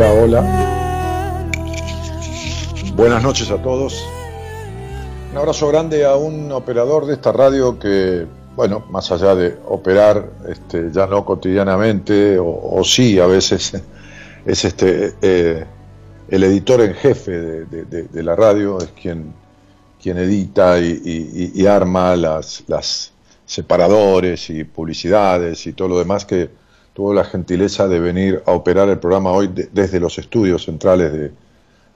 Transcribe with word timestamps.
Hola, 0.00 0.12
hola. 0.12 0.40
Buenas 2.94 3.20
noches 3.20 3.50
a 3.50 3.60
todos. 3.60 4.00
Un 5.32 5.38
abrazo 5.38 5.66
grande 5.66 6.04
a 6.04 6.14
un 6.14 6.52
operador 6.52 7.04
de 7.04 7.14
esta 7.14 7.32
radio 7.32 7.80
que, 7.80 8.24
bueno, 8.54 8.84
más 8.90 9.10
allá 9.10 9.34
de 9.34 9.58
operar, 9.66 10.30
este, 10.48 10.92
ya 10.92 11.08
no 11.08 11.24
cotidianamente, 11.24 12.38
o, 12.40 12.80
sí 12.84 13.18
a 13.18 13.26
veces, 13.26 13.72
es 14.46 14.64
este 14.64 15.14
eh, 15.20 15.66
el 16.28 16.44
editor 16.44 16.80
en 16.80 16.94
jefe 16.94 17.32
de, 17.32 18.22
la 18.22 18.36
radio, 18.36 18.78
es 18.78 18.92
quien, 19.02 19.34
quien 20.00 20.16
edita 20.18 20.78
y, 20.78 21.66
arma 21.66 22.14
las 22.14 23.12
separadores 23.44 24.48
y 24.48 24.62
publicidades 24.62 25.66
y 25.66 25.72
todo 25.72 25.88
lo 25.88 25.98
demás 25.98 26.24
que 26.24 26.67
tuvo 26.98 27.14
la 27.14 27.22
gentileza 27.22 27.86
de 27.86 28.00
venir 28.00 28.42
a 28.44 28.50
operar 28.50 28.88
el 28.88 28.98
programa 28.98 29.30
hoy 29.30 29.46
de- 29.46 29.68
desde 29.72 30.00
los 30.00 30.18
estudios 30.18 30.64
centrales 30.64 31.12
de, 31.12 31.30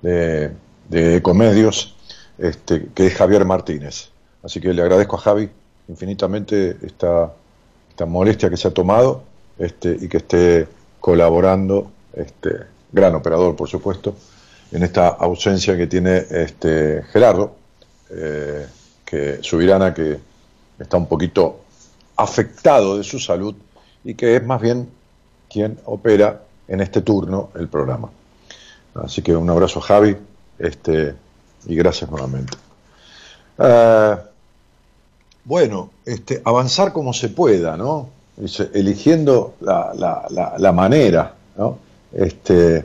de, 0.00 0.50
de 0.88 1.16
Ecomedios, 1.16 1.96
este, 2.38 2.86
que 2.94 3.08
es 3.08 3.14
Javier 3.14 3.44
Martínez. 3.44 4.10
Así 4.44 4.60
que 4.60 4.72
le 4.72 4.80
agradezco 4.80 5.16
a 5.16 5.18
Javi 5.18 5.50
infinitamente 5.88 6.76
esta, 6.82 7.32
esta 7.90 8.06
molestia 8.06 8.48
que 8.48 8.56
se 8.56 8.68
ha 8.68 8.70
tomado 8.70 9.24
este, 9.58 9.96
y 10.00 10.06
que 10.06 10.18
esté 10.18 10.68
colaborando, 11.00 11.90
este, 12.14 12.60
gran 12.92 13.16
operador 13.16 13.56
por 13.56 13.68
supuesto, 13.68 14.14
en 14.70 14.84
esta 14.84 15.08
ausencia 15.08 15.76
que 15.76 15.88
tiene 15.88 16.24
este, 16.30 17.02
Gerardo, 17.12 17.56
eh, 18.08 18.68
que 19.04 19.38
Subirana 19.42 19.92
que 19.92 20.16
está 20.78 20.96
un 20.96 21.06
poquito 21.06 21.58
afectado 22.16 22.98
de 22.98 23.02
su 23.02 23.18
salud 23.18 23.56
y 24.04 24.14
que 24.14 24.36
es 24.36 24.44
más 24.44 24.60
bien 24.60 24.88
quien 25.50 25.78
opera 25.84 26.42
en 26.68 26.80
este 26.80 27.02
turno 27.02 27.50
el 27.54 27.68
programa. 27.68 28.10
Así 28.94 29.22
que 29.22 29.34
un 29.34 29.48
abrazo 29.48 29.80
Javi 29.80 30.16
este, 30.58 31.14
y 31.66 31.74
gracias 31.74 32.10
nuevamente. 32.10 32.56
Eh, 33.58 34.16
bueno, 35.44 35.90
este, 36.04 36.40
avanzar 36.44 36.92
como 36.92 37.12
se 37.12 37.28
pueda, 37.28 37.76
¿no? 37.76 38.08
eligiendo 38.72 39.54
la, 39.60 40.72
manera, 40.72 41.34
¿no? 41.56 41.78
Este, 42.12 42.84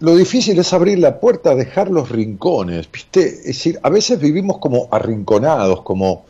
lo 0.00 0.16
difícil 0.16 0.58
es 0.58 0.72
abrir 0.72 0.98
la 0.98 1.20
puerta, 1.20 1.54
dejar 1.54 1.90
los 1.90 2.08
rincones, 2.08 2.90
¿viste? 2.90 3.24
Es 3.24 3.44
decir, 3.44 3.78
a 3.82 3.90
veces 3.90 4.18
vivimos 4.18 4.58
como 4.58 4.88
arrinconados, 4.90 5.82
como, 5.82 6.24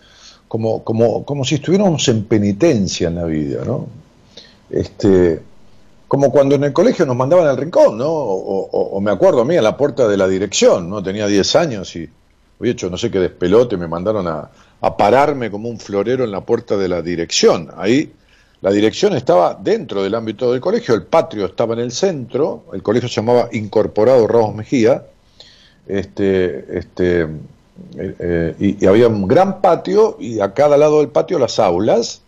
como, 0.50 0.82
como, 0.82 1.24
como 1.24 1.44
si 1.44 1.54
estuviéramos 1.54 2.08
en 2.08 2.24
penitencia 2.24 3.06
en 3.06 3.14
la 3.14 3.24
vida, 3.24 3.64
¿no? 3.64 3.86
Este, 4.68 5.40
como 6.08 6.32
cuando 6.32 6.56
en 6.56 6.64
el 6.64 6.72
colegio 6.72 7.06
nos 7.06 7.14
mandaban 7.14 7.46
al 7.46 7.56
rincón, 7.56 7.96
¿no? 7.96 8.08
O, 8.10 9.00
me 9.00 9.12
acuerdo 9.12 9.42
a 9.42 9.44
mí 9.44 9.56
a 9.56 9.62
la 9.62 9.76
puerta 9.76 10.08
de 10.08 10.16
la 10.16 10.26
dirección, 10.26 10.90
¿no? 10.90 11.04
Tenía 11.04 11.28
10 11.28 11.54
años 11.54 11.94
y 11.94 12.10
había 12.58 12.72
hecho 12.72 12.90
no 12.90 12.98
sé 12.98 13.12
qué 13.12 13.20
despelote, 13.20 13.76
me 13.76 13.86
mandaron 13.86 14.26
a, 14.26 14.50
a 14.80 14.96
pararme 14.96 15.52
como 15.52 15.68
un 15.68 15.78
florero 15.78 16.24
en 16.24 16.32
la 16.32 16.40
puerta 16.40 16.76
de 16.76 16.88
la 16.88 17.00
dirección. 17.00 17.70
Ahí 17.76 18.12
la 18.60 18.72
dirección 18.72 19.12
estaba 19.12 19.54
dentro 19.54 20.02
del 20.02 20.16
ámbito 20.16 20.50
del 20.50 20.60
colegio, 20.60 20.96
el 20.96 21.04
patio 21.04 21.46
estaba 21.46 21.74
en 21.74 21.80
el 21.80 21.92
centro, 21.92 22.64
el 22.72 22.82
colegio 22.82 23.08
se 23.08 23.20
llamaba 23.20 23.50
Incorporado 23.52 24.26
Ramos 24.26 24.56
Mejía, 24.56 25.04
este, 25.86 26.76
este, 26.76 27.28
eh, 27.96 28.14
eh, 28.18 28.76
y, 28.80 28.86
había 28.86 29.08
un 29.08 29.26
gran 29.26 29.60
patio 29.60 30.16
y 30.18 30.40
a 30.40 30.52
cada 30.54 30.76
lado 30.76 30.98
del 30.98 31.08
patio 31.08 31.38
las 31.38 31.58
aulas 31.58 32.22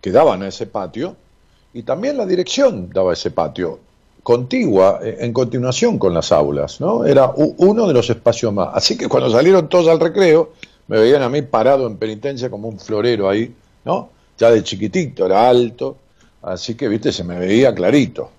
que 0.00 0.10
daban 0.10 0.42
a 0.42 0.48
ese 0.48 0.66
patio, 0.66 1.16
y 1.72 1.82
también 1.82 2.16
la 2.16 2.26
dirección 2.26 2.90
daba 2.92 3.12
ese 3.12 3.30
patio, 3.30 3.78
contigua, 4.22 5.00
eh, 5.02 5.18
en 5.20 5.32
continuación 5.32 5.98
con 5.98 6.14
las 6.14 6.32
aulas, 6.32 6.80
¿no? 6.80 7.04
Era 7.04 7.32
uno 7.36 7.86
de 7.86 7.94
los 7.94 8.08
espacios 8.10 8.52
más. 8.52 8.70
Así 8.72 8.96
que 8.96 9.08
cuando 9.08 9.30
salieron 9.30 9.68
todos 9.68 9.88
al 9.88 10.00
recreo, 10.00 10.52
me 10.88 10.98
veían 10.98 11.22
a 11.22 11.28
mí 11.28 11.42
parado 11.42 11.86
en 11.86 11.96
penitencia 11.96 12.50
como 12.50 12.68
un 12.68 12.78
florero 12.78 13.28
ahí, 13.28 13.54
¿no? 13.84 14.08
ya 14.40 14.50
de 14.50 14.64
chiquitito, 14.64 15.26
era 15.26 15.48
alto, 15.48 15.98
así 16.42 16.74
que, 16.74 16.88
viste, 16.88 17.12
se 17.12 17.22
me 17.22 17.38
veía 17.38 17.74
clarito. 17.74 18.30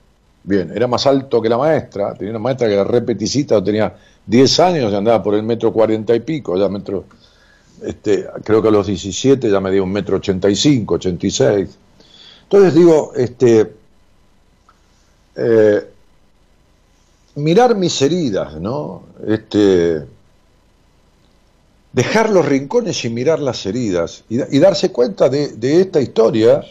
Bien, 0.43 0.71
era 0.73 0.88
más 0.88 1.05
alto 1.05 1.41
que 1.41 1.49
la 1.49 1.57
maestra, 1.57 2.13
tenía 2.15 2.31
una 2.31 2.39
maestra 2.39 2.67
que 2.67 2.73
era 2.73 2.83
repeticita, 2.83 3.63
tenía 3.63 3.95
10 4.25 4.59
años 4.59 4.91
y 4.91 4.95
andaba 4.95 5.21
por 5.21 5.35
el 5.35 5.43
metro 5.43 5.71
cuarenta 5.71 6.15
y 6.15 6.21
pico, 6.21 6.57
ya 6.57 6.67
metro, 6.67 7.05
este, 7.83 8.27
creo 8.43 8.61
que 8.61 8.67
a 8.69 8.71
los 8.71 8.88
17 8.88 9.51
ya 9.51 9.59
me 9.59 9.71
dio 9.71 9.83
un 9.83 9.91
metro 9.91 10.17
85, 10.17 10.95
86. 10.95 11.69
Entonces 12.43 12.73
digo, 12.73 13.13
este, 13.15 13.71
eh, 15.35 15.88
mirar 17.35 17.75
mis 17.75 18.01
heridas, 18.01 18.55
¿no? 18.55 19.03
Este, 19.27 20.03
dejar 21.93 22.29
los 22.29 22.45
rincones 22.45 23.03
y 23.05 23.09
mirar 23.09 23.39
las 23.39 23.65
heridas 23.65 24.23
y, 24.29 24.59
darse 24.59 24.91
cuenta 24.91 25.29
de, 25.29 25.81
esta 25.81 26.01
historia 26.01 26.63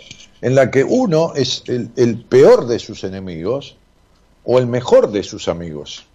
en 0.42 0.54
la 0.54 0.70
que 0.70 0.84
uno 0.84 1.32
es 1.34 1.62
el, 1.66 2.24
peor 2.28 2.66
de 2.66 2.78
sus 2.78 3.04
enemigos 3.04 3.76
o 4.44 4.58
el 4.58 4.66
mejor 4.66 5.10
de 5.10 5.22
sus 5.22 5.48
amigos. 5.48 6.06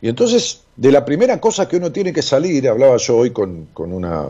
Y 0.00 0.08
entonces, 0.08 0.62
de 0.76 0.90
la 0.90 1.04
primera 1.04 1.40
cosa 1.40 1.68
que 1.68 1.76
uno 1.76 1.92
tiene 1.92 2.12
que 2.12 2.22
salir, 2.22 2.68
hablaba 2.68 2.96
yo 2.96 3.18
hoy 3.18 3.30
con, 3.30 3.68
una, 3.76 4.26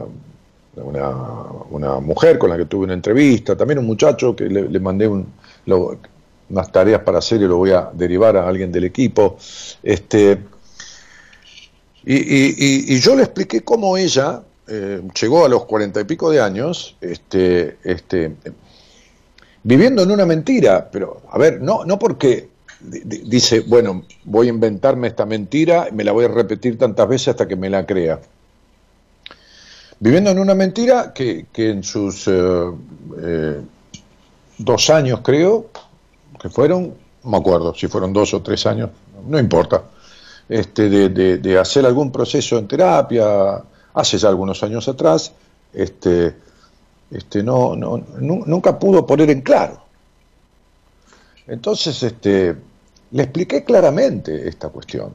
mujer 2.00 2.38
con 2.38 2.50
la 2.50 2.56
que 2.56 2.64
tuve 2.66 2.84
una 2.84 2.94
entrevista, 2.94 3.56
también 3.56 3.78
un 3.78 3.86
muchacho 3.86 4.34
que 4.34 4.44
le, 4.44 4.80
mandé 4.80 5.08
unas 5.08 6.72
tareas 6.72 7.02
para 7.02 7.18
hacer 7.18 7.40
y 7.40 7.46
lo 7.46 7.56
voy 7.56 7.70
a 7.70 7.90
derivar 7.94 8.36
a 8.36 8.48
alguien 8.48 8.70
del 8.72 8.84
equipo. 8.84 9.38
Este, 9.82 10.38
y, 12.04 12.98
yo 12.98 13.14
le 13.14 13.22
expliqué 13.22 13.62
cómo 13.62 13.96
ella 13.96 14.42
eh, 14.66 15.02
llegó 15.20 15.44
a 15.44 15.48
los 15.48 15.64
cuarenta 15.64 16.00
y 16.00 16.04
pico 16.04 16.30
de 16.30 16.40
años, 16.40 16.96
este, 17.00 17.78
este, 17.84 18.34
viviendo 19.62 20.02
en 20.02 20.10
una 20.10 20.26
mentira, 20.26 20.88
pero 20.90 21.22
a 21.30 21.38
ver, 21.38 21.60
no, 21.60 21.84
no 21.84 21.98
porque 21.98 22.48
dice, 22.80 23.60
bueno, 23.60 24.04
voy 24.24 24.46
a 24.46 24.50
inventarme 24.50 25.08
esta 25.08 25.26
mentira, 25.26 25.88
me 25.92 26.04
la 26.04 26.12
voy 26.12 26.24
a 26.24 26.28
repetir 26.28 26.78
tantas 26.78 27.08
veces 27.08 27.28
hasta 27.28 27.46
que 27.46 27.56
me 27.56 27.68
la 27.68 27.84
crea. 27.84 28.20
Viviendo 29.98 30.30
en 30.30 30.38
una 30.38 30.54
mentira 30.54 31.12
que, 31.12 31.46
en 31.54 31.82
sus 31.82 32.26
eh, 32.26 32.32
eh, 33.22 33.60
dos 34.56 34.88
años, 34.88 35.20
creo, 35.22 35.66
que 36.40 36.48
fueron, 36.48 36.94
no 37.22 37.30
me 37.30 37.36
acuerdo 37.36 37.74
si 37.74 37.86
fueron 37.86 38.14
dos 38.14 38.32
o 38.32 38.40
tres 38.40 38.64
años, 38.64 38.90
no 39.28 39.38
importa 39.38 39.82
este, 40.50 40.88
de, 40.88 41.58
hacer 41.58 41.86
algún 41.86 42.10
proceso 42.10 42.58
en 42.58 42.66
terapia, 42.66 43.62
hace 43.94 44.18
ya 44.18 44.28
algunos 44.28 44.62
años 44.64 44.88
atrás, 44.88 45.32
este, 45.72 46.34
este, 47.10 47.42
no, 47.42 47.74
no, 47.74 48.04
nunca 48.18 48.78
pudo 48.78 49.06
poner 49.06 49.30
en 49.30 49.40
claro. 49.40 49.82
Entonces, 51.46 52.02
este, 52.02 52.54
le 53.10 53.22
expliqué 53.22 53.64
claramente 53.64 54.48
esta 54.48 54.68
cuestión. 54.68 55.12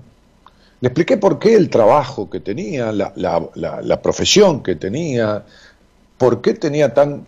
Le 0.82 0.90
expliqué 0.90 1.18
por 1.18 1.40
qué 1.40 1.56
el 1.56 1.70
trabajo 1.70 2.30
que 2.30 2.42
tenía, 2.42 2.92
la, 2.92 4.02
profesión 4.02 4.62
que 4.62 4.76
tenía, 4.76 5.46
por 6.18 6.42
qué 6.42 6.54
tenía 6.54 6.94
tan 6.94 7.26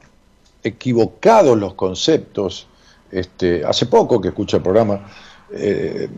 equivocados 0.64 1.58
los 1.58 1.74
conceptos. 1.76 2.68
Este, 3.10 3.64
hace 3.64 3.86
poco 3.86 4.20
que 4.20 4.28
escuché 4.28 4.58
el 4.58 4.64
programa, 4.64 5.10
eh, 5.54 6.10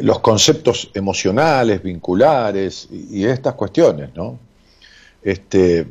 los 0.00 0.20
conceptos 0.20 0.90
emocionales, 0.94 1.82
vinculares 1.82 2.88
y, 2.90 3.26
estas 3.26 3.52
cuestiones, 3.54 4.14
¿no? 4.14 4.38
Este, 5.22 5.86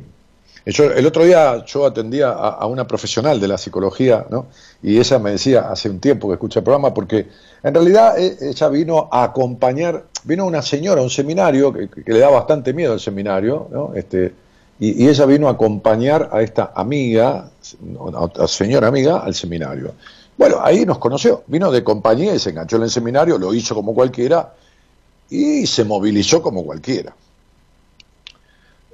el 0.66 1.06
otro 1.06 1.24
día 1.24 1.64
yo 1.64 1.86
atendía 1.86 2.30
a, 2.30 2.66
una 2.66 2.88
profesional 2.88 3.38
de 3.38 3.46
la 3.46 3.56
psicología, 3.56 4.26
¿no? 4.28 4.46
Y 4.82 4.98
ella 4.98 5.20
me 5.20 5.30
decía 5.30 5.70
hace 5.70 5.88
un 5.88 6.00
tiempo 6.00 6.26
que 6.26 6.34
escucha 6.34 6.58
el 6.58 6.64
programa, 6.64 6.92
porque 6.92 7.28
en 7.62 7.72
realidad 7.72 8.18
e, 8.18 8.36
ella 8.40 8.68
vino 8.68 9.08
a 9.12 9.22
acompañar, 9.22 10.06
vino 10.24 10.44
una 10.44 10.62
señora 10.62 11.02
a 11.02 11.04
un 11.04 11.10
seminario 11.10 11.72
que, 11.72 11.88
le 12.04 12.18
da 12.18 12.30
bastante 12.30 12.72
miedo 12.72 12.94
al 12.94 13.00
seminario, 13.00 13.68
¿no? 13.70 13.94
Este, 13.94 14.34
y, 14.80 15.06
ella 15.06 15.24
vino 15.24 15.46
a 15.46 15.52
acompañar 15.52 16.30
a 16.32 16.42
esta 16.42 16.72
amiga, 16.74 17.48
a 18.36 18.48
señora 18.48 18.88
amiga, 18.88 19.18
al 19.18 19.34
seminario. 19.34 19.94
Bueno, 20.36 20.56
ahí 20.60 20.84
nos 20.84 20.98
conoció, 20.98 21.44
vino 21.46 21.70
de 21.70 21.84
compañía 21.84 22.34
y 22.34 22.40
se 22.40 22.50
enganchó 22.50 22.76
en 22.76 22.82
el 22.82 22.90
seminario, 22.90 23.38
lo 23.38 23.54
hizo 23.54 23.72
como 23.76 23.94
cualquiera 23.94 24.52
y 25.30 25.64
se 25.68 25.84
movilizó 25.84 26.42
como 26.42 26.64
cualquiera. 26.64 27.14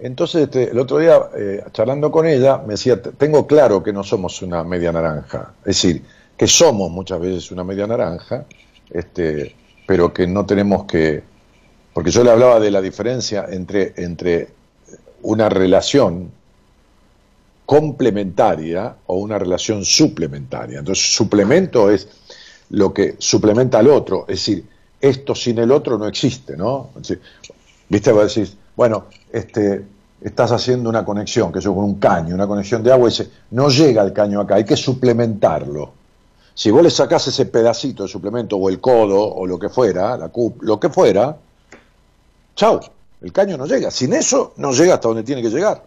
Entonces, 0.04 0.42
este, 0.42 0.70
el 0.72 0.78
otro 0.80 0.98
día, 0.98 1.16
eh, 1.36 1.64
charlando 1.72 2.10
con 2.10 2.26
ella, 2.26 2.58
me 2.58 2.72
decía, 2.72 3.00
tengo 3.00 3.46
claro 3.46 3.84
que 3.84 3.92
no 3.92 4.02
somos 4.02 4.42
una 4.42 4.64
media 4.64 4.90
naranja, 4.90 5.54
es 5.60 5.66
decir, 5.80 6.02
que 6.36 6.48
somos 6.48 6.90
muchas 6.90 7.20
veces 7.20 7.52
una 7.52 7.62
media 7.62 7.86
naranja, 7.86 8.44
este, 8.90 9.54
pero 9.86 10.12
que 10.12 10.26
no 10.26 10.44
tenemos 10.44 10.86
que, 10.86 11.22
porque 11.94 12.10
yo 12.10 12.24
le 12.24 12.32
hablaba 12.32 12.58
de 12.58 12.72
la 12.72 12.80
diferencia 12.80 13.46
entre, 13.48 13.94
entre 13.96 14.48
una 15.22 15.48
relación 15.48 16.32
complementaria 17.64 18.96
o 19.06 19.18
una 19.18 19.38
relación 19.38 19.84
suplementaria. 19.84 20.80
Entonces, 20.80 21.14
suplemento 21.14 21.88
es 21.92 22.08
lo 22.70 22.92
que 22.92 23.14
suplementa 23.18 23.78
al 23.78 23.86
otro, 23.86 24.22
es 24.22 24.44
decir, 24.44 24.64
esto 25.00 25.32
sin 25.36 25.58
el 25.58 25.70
otro 25.70 25.96
no 25.96 26.08
existe, 26.08 26.56
¿no? 26.56 26.90
Viste, 27.88 28.10
a 28.10 28.14
decir, 28.14 28.48
bueno, 28.74 29.06
este, 29.32 29.91
estás 30.24 30.52
haciendo 30.52 30.88
una 30.88 31.04
conexión, 31.04 31.52
que 31.52 31.58
es 31.58 31.64
con 31.64 31.78
un 31.78 31.96
caño, 31.96 32.34
una 32.34 32.46
conexión 32.46 32.82
de 32.82 32.92
agua, 32.92 33.08
y 33.08 33.10
dice, 33.10 33.30
no 33.50 33.68
llega 33.68 34.02
el 34.02 34.12
caño 34.12 34.40
acá, 34.40 34.56
hay 34.56 34.64
que 34.64 34.76
suplementarlo. 34.76 35.92
Si 36.54 36.70
vos 36.70 36.82
le 36.82 36.90
sacás 36.90 37.26
ese 37.28 37.46
pedacito 37.46 38.02
de 38.02 38.08
suplemento, 38.08 38.56
o 38.56 38.68
el 38.68 38.80
codo, 38.80 39.20
o 39.20 39.46
lo 39.46 39.58
que 39.58 39.68
fuera, 39.68 40.16
la 40.16 40.30
lo 40.60 40.78
que 40.78 40.90
fuera, 40.90 41.36
chao, 42.54 42.80
el 43.22 43.32
caño 43.32 43.56
no 43.56 43.66
llega. 43.66 43.90
Sin 43.90 44.12
eso, 44.12 44.52
no 44.56 44.72
llega 44.72 44.94
hasta 44.94 45.08
donde 45.08 45.22
tiene 45.22 45.42
que 45.42 45.50
llegar. 45.50 45.82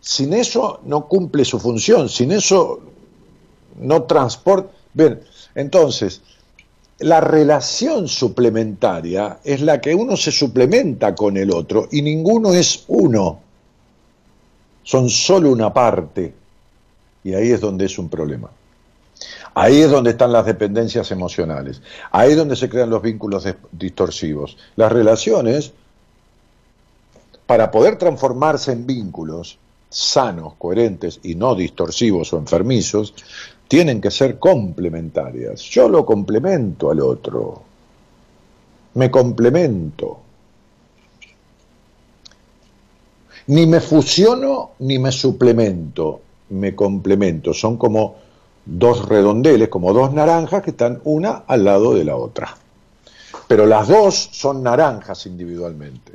Sin 0.00 0.32
eso 0.32 0.80
no 0.84 1.06
cumple 1.06 1.44
su 1.44 1.58
función, 1.58 2.08
sin 2.08 2.32
eso 2.32 2.80
no 3.78 4.02
transporta. 4.04 4.70
Bien, 4.92 5.22
entonces, 5.54 6.22
la 7.00 7.20
relación 7.20 8.08
suplementaria 8.08 9.38
es 9.42 9.62
la 9.62 9.80
que 9.80 9.94
uno 9.94 10.16
se 10.16 10.30
suplementa 10.30 11.14
con 11.14 11.36
el 11.36 11.50
otro 11.50 11.88
y 11.90 12.02
ninguno 12.02 12.52
es 12.52 12.84
uno. 12.88 13.40
Son 14.82 15.08
solo 15.08 15.50
una 15.50 15.72
parte. 15.72 16.34
Y 17.24 17.34
ahí 17.34 17.50
es 17.50 17.60
donde 17.60 17.86
es 17.86 17.98
un 17.98 18.08
problema. 18.08 18.50
Ahí 19.54 19.80
es 19.80 19.90
donde 19.90 20.10
están 20.10 20.32
las 20.32 20.46
dependencias 20.46 21.10
emocionales. 21.10 21.80
Ahí 22.10 22.32
es 22.32 22.36
donde 22.36 22.56
se 22.56 22.68
crean 22.68 22.90
los 22.90 23.02
vínculos 23.02 23.46
distorsivos. 23.72 24.56
Las 24.76 24.92
relaciones, 24.92 25.72
para 27.46 27.70
poder 27.70 27.96
transformarse 27.96 28.72
en 28.72 28.86
vínculos 28.86 29.58
sanos, 29.90 30.54
coherentes 30.56 31.18
y 31.22 31.34
no 31.34 31.54
distorsivos 31.54 32.32
o 32.32 32.38
enfermizos, 32.38 33.12
tienen 33.70 34.00
que 34.00 34.10
ser 34.10 34.40
complementarias. 34.40 35.60
Yo 35.60 35.88
lo 35.88 36.04
complemento 36.04 36.90
al 36.90 36.98
otro. 36.98 37.62
Me 38.94 39.08
complemento. 39.12 40.18
Ni 43.46 43.68
me 43.68 43.78
fusiono 43.80 44.72
ni 44.80 44.98
me 44.98 45.12
suplemento, 45.12 46.20
me 46.48 46.74
complemento. 46.74 47.54
Son 47.54 47.76
como 47.76 48.16
dos 48.66 49.08
redondeles, 49.08 49.68
como 49.68 49.92
dos 49.92 50.12
naranjas 50.12 50.64
que 50.64 50.70
están 50.70 51.00
una 51.04 51.44
al 51.46 51.62
lado 51.62 51.94
de 51.94 52.04
la 52.04 52.16
otra. 52.16 52.56
Pero 53.46 53.66
las 53.66 53.86
dos 53.86 54.30
son 54.32 54.64
naranjas 54.64 55.26
individualmente. 55.26 56.14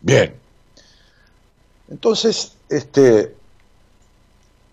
Bien. 0.00 0.32
Entonces, 1.90 2.56
este, 2.70 3.36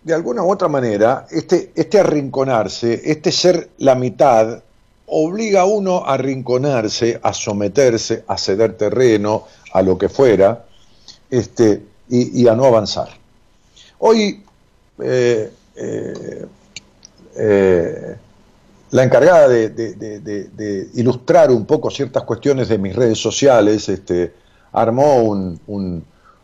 de 0.05 0.13
alguna 0.13 0.43
u 0.43 0.51
otra 0.51 0.67
manera, 0.67 1.25
este, 1.31 1.71
este 1.73 1.99
arrinconarse, 1.99 3.01
este 3.05 3.31
ser 3.31 3.69
la 3.79 3.95
mitad, 3.95 4.61
obliga 5.07 5.61
a 5.61 5.65
uno 5.65 6.05
a 6.05 6.13
arrinconarse, 6.13 7.19
a 7.23 7.33
someterse, 7.33 8.23
a 8.27 8.37
ceder 8.37 8.77
terreno, 8.77 9.45
a 9.73 9.81
lo 9.81 9.97
que 9.97 10.07
fuera, 10.07 10.63
este, 11.31 11.81
y, 12.07 12.47
a 12.47 12.53
no 12.53 12.65
avanzar. 12.65 13.09
Hoy, 13.97 14.43
eh, 14.99 15.51
eh, 15.75 16.45
eh, 17.35 18.15
la 18.91 19.03
encargada 19.03 19.47
de, 19.47 20.89
ilustrar 20.93 21.49
un 21.49 21.65
poco 21.65 21.89
ciertas 21.89 22.21
cuestiones 22.23 22.69
de 22.69 22.77
mis 22.77 22.95
redes 22.95 23.17
sociales, 23.17 23.89
este, 23.89 24.33
armó 24.71 25.35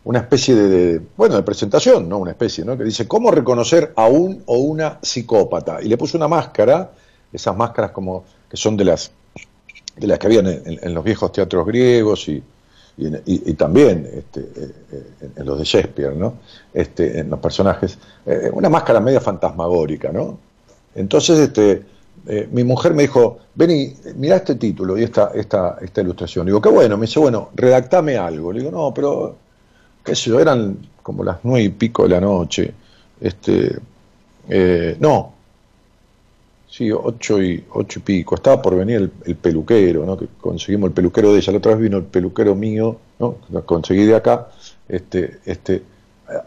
una 0.03 0.19
especie 0.19 0.55
de, 0.55 1.01
bueno, 1.15 1.35
de 1.35 1.43
presentación, 1.43 2.09
no 2.09 2.17
una 2.17 2.31
especie, 2.31 2.65
¿no? 2.65 2.77
que 2.77 2.83
dice, 2.83 3.07
¿cómo 3.07 3.31
reconocer 3.31 3.93
a 3.95 4.07
un 4.07 4.43
o 4.45 4.57
una 4.57 4.99
psicópata? 5.01 5.79
Y 5.81 5.87
le 5.89 5.97
puso 5.97 6.17
una 6.17 6.27
máscara, 6.27 6.91
esas 7.31 7.55
máscaras 7.55 7.91
como 7.91 8.25
que 8.49 8.57
son 8.57 8.75
de 8.75 8.85
las, 8.85 9.11
de 9.95 10.07
las 10.07 10.19
que 10.19 10.27
habían 10.27 10.47
en 10.47 10.93
los 10.93 11.03
viejos 11.03 11.31
teatros 11.31 11.65
griegos 11.65 12.27
y, 12.27 12.43
y, 12.97 13.53
también 13.53 14.07
este, 14.13 14.41
eh, 14.41 14.71
eh, 14.91 15.29
en 15.35 15.45
los 15.45 15.57
de 15.57 15.63
Shakespeare, 15.63 16.15
¿no? 16.15 16.35
Este, 16.73 17.19
en 17.19 17.29
los 17.29 17.39
personajes, 17.39 17.97
eh, 18.25 18.49
una 18.53 18.69
máscara 18.69 18.99
media 18.99 19.21
fantasmagórica, 19.21 20.11
¿no? 20.11 20.37
Entonces, 20.93 21.39
este, 21.39 21.83
mi 22.51 22.63
mujer 22.63 22.93
me 22.93 23.03
dijo, 23.03 23.39
vení, 23.55 23.95
mira 24.15 24.35
este 24.35 24.55
título 24.55 24.97
y 24.97 25.03
esta, 25.03 25.31
esta, 25.33 25.77
esta 25.81 26.01
ilustración. 26.01 26.45
Digo, 26.45 26.61
qué 26.61 26.69
bueno, 26.69 26.97
me 26.97 27.07
dice, 27.07 27.19
bueno, 27.19 27.49
redactame 27.55 28.17
algo. 28.17 28.51
Le 28.51 28.59
digo, 28.59 28.71
no, 28.71 28.93
pero, 28.93 29.37
qué 30.03 30.15
sé 30.15 30.29
yo, 30.29 30.39
eran 30.39 30.77
como 31.03 31.23
las 31.23 31.39
nueve 31.43 31.63
y 31.63 31.69
pico 31.69 32.03
de 32.03 32.09
la 32.09 32.21
noche. 32.21 32.73
Este, 33.19 33.79
no, 34.99 35.33
Sí, 36.71 36.89
ocho 36.89 37.43
y, 37.43 37.65
ocho 37.73 37.99
y 37.99 38.01
pico. 38.01 38.35
Estaba 38.35 38.61
por 38.61 38.77
venir 38.77 39.11
el, 39.25 39.35
peluquero, 39.35 40.05
¿no? 40.05 40.17
Que 40.17 40.27
conseguimos 40.39 40.87
el 40.87 40.93
peluquero 40.93 41.33
de 41.33 41.39
ella. 41.39 41.51
La 41.51 41.57
otra 41.57 41.73
vez 41.73 41.81
vino 41.81 41.97
el 41.97 42.05
peluquero 42.05 42.55
mío, 42.55 42.95
¿no? 43.19 43.35
Conseguí 43.65 44.05
de 44.05 44.15
acá. 44.15 44.47
Este, 44.87 45.41
este, 45.45 45.83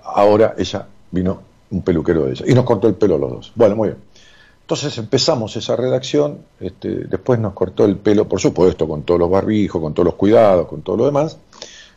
ahora 0.02 0.54
ella 0.56 0.86
vino 1.10 1.42
un 1.70 1.82
peluquero 1.82 2.24
de 2.24 2.32
ella. 2.32 2.44
Y 2.48 2.54
nos 2.54 2.64
cortó 2.64 2.88
el 2.88 2.94
pelo 2.94 3.18
los 3.18 3.30
dos. 3.32 3.52
Bueno, 3.54 3.76
muy 3.76 3.88
bien. 3.88 3.98
Entonces 4.62 4.96
empezamos 4.96 5.56
esa 5.56 5.76
redacción, 5.76 6.38
este, 6.58 6.88
después 6.88 7.38
nos 7.38 7.52
cortó 7.52 7.84
el 7.84 7.98
pelo, 7.98 8.26
por 8.26 8.40
supuesto, 8.40 8.88
con 8.88 9.02
todos 9.02 9.20
los 9.20 9.28
barbijos, 9.28 9.82
con 9.82 9.92
todos 9.92 10.06
los 10.06 10.14
cuidados, 10.14 10.68
con 10.68 10.80
todo 10.80 10.96
lo 10.96 11.04
demás, 11.04 11.36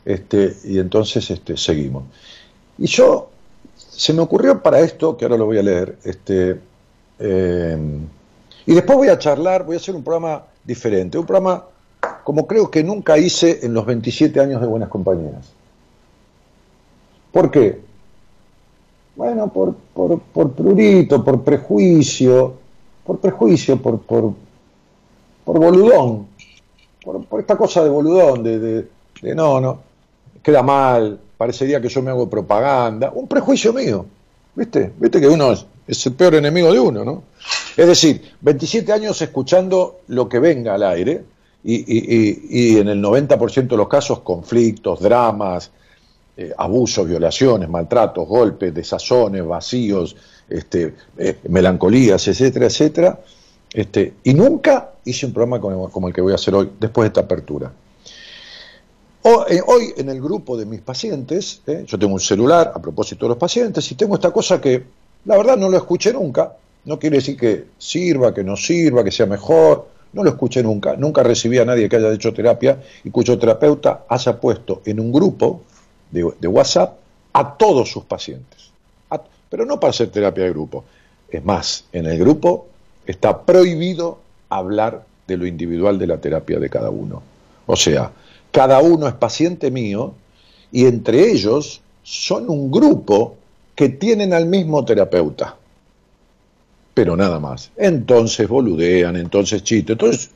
este, 0.08 0.56
y 0.64 0.80
entonces 0.80 1.30
este, 1.30 1.58
seguimos. 1.58 2.06
Y 2.78 2.88
yo, 2.88 3.30
se 3.76 4.14
me 4.14 4.22
ocurrió 4.22 4.64
para 4.64 4.80
esto, 4.80 5.18
que 5.18 5.26
ahora 5.26 5.36
lo 5.36 5.46
voy 5.46 5.58
a 5.58 5.64
leer, 5.64 5.98
este, 6.06 6.62
eh, 7.20 7.78
y 8.66 8.74
después 8.74 8.98
voy 8.98 9.10
a 9.10 9.20
charlar, 9.20 9.66
voy 9.66 9.76
a 9.76 9.80
hacer 9.80 9.96
un 9.96 10.04
programa 10.04 10.46
diferente, 10.64 11.18
un 11.18 11.26
programa 11.26 11.66
como 12.24 12.48
creo 12.48 12.72
que 12.72 12.86
nunca 12.86 13.18
hice 13.18 13.60
en 13.66 13.74
los 13.74 13.86
27 13.86 14.40
años 14.40 14.62
de 14.62 14.68
Buenas 14.68 14.88
Compañías. 14.88 15.52
¿Por 17.34 17.52
qué? 17.52 17.82
Bueno, 19.18 19.52
por, 19.52 19.76
por, 19.94 20.22
por 20.22 20.54
prurito, 20.54 21.22
por 21.22 21.44
prejuicio, 21.44 22.54
por 23.06 23.20
prejuicio, 23.20 23.82
por, 23.82 24.00
por, 24.00 24.34
por 25.44 25.60
boludón, 25.60 26.28
por, 27.04 27.42
esta 27.42 27.58
cosa 27.58 27.84
de 27.84 27.90
boludón, 27.90 28.44
de 28.44 28.88
no, 29.36 29.60
no, 29.60 29.87
queda 30.48 30.64
mal, 30.64 31.20
parecería 31.38 31.82
que 31.82 31.90
yo 31.90 32.02
me 32.02 32.10
hago 32.10 32.30
propaganda, 32.30 33.12
un 33.14 33.28
prejuicio 33.28 33.74
mío, 33.74 34.06
¿viste? 34.56 34.94
¿Viste 34.98 35.20
que 35.20 35.28
uno 35.28 35.52
es, 35.52 36.06
el 36.06 36.14
peor 36.14 36.36
enemigo 36.36 36.72
de 36.72 36.80
uno, 36.80 37.04
¿no? 37.04 37.24
Es 37.76 37.86
decir, 37.86 38.22
27 38.40 38.94
años 38.94 39.22
escuchando 39.22 40.00
lo 40.08 40.30
que 40.30 40.40
venga 40.40 40.76
al 40.76 40.84
aire 40.84 41.26
y, 41.66 42.78
en 42.78 42.88
el 42.88 43.04
90% 43.04 43.68
de 43.68 43.76
los 43.76 43.90
casos 43.90 44.22
conflictos, 44.22 45.02
dramas, 45.02 45.70
eh, 46.38 46.54
abusos, 46.58 47.06
violaciones, 47.06 47.68
maltratos, 47.68 48.26
golpes, 48.26 48.74
desazones, 48.74 49.46
vacíos, 49.46 50.16
este, 50.48 50.94
eh, 51.18 51.40
melancolías, 51.50 52.26
etcétera, 52.26 52.68
etcétera. 52.68 53.20
Este, 53.74 54.14
y 54.24 54.34
nunca 54.34 54.92
hice 55.04 55.26
un 55.26 55.34
programa 55.34 55.60
como, 55.60 56.08
el 56.08 56.14
que 56.14 56.22
voy 56.22 56.32
a 56.32 56.36
hacer 56.36 56.56
hoy, 56.56 56.70
después 56.80 57.04
de 57.04 57.08
esta 57.08 57.20
apertura. 57.20 57.70
Eh, 59.50 59.62
hoy 59.68 59.94
en 59.98 60.08
el 60.08 60.22
grupo 60.22 60.56
de 60.56 60.66
mis 60.66 60.80
pacientes, 60.80 61.62
yo 61.86 62.00
tengo 62.00 62.14
un 62.14 62.20
celular 62.20 62.72
a 62.74 62.82
propósito 62.82 63.26
de 63.26 63.30
los 63.30 63.38
pacientes 63.38 63.92
y 63.92 63.96
tengo 63.96 64.16
esta 64.16 64.32
cosa 64.32 64.62
que 64.62 64.86
la 65.26 65.36
verdad 65.36 65.58
no 65.58 65.68
lo 65.68 65.76
escuché 65.76 66.14
nunca, 66.14 66.54
no 66.86 66.98
quiere 66.98 67.18
decir 67.18 67.36
que 67.36 67.66
sirva, 67.78 68.34
que 68.34 68.46
no 68.46 68.56
sirva, 68.56 69.04
que 69.04 69.12
sea 69.12 69.26
mejor, 69.26 69.90
no 70.14 70.24
lo 70.24 70.30
escuché 70.30 70.64
nunca, 70.64 70.96
nunca 70.96 71.24
recibí 71.24 71.58
a 71.58 71.66
nadie 71.66 71.90
que 71.90 71.98
haya 71.98 72.14
hecho 72.14 72.34
terapia 72.34 72.82
y 73.04 73.10
cuyo 73.10 73.38
terapeuta 73.38 74.06
haya 74.08 74.40
puesto 74.40 74.82
en 74.86 74.98
un 75.02 75.12
grupo 75.12 75.62
de, 76.10 76.48
WhatsApp 76.48 76.98
a 77.34 77.58
todos 77.58 77.92
sus 77.92 78.06
pacientes. 78.06 78.72
pero 79.50 79.66
no 79.66 79.78
para 79.78 79.92
hacer 79.92 80.08
terapia 80.10 80.46
de 80.46 80.52
grupo. 80.52 80.86
Es 81.30 81.44
más, 81.44 81.84
en 81.92 82.06
el 82.06 82.18
grupo 82.18 82.68
está 83.06 83.42
prohibido 83.42 84.20
hablar 84.48 85.04
de 85.28 85.36
lo 85.36 85.46
individual 85.46 86.00
de 86.00 86.08
la 86.08 86.18
terapia 86.18 86.60
de 86.60 86.70
cada 86.70 86.90
uno. 86.90 87.22
O 87.66 87.76
sea, 87.76 88.12
cada 88.52 88.80
uno 88.80 89.08
es 89.08 89.14
paciente 89.14 89.72
mío 89.72 90.14
y 90.72 90.86
entre 90.86 91.32
ellos 91.32 91.82
son 92.04 92.50
un 92.50 92.72
grupo 92.72 93.36
que 93.76 93.90
tienen 93.90 94.34
al 94.34 94.48
mismo 94.48 94.84
terapeuta, 94.84 95.56
pero 96.94 97.16
nada 97.16 97.40
más. 97.40 97.72
Entonces 97.76 98.48
boludean, 98.48 99.16
entonces 99.16 99.64
chiste, 99.64 99.94
entonces 99.94 100.32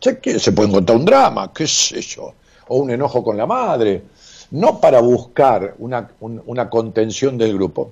se 0.00 0.52
puede 0.52 0.70
contar 0.70 0.96
un 0.96 1.04
drama, 1.04 1.52
qué 1.52 1.66
sé 1.66 2.00
yo, 2.00 2.32
o 2.68 2.76
un 2.76 2.90
enojo 2.90 3.22
con 3.22 3.36
la 3.36 3.46
madre, 3.46 4.02
no 4.50 4.80
para 4.80 5.00
buscar 5.00 5.74
una, 5.78 6.08
una 6.20 6.70
contención 6.70 7.36
del 7.36 7.54
grupo, 7.54 7.90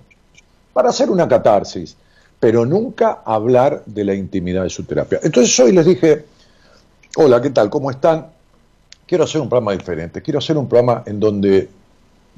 para 0.72 0.90
hacer 0.90 1.10
una 1.10 1.28
catarsis, 1.28 1.96
pero 2.40 2.66
nunca 2.66 3.22
hablar 3.24 3.82
de 3.86 4.04
la 4.04 4.14
intimidad 4.14 4.64
de 4.64 4.70
su 4.70 4.84
terapia. 4.84 5.20
Entonces 5.22 5.58
hoy 5.60 5.72
les 5.72 5.86
dije, 5.86 6.24
hola, 7.16 7.40
¿qué 7.40 7.50
tal? 7.50 7.70
¿Cómo 7.70 7.90
están? 7.90 8.33
Quiero 9.14 9.26
hacer 9.26 9.40
un 9.40 9.48
programa 9.48 9.70
diferente, 9.70 10.22
quiero 10.22 10.40
hacer 10.40 10.58
un 10.58 10.68
programa 10.68 11.04
en 11.06 11.20
donde 11.20 11.68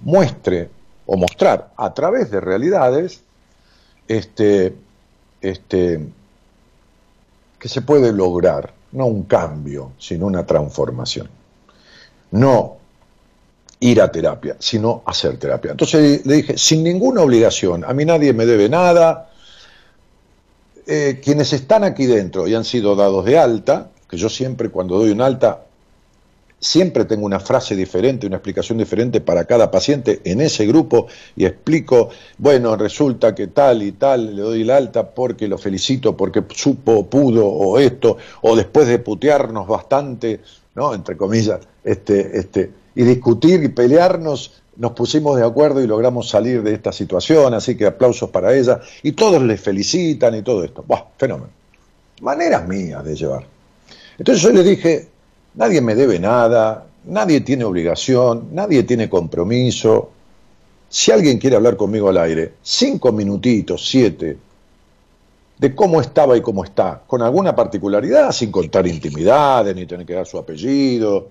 muestre 0.02 0.68
o 1.06 1.16
mostrar 1.16 1.72
a 1.74 1.94
través 1.94 2.30
de 2.30 2.38
realidades 2.38 3.22
este, 4.06 4.76
este, 5.40 6.06
que 7.58 7.68
se 7.70 7.80
puede 7.80 8.12
lograr, 8.12 8.74
no 8.92 9.06
un 9.06 9.22
cambio, 9.22 9.92
sino 9.98 10.26
una 10.26 10.44
transformación. 10.44 11.30
No 12.32 12.76
ir 13.80 14.02
a 14.02 14.12
terapia, 14.12 14.56
sino 14.58 15.02
hacer 15.06 15.38
terapia. 15.38 15.70
Entonces 15.70 16.26
le 16.26 16.34
dije, 16.34 16.58
sin 16.58 16.84
ninguna 16.84 17.22
obligación, 17.22 17.86
a 17.86 17.94
mí 17.94 18.04
nadie 18.04 18.34
me 18.34 18.44
debe 18.44 18.68
nada, 18.68 19.30
eh, 20.86 21.22
quienes 21.24 21.54
están 21.54 21.84
aquí 21.84 22.04
dentro 22.04 22.46
y 22.46 22.54
han 22.54 22.66
sido 22.66 22.94
dados 22.94 23.24
de 23.24 23.38
alta, 23.38 23.88
que 24.10 24.18
yo 24.18 24.28
siempre 24.28 24.68
cuando 24.68 24.98
doy 24.98 25.10
un 25.10 25.22
alta 25.22 25.62
siempre 26.58 27.04
tengo 27.04 27.26
una 27.26 27.40
frase 27.40 27.76
diferente, 27.76 28.26
una 28.26 28.36
explicación 28.36 28.78
diferente 28.78 29.20
para 29.20 29.44
cada 29.44 29.70
paciente 29.70 30.20
en 30.24 30.40
ese 30.40 30.66
grupo 30.66 31.06
y 31.36 31.44
explico, 31.44 32.08
bueno, 32.38 32.76
resulta 32.76 33.34
que 33.34 33.48
tal 33.48 33.82
y 33.82 33.92
tal, 33.92 34.34
le 34.34 34.42
doy 34.42 34.64
la 34.64 34.76
alta 34.76 35.10
porque 35.10 35.48
lo 35.48 35.58
felicito, 35.58 36.16
porque 36.16 36.42
supo, 36.54 37.06
pudo, 37.06 37.46
o 37.46 37.78
esto, 37.78 38.16
o 38.42 38.56
después 38.56 38.88
de 38.88 38.98
putearnos 38.98 39.66
bastante, 39.66 40.40
¿no? 40.74 40.94
Entre 40.94 41.16
comillas, 41.16 41.60
este, 41.84 42.38
este, 42.38 42.70
y 42.94 43.04
discutir 43.04 43.62
y 43.62 43.68
pelearnos, 43.68 44.62
nos 44.76 44.92
pusimos 44.92 45.36
de 45.36 45.44
acuerdo 45.44 45.82
y 45.82 45.86
logramos 45.86 46.28
salir 46.28 46.62
de 46.62 46.74
esta 46.74 46.92
situación, 46.92 47.54
así 47.54 47.76
que 47.76 47.86
aplausos 47.86 48.30
para 48.30 48.54
ella, 48.54 48.80
y 49.02 49.12
todos 49.12 49.42
les 49.42 49.60
felicitan 49.60 50.34
y 50.34 50.42
todo 50.42 50.64
esto. 50.64 50.84
Buah, 50.86 51.04
fenómeno. 51.16 51.50
Maneras 52.22 52.66
mías 52.66 53.04
de 53.04 53.14
llevar. 53.14 53.44
Entonces 54.18 54.42
yo 54.42 54.50
le 54.50 54.62
dije, 54.62 55.08
nadie 55.56 55.80
me 55.80 55.94
debe 55.94 56.18
nada, 56.18 56.86
nadie 57.06 57.40
tiene 57.40 57.64
obligación, 57.64 58.48
nadie 58.52 58.84
tiene 58.84 59.08
compromiso. 59.08 60.10
Si 60.88 61.10
alguien 61.10 61.38
quiere 61.38 61.56
hablar 61.56 61.76
conmigo 61.76 62.08
al 62.08 62.18
aire, 62.18 62.54
cinco 62.62 63.12
minutitos, 63.12 63.88
siete, 63.88 64.38
de 65.58 65.74
cómo 65.74 66.00
estaba 66.00 66.36
y 66.36 66.42
cómo 66.42 66.64
está, 66.64 67.02
con 67.06 67.22
alguna 67.22 67.56
particularidad, 67.56 68.30
sin 68.32 68.52
contar 68.52 68.86
intimidades, 68.86 69.74
ni 69.74 69.86
tener 69.86 70.06
que 70.06 70.14
dar 70.14 70.26
su 70.26 70.38
apellido. 70.38 71.28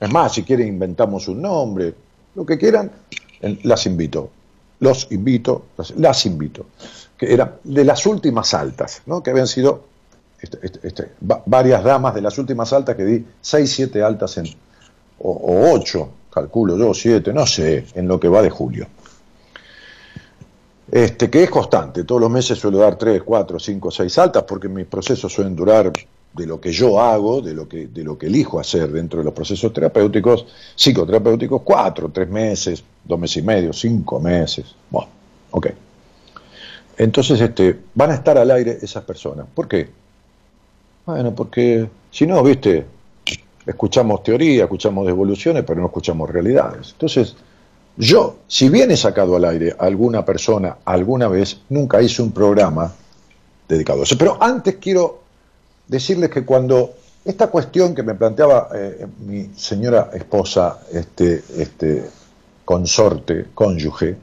Es 0.00 0.10
más, 0.10 0.34
si 0.34 0.44
quieren 0.44 0.68
inventamos 0.68 1.26
un 1.28 1.42
nombre, 1.42 1.94
lo 2.34 2.46
que 2.46 2.56
quieran, 2.56 2.90
las 3.64 3.86
invito. 3.86 4.30
Los 4.80 5.08
invito, 5.10 5.66
las, 5.96 6.24
invito. 6.24 6.66
Que 7.16 7.32
eran 7.32 7.56
de 7.64 7.84
las 7.84 8.06
últimas 8.06 8.54
altas, 8.54 9.02
¿no? 9.06 9.22
que 9.24 9.30
habían 9.30 9.48
sido 9.48 9.82
este, 10.40 10.58
este, 10.62 10.86
este, 10.86 11.10
varias 11.20 11.82
damas 11.82 12.14
de 12.14 12.20
las 12.20 12.38
últimas 12.38 12.72
altas 12.72 12.96
que 12.96 13.04
di, 13.04 13.26
seis, 13.40 13.72
siete 13.72 14.02
altas 14.02 14.36
en, 14.38 14.46
o, 15.18 15.30
o 15.30 15.72
ocho, 15.72 16.10
calculo 16.30 16.76
yo, 16.76 16.94
siete, 16.94 17.32
no 17.32 17.46
sé, 17.46 17.86
en 17.94 18.06
lo 18.06 18.18
que 18.20 18.28
va 18.28 18.42
de 18.42 18.50
julio 18.50 18.86
este, 20.90 21.28
que 21.28 21.42
es 21.42 21.50
constante. 21.50 22.04
Todos 22.04 22.20
los 22.20 22.30
meses 22.30 22.58
suelo 22.58 22.78
dar 22.78 22.96
3, 22.96 23.22
4, 23.22 23.58
5, 23.58 23.90
6 23.90 24.18
altas 24.18 24.44
porque 24.44 24.68
mis 24.68 24.86
procesos 24.86 25.32
suelen 25.32 25.54
durar 25.54 25.92
de 26.32 26.46
lo 26.46 26.60
que 26.60 26.72
yo 26.72 27.00
hago, 27.00 27.40
de 27.40 27.54
lo 27.54 27.68
que, 27.68 27.88
de 27.88 28.04
lo 28.04 28.16
que 28.16 28.26
elijo 28.26 28.60
hacer 28.60 28.90
dentro 28.90 29.18
de 29.18 29.24
los 29.24 29.34
procesos 29.34 29.72
terapéuticos, 29.72 30.46
psicoterapéuticos, 30.76 31.62
4, 31.62 32.10
3 32.12 32.28
meses, 32.28 32.84
2 33.04 33.18
meses 33.18 33.36
y 33.38 33.42
medio, 33.42 33.72
5 33.72 34.20
meses. 34.20 34.66
Bueno, 34.90 35.08
ok. 35.50 35.66
Entonces 36.96 37.40
este, 37.40 37.78
van 37.94 38.10
a 38.10 38.14
estar 38.14 38.38
al 38.38 38.50
aire 38.50 38.78
esas 38.80 39.04
personas. 39.04 39.46
¿Por 39.54 39.68
qué? 39.68 39.90
Bueno, 41.08 41.34
porque 41.34 41.88
si 42.10 42.26
no, 42.26 42.42
viste, 42.42 42.84
escuchamos 43.64 44.22
teoría, 44.22 44.64
escuchamos 44.64 45.06
devoluciones, 45.06 45.64
pero 45.66 45.80
no 45.80 45.86
escuchamos 45.86 46.28
realidades. 46.28 46.90
Entonces, 46.92 47.34
yo, 47.96 48.40
si 48.46 48.68
bien 48.68 48.90
he 48.90 48.96
sacado 48.98 49.34
al 49.34 49.46
aire 49.46 49.74
alguna 49.78 50.22
persona 50.22 50.76
alguna 50.84 51.28
vez, 51.28 51.62
nunca 51.70 52.02
hice 52.02 52.20
un 52.20 52.32
programa 52.32 52.92
dedicado 53.66 54.00
a 54.00 54.02
eso. 54.02 54.18
Pero 54.18 54.36
antes 54.38 54.76
quiero 54.76 55.22
decirles 55.86 56.28
que 56.28 56.44
cuando 56.44 56.90
esta 57.24 57.46
cuestión 57.46 57.94
que 57.94 58.02
me 58.02 58.14
planteaba 58.14 58.68
eh, 58.74 59.06
mi 59.24 59.48
señora 59.56 60.10
esposa, 60.12 60.80
este, 60.92 61.42
este 61.56 62.04
consorte, 62.66 63.46
cónyuge, 63.54 64.14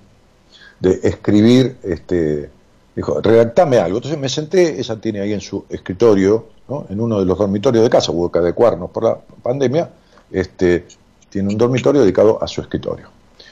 de 0.79 0.99
escribir, 1.01 1.77
este, 1.81 2.51
dijo, 2.95 3.19
redactame 3.21 3.79
algo. 3.79 3.97
Entonces 3.97 4.19
me 4.19 4.29
senté, 4.29 4.79
ella 4.79 4.95
tiene 4.97 5.21
ahí 5.21 5.33
en 5.33 5.41
su 5.41 5.65
escritorio, 5.67 6.53
en 6.89 6.99
uno 6.99 7.19
de 7.19 7.25
los 7.25 7.37
dormitorios 7.37 7.83
de 7.83 7.89
casa, 7.89 8.11
hubo 8.11 8.31
que 8.31 8.39
adecuarnos 8.39 8.89
por 8.91 9.03
la 9.03 9.17
pandemia, 9.43 9.89
este, 10.31 10.85
tiene 11.29 11.49
un 11.49 11.57
dormitorio 11.57 12.01
dedicado 12.01 12.41
a 12.41 12.47
su 12.47 12.61
escritorio 12.61 13.09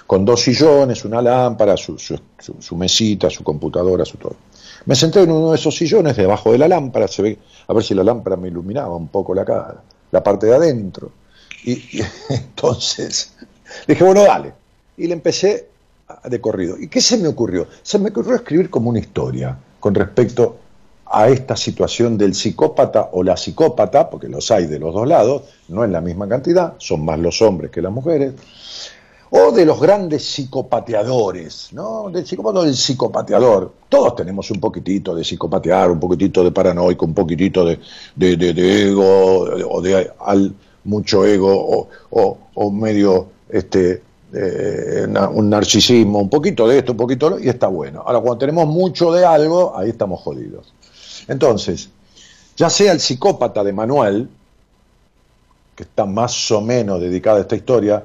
con 0.08 0.26
dos 0.26 0.42
sillones, 0.42 1.06
una 1.06 1.22
lámpara, 1.22 1.76
su, 1.78 1.96
mesita, 2.76 3.30
su 3.30 3.44
computadora, 3.44 4.06
su 4.06 4.18
todo. 4.18 4.36
Me 4.86 4.96
senté 4.96 5.22
en 5.22 5.32
uno 5.32 5.52
de 5.52 5.56
esos 5.56 5.76
sillones, 5.76 6.18
debajo 6.18 6.52
de 6.52 6.58
la 6.58 6.68
lámpara, 6.68 7.08
se 7.08 7.22
ve, 7.22 7.40
a 7.68 7.74
ver 7.74 7.84
si 7.84 7.94
la 7.94 8.04
lámpara 8.04 8.36
me 8.36 8.50
iluminaba 8.50 8.96
un 8.96 9.08
poco 9.08 9.34
la 9.34 9.46
cara, 9.46 9.82
la 10.12 10.24
parte 10.24 10.48
de 10.48 10.56
adentro. 10.56 11.12
Y, 11.64 12.02
entonces 12.30 13.34
dije, 13.88 14.04
bueno, 14.04 14.24
dale. 14.24 14.54
Y 14.98 15.08
le 15.08 15.14
empecé 15.14 15.70
de 16.26 16.42
corrido. 16.42 16.78
¿Y 16.78 16.90
qué 16.90 17.02
se 17.02 17.18
me 17.18 17.28
ocurrió? 17.28 17.68
Se 17.82 17.98
me 17.98 18.10
ocurrió 18.10 18.36
escribir 18.36 18.70
como 18.70 18.90
una 18.90 19.00
historia 19.00 19.58
con 19.80 19.96
respecto 19.96 20.60
a 21.16 21.30
esta 21.30 21.56
situación 21.56 22.18
del 22.18 22.34
psicópata 22.34 23.10
o 23.12 23.22
la 23.22 23.38
psicópata, 23.38 24.10
porque 24.10 24.28
los 24.28 24.50
hay 24.50 24.66
de 24.66 24.80
los 24.80 24.96
dos 24.96 25.08
lados, 25.08 25.44
no 25.68 25.84
en 25.84 25.92
la 25.92 26.02
misma 26.02 26.28
cantidad, 26.28 26.74
son 26.80 27.06
más 27.06 27.20
los 27.20 27.40
hombres 27.44 27.70
que 27.70 27.84
las 27.84 27.92
mujeres, 27.92 28.34
o 29.30 29.52
de 29.52 29.64
los 29.64 29.80
grandes 29.80 30.26
psicopateadores, 30.26 31.70
¿no? 31.72 32.10
Del 32.10 32.26
psicópata 32.26 32.64
del 32.64 32.76
psicopateador. 32.76 33.72
Todos 33.90 34.16
tenemos 34.16 34.50
un 34.50 34.60
poquitito 34.60 35.14
de 35.14 35.24
psicopatear, 35.24 35.92
un 35.92 36.00
poquitito 36.00 36.44
de 36.44 36.52
paranoico, 36.52 37.06
un 37.06 37.14
poquitito 37.14 37.64
de, 37.64 37.80
ego, 38.18 39.40
o 39.70 39.82
de 39.82 40.12
mucho 40.86 41.26
ego, 41.26 41.88
o, 42.10 42.72
medio 42.72 43.28
este, 43.50 44.02
eh, 44.34 45.08
un 45.32 45.48
narcisismo, 45.48 46.20
un 46.20 46.30
poquito 46.30 46.68
de 46.68 46.80
esto, 46.80 46.94
un 46.94 46.98
poquito 46.98 47.30
de 47.30 47.36
lo, 47.36 47.44
y 47.44 47.50
está 47.50 47.68
bueno. 47.68 48.02
Ahora, 48.04 48.20
cuando 48.20 48.40
tenemos 48.40 48.68
mucho 48.68 49.12
de 49.12 49.26
algo, 49.26 49.78
ahí 49.78 49.90
estamos 49.90 50.22
jodidos. 50.22 50.74
Entonces, 51.28 51.90
ya 52.56 52.70
sea 52.70 52.92
el 52.92 53.00
psicópata 53.00 53.64
de 53.64 53.74
Manuel, 53.74 54.30
que 55.76 55.84
está 55.84 56.06
más 56.06 56.52
o 56.52 56.62
menos 56.62 57.02
dedicado 57.02 57.38
a 57.38 57.42
esta 57.42 57.56
historia, 57.56 58.04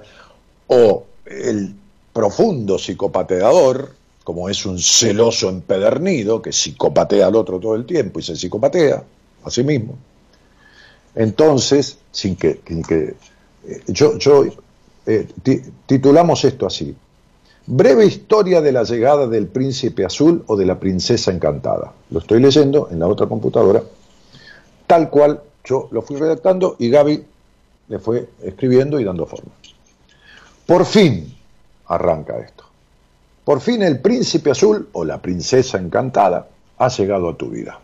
o 0.69 1.05
el 1.27 1.75
profundo 2.13 2.79
psicopateador, 2.79 3.95
como 4.25 4.49
es 4.49 4.67
un 4.67 4.79
celoso 4.79 5.49
empedernido 5.49 6.43
que 6.43 6.53
psicopatea 6.53 7.27
al 7.27 7.37
otro 7.37 7.59
todo 7.59 7.75
el 7.75 7.87
tiempo 7.87 8.21
y 8.21 8.23
se 8.23 8.37
psicopatea 8.37 9.03
a 9.45 9.51
sí 9.51 9.63
mismo. 9.63 9.97
Entonces, 11.15 11.99
sin 12.13 12.37
que, 12.37 12.61
eh, 12.67 13.15
yo, 13.87 14.19
yo 14.19 14.45
eh, 15.07 15.27
titulamos 15.87 16.45
esto 16.45 16.67
así, 16.67 16.95
Breve 17.71 18.07
historia 18.07 18.63
de 18.63 18.73
la 18.73 18.83
llegada 18.83 19.27
del 19.27 19.47
príncipe 19.47 20.03
azul 20.03 20.43
o 20.47 20.57
de 20.57 20.65
la 20.65 20.81
princesa 20.81 21.31
encantada. 21.31 21.93
Lo 22.09 22.21
estoy 22.21 22.41
leyendo 22.41 22.89
en 22.91 22.99
la 22.99 23.07
otra 23.07 23.27
computadora, 23.27 23.83
tal 24.87 25.11
cual 25.11 25.43
yo 25.67 25.87
lo 25.91 26.01
fui 26.01 26.17
redactando 26.17 26.77
y 26.79 26.89
Gaby 26.89 27.23
le 27.89 27.99
fue 27.99 28.27
escribiendo 28.43 28.99
y 28.99 29.05
dando 29.05 29.27
forma. 29.27 29.51
Por 30.65 30.87
fin 30.87 31.37
arranca 31.89 32.39
esto. 32.39 32.65
Por 33.45 33.61
fin 33.61 33.83
el 33.83 34.01
príncipe 34.01 34.53
azul 34.53 34.89
o 34.93 35.05
la 35.05 35.21
princesa 35.21 35.77
encantada 35.77 36.49
ha 36.79 36.89
llegado 36.89 37.29
a 37.29 37.37
tu 37.37 37.51
vida. 37.51 37.79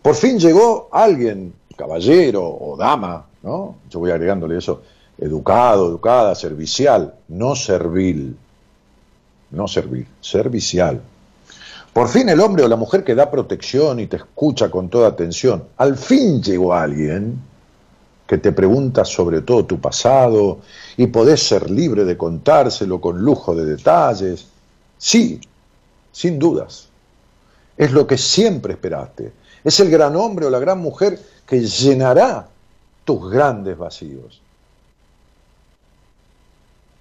Por 0.00 0.14
fin 0.14 0.38
llegó 0.38 0.88
alguien, 0.90 1.52
caballero 1.76 2.48
o 2.48 2.78
dama, 2.78 3.26
¿no? 3.42 3.76
Yo 3.90 3.98
voy 3.98 4.10
agregándole 4.10 4.56
eso, 4.56 4.80
educado, 5.18 5.86
educada, 5.86 6.34
servicial, 6.34 7.14
no 7.28 7.54
servil, 7.54 8.38
no 9.50 9.68
servil, 9.68 10.06
servicial. 10.20 11.00
Por 11.92 12.08
fin 12.08 12.28
el 12.28 12.40
hombre 12.40 12.64
o 12.64 12.68
la 12.68 12.76
mujer 12.76 13.02
que 13.02 13.14
da 13.14 13.30
protección 13.30 13.98
y 13.98 14.06
te 14.06 14.16
escucha 14.16 14.70
con 14.70 14.88
toda 14.88 15.08
atención. 15.08 15.64
Al 15.76 15.96
fin 15.96 16.42
llegó 16.42 16.72
alguien 16.72 17.40
que 18.26 18.38
te 18.38 18.52
pregunta 18.52 19.04
sobre 19.04 19.42
todo 19.42 19.66
tu 19.66 19.80
pasado 19.80 20.60
y 20.96 21.08
podés 21.08 21.42
ser 21.42 21.68
libre 21.68 22.04
de 22.04 22.16
contárselo 22.16 23.00
con 23.00 23.20
lujo 23.20 23.56
de 23.56 23.64
detalles. 23.64 24.46
Sí, 24.98 25.40
sin 26.12 26.38
dudas. 26.38 26.88
Es 27.76 27.90
lo 27.90 28.06
que 28.06 28.16
siempre 28.16 28.74
esperaste. 28.74 29.32
Es 29.64 29.80
el 29.80 29.90
gran 29.90 30.14
hombre 30.14 30.46
o 30.46 30.50
la 30.50 30.60
gran 30.60 30.78
mujer 30.78 31.18
que 31.44 31.60
llenará 31.60 32.46
tus 33.04 33.30
grandes 33.30 33.76
vacíos. 33.76 34.40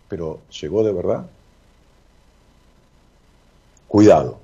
Pero 0.07 0.39
¿llegó 0.59 0.83
de 0.83 0.91
verdad? 0.91 1.25
Cuidado, 3.89 4.37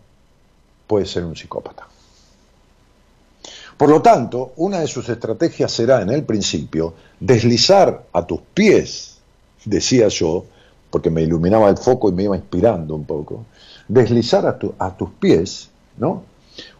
puede 0.88 1.06
ser 1.06 1.24
un 1.24 1.36
psicópata. 1.36 1.88
Por 3.78 3.90
lo 3.90 4.02
tanto, 4.02 4.54
una 4.56 4.80
de 4.80 4.88
sus 4.88 5.08
estrategias 5.08 5.72
será 5.72 6.02
en 6.02 6.10
el 6.10 6.24
principio 6.24 6.96
deslizar 7.20 8.06
a 8.12 8.26
tus 8.26 8.42
pies, 8.56 9.20
decía 9.64 10.08
yo, 10.08 10.46
porque 10.90 11.12
me 11.12 11.22
iluminaba 11.22 11.70
el 11.70 11.78
foco 11.78 12.10
y 12.10 12.14
me 12.14 12.24
iba 12.24 12.36
inspirando 12.36 12.96
un 12.96 13.06
poco, 13.06 13.46
deslizar 13.88 14.48
a, 14.48 14.98
tus 14.98 15.10
pies, 15.20 15.70
¿no? 15.98 16.24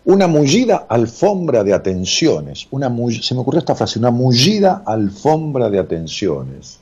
Una 0.06 0.26
mullida 0.26 0.88
alfombra 0.90 1.64
de 1.64 1.74
atenciones, 1.74 2.68
una 2.72 2.88
se 3.22 3.36
me 3.36 3.42
ocurrió 3.42 3.60
esta 3.60 3.76
frase, 3.76 4.00
una 4.00 4.12
mullida 4.12 4.82
alfombra 4.88 5.70
de 5.70 5.78
atenciones, 5.78 6.80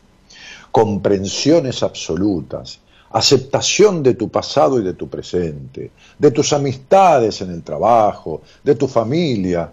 comprensiones 0.72 1.84
absolutas, 1.84 2.80
aceptación 3.14 4.02
de 4.02 4.16
tu 4.16 4.30
pasado 4.30 4.80
y 4.80 4.84
de 4.84 4.94
tu 4.94 5.08
presente, 5.08 5.92
de 6.18 6.32
tus 6.32 6.52
amistades 6.52 7.42
en 7.42 7.52
el 7.52 7.62
trabajo, 7.62 8.42
de 8.64 8.74
tu 8.74 8.88
familia, 8.88 9.72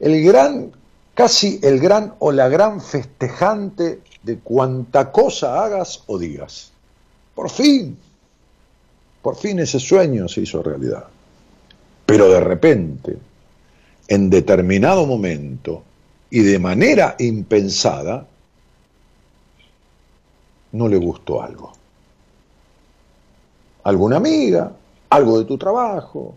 el 0.00 0.24
gran, 0.24 0.72
casi 1.14 1.60
el 1.62 1.78
gran 1.78 2.14
o 2.18 2.32
la 2.32 2.48
gran 2.48 2.80
festejante 2.80 4.00
de 4.22 4.38
cuanta 4.38 5.12
cosa 5.12 5.62
hagas 5.62 6.02
o 6.06 6.18
digas. 6.18 6.72
Por 7.34 7.50
fin, 7.50 7.98
por 9.20 9.36
fin 9.36 9.58
ese 9.58 9.78
sueño 9.78 10.26
se 10.26 10.40
hizo 10.40 10.62
realidad. 10.62 11.04
Pero 12.06 12.30
de 12.30 12.40
repente, 12.40 13.16
en 14.08 14.30
determinado 14.30 15.04
momento 15.06 15.82
y 16.30 16.40
de 16.40 16.58
manera 16.58 17.14
impensada, 17.18 18.26
no 20.72 20.88
le 20.88 20.96
gustó 20.96 21.42
algo. 21.42 21.83
Alguna 23.84 24.16
amiga, 24.16 24.72
algo 25.10 25.38
de 25.38 25.44
tu 25.44 25.56
trabajo. 25.56 26.34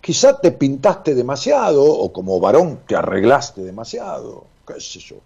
Quizá 0.00 0.40
te 0.40 0.52
pintaste 0.52 1.14
demasiado 1.14 1.84
o 1.84 2.12
como 2.12 2.40
varón 2.40 2.80
te 2.86 2.96
arreglaste 2.96 3.62
demasiado, 3.62 4.44
qué 4.66 4.80
sé 4.80 5.00
yo. 5.00 5.16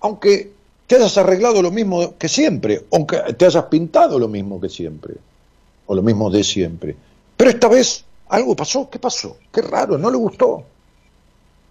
Aunque 0.00 0.52
te 0.86 0.96
hayas 0.96 1.18
arreglado 1.18 1.60
lo 1.60 1.70
mismo 1.70 2.16
que 2.16 2.28
siempre, 2.28 2.86
aunque 2.92 3.18
te 3.34 3.46
hayas 3.46 3.64
pintado 3.64 4.18
lo 4.18 4.28
mismo 4.28 4.60
que 4.60 4.68
siempre, 4.68 5.14
o 5.86 5.94
lo 5.94 6.02
mismo 6.02 6.30
de 6.30 6.44
siempre. 6.44 6.96
Pero 7.36 7.50
esta 7.50 7.68
vez 7.68 8.04
algo 8.28 8.54
pasó, 8.54 8.88
¿qué 8.88 8.98
pasó? 8.98 9.36
Qué 9.52 9.62
raro, 9.62 9.98
no 9.98 10.10
le 10.10 10.16
gustó. 10.16 10.62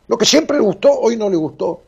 Lo 0.08 0.18
que 0.18 0.26
siempre 0.26 0.58
le 0.58 0.64
gustó, 0.64 0.92
hoy 0.92 1.16
no 1.16 1.30
le 1.30 1.38
gustó. 1.38 1.82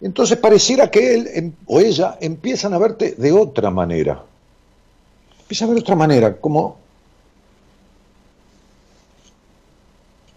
Entonces 0.00 0.38
pareciera 0.38 0.90
que 0.90 1.14
él 1.14 1.28
em, 1.34 1.52
o 1.66 1.80
ella 1.80 2.16
empiezan 2.20 2.72
a 2.74 2.78
verte 2.78 3.14
de 3.16 3.32
otra 3.32 3.70
manera. 3.70 4.24
Empiezan 5.42 5.66
a 5.66 5.70
ver 5.70 5.76
de 5.76 5.82
otra 5.82 5.96
manera, 5.96 6.36
como, 6.36 6.78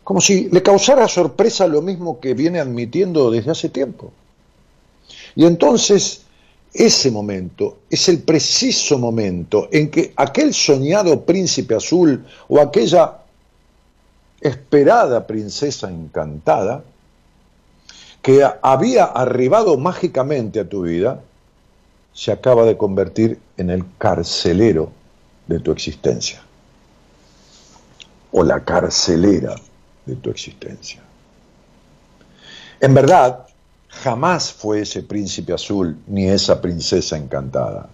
como 0.04 0.20
si 0.20 0.50
le 0.50 0.62
causara 0.62 1.08
sorpresa 1.08 1.68
lo 1.68 1.82
mismo 1.82 2.20
que 2.20 2.34
viene 2.34 2.60
admitiendo 2.60 3.32
desde 3.32 3.52
hace 3.52 3.70
tiempo. 3.70 4.12
Y 5.36 5.46
entonces 5.46 6.22
ese 6.74 7.12
momento 7.12 7.78
es 7.90 8.10
el 8.10 8.20
preciso 8.20 8.98
momento 8.98 9.70
en 9.72 9.90
que 9.90 10.12
aquel 10.16 10.54
soñado 10.54 11.22
príncipe 11.22 11.76
azul 11.76 12.26
o 12.50 12.60
aquella 12.60 13.20
esperada 14.42 15.26
princesa 15.26 15.90
encantada 15.90 16.84
que 18.24 18.50
había 18.62 19.04
arribado 19.04 19.78
mágicamente 19.78 20.62
a 20.62 20.68
tu 20.68 20.84
vida, 20.84 21.22
se 22.14 22.32
acaba 22.32 22.64
de 22.64 22.78
convertir 22.78 23.38
en 23.58 23.70
el 23.70 23.84
carcelero 23.98 24.92
de 25.46 25.60
tu 25.60 25.72
existencia. 25.72 26.42
O 28.32 28.44
la 28.44 28.64
carcelera 28.64 29.56
de 30.06 30.16
tu 30.16 30.30
existencia. 30.30 31.02
En 32.80 32.94
verdad, 32.94 33.46
jamás 33.90 34.54
fue 34.54 34.82
ese 34.82 35.04
príncipe 35.04 35.52
azul 35.52 35.98
ni 36.08 36.28
esa 36.28 36.62
princesa 36.62 37.18
encantada. 37.18 37.90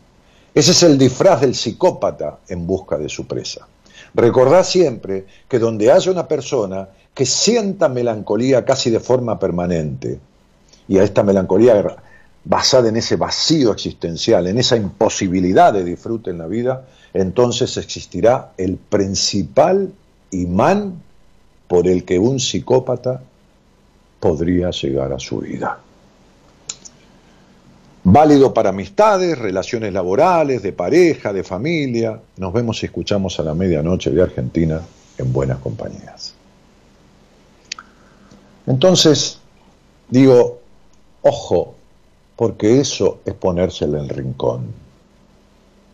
Ese 0.54 0.72
es 0.72 0.84
el 0.84 1.00
disfraz 1.00 1.42
del 1.42 1.56
psicópata 1.56 2.38
en 2.48 2.68
busca 2.68 3.00
de 3.00 3.10
su 3.10 3.26
presa. 3.26 3.68
Recordad 4.14 4.64
siempre 4.64 5.26
que 5.48 5.58
donde 5.58 5.92
haya 5.92 6.12
una 6.12 6.28
persona 6.28 6.88
que 7.14 7.26
sienta 7.26 7.90
melancolía 7.90 8.66
casi 8.66 8.90
de 8.90 9.00
forma 9.00 9.40
permanente, 9.40 10.20
y 10.88 10.98
a 10.98 11.04
esta 11.04 11.24
melancolía 11.24 11.98
basada 12.44 12.90
en 12.90 12.98
ese 12.98 13.16
vacío 13.16 13.72
existencial, 13.72 14.48
en 14.48 14.58
esa 14.58 14.76
imposibilidad 14.76 15.72
de 15.72 15.84
disfrute 15.84 16.32
en 16.32 16.40
la 16.40 16.48
vida, 16.48 16.88
entonces 17.14 17.78
existirá 17.78 18.52
el 18.58 18.78
principal 18.78 19.94
imán 20.32 21.02
por 21.68 21.88
el 21.88 22.04
que 22.04 22.18
un 22.18 22.40
psicópata 22.40 23.22
podría 24.20 24.72
llegar 24.72 25.14
a 25.14 25.20
su 25.20 25.40
vida. 25.40 25.80
Válido 28.04 28.54
para 28.54 28.70
amistades, 28.70 29.38
relaciones 29.38 29.94
laborales, 29.94 30.64
de 30.64 30.74
pareja, 30.74 31.32
de 31.32 31.44
familia. 31.44 32.20
Nos 32.38 32.54
vemos 32.54 32.82
y 32.82 32.88
escuchamos 32.88 33.40
a 33.40 33.44
la 33.44 33.54
medianoche 33.54 34.10
de 34.10 34.24
Argentina 34.24 34.82
en 35.18 35.32
buenas 35.32 35.60
compañías. 35.60 36.39
Entonces, 38.70 39.40
digo, 40.10 40.60
ojo, 41.24 41.74
porque 42.36 42.80
eso 42.80 43.20
es 43.26 43.34
ponérsela 43.34 43.98
en 43.98 44.04
el 44.04 44.10
rincón. 44.10 44.68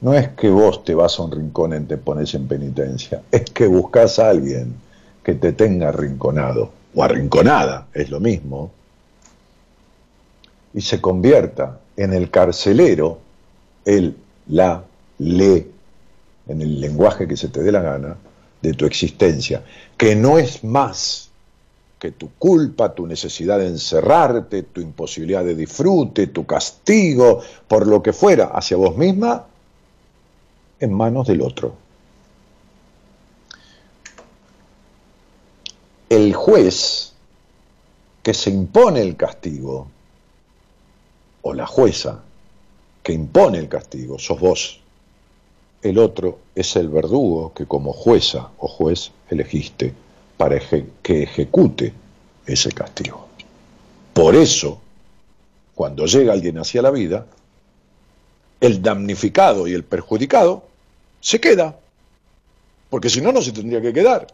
No 0.01 0.13
es 0.13 0.27
que 0.29 0.49
vos 0.49 0.83
te 0.83 0.93
vas 0.93 1.17
a 1.17 1.23
un 1.23 1.31
rincón 1.31 1.73
y 1.73 1.85
te 1.85 1.95
pones 1.95 2.33
en 2.33 2.49
penitencia, 2.49 3.23
es 3.31 3.45
que 3.45 3.65
buscas 3.65 4.19
a 4.19 4.29
alguien 4.29 4.75
que 5.23 5.35
te 5.35 5.53
tenga 5.53 5.87
arrinconado, 5.87 6.69
o 6.93 7.01
arrinconada, 7.01 7.87
es 7.93 8.09
lo 8.09 8.19
mismo, 8.19 8.71
y 10.73 10.81
se 10.81 10.99
convierta 10.99 11.79
en 11.95 12.11
el 12.11 12.29
carcelero, 12.29 13.19
el, 13.85 14.17
la, 14.49 14.83
le, 15.19 15.65
en 16.49 16.61
el 16.61 16.81
lenguaje 16.81 17.25
que 17.25 17.37
se 17.37 17.47
te 17.47 17.63
dé 17.63 17.71
la 17.71 17.81
gana, 17.81 18.17
de 18.61 18.73
tu 18.73 18.85
existencia, 18.85 19.63
que 19.97 20.13
no 20.17 20.37
es 20.37 20.61
más 20.65 21.24
que 21.99 22.11
tu 22.11 22.31
culpa, 22.37 22.93
tu 22.93 23.07
necesidad 23.07 23.59
de 23.59 23.67
encerrarte, 23.67 24.63
tu 24.63 24.81
imposibilidad 24.81 25.43
de 25.43 25.55
disfrute, 25.55 26.27
tu 26.27 26.45
castigo, 26.45 27.41
por 27.67 27.87
lo 27.87 28.03
que 28.03 28.13
fuera, 28.13 28.45
hacia 28.45 28.77
vos 28.77 28.97
misma, 28.97 29.45
en 30.79 30.93
manos 30.93 31.27
del 31.27 31.41
otro. 31.41 31.75
El 36.09 36.33
juez 36.33 37.13
que 38.21 38.33
se 38.33 38.49
impone 38.49 39.01
el 39.01 39.15
castigo, 39.15 39.87
o 41.41 41.53
la 41.53 41.67
jueza 41.67 42.23
que 43.03 43.13
impone 43.13 43.59
el 43.59 43.69
castigo, 43.69 44.17
sos 44.17 44.39
vos. 44.39 44.81
El 45.83 45.99
otro 45.99 46.39
es 46.55 46.75
el 46.75 46.89
verdugo 46.89 47.53
que 47.53 47.67
como 47.67 47.93
jueza 47.93 48.49
o 48.57 48.67
juez 48.67 49.11
elegiste 49.29 49.93
para 50.37 50.59
que 51.01 51.23
ejecute 51.23 51.93
ese 52.45 52.71
castigo. 52.71 53.27
Por 54.13 54.35
eso, 54.35 54.79
cuando 55.73 56.05
llega 56.05 56.33
alguien 56.33 56.57
hacia 56.57 56.81
la 56.81 56.91
vida, 56.91 57.25
el 58.61 58.81
damnificado 58.81 59.67
y 59.67 59.73
el 59.73 59.83
perjudicado 59.83 60.63
se 61.19 61.39
queda, 61.39 61.77
porque 62.89 63.09
si 63.09 63.21
no, 63.21 63.31
no 63.31 63.41
se 63.41 63.51
tendría 63.51 63.81
que 63.81 63.93
quedar. 63.93 64.27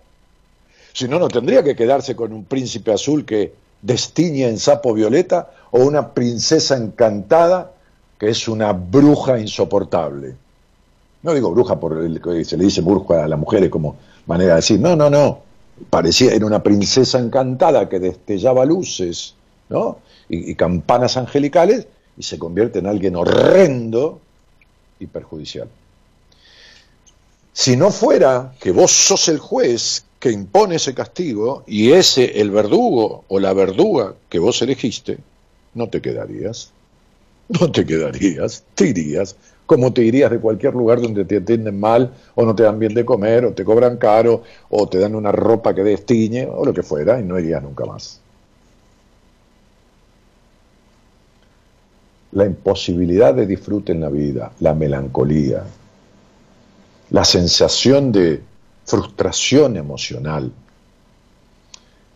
Si 0.93 1.07
no, 1.07 1.19
no 1.19 1.29
tendría 1.29 1.63
que 1.63 1.75
quedarse 1.75 2.15
con 2.15 2.33
un 2.33 2.43
príncipe 2.45 2.91
azul 2.91 3.25
que 3.25 3.53
destiña 3.81 4.47
en 4.47 4.59
sapo 4.59 4.93
violeta 4.93 5.51
o 5.71 5.79
una 5.79 6.13
princesa 6.13 6.75
encantada 6.77 7.71
que 8.19 8.29
es 8.29 8.47
una 8.47 8.73
bruja 8.73 9.39
insoportable. 9.39 10.35
No 11.23 11.33
digo 11.33 11.51
bruja 11.51 11.79
por 11.79 11.97
el 11.97 12.21
que 12.21 12.45
se 12.45 12.57
le 12.57 12.65
dice 12.65 12.81
bruja 12.81 13.23
a 13.23 13.27
las 13.27 13.39
mujeres 13.39 13.69
como 13.69 13.95
manera 14.27 14.51
de 14.51 14.55
decir, 14.57 14.79
no, 14.79 14.95
no, 14.95 15.09
no, 15.09 15.39
parecía, 15.89 16.33
era 16.33 16.45
una 16.45 16.63
princesa 16.63 17.19
encantada 17.19 17.89
que 17.89 17.99
destellaba 17.99 18.65
luces, 18.65 19.35
¿no? 19.69 19.99
Y, 20.29 20.51
y 20.51 20.55
campanas 20.55 21.17
angelicales 21.17 21.87
y 22.17 22.23
se 22.23 22.37
convierte 22.37 22.79
en 22.79 22.87
alguien 22.87 23.15
horrendo 23.15 24.19
y 24.99 25.07
perjudicial. 25.07 25.67
Si 27.53 27.75
no 27.75 27.91
fuera 27.91 28.53
que 28.59 28.71
vos 28.71 28.91
sos 28.91 29.27
el 29.27 29.39
juez 29.39 30.05
que 30.19 30.31
impone 30.31 30.75
ese 30.75 30.93
castigo 30.93 31.63
y 31.67 31.91
ese 31.91 32.39
el 32.39 32.51
verdugo 32.51 33.25
o 33.27 33.39
la 33.39 33.53
verduga 33.53 34.13
que 34.29 34.39
vos 34.39 34.61
elegiste, 34.61 35.17
no 35.73 35.89
te 35.89 36.01
quedarías. 36.01 36.71
No 37.59 37.69
te 37.69 37.85
quedarías, 37.85 38.63
te 38.75 38.87
irías, 38.87 39.35
como 39.71 39.93
te 39.93 40.03
irías 40.03 40.29
de 40.29 40.37
cualquier 40.37 40.73
lugar 40.73 40.99
donde 40.99 41.23
te 41.23 41.37
atienden 41.37 41.79
mal 41.79 42.11
o 42.35 42.43
no 42.43 42.53
te 42.53 42.63
dan 42.63 42.77
bien 42.77 42.93
de 42.93 43.05
comer 43.05 43.45
o 43.45 43.53
te 43.53 43.63
cobran 43.63 43.95
caro 43.95 44.43
o 44.69 44.89
te 44.89 44.99
dan 44.99 45.15
una 45.15 45.31
ropa 45.31 45.73
que 45.73 45.81
destiñe 45.81 46.45
o 46.45 46.65
lo 46.65 46.73
que 46.73 46.83
fuera 46.83 47.17
y 47.21 47.23
no 47.23 47.39
irías 47.39 47.63
nunca 47.63 47.85
más. 47.85 48.19
La 52.33 52.45
imposibilidad 52.45 53.33
de 53.33 53.47
disfrute 53.47 53.93
en 53.93 54.01
la 54.01 54.09
vida, 54.09 54.51
la 54.59 54.73
melancolía, 54.73 55.63
la 57.11 57.23
sensación 57.23 58.11
de 58.11 58.43
frustración 58.83 59.77
emocional, 59.77 60.51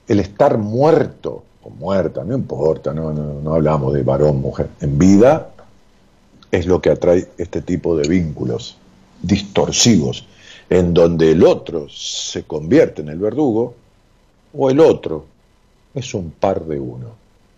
el 0.09 0.19
estar 0.19 0.57
muerto 0.57 1.45
o 1.63 1.69
muerta, 1.69 2.21
no 2.25 2.35
importa, 2.35 2.93
no, 2.93 3.13
no, 3.13 3.53
hablamos 3.53 3.93
de 3.93 4.03
varón, 4.03 4.41
mujer, 4.41 4.67
en 4.81 4.99
vida 4.99 5.51
es 6.55 6.65
lo 6.65 6.81
que 6.81 6.89
atrae 6.89 7.27
este 7.37 7.61
tipo 7.61 7.97
de 7.97 8.07
vínculos 8.07 8.77
distorsivos, 9.21 10.25
en 10.69 10.93
donde 10.93 11.31
el 11.31 11.43
otro 11.43 11.87
se 11.89 12.43
convierte 12.43 13.01
en 13.01 13.09
el 13.09 13.19
verdugo 13.19 13.75
o 14.57 14.69
el 14.69 14.79
otro 14.79 15.25
es 15.93 16.13
un 16.13 16.31
par 16.31 16.65
de 16.65 16.79
uno, 16.79 17.07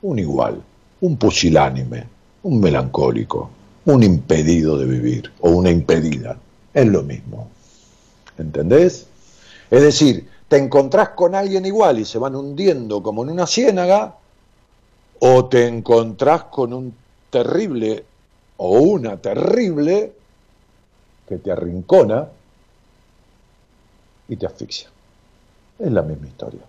un 0.01 0.19
igual, 0.19 0.61
un 1.01 1.17
pusilánime, 1.17 2.03
un 2.43 2.59
melancólico, 2.59 3.49
un 3.85 4.03
impedido 4.03 4.77
de 4.77 4.85
vivir 4.85 5.31
o 5.39 5.51
una 5.51 5.69
impedida 5.69 6.37
es 6.73 6.87
lo 6.87 7.03
mismo. 7.03 7.49
¿Entendés? 8.37 9.07
Es 9.71 9.81
decir, 9.81 10.27
te 10.47 10.57
encontrás 10.57 11.09
con 11.09 11.35
alguien 11.35 11.65
igual 11.65 11.99
y 11.99 12.05
se 12.05 12.19
van 12.19 12.35
hundiendo 12.35 13.01
como 13.01 13.23
en 13.23 13.29
una 13.29 13.47
ciénaga, 13.47 14.15
o 15.19 15.45
te 15.45 15.67
encontrás 15.67 16.43
con 16.43 16.73
un 16.73 16.93
terrible 17.31 18.05
o 18.57 18.79
una 18.79 19.17
terrible 19.17 20.13
que 21.27 21.37
te 21.37 21.51
arrincona 21.51 22.27
y 24.27 24.35
te 24.35 24.45
asfixia. 24.45 24.89
Es 25.79 25.91
la 25.91 26.01
misma 26.01 26.27
historia. 26.27 26.61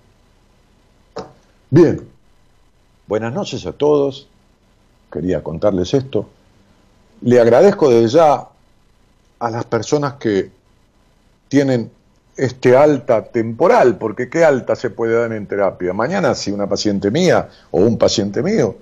Bien, 1.71 2.07
buenas 3.07 3.33
noches 3.33 3.67
a 3.67 3.73
todos. 3.73 4.29
Quería 5.11 5.43
contarles 5.43 5.95
esto. 5.95 6.29
le 7.23 7.41
agradezco 7.41 7.91
desde 7.91 8.17
ya 8.17 8.49
a 9.41 9.51
las 9.51 9.65
personas 9.65 10.15
que 10.15 10.51
tienen 11.49 11.91
este 12.37 12.77
alta 12.77 13.25
temporal, 13.25 13.99
porque 13.99 14.29
qué 14.29 14.45
alta 14.45 14.77
se 14.77 14.91
puede 14.91 15.19
dar 15.19 15.33
en 15.33 15.47
terapia. 15.47 15.93
Mañana 15.93 16.35
si 16.35 16.53
una 16.53 16.69
paciente 16.69 17.11
mía 17.11 17.49
o 17.73 17.81
un 17.81 17.99
paciente 17.99 18.43
mío 18.43 18.77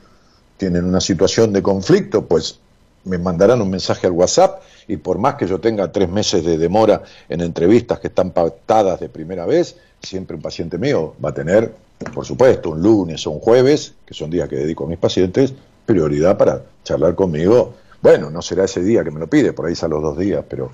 tienen 0.58 0.84
una 0.84 1.00
situación 1.00 1.52
de 1.52 1.62
conflicto, 1.62 2.26
pues 2.26 2.60
me 3.06 3.18
mandarán 3.18 3.62
un 3.62 3.70
mensaje 3.70 4.06
al 4.06 4.12
WhatsApp 4.12 4.62
y 4.88 4.96
por 4.96 5.18
más 5.18 5.36
que 5.36 5.46
yo 5.46 5.60
tenga 5.60 5.90
tres 5.90 6.08
meses 6.08 6.44
de 6.44 6.58
demora 6.58 7.02
en 7.28 7.40
entrevistas 7.40 8.00
que 8.00 8.08
están 8.08 8.30
pactadas 8.30 9.00
de 9.00 9.08
primera 9.08 9.46
vez, 9.46 9.76
siempre 10.02 10.36
un 10.36 10.42
paciente 10.42 10.76
mío 10.76 11.14
va 11.24 11.30
a 11.30 11.34
tener, 11.34 11.72
por 12.12 12.24
supuesto, 12.24 12.70
un 12.70 12.82
lunes 12.82 13.26
o 13.26 13.30
un 13.30 13.40
jueves, 13.40 13.94
que 14.04 14.12
son 14.12 14.30
días 14.30 14.48
que 14.48 14.56
dedico 14.56 14.84
a 14.84 14.88
mis 14.88 14.98
pacientes, 14.98 15.54
prioridad 15.86 16.36
para 16.36 16.62
charlar 16.84 17.14
conmigo. 17.14 17.74
Bueno, 18.02 18.30
no 18.30 18.42
será 18.42 18.64
ese 18.64 18.82
día 18.82 19.04
que 19.04 19.10
me 19.10 19.20
lo 19.20 19.28
pide, 19.28 19.52
por 19.52 19.66
ahí 19.66 19.74
a 19.80 19.88
los 19.88 20.02
dos 20.02 20.18
días, 20.18 20.44
pero, 20.48 20.70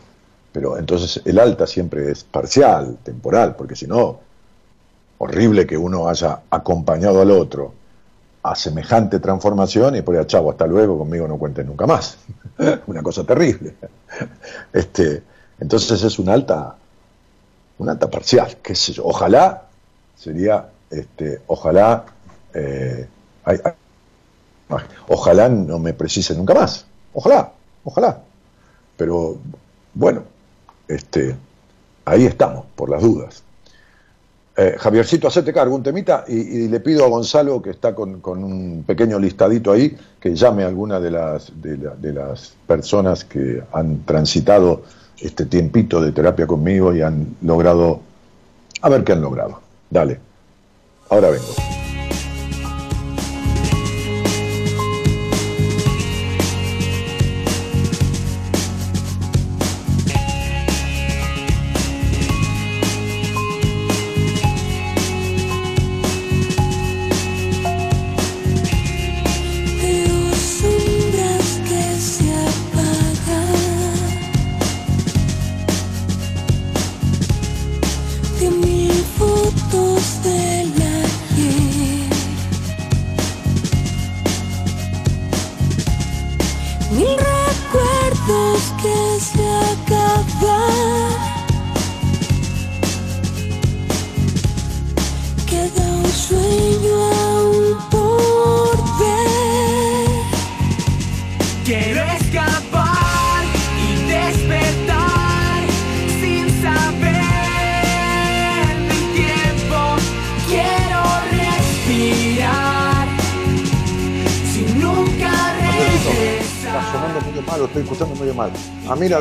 pero 0.52 0.78
entonces 0.78 1.20
el 1.24 1.38
alta 1.38 1.66
siempre 1.66 2.10
es 2.10 2.24
parcial, 2.24 2.98
temporal, 3.02 3.56
porque 3.56 3.76
si 3.76 3.86
no, 3.86 4.20
horrible 5.18 5.66
que 5.66 5.76
uno 5.76 6.08
haya 6.08 6.40
acompañado 6.50 7.20
al 7.20 7.30
otro 7.30 7.81
a 8.42 8.56
semejante 8.56 9.20
transformación 9.20 9.96
y 9.96 10.02
por 10.02 10.16
ahí, 10.16 10.24
chavo, 10.26 10.50
hasta 10.50 10.66
luego, 10.66 10.98
conmigo 10.98 11.28
no 11.28 11.38
cuentes 11.38 11.64
nunca 11.64 11.86
más. 11.86 12.18
una 12.86 13.02
cosa 13.02 13.24
terrible. 13.24 13.74
Este, 14.72 15.22
entonces 15.60 16.02
es 16.02 16.18
una 16.18 16.32
alta, 16.32 16.74
una 17.78 17.92
alta 17.92 18.10
parcial, 18.10 18.56
qué 18.62 18.74
sé 18.74 18.92
yo. 18.92 19.04
Ojalá 19.06 19.64
sería, 20.16 20.68
este, 20.90 21.40
ojalá, 21.46 22.04
eh, 22.54 23.08
ojalá 25.08 25.48
no 25.48 25.78
me 25.78 25.92
precise 25.92 26.34
nunca 26.34 26.54
más. 26.54 26.86
Ojalá, 27.14 27.52
ojalá. 27.84 28.20
Pero 28.96 29.36
bueno, 29.94 30.24
este, 30.88 31.36
ahí 32.04 32.26
estamos, 32.26 32.66
por 32.74 32.90
las 32.90 33.02
dudas. 33.02 33.42
Eh, 34.54 34.76
Javiercito, 34.78 35.28
hacete 35.28 35.50
cargo 35.52 35.74
un 35.74 35.82
temita 35.82 36.24
y, 36.28 36.68
le 36.68 36.80
pido 36.80 37.04
a 37.04 37.08
Gonzalo, 37.08 37.62
que 37.62 37.70
está 37.70 37.94
con, 37.94 38.20
un 38.22 38.84
pequeño 38.86 39.18
listadito 39.18 39.72
ahí, 39.72 39.96
que 40.20 40.34
llame 40.34 40.64
a 40.64 40.66
alguna 40.66 41.00
de 41.00 41.10
las, 41.10 41.52
de, 41.62 42.12
las 42.12 42.54
personas 42.66 43.24
que 43.24 43.62
han 43.72 44.04
transitado 44.04 44.82
este 45.18 45.46
tiempito 45.46 46.02
de 46.02 46.12
terapia 46.12 46.46
conmigo 46.46 46.94
y 46.94 47.00
han 47.00 47.36
logrado, 47.40 48.00
a 48.82 48.88
ver 48.90 49.04
qué 49.04 49.12
han 49.12 49.22
logrado. 49.22 49.60
Dale, 49.88 50.20
ahora 51.08 51.30
vengo. 51.30 51.81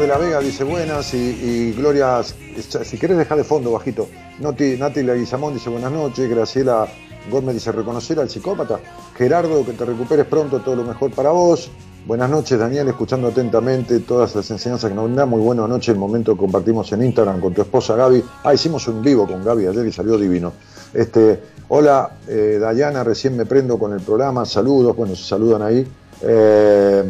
De 0.01 0.07
la 0.07 0.17
Vega 0.17 0.39
dice 0.39 0.63
buenas 0.63 1.13
y, 1.13 1.73
Gloria, 1.73 2.23
si 2.23 2.97
querés 2.97 3.19
dejar 3.19 3.37
de 3.37 3.43
fondo 3.43 3.71
bajito. 3.71 4.07
Nati, 4.39 4.75
Nati 4.75 5.03
Laguizamón 5.03 5.53
dice 5.53 5.69
buenas 5.69 5.91
noches. 5.91 6.27
Graciela 6.27 6.87
Gómez 7.29 7.53
dice 7.53 7.71
reconocer 7.71 8.19
al 8.19 8.27
psicópata. 8.27 8.79
Gerardo, 9.15 9.63
que 9.63 9.73
te 9.73 9.85
recuperes 9.85 10.25
pronto, 10.25 10.59
todo 10.61 10.75
lo 10.75 10.83
mejor 10.83 11.11
para 11.11 11.29
vos. 11.29 11.69
Buenas 12.07 12.31
noches, 12.31 12.57
Daniel, 12.57 12.87
escuchando 12.87 13.27
atentamente 13.27 13.99
todas 13.99 14.35
las 14.35 14.49
enseñanzas 14.49 14.89
que 14.89 14.95
nos 14.95 15.13
da. 15.15 15.27
Muy 15.27 15.39
buena 15.39 15.67
noche 15.67 15.91
el 15.91 15.99
momento 15.99 16.33
que 16.33 16.39
compartimos 16.39 16.91
en 16.93 17.03
Instagram 17.03 17.39
con 17.39 17.53
tu 17.53 17.61
esposa 17.61 17.95
Gaby. 17.95 18.23
Ah, 18.43 18.55
hicimos 18.55 18.87
un 18.87 19.03
vivo 19.03 19.27
con 19.27 19.43
Gaby 19.43 19.67
ayer 19.67 19.85
y 19.85 19.91
salió 19.91 20.17
divino. 20.17 20.51
Este, 20.95 21.39
hola, 21.67 22.17
eh, 22.27 22.57
Dayana, 22.59 23.03
recién 23.03 23.37
me 23.37 23.45
prendo 23.45 23.77
con 23.77 23.93
el 23.93 24.01
programa. 24.01 24.45
Saludos, 24.45 24.95
bueno, 24.95 25.15
se 25.15 25.25
saludan 25.25 25.61
ahí. 25.61 25.87
Eh, 26.23 27.03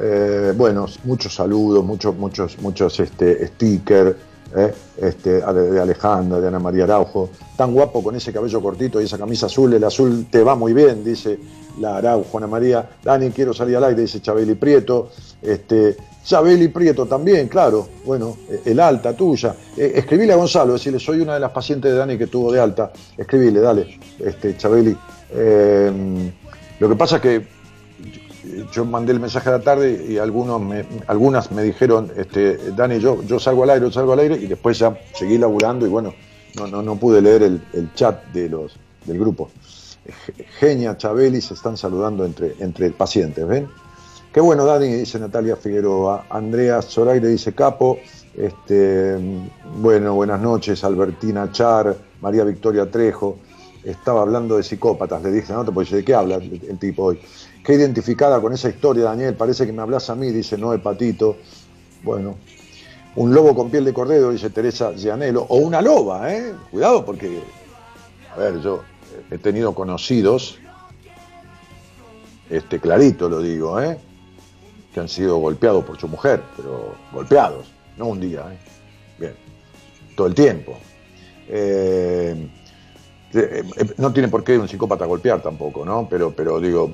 eh, 0.00 0.52
bueno, 0.56 0.86
muchos 1.04 1.34
saludos, 1.34 1.84
muchos, 1.84 2.14
muchos, 2.16 2.58
muchos 2.60 3.00
este, 3.00 3.46
stickers 3.48 4.14
eh, 4.56 4.72
este, 4.96 5.40
de 5.40 5.80
Alejandra, 5.80 6.40
de 6.40 6.48
Ana 6.48 6.60
María 6.60 6.84
Araujo. 6.84 7.30
Tan 7.56 7.72
guapo 7.72 8.02
con 8.02 8.14
ese 8.14 8.32
cabello 8.32 8.62
cortito 8.62 9.00
y 9.00 9.04
esa 9.04 9.18
camisa 9.18 9.46
azul. 9.46 9.74
El 9.74 9.82
azul 9.82 10.26
te 10.30 10.42
va 10.42 10.54
muy 10.54 10.72
bien, 10.72 11.02
dice 11.02 11.38
la 11.80 11.96
Araujo, 11.96 12.38
Ana 12.38 12.46
María. 12.46 12.88
Dani, 13.02 13.30
quiero 13.30 13.52
salir 13.52 13.76
al 13.76 13.84
aire, 13.84 14.02
dice 14.02 14.22
Chabeli 14.22 14.54
Prieto. 14.54 15.10
Este, 15.42 15.96
Chabeli 16.24 16.68
Prieto 16.68 17.06
también, 17.06 17.48
claro. 17.48 17.88
Bueno, 18.04 18.36
el 18.64 18.78
alta 18.78 19.14
tuya. 19.14 19.54
Eh, 19.76 19.94
escribile 19.96 20.32
a 20.32 20.36
Gonzalo, 20.36 20.74
decirle, 20.74 21.00
soy 21.00 21.20
una 21.20 21.34
de 21.34 21.40
las 21.40 21.50
pacientes 21.50 21.90
de 21.90 21.98
Dani 21.98 22.16
que 22.16 22.28
tuvo 22.28 22.52
de 22.52 22.60
alta. 22.60 22.92
Escribile, 23.16 23.60
dale, 23.60 23.98
este, 24.20 24.56
Chabeli. 24.56 24.96
lo 26.78 26.88
que 26.88 26.94
pasa 26.94 27.16
es 27.16 27.22
que 27.22 27.57
yo 28.72 28.84
mandé 28.84 29.12
el 29.12 29.20
mensaje 29.20 29.48
a 29.48 29.52
la 29.52 29.60
tarde 29.60 30.06
y 30.08 30.18
algunos 30.18 30.60
algunas 31.06 31.50
me 31.50 31.62
dijeron, 31.62 32.10
este, 32.16 32.72
Dani, 32.72 32.98
yo, 32.98 33.22
yo 33.22 33.38
salgo 33.38 33.64
al 33.64 33.70
aire, 33.70 33.90
salgo 33.92 34.12
al 34.12 34.20
aire, 34.20 34.36
y 34.36 34.46
después 34.46 34.78
ya 34.78 34.98
seguí 35.14 35.38
laburando 35.38 35.86
y 35.86 35.88
bueno, 35.88 36.14
no, 36.56 36.66
no, 36.66 36.82
no 36.82 36.96
pude 36.96 37.20
leer 37.20 37.42
el, 37.42 37.92
chat 37.94 38.24
de 38.32 38.48
los, 38.48 38.76
del 39.04 39.18
grupo. 39.18 39.50
Genia, 40.58 40.96
Chabeli 40.96 41.40
se 41.40 41.54
están 41.54 41.76
saludando 41.76 42.24
entre, 42.24 42.54
entre 42.60 42.90
pacientes, 42.90 43.46
¿ven? 43.46 43.68
Qué 44.32 44.40
bueno, 44.40 44.64
Dani, 44.64 44.86
dice 44.88 45.18
Natalia 45.18 45.56
Figueroa. 45.56 46.26
Andrea 46.30 46.82
Zoraire 46.82 47.28
dice 47.28 47.54
Capo. 47.54 47.98
Este, 48.36 49.16
bueno, 49.78 50.14
buenas 50.14 50.40
noches, 50.40 50.84
Albertina 50.84 51.50
Char, 51.50 51.96
María 52.20 52.44
Victoria 52.44 52.90
Trejo. 52.90 53.38
Estaba 53.82 54.20
hablando 54.20 54.56
de 54.56 54.62
psicópatas, 54.62 55.22
le 55.22 55.32
dije, 55.32 55.52
no, 55.52 55.64
pues 55.64 55.90
¿de 55.90 56.04
qué 56.04 56.14
habla 56.14 56.36
el 56.36 56.78
tipo 56.78 57.04
hoy? 57.04 57.20
Qué 57.68 57.74
identificada 57.74 58.40
con 58.40 58.54
esa 58.54 58.70
historia, 58.70 59.04
Daniel, 59.04 59.34
parece 59.34 59.66
que 59.66 59.74
me 59.74 59.82
hablas 59.82 60.08
a 60.08 60.14
mí, 60.14 60.30
dice 60.30 60.56
Noé 60.56 60.78
Patito. 60.78 61.36
Bueno, 62.02 62.36
un 63.14 63.34
lobo 63.34 63.54
con 63.54 63.68
piel 63.68 63.84
de 63.84 63.92
cordero, 63.92 64.30
dice 64.30 64.48
Teresa 64.48 64.94
Gianello, 64.94 65.44
o 65.50 65.58
una 65.58 65.82
loba, 65.82 66.32
¿eh? 66.32 66.54
Cuidado 66.70 67.04
porque, 67.04 67.42
a 68.34 68.38
ver, 68.38 68.62
yo 68.62 68.84
he 69.30 69.36
tenido 69.36 69.74
conocidos, 69.74 70.58
este 72.48 72.80
clarito 72.80 73.28
lo 73.28 73.42
digo, 73.42 73.78
¿eh? 73.82 73.98
que 74.94 75.00
han 75.00 75.08
sido 75.10 75.36
golpeados 75.36 75.84
por 75.84 76.00
su 76.00 76.08
mujer, 76.08 76.42
pero 76.56 76.94
golpeados, 77.12 77.70
no 77.98 78.06
un 78.06 78.20
día, 78.20 78.46
¿eh? 78.50 78.58
bien, 79.18 79.34
todo 80.16 80.26
el 80.26 80.34
tiempo. 80.34 80.74
Eh, 81.48 82.48
no 83.98 84.12
tiene 84.12 84.28
por 84.28 84.42
qué 84.42 84.56
un 84.56 84.68
psicópata 84.68 85.04
golpear 85.04 85.42
tampoco, 85.42 85.84
¿no? 85.84 86.08
Pero, 86.08 86.32
pero 86.34 86.60
digo, 86.60 86.90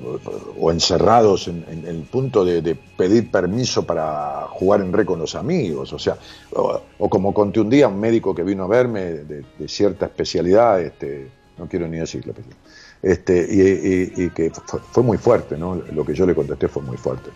o 0.59 0.71
encerrados 0.71 1.47
en, 1.47 1.85
el 1.87 2.01
punto 2.03 2.43
de, 2.43 2.75
pedir 2.97 3.31
permiso 3.31 3.85
para 3.85 4.47
jugar 4.49 4.81
en 4.81 4.91
re 4.91 5.05
con 5.05 5.19
los 5.19 5.35
amigos, 5.35 5.93
o 5.93 5.99
sea, 5.99 6.17
o, 6.51 7.09
como 7.09 7.33
conté 7.33 7.61
un 7.61 7.69
día 7.69 7.87
un 7.87 7.99
médico 7.99 8.35
que 8.35 8.43
vino 8.43 8.65
a 8.65 8.67
verme 8.67 9.01
de, 9.01 9.45
cierta 9.67 10.07
especialidad, 10.07 10.81
este, 10.81 11.29
no 11.57 11.67
quiero 11.67 11.87
ni 11.87 11.97
decirlo, 11.97 12.33
este, 13.01 13.47
y, 13.49 14.29
que 14.31 14.51
fue, 14.91 15.03
muy 15.03 15.17
fuerte, 15.17 15.57
¿no? 15.57 15.75
Lo 15.75 16.05
que 16.05 16.13
yo 16.13 16.25
le 16.25 16.35
contesté 16.35 16.67
fue 16.67 16.83
muy 16.83 16.97
fuerte. 16.97 17.29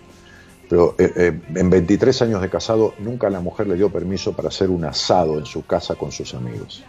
Pero 0.69 0.95
eh, 0.99 1.39
en 1.55 1.69
23 1.69 2.21
años 2.21 2.41
de 2.41 2.49
casado 2.49 2.93
nunca 2.99 3.29
la 3.29 3.39
mujer 3.39 3.67
le 3.67 3.75
dio 3.75 3.89
permiso 3.89 4.33
para 4.33 4.49
hacer 4.49 4.69
un 4.69 4.85
asado 4.85 5.39
en 5.39 5.45
su 5.45 5.65
casa 5.65 5.95
con 5.95 6.11
sus 6.11 6.35
amigos 6.35 6.83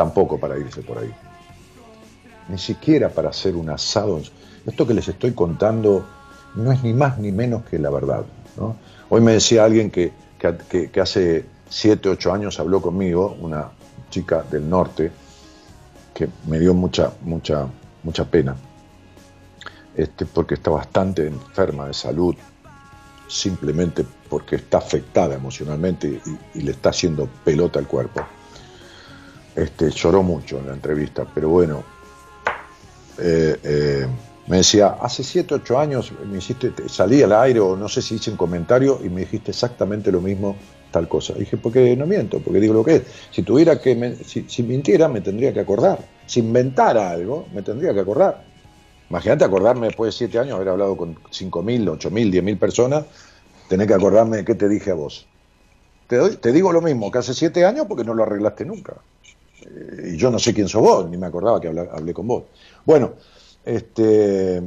tampoco 0.00 0.40
para 0.40 0.56
irse 0.56 0.80
por 0.80 0.96
ahí. 0.96 1.12
Ni 2.48 2.56
siquiera 2.56 3.10
para 3.10 3.28
hacer 3.28 3.54
un 3.54 3.68
asado. 3.68 4.18
Esto 4.64 4.86
que 4.86 4.94
les 4.94 5.06
estoy 5.06 5.32
contando 5.32 6.06
no 6.54 6.72
es 6.72 6.82
ni 6.82 6.94
más 6.94 7.18
ni 7.18 7.32
menos 7.32 7.64
que 7.64 7.78
la 7.78 7.90
verdad. 7.90 8.24
Hoy 9.10 9.20
me 9.20 9.32
decía 9.32 9.62
alguien 9.62 9.90
que, 9.90 10.12
hace 10.98 11.44
7, 11.68 12.08
8 12.08 12.32
años 12.32 12.58
habló 12.58 12.80
conmigo, 12.80 13.36
una 13.42 13.72
chica 14.08 14.42
del 14.50 14.70
norte, 14.70 15.12
que 16.14 16.30
me 16.46 16.58
dio 16.58 16.72
mucha, 16.72 17.12
mucha, 17.20 17.66
mucha 18.02 18.24
pena, 18.24 18.56
este, 19.94 20.24
porque 20.24 20.54
está 20.54 20.70
bastante 20.70 21.26
enferma 21.26 21.88
de 21.88 21.92
salud, 21.92 22.34
simplemente 23.28 24.06
porque 24.30 24.56
está 24.56 24.78
afectada 24.78 25.34
emocionalmente 25.34 26.22
y, 26.54 26.62
le 26.62 26.70
está 26.70 26.88
haciendo 26.88 27.28
pelota 27.44 27.78
al 27.78 27.86
cuerpo. 27.86 28.22
Este, 29.54 29.90
lloró 29.90 30.22
mucho 30.22 30.58
en 30.58 30.68
la 30.68 30.74
entrevista, 30.74 31.26
pero 31.34 31.48
bueno, 31.48 31.82
eh, 33.18 33.58
eh, 33.62 34.06
me 34.46 34.58
decía, 34.58 34.96
hace 35.00 35.22
7, 35.22 35.54
8 35.54 35.78
años 35.78 36.12
me 36.24 36.38
hiciste, 36.38 36.72
salí 36.88 37.22
al 37.22 37.32
aire 37.32 37.60
o 37.60 37.76
no 37.76 37.88
sé 37.88 38.02
si 38.02 38.16
hice 38.16 38.30
un 38.30 38.36
comentario 38.36 38.98
y 39.02 39.08
me 39.08 39.20
dijiste 39.20 39.50
exactamente 39.50 40.10
lo 40.10 40.20
mismo, 40.20 40.56
tal 40.90 41.08
cosa. 41.08 41.34
dije, 41.34 41.56
porque 41.56 41.96
no 41.96 42.06
miento, 42.06 42.40
porque 42.40 42.58
digo 42.58 42.74
lo 42.74 42.84
que 42.84 42.96
es. 42.96 43.02
Si 43.30 43.42
tuviera 43.42 43.80
que, 43.80 44.16
si, 44.24 44.62
mintiera, 44.62 45.08
me 45.08 45.20
tendría 45.20 45.52
que 45.52 45.60
acordar. 45.60 45.98
Si 46.26 46.40
inventara 46.40 47.10
algo, 47.10 47.46
me 47.54 47.62
tendría 47.62 47.94
que 47.94 48.00
acordar. 48.00 48.44
Imagínate 49.08 49.44
acordarme 49.44 49.88
después 49.88 50.14
de 50.14 50.18
7 50.18 50.38
años, 50.38 50.56
haber 50.56 50.68
hablado 50.68 50.96
con 50.96 51.14
5.000, 51.16 51.98
8.000, 51.98 52.32
10.000 52.32 52.58
personas, 52.58 53.04
tener 53.68 53.86
que 53.86 53.94
acordarme 53.94 54.38
de 54.38 54.44
qué 54.44 54.54
te 54.54 54.68
dije 54.68 54.90
a 54.90 54.94
vos. 54.94 55.26
Te, 56.06 56.36
te 56.36 56.52
digo 56.52 56.72
lo 56.72 56.80
mismo 56.80 57.10
que 57.12 57.18
hace 57.18 57.34
7 57.34 57.64
años 57.64 57.86
porque 57.88 58.04
no 58.04 58.14
lo 58.14 58.22
arreglaste 58.22 58.64
nunca. 58.64 58.94
Eh, 59.62 60.12
y 60.14 60.16
yo 60.16 60.30
no 60.30 60.38
sé 60.38 60.54
quién 60.54 60.68
sos 60.68 60.82
vos, 60.82 61.08
ni 61.08 61.16
me 61.16 61.26
acordaba 61.26 61.60
que 61.60 61.68
hablé, 61.68 62.14
con 62.14 62.26
vos. 62.26 62.44
Bueno, 62.84 63.12
este, 63.64 64.62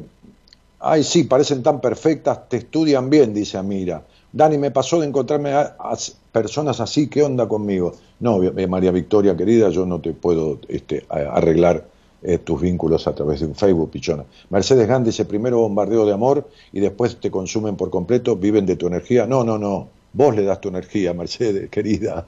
ay 0.80 1.04
sí, 1.04 1.24
parecen 1.24 1.64
tan 1.64 1.82
perfectas, 1.82 2.50
te 2.50 2.58
estudian 2.58 3.10
bien, 3.10 3.34
dice 3.34 3.58
Amira. 3.58 4.04
Dani, 4.32 4.58
me 4.58 4.72
pasó 4.72 5.00
de 5.00 5.08
encontrarme 5.08 5.54
a, 5.54 5.76
personas 6.32 6.80
así, 6.80 7.08
¿qué 7.08 7.22
onda 7.22 7.48
conmigo? 7.48 7.94
No, 8.20 8.40
María 8.68 8.92
Victoria, 8.92 9.38
querida, 9.38 9.70
yo 9.70 9.86
no 9.86 10.02
te 10.02 10.14
puedo 10.14 10.60
este, 10.68 11.06
arreglar 11.10 11.86
eh, 12.26 12.38
tus 12.38 12.62
vínculos 12.62 13.06
a 13.06 13.14
través 13.14 13.42
de 13.42 13.48
un 13.48 13.56
Facebook, 13.56 13.92
pichona. 13.92 14.24
Mercedes 14.50 14.88
Gandhi 14.88 15.10
dice, 15.10 15.26
primero 15.26 15.60
bombardeo 15.60 16.06
de 16.06 16.14
amor 16.14 16.48
y 16.72 16.80
después 16.80 17.18
te 17.18 17.30
consumen 17.30 17.76
por 17.76 17.90
completo, 17.90 18.38
viven 18.38 18.66
de 18.66 18.78
tu 18.78 18.88
energía. 18.88 19.28
No, 19.28 19.44
no, 19.44 19.58
no. 19.58 19.90
Vos 20.14 20.36
le 20.36 20.44
das 20.44 20.62
tu 20.62 20.70
energía, 20.70 21.14
Mercedes, 21.14 21.70
querida. 21.70 22.28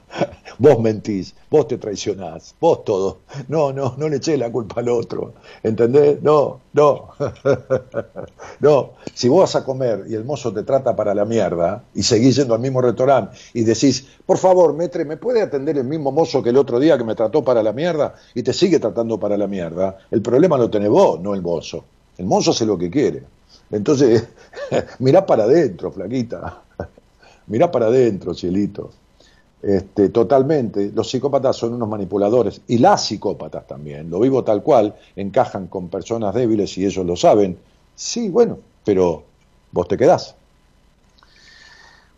Vos 0.58 0.80
mentís, 0.80 1.34
vos 1.50 1.68
te 1.68 1.78
traicionás, 1.78 2.54
vos 2.60 2.84
todo. 2.84 3.18
No, 3.48 3.72
no, 3.72 3.94
no 3.96 4.08
le 4.08 4.16
eché 4.16 4.36
la 4.36 4.50
culpa 4.50 4.80
al 4.80 4.88
otro. 4.88 5.34
¿Entendés? 5.62 6.22
No, 6.22 6.60
no. 6.72 7.10
No. 8.60 8.92
Si 9.14 9.28
vos 9.28 9.40
vas 9.40 9.56
a 9.56 9.64
comer 9.64 10.04
y 10.08 10.14
el 10.14 10.24
mozo 10.24 10.52
te 10.52 10.62
trata 10.62 10.94
para 10.96 11.14
la 11.14 11.24
mierda 11.24 11.84
y 11.94 12.02
seguís 12.02 12.36
yendo 12.36 12.54
al 12.54 12.60
mismo 12.60 12.80
restaurante 12.80 13.36
y 13.54 13.62
decís, 13.64 14.06
por 14.24 14.38
favor, 14.38 14.74
metre, 14.74 15.04
¿me 15.04 15.16
puede 15.16 15.42
atender 15.42 15.78
el 15.78 15.84
mismo 15.84 16.10
mozo 16.12 16.42
que 16.42 16.50
el 16.50 16.56
otro 16.56 16.78
día 16.78 16.96
que 16.98 17.04
me 17.04 17.14
trató 17.14 17.44
para 17.44 17.62
la 17.62 17.72
mierda 17.72 18.14
y 18.34 18.42
te 18.42 18.52
sigue 18.52 18.78
tratando 18.78 19.18
para 19.18 19.36
la 19.36 19.46
mierda? 19.46 19.98
El 20.10 20.22
problema 20.22 20.58
lo 20.58 20.70
tenés 20.70 20.88
vos, 20.88 21.20
no 21.20 21.34
el 21.34 21.42
mozo. 21.42 21.84
El 22.18 22.26
mozo 22.26 22.50
hace 22.50 22.66
lo 22.66 22.78
que 22.78 22.90
quiere. 22.90 23.24
Entonces, 23.70 24.26
mirá 24.98 25.24
para 25.24 25.44
adentro, 25.44 25.90
flaquita. 25.92 26.62
Mirá 27.46 27.70
para 27.70 27.86
adentro, 27.86 28.34
cielito. 28.34 28.90
Este, 29.62 30.10
totalmente. 30.10 30.92
Los 30.94 31.10
psicópatas 31.10 31.56
son 31.56 31.74
unos 31.74 31.88
manipuladores 31.88 32.60
y 32.68 32.78
las 32.78 33.04
psicópatas 33.06 33.66
también, 33.66 34.10
lo 34.10 34.20
vivo 34.20 34.44
tal 34.44 34.62
cual, 34.62 34.94
encajan 35.16 35.66
con 35.66 35.88
personas 35.88 36.34
débiles 36.34 36.76
y 36.78 36.86
ellos 36.86 37.04
lo 37.04 37.16
saben. 37.16 37.58
Sí, 37.94 38.28
bueno, 38.28 38.58
pero 38.84 39.24
vos 39.72 39.88
te 39.88 39.96
quedás. 39.96 40.34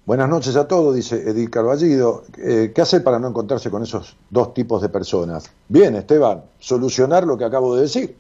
Buenas 0.05 0.29
noches 0.29 0.57
a 0.57 0.67
todos, 0.67 0.95
dice 0.95 1.17
Edith 1.29 1.51
Carballido. 1.51 2.25
Eh, 2.39 2.73
¿Qué 2.75 2.81
hacer 2.81 3.05
para 3.05 3.19
no 3.19 3.29
encontrarse 3.29 3.71
con 3.71 3.83
esos 3.83 4.17
dos 4.31 4.55
tipos 4.55 4.81
de 4.81 4.89
personas? 4.89 5.51
Bien, 5.69 5.95
Esteban, 5.95 6.43
solucionar 6.59 7.27
lo 7.27 7.37
que 7.37 7.45
acabo 7.45 7.77
de 7.77 7.83
decir 7.83 8.17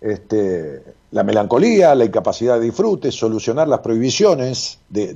este, 0.00 0.82
la 1.12 1.24
melancolía, 1.24 1.94
la 1.94 2.04
incapacidad 2.04 2.58
de 2.58 2.66
disfrute, 2.66 3.10
solucionar 3.10 3.66
las 3.68 3.80
prohibiciones, 3.80 4.78
de, 4.88 5.10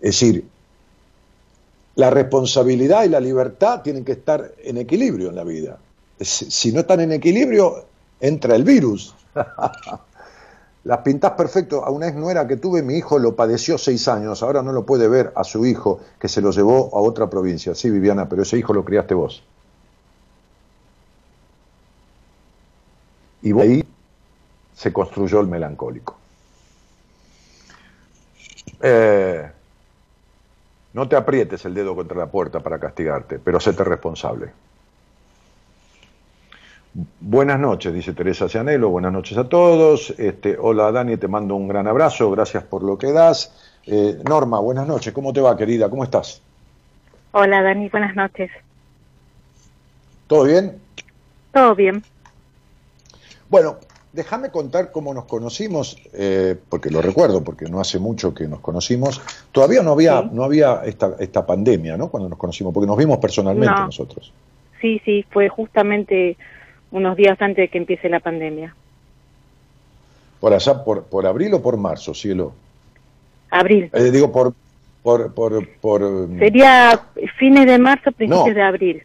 decir, 0.00 0.44
la 1.94 2.10
responsabilidad 2.10 3.04
y 3.04 3.08
la 3.08 3.20
libertad 3.20 3.82
tienen 3.82 4.04
que 4.04 4.12
estar 4.12 4.52
en 4.62 4.78
equilibrio 4.78 5.30
en 5.30 5.36
la 5.36 5.44
vida. 5.44 5.78
Si 6.20 6.72
no 6.72 6.80
están 6.80 7.00
en 7.00 7.12
equilibrio, 7.12 7.84
entra 8.20 8.54
el 8.54 8.64
virus. 8.64 9.14
Las 10.84 10.98
pintas 10.98 11.32
perfecto. 11.32 11.84
A 11.84 11.90
una 11.90 12.08
ex 12.08 12.16
nuera 12.16 12.46
que 12.46 12.56
tuve, 12.56 12.82
mi 12.82 12.94
hijo 12.94 13.18
lo 13.18 13.36
padeció 13.36 13.78
seis 13.78 14.08
años. 14.08 14.42
Ahora 14.42 14.62
no 14.62 14.72
lo 14.72 14.84
puede 14.84 15.06
ver 15.06 15.32
a 15.36 15.44
su 15.44 15.64
hijo 15.64 16.00
que 16.18 16.28
se 16.28 16.40
lo 16.40 16.50
llevó 16.50 16.90
a 16.92 17.00
otra 17.00 17.30
provincia. 17.30 17.74
Sí, 17.74 17.88
Viviana, 17.88 18.28
pero 18.28 18.42
ese 18.42 18.58
hijo 18.58 18.72
lo 18.72 18.84
criaste 18.84 19.14
vos. 19.14 19.44
Y 23.42 23.58
ahí 23.58 23.84
se 24.82 24.92
construyó 24.92 25.38
el 25.38 25.46
melancólico. 25.46 26.16
Eh, 28.82 29.48
no 30.92 31.08
te 31.08 31.14
aprietes 31.14 31.64
el 31.66 31.74
dedo 31.74 31.94
contra 31.94 32.18
la 32.18 32.26
puerta 32.26 32.58
para 32.58 32.80
castigarte, 32.80 33.38
pero 33.38 33.60
séte 33.60 33.84
responsable. 33.84 34.50
Buenas 37.20 37.60
noches, 37.60 37.94
dice 37.94 38.12
Teresa 38.12 38.48
Cianelo, 38.48 38.88
buenas 38.88 39.12
noches 39.12 39.38
a 39.38 39.48
todos. 39.48 40.10
Este, 40.18 40.58
hola 40.58 40.90
Dani, 40.90 41.16
te 41.16 41.28
mando 41.28 41.54
un 41.54 41.68
gran 41.68 41.86
abrazo, 41.86 42.32
gracias 42.32 42.64
por 42.64 42.82
lo 42.82 42.98
que 42.98 43.12
das. 43.12 43.54
Eh, 43.86 44.20
Norma, 44.28 44.58
buenas 44.58 44.88
noches, 44.88 45.12
¿cómo 45.14 45.32
te 45.32 45.40
va 45.40 45.56
querida? 45.56 45.88
¿Cómo 45.88 46.02
estás? 46.02 46.42
Hola 47.30 47.62
Dani, 47.62 47.88
buenas 47.88 48.16
noches. 48.16 48.50
¿Todo 50.26 50.42
bien? 50.42 50.80
Todo 51.52 51.76
bien. 51.76 52.02
Bueno, 53.48 53.76
déjame 54.12 54.50
contar 54.50 54.92
cómo 54.92 55.14
nos 55.14 55.24
conocimos, 55.24 55.96
eh, 56.12 56.56
porque 56.68 56.90
lo 56.90 57.00
recuerdo, 57.00 57.42
porque 57.42 57.66
no 57.66 57.80
hace 57.80 57.98
mucho 57.98 58.34
que 58.34 58.46
nos 58.46 58.60
conocimos. 58.60 59.20
Todavía 59.50 59.82
no 59.82 59.92
había, 59.92 60.22
no 60.22 60.44
había 60.44 60.82
esta, 60.84 61.16
esta 61.18 61.46
pandemia, 61.46 61.96
¿no? 61.96 62.08
Cuando 62.08 62.28
nos 62.28 62.38
conocimos, 62.38 62.72
porque 62.72 62.86
nos 62.86 62.96
vimos 62.96 63.18
personalmente 63.18 63.80
nosotros. 63.80 64.32
Sí, 64.80 65.00
sí, 65.04 65.24
fue 65.30 65.48
justamente 65.48 66.36
unos 66.90 67.16
días 67.16 67.40
antes 67.40 67.64
de 67.64 67.68
que 67.68 67.78
empiece 67.78 68.08
la 68.08 68.20
pandemia. 68.20 68.74
¿Por 70.40 70.52
allá, 70.52 70.84
por, 70.84 71.04
por 71.04 71.26
abril 71.26 71.54
o 71.54 71.62
por 71.62 71.76
marzo, 71.76 72.12
cielo? 72.14 72.52
Abril. 73.50 73.90
Eh, 73.92 74.10
digo, 74.10 74.32
por, 74.32 74.54
por, 75.02 75.32
por, 75.32 75.68
por... 75.80 76.28
Sería 76.38 77.00
fines 77.38 77.66
de 77.66 77.78
marzo, 77.78 78.10
principios 78.12 78.54
de 78.54 78.62
abril. 78.62 79.02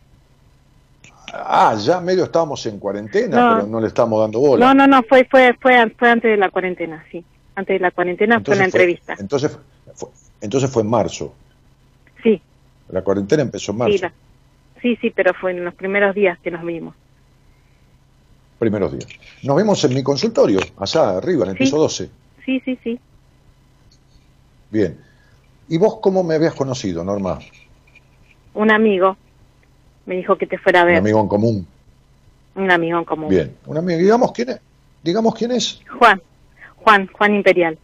Ah, 1.34 1.76
ya 1.78 2.00
medio 2.00 2.24
estábamos 2.24 2.66
en 2.68 2.80
cuarentena, 2.80 3.56
pero 3.56 3.68
no 3.68 3.82
le 3.82 3.88
estamos 3.88 4.22
dando 4.22 4.40
bola. 4.40 4.66
No, 4.66 4.74
no, 4.74 4.88
no, 4.88 5.04
fue, 5.04 5.26
fue, 5.30 5.54
fue, 5.60 5.90
fue 5.98 6.10
antes 6.10 6.32
de 6.32 6.38
la 6.38 6.50
cuarentena, 6.50 7.04
sí. 7.12 7.24
Antes 7.56 7.76
de 7.76 7.80
la 7.80 7.92
cuarentena 7.92 8.40
fue 8.40 8.56
la 8.56 8.66
entrevista. 8.66 9.16
Entonces 9.20 9.58
fue, 9.94 10.10
entonces 10.40 10.70
fue 10.70 10.84
en 10.84 10.90
marzo. 10.90 11.34
Sí. 12.24 12.42
La 12.90 13.02
cuarentena 13.02 13.44
empezó 13.44 13.74
en 13.74 13.78
marzo. 13.78 14.08
Sí, 14.82 14.96
sí, 15.02 15.10
pero 15.10 15.34
fue 15.34 15.52
en 15.52 15.66
los 15.66 15.74
primeros 15.74 16.16
días 16.16 16.40
que 16.40 16.52
nos 16.52 16.64
vimos. 16.64 16.96
Primeros 18.60 18.92
días. 18.92 19.08
Nos 19.44 19.58
vimos 19.58 19.84
en 19.84 19.94
mi 19.94 20.04
consultorio, 20.04 20.60
allá 20.78 21.18
arriba, 21.18 21.44
en 21.44 21.52
el 21.52 21.58
piso 21.58 21.78
12. 21.78 22.10
Sí, 22.46 22.62
sí, 22.64 22.80
sí. 22.84 23.00
Bien. 24.72 24.98
¿Y 25.68 25.78
vos 25.78 26.00
cómo 26.02 26.24
me 26.24 26.36
habías 26.36 26.54
conocido, 26.54 27.04
Norma? 27.04 27.40
Un 28.54 28.72
amigo 28.72 29.18
me 30.08 30.16
dijo 30.16 30.38
que 30.38 30.48
te 30.48 30.58
fuera 30.58 30.82
a 30.82 30.86
ver. 30.86 30.96
Un 30.96 31.00
amigo 31.00 31.22
en 31.22 31.28
común. 31.28 31.68
Un 32.56 32.72
amigo 32.72 32.98
en 32.98 33.06
común. 33.06 33.30
Bien, 33.30 33.56
un 33.68 33.78
amigo. 33.78 34.00
Digamos 34.00 34.32
quién 34.32 34.50
es. 34.50 34.60
Digamos 35.04 35.36
quién 35.36 35.52
es. 35.52 35.80
Juan, 36.00 36.20
Juan, 36.78 37.08
Juan 37.14 37.36
Imperial. 37.36 37.78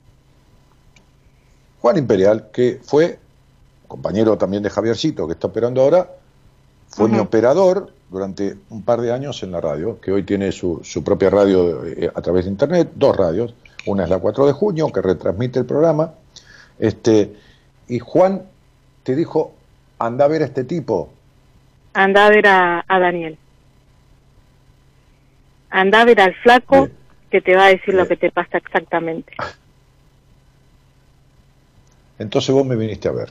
Juan 1.79 1.97
Imperial, 1.97 2.47
que 2.51 2.79
fue 2.81 3.19
compañero 3.87 4.37
también 4.37 4.63
de 4.63 4.69
Javiercito, 4.69 5.27
que 5.27 5.33
está 5.33 5.47
operando 5.47 5.81
ahora, 5.81 6.09
fue 6.87 7.09
mi 7.09 7.19
operador 7.19 7.91
durante 8.09 8.55
un 8.69 8.83
par 8.83 9.01
de 9.01 9.11
años 9.11 9.43
en 9.43 9.51
la 9.51 9.59
radio, 9.59 9.99
que 9.99 10.11
hoy 10.11 10.23
tiene 10.23 10.51
su, 10.51 10.79
su 10.83 11.03
propia 11.03 11.29
radio 11.29 11.85
eh, 11.85 12.09
a 12.13 12.21
través 12.21 12.45
de 12.45 12.51
internet, 12.51 12.91
dos 12.95 13.17
radios. 13.17 13.53
Una 13.85 14.05
es 14.05 14.09
la 14.09 14.19
4 14.19 14.47
de 14.47 14.53
junio, 14.53 14.91
que 14.91 15.01
retransmite 15.01 15.59
el 15.59 15.65
programa. 15.65 16.13
Este, 16.79 17.35
y 17.87 17.99
Juan 17.99 18.43
te 19.03 19.15
dijo, 19.15 19.53
anda 19.99 20.25
a 20.25 20.27
ver 20.29 20.41
a 20.43 20.45
este 20.45 20.63
tipo, 20.63 21.09
anda 21.93 22.25
a 22.25 22.29
ver 22.29 22.47
a, 22.47 22.85
Daniel. 22.87 23.37
Anda 25.69 26.01
a 26.01 26.05
ver 26.05 26.21
al 26.21 26.35
flaco 26.35 26.89
que 27.29 27.41
te 27.41 27.55
va 27.55 27.65
a 27.65 27.69
decir 27.69 27.93
lo 27.93 28.07
que 28.07 28.17
te 28.17 28.31
pasa 28.31 28.57
exactamente. 28.57 29.33
Entonces 32.19 32.53
vos 32.53 32.65
me 32.65 32.75
viniste 32.75 33.07
a 33.07 33.11
ver. 33.11 33.29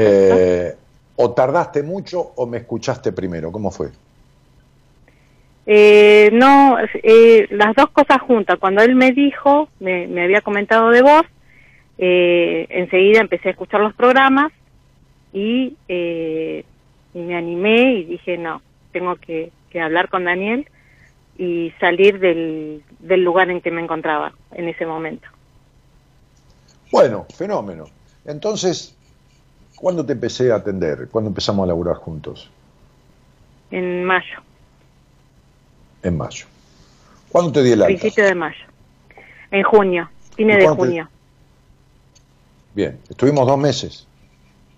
Eh, 0.00 0.74
¿O 1.16 1.32
tardaste 1.32 1.82
mucho 1.82 2.32
o 2.36 2.46
me 2.46 2.58
escuchaste 2.58 3.12
primero? 3.12 3.52
¿Cómo 3.52 3.70
fue? 3.70 3.90
Eh, 5.66 6.30
no, 6.32 6.76
eh, 7.02 7.46
las 7.50 7.74
dos 7.76 7.90
cosas 7.90 8.20
juntas. 8.22 8.58
Cuando 8.58 8.82
él 8.82 8.96
me 8.96 9.12
dijo, 9.12 9.68
me, 9.78 10.08
me 10.08 10.24
había 10.24 10.40
comentado 10.40 10.90
de 10.90 11.02
vos, 11.02 11.22
eh, 11.98 12.66
enseguida 12.70 13.20
empecé 13.20 13.48
a 13.48 13.52
escuchar 13.52 13.80
los 13.80 13.94
programas 13.94 14.50
y, 15.32 15.76
eh, 15.88 16.64
y 17.14 17.20
me 17.20 17.36
animé 17.36 17.92
y 17.94 18.04
dije, 18.04 18.38
no, 18.38 18.62
tengo 18.92 19.16
que, 19.16 19.52
que 19.70 19.80
hablar 19.80 20.08
con 20.08 20.24
Daniel 20.24 20.66
y 21.36 21.72
salir 21.80 22.18
del, 22.20 22.84
del 23.00 23.24
lugar 23.24 23.50
en 23.50 23.60
que 23.62 23.70
me 23.70 23.82
encontraba 23.82 24.34
en 24.52 24.68
ese 24.68 24.86
momento. 24.86 25.28
Bueno, 26.90 27.26
fenómeno. 27.34 27.86
Entonces, 28.24 28.94
¿cuándo 29.76 30.04
te 30.06 30.12
empecé 30.14 30.52
a 30.52 30.56
atender? 30.56 31.08
¿Cuándo 31.10 31.28
empezamos 31.30 31.64
a 31.64 31.68
laburar 31.68 31.96
juntos? 31.96 32.50
En 33.70 34.04
mayo, 34.04 34.44
En 36.02 36.16
mayo. 36.16 36.46
¿Cuándo 37.30 37.52
te 37.52 37.62
di 37.62 37.72
el 37.72 37.82
alta? 37.82 37.98
principio 37.98 38.24
de 38.24 38.34
mayo. 38.34 38.64
En 39.50 39.62
junio, 39.64 40.10
fines 40.36 40.56
¿Y 40.56 40.58
de 40.58 40.68
te- 40.68 40.68
junio, 40.68 41.10
Bien, 42.74 42.98
estuvimos 43.08 43.46
dos 43.46 43.58
meses. 43.58 44.06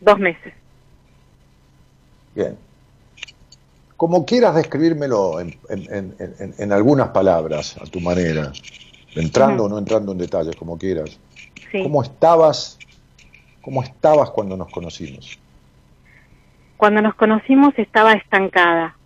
dos 0.00 0.18
meses. 0.18 0.54
Bien. 2.34 2.56
Como 3.96 4.26
quieras 4.26 4.54
describírmelo 4.56 5.40
en, 5.40 5.56
en- 5.68 5.94
en- 6.18 6.34
en- 6.38 6.54
en 6.58 6.72
algunas 6.72 7.08
palabras, 7.08 7.76
a 7.80 7.84
tu 7.86 8.00
manera, 8.00 8.52
entrando 9.14 9.64
o 9.64 9.68
no 9.68 9.78
entrando 9.78 10.12
en 10.12 10.18
detalles, 10.18 10.56
como 10.56 10.76
quieras. 10.76 11.18
Sí. 11.70 11.82
¿Cómo 11.82 12.02
estabas? 12.02 12.78
¿Cómo 13.62 13.82
estabas 13.82 14.30
cuando 14.30 14.56
nos 14.56 14.70
conocimos? 14.70 15.38
Cuando 16.76 17.00
nos 17.00 17.14
conocimos 17.14 17.72
estaba 17.78 18.12
estancada. 18.14 18.96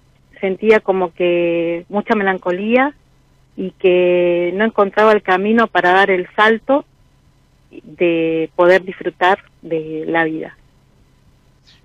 Sentía 0.40 0.80
como 0.80 1.12
que 1.12 1.84
mucha 1.88 2.14
melancolía 2.14 2.94
y 3.56 3.72
que 3.72 4.52
no 4.54 4.64
encontraba 4.64 5.12
el 5.12 5.22
camino 5.22 5.66
para 5.66 5.92
dar 5.92 6.10
el 6.10 6.28
salto 6.34 6.84
de 7.70 8.50
poder 8.56 8.82
disfrutar 8.84 9.38
de 9.62 10.04
la 10.06 10.24
vida. 10.24 10.56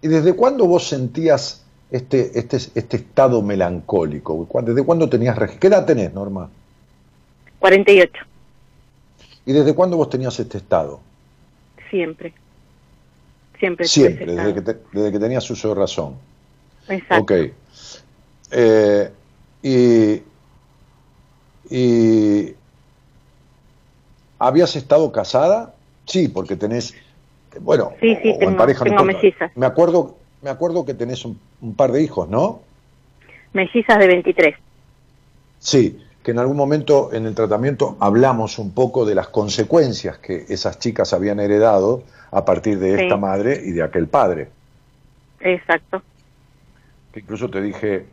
¿Y 0.04 0.08
desde 0.10 0.34
cuándo 0.34 0.68
vos 0.68 0.88
sentías 0.88 1.64
este, 1.89 2.38
este, 2.38 2.58
este 2.58 2.97
estado 2.97 3.41
melancólico? 3.41 4.45
¿Cuándo- 4.45 4.74
¿Desde 4.74 4.86
cuándo 4.86 5.10
tenías 5.10 5.38
¿Qué 5.60 5.68
edad 5.68 5.86
tenés, 5.86 6.14
Norma? 6.14 6.49
48, 7.60 8.12
¿Y 9.45 9.54
desde 9.54 9.74
cuándo 9.74 9.97
vos 9.97 10.10
tenías 10.10 10.38
este 10.39 10.58
estado? 10.60 10.99
siempre. 11.89 12.34
Siempre. 13.60 13.88
Siempre, 13.88 14.36
desde 14.36 14.54
que, 14.56 14.62
te- 14.62 14.78
desde 14.91 15.12
que 15.14 15.20
tenías 15.20 15.49
uso 15.49 15.70
de 15.70 15.76
razón. 15.76 16.16
Exacto. 16.89 17.24
Ok. 17.24 17.32
Eh, 18.51 19.12
y, 19.62 20.22
y- 21.70 22.56
¿Habías 24.39 24.76
estado 24.76 25.12
casada? 25.14 25.74
Sí, 26.06 26.28
porque 26.28 26.56
tenés, 26.58 26.93
bueno, 27.60 27.91
Sí, 27.99 28.18
sí, 28.22 28.32
o- 28.39 28.41
en 28.41 28.56
pareja 28.58 28.84
tengo 28.84 29.04
mellizas. 29.04 29.51
Me 29.56 29.66
acuerdo, 29.66 30.18
me 30.41 30.49
acuerdo 30.49 30.86
que 30.86 30.93
tenés 30.93 31.26
un, 31.26 31.39
un 31.62 31.76
par 31.76 31.91
de 31.91 32.01
hijos, 32.01 32.28
¿no? 32.30 32.62
Mellizas 33.54 33.99
de 33.99 34.08
23. 34.08 34.56
Sí, 35.60 35.99
que 36.24 36.32
en 36.32 36.39
algún 36.39 36.58
momento 36.58 37.12
en 37.14 37.26
el 37.26 37.36
tratamiento 37.36 37.97
hablamos 37.99 38.58
un 38.60 38.72
poco 38.72 39.06
de 39.06 39.16
las 39.16 39.28
consecuencias 39.28 40.18
que 40.18 40.45
esas 40.49 40.80
chicas 40.80 41.14
habían 41.14 41.39
heredado 41.39 42.04
a 42.32 42.45
partir 42.45 42.80
de 42.80 42.97
Sí. 42.97 43.04
esta 43.04 43.18
madre 43.18 43.62
y 43.64 43.72
de 43.72 43.84
aquel 43.84 44.08
padre. 44.08 44.49
Exacto. 45.39 46.01
que 47.12 47.20
incluso 47.20 47.47
te 47.47 47.62
dije, 47.62 48.06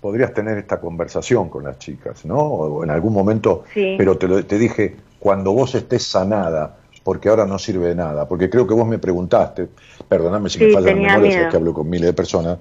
podrías 0.00 0.32
tener 0.32 0.56
esta 0.58 0.78
conversación 0.80 1.48
con 1.48 1.64
las 1.64 1.78
chicas, 1.80 2.24
¿no? 2.24 2.38
O 2.38 2.84
en 2.84 2.90
algún 2.90 3.12
momento, 3.12 3.64
Sí. 3.74 3.96
pero 3.98 4.16
te, 4.16 4.28
lo- 4.28 4.44
te 4.46 4.58
dije, 4.58 4.94
cuando 5.18 5.52
vos 5.52 5.74
estés 5.74 6.04
sanada, 6.06 6.76
porque 7.04 7.28
ahora 7.30 7.46
no 7.46 7.58
sirve 7.60 7.88
de 7.88 7.96
nada, 7.96 8.28
porque 8.28 8.50
creo 8.50 8.66
que 8.66 8.74
vos 8.74 8.88
me 8.88 8.98
preguntaste, 8.98 9.70
perdóname 10.08 10.50
si 10.50 10.58
Sí, 10.58 10.64
me 10.64 10.68
falla 10.68 10.90
la 10.90 10.96
memoria, 10.96 11.30
sabes 11.30 11.48
que 11.50 11.56
hablo 11.56 11.74
con 11.74 11.88
miles 11.90 12.08
de 12.08 12.14
personas, 12.14 12.58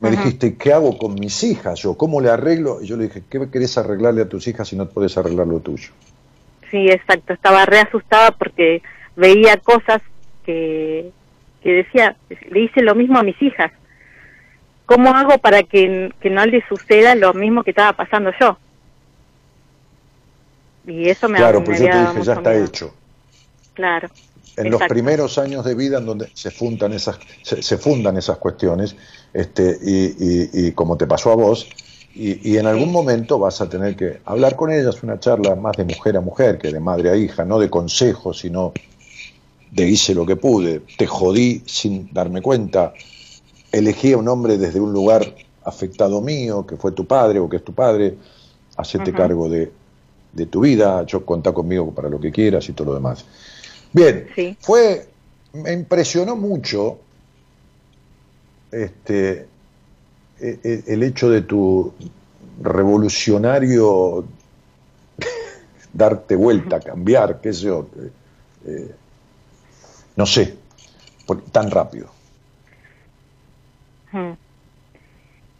me 0.00 0.10
Ajá. 0.10 0.12
dijiste, 0.12 0.58
¿qué 0.58 0.72
hago 0.72 0.98
con 0.98 1.18
mis 1.18 1.42
hijas 1.44 1.80
yo? 1.80 1.96
¿Cómo 1.96 2.20
le 2.20 2.30
arreglo? 2.30 2.82
Y 2.82 2.86
yo 2.86 2.96
le 2.96 3.04
dije, 3.04 3.26
¿qué 3.28 3.50
querés 3.50 3.78
arreglarle 3.78 4.22
a 4.22 4.28
tus 4.28 4.46
hijas 4.48 4.68
si 4.68 4.76
no 4.76 4.88
podés 4.88 5.16
arreglar 5.18 5.46
lo 5.48 5.60
tuyo? 5.60 5.92
Sí, 6.70 6.88
exacto. 6.88 7.32
Estaba 7.32 7.66
re 7.66 7.80
asustada 7.80 8.30
porque 8.32 8.82
veía 9.16 9.56
cosas 9.58 10.00
que, 10.44 11.12
que 11.60 11.70
decía, 11.72 12.18
le 12.28 12.60
hice 12.60 12.82
lo 12.82 12.94
mismo 12.94 13.18
a 13.18 13.22
mis 13.22 13.40
hijas. 13.42 13.72
¿Cómo 14.86 15.10
hago 15.10 15.38
para 15.38 15.62
que, 15.62 16.10
que 16.20 16.30
no 16.30 16.44
le 16.46 16.62
suceda 16.68 17.14
lo 17.14 17.32
mismo 17.32 17.62
que 17.64 17.70
estaba 17.70 17.92
pasando 17.92 18.32
yo? 18.40 18.58
Y 20.86 21.08
eso 21.08 21.28
me 21.28 21.38
claro, 21.38 21.64
pues 21.64 21.78
yo 21.78 21.88
te 21.90 21.98
dije, 21.98 22.22
ya 22.22 22.34
está 22.34 22.50
miedo. 22.50 22.64
hecho. 22.64 22.92
Claro. 23.80 24.08
en 24.56 24.70
los 24.70 24.84
primeros 24.84 25.38
años 25.38 25.64
de 25.64 25.74
vida 25.74 25.98
en 25.98 26.06
donde 26.06 26.30
se 26.34 26.50
fundan 26.50 26.92
esas, 26.92 27.20
se, 27.42 27.62
se 27.62 27.78
fundan 27.78 28.16
esas 28.16 28.38
cuestiones, 28.38 28.96
este, 29.32 29.78
y, 29.82 30.06
y- 30.18 30.66
y 30.68 30.72
como 30.72 30.96
te 30.96 31.06
pasó 31.06 31.32
a 31.32 31.36
vos, 31.36 31.72
y, 32.14 32.52
y 32.52 32.58
en 32.58 32.66
algún 32.66 32.92
momento 32.92 33.38
vas 33.38 33.60
a 33.60 33.68
tener 33.68 33.96
que 33.96 34.20
hablar 34.24 34.56
con 34.56 34.70
ellas, 34.72 35.02
una 35.02 35.18
charla 35.20 35.54
más 35.54 35.76
de 35.76 35.84
mujer 35.84 36.16
a 36.16 36.20
mujer 36.20 36.58
que 36.58 36.70
de 36.70 36.80
madre 36.80 37.10
a 37.10 37.16
hija, 37.16 37.44
no 37.44 37.58
de 37.58 37.70
consejos, 37.70 38.40
sino 38.40 38.74
de 39.70 39.88
hice 39.88 40.14
lo 40.14 40.26
que 40.26 40.36
pude, 40.36 40.80
te 40.96 41.06
jodí 41.06 41.64
sin 41.66 42.12
darme 42.12 42.42
cuenta, 42.42 42.96
elegí 43.72 44.12
a 44.12 44.18
un 44.18 44.28
hombre 44.28 44.58
desde 44.58 44.80
un 44.80 44.92
lugar 44.92 45.36
afectado 45.62 46.20
mío, 46.20 46.66
que 46.66 46.76
fue 46.76 46.92
tu 46.92 47.06
padre 47.06 47.38
o 47.40 47.48
que 47.48 47.58
es 47.58 47.64
tu 47.64 47.74
padre, 47.74 48.18
hacerte 48.76 49.12
Ujú. 49.12 49.14
cargo 49.14 49.48
de, 49.48 49.72
de 50.32 50.46
tu 50.46 50.60
vida, 50.60 51.04
yo 51.06 51.24
contá 51.26 51.52
conmigo 51.52 51.94
para 51.94 52.08
lo 52.08 52.20
que 52.20 52.32
quieras 52.32 52.68
y 52.68 52.72
todo 52.72 52.88
lo 52.88 52.94
demás. 52.94 53.26
Bien, 53.92 54.28
Sí. 54.34 54.56
fue, 54.60 55.06
me 55.52 55.72
impresionó 55.72 56.36
mucho 56.36 56.98
este, 58.70 59.46
e- 60.40 60.60
e- 60.62 60.84
el 60.86 61.02
hecho 61.02 61.28
de 61.28 61.42
tu 61.42 61.92
revolucionario 62.62 64.24
darte 65.92 66.36
vuelta, 66.36 66.80
cambiar, 66.80 67.40
qué 67.40 67.52
sé 67.52 67.66
yo, 67.66 67.88
eh, 68.66 68.94
no 70.16 70.26
sé, 70.26 70.54
tan 71.52 71.70
rápido. 71.70 72.10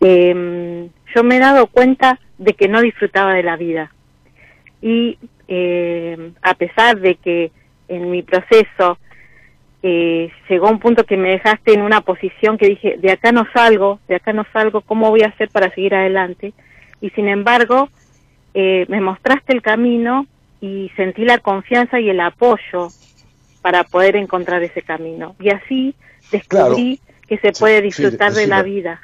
Eh, 0.00 0.90
yo 1.14 1.24
me 1.24 1.36
he 1.36 1.40
dado 1.40 1.66
cuenta 1.66 2.18
de 2.38 2.54
que 2.54 2.68
no 2.68 2.80
disfrutaba 2.80 3.34
de 3.34 3.42
la 3.42 3.56
vida. 3.56 3.92
Y 4.80 5.18
eh, 5.48 6.32
a 6.42 6.54
pesar 6.54 7.00
de 7.00 7.16
que 7.16 7.52
en 7.90 8.10
mi 8.10 8.22
proceso 8.22 8.98
eh, 9.82 10.30
llegó 10.48 10.68
un 10.68 10.78
punto 10.78 11.04
que 11.04 11.16
me 11.16 11.30
dejaste 11.30 11.72
en 11.72 11.82
una 11.82 12.02
posición 12.02 12.58
que 12.58 12.68
dije, 12.68 12.96
de 12.98 13.12
acá 13.12 13.32
no 13.32 13.46
salgo, 13.52 13.98
de 14.08 14.16
acá 14.16 14.32
no 14.32 14.44
salgo, 14.52 14.82
¿cómo 14.82 15.10
voy 15.10 15.22
a 15.22 15.28
hacer 15.28 15.48
para 15.48 15.70
seguir 15.74 15.94
adelante? 15.94 16.52
Y 17.00 17.10
sin 17.10 17.28
embargo, 17.28 17.88
eh, 18.52 18.84
me 18.88 19.00
mostraste 19.00 19.54
el 19.54 19.62
camino 19.62 20.26
y 20.60 20.90
sentí 20.96 21.24
la 21.24 21.38
confianza 21.38 21.98
y 21.98 22.10
el 22.10 22.20
apoyo 22.20 22.88
para 23.62 23.84
poder 23.84 24.16
encontrar 24.16 24.62
ese 24.62 24.82
camino. 24.82 25.34
Y 25.40 25.48
así 25.48 25.94
descubrí 26.30 27.00
que 27.26 27.38
se 27.38 27.52
puede 27.52 27.78
sí, 27.78 27.84
disfrutar 27.84 28.32
de 28.32 28.46
la 28.46 28.62
vida. 28.62 29.00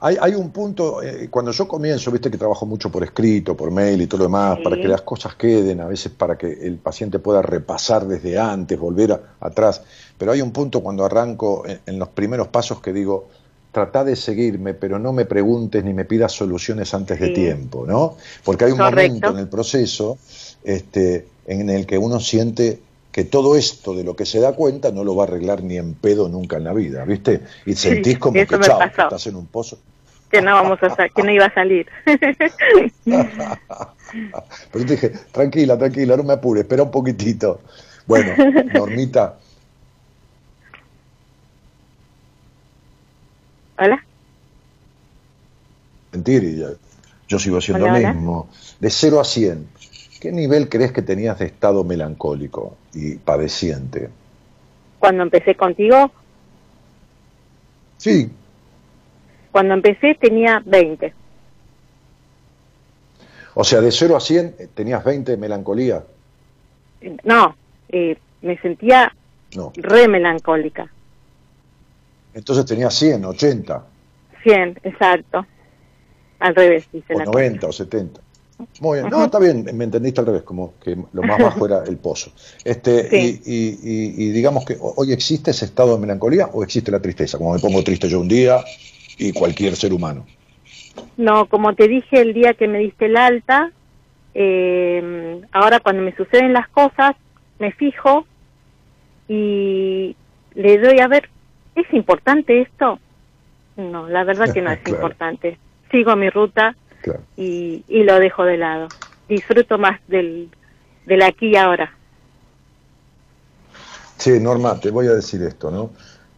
Hay, 0.00 0.16
hay 0.20 0.34
un 0.34 0.50
punto, 0.50 1.02
eh, 1.02 1.28
cuando 1.28 1.50
yo 1.50 1.66
comienzo, 1.66 2.12
viste 2.12 2.30
que 2.30 2.38
trabajo 2.38 2.64
mucho 2.66 2.90
por 2.90 3.02
escrito, 3.02 3.56
por 3.56 3.72
mail 3.72 4.00
y 4.02 4.06
todo 4.06 4.18
lo 4.18 4.24
demás, 4.24 4.58
Sí. 4.58 4.62
para 4.62 4.80
que 4.80 4.86
las 4.86 5.02
cosas 5.02 5.34
queden, 5.34 5.80
a 5.80 5.86
veces 5.86 6.12
para 6.12 6.38
que 6.38 6.46
el 6.52 6.76
paciente 6.78 7.18
pueda 7.18 7.42
repasar 7.42 8.06
desde 8.06 8.38
antes, 8.38 8.78
volver 8.78 9.12
a- 9.12 9.20
atrás. 9.40 9.82
Pero 10.16 10.30
hay 10.32 10.40
un 10.40 10.52
punto 10.52 10.82
cuando 10.82 11.04
arranco 11.04 11.66
en, 11.66 11.80
en 11.86 11.98
los 11.98 12.08
primeros 12.10 12.46
pasos 12.48 12.80
que 12.80 12.92
digo, 12.92 13.28
trata 13.72 14.04
de 14.04 14.14
seguirme, 14.16 14.72
pero 14.74 14.98
no 15.00 15.12
me 15.12 15.24
preguntes 15.24 15.82
ni 15.84 15.92
me 15.92 16.04
pidas 16.04 16.32
soluciones 16.32 16.94
antes 16.94 17.18
de 17.20 17.30
tiempo, 17.30 17.84
¿no? 17.86 18.16
Porque 18.44 18.64
hay 18.66 18.72
un 18.72 18.78
Correcto. 18.78 19.12
momento 19.14 19.30
en 19.32 19.38
el 19.38 19.48
proceso 19.48 20.16
este, 20.62 21.26
en 21.46 21.70
el 21.70 21.86
que 21.86 21.98
uno 21.98 22.20
siente 22.20 22.80
que 23.18 23.24
todo 23.24 23.56
esto 23.56 23.96
de 23.96 24.04
lo 24.04 24.14
que 24.14 24.24
se 24.24 24.38
da 24.38 24.52
cuenta 24.52 24.92
no 24.92 25.02
lo 25.02 25.16
va 25.16 25.24
a 25.24 25.26
arreglar 25.26 25.64
ni 25.64 25.76
en 25.76 25.94
pedo 25.94 26.28
nunca 26.28 26.56
en 26.56 26.62
la 26.62 26.72
vida, 26.72 27.04
¿viste? 27.04 27.42
Y 27.66 27.74
Sí, 27.74 27.88
sentís 27.88 28.16
como 28.16 28.34
que 28.46 28.46
chao, 28.60 28.78
que 28.78 29.02
estás 29.02 29.26
en 29.26 29.34
un 29.34 29.48
pozo. 29.48 29.76
Que 30.30 30.40
no 30.40 30.54
vamos 30.54 30.78
a 30.80 30.94
sa- 30.94 31.08
que 31.08 31.24
no 31.24 31.32
iba 31.32 31.46
a 31.46 31.52
salir. 31.52 31.84
Pero 34.72 34.84
te 34.86 34.92
dije, 34.92 35.08
tranquila, 35.32 35.76
tranquila, 35.76 36.16
no 36.16 36.22
me 36.22 36.34
apures, 36.34 36.62
espera 36.62 36.84
un 36.84 36.92
poquitito. 36.92 37.58
Bueno, 38.06 38.36
Normita, 38.72 39.36
Hola. 43.78 44.00
mentir, 46.12 46.78
yo 47.26 47.38
sigo 47.40 47.58
el 47.58 47.82
hola. 47.82 48.12
mismo. 48.12 48.48
De 48.78 48.90
0 48.90 49.18
a 49.18 49.24
100, 49.24 49.66
¿qué 50.20 50.32
nivel 50.32 50.68
crees 50.68 50.92
que 50.92 51.02
tenías 51.02 51.38
de 51.38 51.46
estado 51.46 51.84
melancólico 51.84 52.76
y 52.94 53.16
padeciente? 53.16 54.08
Cuando 54.98 55.22
empecé 55.22 55.54
contigo, 55.54 56.10
Sí, 57.98 58.30
cuando 59.50 59.74
empecé 59.74 60.14
tenía 60.14 60.62
20. 60.64 61.12
O 63.54 63.64
sea, 63.64 63.80
de 63.80 63.90
0 63.90 64.16
a 64.16 64.20
100 64.20 64.54
eh, 64.58 64.68
tenías 64.72 65.02
20 65.02 65.32
de 65.32 65.36
melancolía. 65.36 66.04
No, 67.24 67.56
eh, 67.88 68.16
me 68.42 68.56
sentía 68.60 69.12
No. 69.56 69.72
re 69.74 70.06
melancólica. 70.06 70.88
Entonces 72.34 72.66
tenías 72.66 72.94
100, 72.94 73.24
80, 73.24 73.84
100, 74.44 74.78
exacto. 74.84 75.44
Al 76.38 76.54
revés, 76.54 76.86
dice 76.92 77.14
o 77.14 77.18
la 77.18 77.24
90 77.24 77.66
o 77.66 77.72
70. 77.72 78.20
Muy 78.80 78.98
bien, 78.98 79.10
no, 79.10 79.24
está 79.24 79.38
bien, 79.38 79.64
me 79.74 79.84
entendiste 79.84 80.20
al 80.20 80.26
revés, 80.26 80.42
como 80.42 80.78
que 80.78 80.96
lo 81.12 81.22
más 81.22 81.40
bajo 81.40 81.66
era 81.66 81.84
el 81.84 81.96
pozo. 81.96 82.30
Este, 82.64 83.08
Sí. 83.08 83.40
y, 83.44 83.54
y- 83.54 83.78
y- 83.82 84.28
y 84.28 84.30
digamos 84.30 84.64
que 84.64 84.74
ho- 84.74 84.94
hoy 84.96 85.12
existe 85.12 85.50
ese 85.50 85.64
estado 85.64 85.94
de 85.94 86.00
melancolía 86.00 86.46
o 86.52 86.62
existe 86.62 86.90
la 86.90 87.00
tristeza, 87.00 87.38
como 87.38 87.52
me 87.54 87.58
pongo 87.60 87.82
triste 87.82 88.08
yo 88.08 88.20
un 88.20 88.28
día 88.28 88.58
y 89.18 89.32
cualquier 89.32 89.74
ser 89.74 89.92
humano. 89.92 90.26
No, 91.16 91.46
como 91.48 91.74
te 91.74 91.88
dije 91.88 92.20
el 92.20 92.34
día 92.34 92.54
que 92.54 92.68
me 92.68 92.78
diste 92.78 93.06
el 93.06 93.16
alta, 93.16 93.72
eh, 94.34 95.40
ahora 95.52 95.80
cuando 95.80 96.02
me 96.02 96.14
suceden 96.14 96.52
las 96.52 96.68
cosas, 96.68 97.16
me 97.58 97.72
fijo 97.72 98.26
y 99.28 100.16
le 100.54 100.78
doy 100.78 101.00
a 101.00 101.08
ver, 101.08 101.28
¿es 101.74 101.92
importante 101.92 102.62
esto? 102.62 103.00
No, 103.76 104.08
la 104.08 104.24
verdad 104.24 104.50
que 104.54 104.62
no 104.62 104.70
es 104.70 104.78
Claro. 104.84 104.96
importante. 104.96 105.58
Sigo 105.90 106.14
mi 106.16 106.30
ruta 106.30 106.76
Claro. 107.10 107.24
y, 107.36 107.84
y 107.88 108.02
lo 108.04 108.18
dejo 108.18 108.44
de 108.44 108.56
lado. 108.56 108.88
Disfruto 109.28 109.78
más 109.78 110.00
del, 110.08 110.48
del 111.06 111.22
aquí 111.22 111.48
y 111.48 111.56
ahora. 111.56 111.92
Sí, 114.16 114.38
Norma, 114.40 114.78
te 114.80 114.90
voy 114.90 115.06
a 115.06 115.14
decir 115.14 115.42
esto, 115.42 115.70
¿no? 115.70 115.90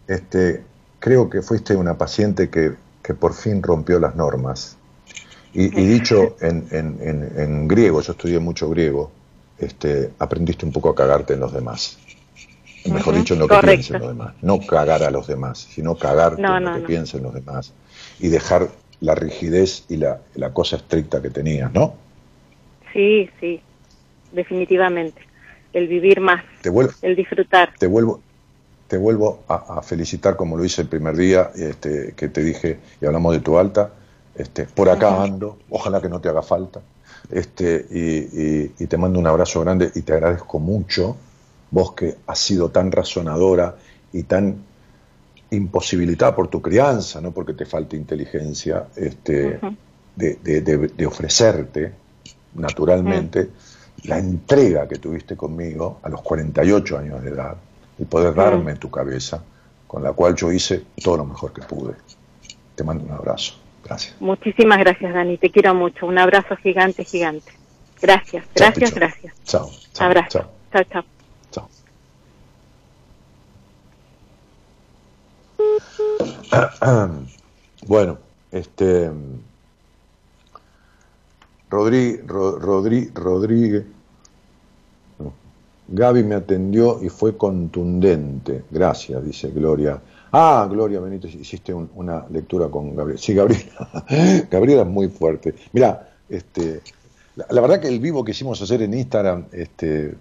Este, 0.07 0.63
creo 0.99 1.31
que 1.31 1.41
fuiste 1.43 1.75
una 1.77 1.97
paciente 1.97 2.51
que, 2.51 2.75
que 3.03 3.15
por 3.15 3.35
fin 3.35 3.63
rompió 3.63 3.99
las 3.99 4.17
normas. 4.17 4.77
Y, 5.53 5.65
y 5.81 5.87
dicho 5.87 6.37
en, 6.41 6.67
en- 6.71 6.99
en- 7.01 7.33
en 7.41 7.69
griego, 7.69 8.01
yo 8.03 8.13
estudié 8.13 8.39
mucho 8.39 8.69
griego, 8.69 9.11
este, 9.59 10.11
aprendiste 10.19 10.65
un 10.67 10.73
poco 10.73 10.91
a 10.91 10.95
cagarte 10.95 11.35
en 11.35 11.41
los 11.41 11.53
demás. 11.53 11.99
Mejor 12.87 13.15
dicho, 13.15 13.35
en 13.35 13.41
lo 13.41 13.49
que 13.49 13.59
piensen 13.59 13.99
los 13.99 14.09
demás. 14.09 14.35
No 14.41 14.59
cagar 14.67 15.03
a 15.03 15.11
los 15.11 15.27
demás, 15.27 15.59
sino 15.59 15.97
cagarte 15.97 16.41
No, 16.41 16.57
en 16.57 16.65
lo 16.65 16.71
no, 16.71 16.77
que 16.77 16.83
no. 16.83 16.87
piensen 16.87 17.23
los 17.23 17.35
demás. 17.35 17.73
Y 18.21 18.29
dejar 18.29 18.69
la 19.01 19.15
rigidez 19.15 19.85
y 19.89 19.97
la, 19.97 20.21
la 20.35 20.53
cosa 20.53 20.77
estricta 20.77 21.23
que 21.23 21.31
tenías, 21.31 21.73
¿no? 21.73 21.95
Sí, 22.93 23.31
sí, 23.41 23.61
definitivamente. 24.33 25.23
El 25.73 25.87
vivir 25.89 26.21
más, 26.21 26.45
Te 26.63 26.71
vuelvo, 26.71 26.93
el 27.03 27.17
disfrutar. 27.17 27.73
te 27.79 27.87
vuelvo, 27.87 28.21
te 28.89 28.99
vuelvo 28.99 29.45
a, 29.49 29.79
a 29.79 29.83
felicitar 29.83 30.37
como 30.37 30.57
lo 30.57 30.65
hice 30.65 30.83
el 30.83 30.89
primer 30.89 31.17
día 31.17 31.51
este, 31.55 32.15
que 32.17 32.29
te 32.29 32.43
dije 32.43 32.81
y 33.01 33.07
hablamos 33.07 33.33
de 33.35 33.41
tu 33.41 33.59
alta. 33.59 33.93
Este, 34.35 34.65
por 34.67 34.89
acá 34.89 35.23
ando, 35.23 35.59
ojalá 35.71 36.01
que 36.01 36.09
no 36.09 36.21
te 36.21 36.29
haga 36.29 36.43
falta. 36.43 36.81
Este, 37.31 37.87
y, 37.91 38.63
y- 38.65 38.75
y 38.79 38.87
te 38.87 38.97
mando 38.97 39.19
un 39.19 39.27
abrazo 39.27 39.61
grande 39.61 39.91
y 39.95 40.03
te 40.03 40.13
agradezco 40.15 40.59
mucho, 40.59 41.17
vos 41.71 41.93
que 41.93 42.17
has 42.27 42.39
sido 42.39 42.71
tan 42.71 42.91
razonadora 42.93 43.77
y 44.13 44.25
tan 44.25 44.65
imposibilitada 45.51 46.35
por 46.35 46.49
tu 46.49 46.61
crianza, 46.63 47.21
no 47.21 47.33
porque 47.33 47.55
te 47.55 47.67
falte 47.67 47.97
inteligencia, 47.97 48.87
este, 48.97 49.59
de, 50.17 50.35
de- 50.37 50.61
de- 50.61 50.89
de 50.89 51.07
ofrecerte 51.07 51.93
naturalmente 52.55 53.49
la 54.05 54.19
entrega 54.19 54.89
que 54.89 54.97
tuviste 54.97 55.37
conmigo 55.37 56.01
a 56.03 56.09
los 56.09 56.23
48 56.23 56.99
años 56.99 57.23
de 57.23 57.31
edad 57.31 57.57
y 57.99 58.05
poder 58.05 58.35
darme 58.35 58.75
tu 58.77 58.91
cabeza, 58.91 59.43
con 59.87 60.03
la 60.03 60.13
cual 60.13 60.35
yo 60.35 60.51
hice 60.53 60.83
todo 61.03 61.19
lo 61.19 61.25
mejor 61.27 61.53
que 61.53 61.63
pude. 61.63 61.95
Te 62.75 62.85
mando 62.85 63.05
un 63.05 63.13
abrazo. 63.13 63.55
Gracias. 63.85 64.15
Muchísimas 64.21 64.79
gracias, 64.79 65.13
Dani. 65.13 65.37
Te 65.37 65.51
quiero 65.51 65.75
mucho. 65.75 66.07
Un 66.07 66.19
abrazo 66.19 66.57
gigante, 66.57 67.05
gigante. 67.05 67.53
Gracias, 68.01 68.45
gracias, 68.55 68.95
gracias. 68.95 69.35
Chao. 69.45 69.71
chao, 69.93 70.07
Abrazo. 70.07 70.29
Chao. 70.31 70.51
Chao, 70.73 70.85
chao. 70.85 71.20
Bueno, 77.87 78.19
este 78.53 79.11
Rodri, 81.71 82.17
Ro- 82.27 82.59
Rodri- 82.61 83.11
Rodríguez 83.15 83.85
no. 85.19 85.33
Gaby 85.89 86.25
me 86.25 86.35
atendió 86.35 87.03
y 87.03 87.09
fue 87.09 87.37
contundente. 87.37 88.65
Gracias, 88.71 89.25
dice 89.25 89.51
Gloria. 89.51 90.01
Ah, 90.33 90.69
Gloria 90.71 91.01
Benítez, 91.01 91.35
hiciste 91.35 91.73
un- 91.73 91.91
una 91.95 92.27
lectura 92.31 92.69
con 92.69 92.95
Gabriel. 92.95 93.19
Sí, 93.19 93.35
Gabriela. 93.35 94.05
Gabriela 94.51 94.83
es 94.83 94.89
muy 94.89 95.09
fuerte. 95.09 95.55
Mira, 95.73 96.11
este, 96.29 96.81
la, 97.37 97.61
verdad 97.61 97.81
que 97.81 97.89
el 97.89 97.99
vivo 98.01 98.25
que 98.25 98.33
hicimos 98.33 98.61
hacer 98.63 98.83
en 98.83 98.95
Instagram 98.95 99.47
este, 99.53 100.15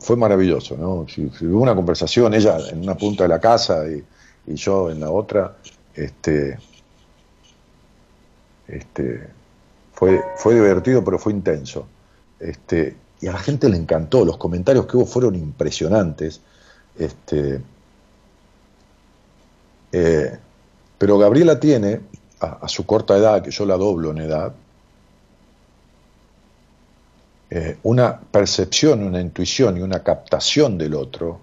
fue, 0.00 0.16
maravilloso, 0.16 0.76
¿no? 0.76 1.06
Hubo 1.06 1.62
una 1.62 1.74
conversación, 1.74 2.34
ella 2.34 2.58
en 2.70 2.80
una 2.82 2.96
punta 2.96 3.24
de 3.24 3.28
la 3.28 3.38
casa 3.40 3.86
y, 3.88 4.02
y 4.46 4.54
yo 4.54 4.90
en 4.90 5.00
la 5.00 5.10
otra, 5.10 5.56
este, 5.94 6.58
este, 8.68 9.28
fue, 9.92 10.20
fue 10.36 10.54
divertido, 10.54 11.04
pero 11.04 11.18
fue 11.18 11.32
intenso. 11.32 11.86
Este, 12.38 12.96
y 13.20 13.26
a 13.26 13.32
la 13.32 13.38
gente 13.38 13.68
le 13.68 13.76
encantó, 13.76 14.24
los 14.24 14.38
comentarios 14.38 14.86
que 14.86 14.96
hubo 14.96 15.06
fueron 15.06 15.34
impresionantes. 15.34 16.40
Este, 16.98 17.60
eh, 19.92 20.38
pero 20.98 21.18
Gabriela 21.18 21.60
tiene, 21.60 22.00
a, 22.40 22.68
su 22.68 22.86
corta 22.86 23.16
edad, 23.16 23.42
que 23.42 23.50
yo 23.50 23.66
la 23.66 23.76
doblo 23.76 24.10
en 24.10 24.18
edad, 24.18 24.54
eh, 27.50 27.76
una 27.82 28.20
percepción, 28.20 29.02
una 29.02 29.20
intuición 29.20 29.76
y 29.76 29.80
una 29.80 30.02
captación 30.02 30.78
del 30.78 30.94
otro 30.94 31.40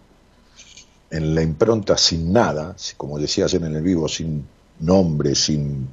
en 1.10 1.36
la 1.36 1.42
impronta 1.42 1.98
sin 1.98 2.34
nada, 2.34 2.76
como 2.98 3.18
decía 3.18 3.46
ayer 3.46 3.64
en 3.64 3.76
el 3.76 3.84
vivo, 3.84 4.08
sin 4.08 4.46
nombre, 4.80 5.36
sin 5.36 5.88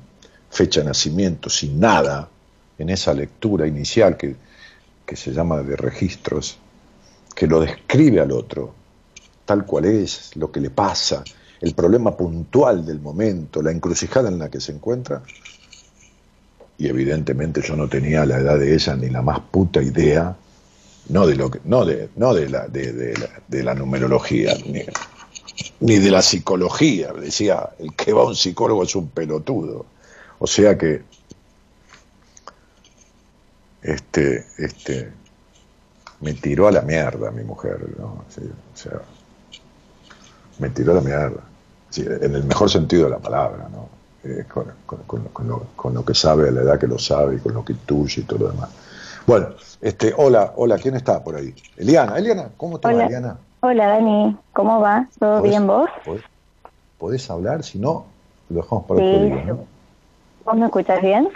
fecha 0.50 0.80
de 0.80 0.86
nacimiento, 0.86 1.48
sin 1.48 1.78
nada, 1.78 2.28
en 2.78 2.90
esa 2.90 3.14
lectura 3.14 3.66
inicial 3.66 4.16
que, 4.16 4.36
que 5.06 5.16
se 5.16 5.32
llama 5.32 5.62
de 5.62 5.76
registros, 5.76 6.58
que 7.34 7.46
lo 7.46 7.60
describe 7.60 8.20
al 8.20 8.32
otro, 8.32 8.74
tal 9.44 9.64
cual 9.64 9.84
es, 9.84 10.30
lo 10.36 10.50
que 10.50 10.60
le 10.60 10.70
pasa, 10.70 11.22
el 11.60 11.74
problema 11.74 12.16
puntual 12.16 12.84
del 12.84 13.00
momento, 13.00 13.62
la 13.62 13.70
encrucijada 13.70 14.28
en 14.28 14.38
la 14.38 14.48
que 14.48 14.60
se 14.60 14.72
encuentra, 14.72 15.22
y 16.76 16.88
evidentemente 16.88 17.62
yo 17.62 17.76
no 17.76 17.88
tenía 17.88 18.26
la 18.26 18.38
edad 18.38 18.58
de 18.58 18.74
ella 18.74 18.96
ni 18.96 19.08
la 19.08 19.22
más 19.22 19.40
puta 19.40 19.80
idea, 19.80 20.36
no 21.08 21.26
de 21.26 21.36
lo 21.36 21.50
que, 21.50 21.60
no 21.64 21.84
de, 21.84 22.08
no 22.16 22.34
de 22.34 22.48
la, 22.48 22.66
de, 22.68 22.92
de 22.92 23.16
la, 23.18 23.28
de 23.46 23.62
la 23.62 23.74
numerología, 23.74 24.54
ni, 24.66 24.82
ni 25.80 25.98
de 25.98 26.10
la 26.10 26.22
psicología. 26.22 27.12
Decía, 27.12 27.70
el 27.78 27.94
que 27.94 28.12
va 28.12 28.22
a 28.22 28.26
un 28.26 28.36
psicólogo 28.36 28.82
es 28.84 28.94
un 28.96 29.08
pelotudo. 29.08 29.86
O 30.38 30.46
sea 30.46 30.76
que, 30.78 31.02
este, 33.82 34.46
este, 34.58 35.12
me 36.20 36.32
tiró 36.34 36.68
a 36.68 36.72
la 36.72 36.82
mierda 36.82 37.30
mi 37.30 37.44
mujer, 37.44 37.78
¿no? 37.98 38.24
O 38.28 38.76
sea, 38.76 39.00
me 40.58 40.70
tiró 40.70 40.92
a 40.92 40.94
la 40.96 41.00
mierda. 41.02 41.40
En 41.96 42.34
el 42.34 42.44
mejor 42.44 42.70
sentido 42.70 43.04
de 43.04 43.10
la 43.10 43.18
palabra, 43.18 43.68
¿no? 43.70 43.88
Eh, 44.24 44.44
con, 44.52 44.64
con- 44.86 45.02
con- 45.06 45.24
con 45.28 45.46
lo, 45.48 45.66
con 45.76 45.94
lo 45.94 46.04
que 46.04 46.14
sabe 46.14 46.48
a 46.48 46.50
la 46.50 46.62
edad 46.62 46.78
que 46.80 46.86
lo 46.86 46.98
sabe 46.98 47.36
y 47.36 47.38
con 47.38 47.52
lo 47.54 47.64
que 47.64 47.74
intuye 47.74 48.22
y 48.22 48.24
todo 48.24 48.38
lo 48.40 48.48
demás. 48.50 48.70
Bueno, 49.26 49.48
este, 49.80 50.12
hola, 50.16 50.52
hola, 50.56 50.76
¿quién 50.78 50.96
está 50.96 51.22
por 51.22 51.36
ahí? 51.36 51.54
Eliana, 51.76 52.18
Eliana, 52.18 52.50
¿cómo 52.56 52.78
te 52.78 52.92
va. 52.92 53.04
Eliana? 53.04 53.38
Hola 53.62 53.86
Dani, 53.88 54.36
¿cómo 54.52 54.80
va? 54.80 55.08
¿Todo 55.18 55.40
¿Podés- 55.40 55.48
bien 55.50 55.66
vos? 55.66 55.88
¿Podés, 56.04 56.24
podés 56.98 57.30
hablar? 57.30 57.62
Si 57.62 57.78
no, 57.78 58.04
lo 58.50 58.56
dejamos 58.60 58.84
para 58.84 59.00
otro 59.00 59.18
Sí, 59.18 59.24
día, 59.24 59.42
¿no? 59.46 59.58
¿Vos 60.44 60.56
me 60.56 60.66
escuchas 60.66 61.00
bien? 61.00 61.28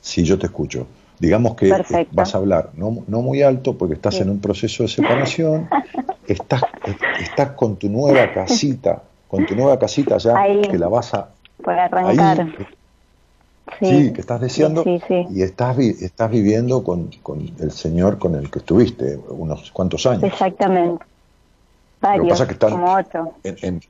Sí, 0.00 0.24
yo 0.24 0.38
te 0.38 0.46
escucho. 0.46 0.86
Digamos 1.20 1.54
que 1.54 1.68
eh, 1.68 1.76
Perfecto. 1.76 2.12
vas 2.16 2.34
a 2.34 2.38
hablar 2.38 2.70
no, 2.74 3.04
no 3.06 3.20
muy 3.20 3.42
alto 3.42 3.76
porque 3.76 3.94
estás 3.94 4.16
Sí. 4.16 4.22
en 4.22 4.30
un 4.30 4.40
proceso 4.40 4.82
de 4.82 4.88
separación, 4.88 5.68
estás, 6.26 6.62
eh, 6.86 6.96
estás 7.20 7.50
con 7.52 7.76
tu 7.76 7.88
nueva 7.88 8.32
casita, 8.32 9.02
con 9.28 9.46
tu 9.46 9.54
nueva 9.54 9.78
casita 9.78 10.16
ya 10.18 10.36
Ahí. 10.36 10.62
que 10.62 10.78
la 10.78 10.88
vas 10.88 11.14
a... 11.14 11.28
Por 11.62 11.78
arrancar. 11.78 12.40
Ahí, 12.40 12.66
sí, 13.78 14.12
que 14.12 14.20
estás 14.20 14.40
deseando 14.40 14.82
Sí, 14.84 15.00
sí. 15.06 15.26
y 15.30 15.42
estás, 15.42 15.76
vi- 15.76 15.96
estás 16.00 16.30
viviendo 16.30 16.82
con, 16.82 17.10
con 17.22 17.40
el 17.60 17.70
señor 17.70 18.18
con 18.18 18.34
el 18.34 18.50
que 18.50 18.58
estuviste 18.60 19.18
unos 19.28 19.70
cuantos 19.70 20.04
años. 20.06 20.24
Exactamente. 20.24 21.04
Lo 22.02 22.08
que 22.08 22.18
Varios, 22.18 22.28
pasa 22.30 22.42
es 22.44 22.48
que 22.48 22.52
están- 22.54 22.70
como 22.72 22.94
ocho, 22.94 23.34
En, 23.44 23.56
en- 23.62 23.80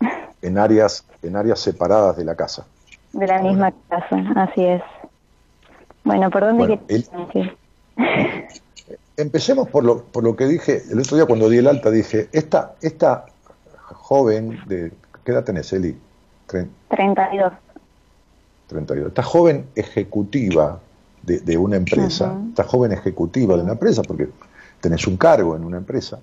en 0.42 0.58
áreas, 0.58 1.04
en 1.22 1.36
áreas 1.36 1.60
separadas 1.60 2.16
de 2.16 2.24
la 2.24 2.34
casa. 2.34 2.66
de 3.12 3.26
la 3.26 3.42
misma 3.42 3.72
casa, 3.88 4.16
así 4.36 4.64
es. 4.64 4.82
Bueno, 6.04 6.30
¿por 6.30 6.42
dónde 6.42 6.76
Bueno, 6.76 7.28
que-. 7.28 7.56
Empecemos 9.16 9.68
por 9.68 9.84
lo, 9.84 10.04
por 10.04 10.24
lo 10.24 10.34
que 10.34 10.46
dije 10.46 10.82
el 10.90 10.98
otro 11.00 11.16
día 11.16 11.26
cuando 11.26 11.48
di 11.48 11.58
el 11.58 11.66
alta, 11.66 11.90
dije, 11.90 12.28
esta, 12.32 12.74
esta 12.80 13.26
joven 13.92 14.58
de, 14.66 14.92
¿qué 15.24 15.32
edad 15.32 15.44
tenés, 15.44 15.72
Eli? 15.72 15.96
Tre- 16.48 16.68
32. 16.88 17.52
32. 18.70 19.08
Esta 19.08 19.22
joven 19.22 19.66
ejecutiva 19.74 20.80
de, 21.22 21.40
de 21.40 21.56
una 21.58 21.76
empresa, 21.76 22.34
esta 22.48 22.64
joven 22.64 22.92
ejecutiva 22.92 23.56
de 23.56 23.62
una 23.62 23.72
empresa, 23.72 24.02
porque 24.02 24.28
tenés 24.80 25.06
un 25.06 25.16
cargo 25.18 25.54
en 25.56 25.64
una 25.64 25.76
empresa, 25.76 26.18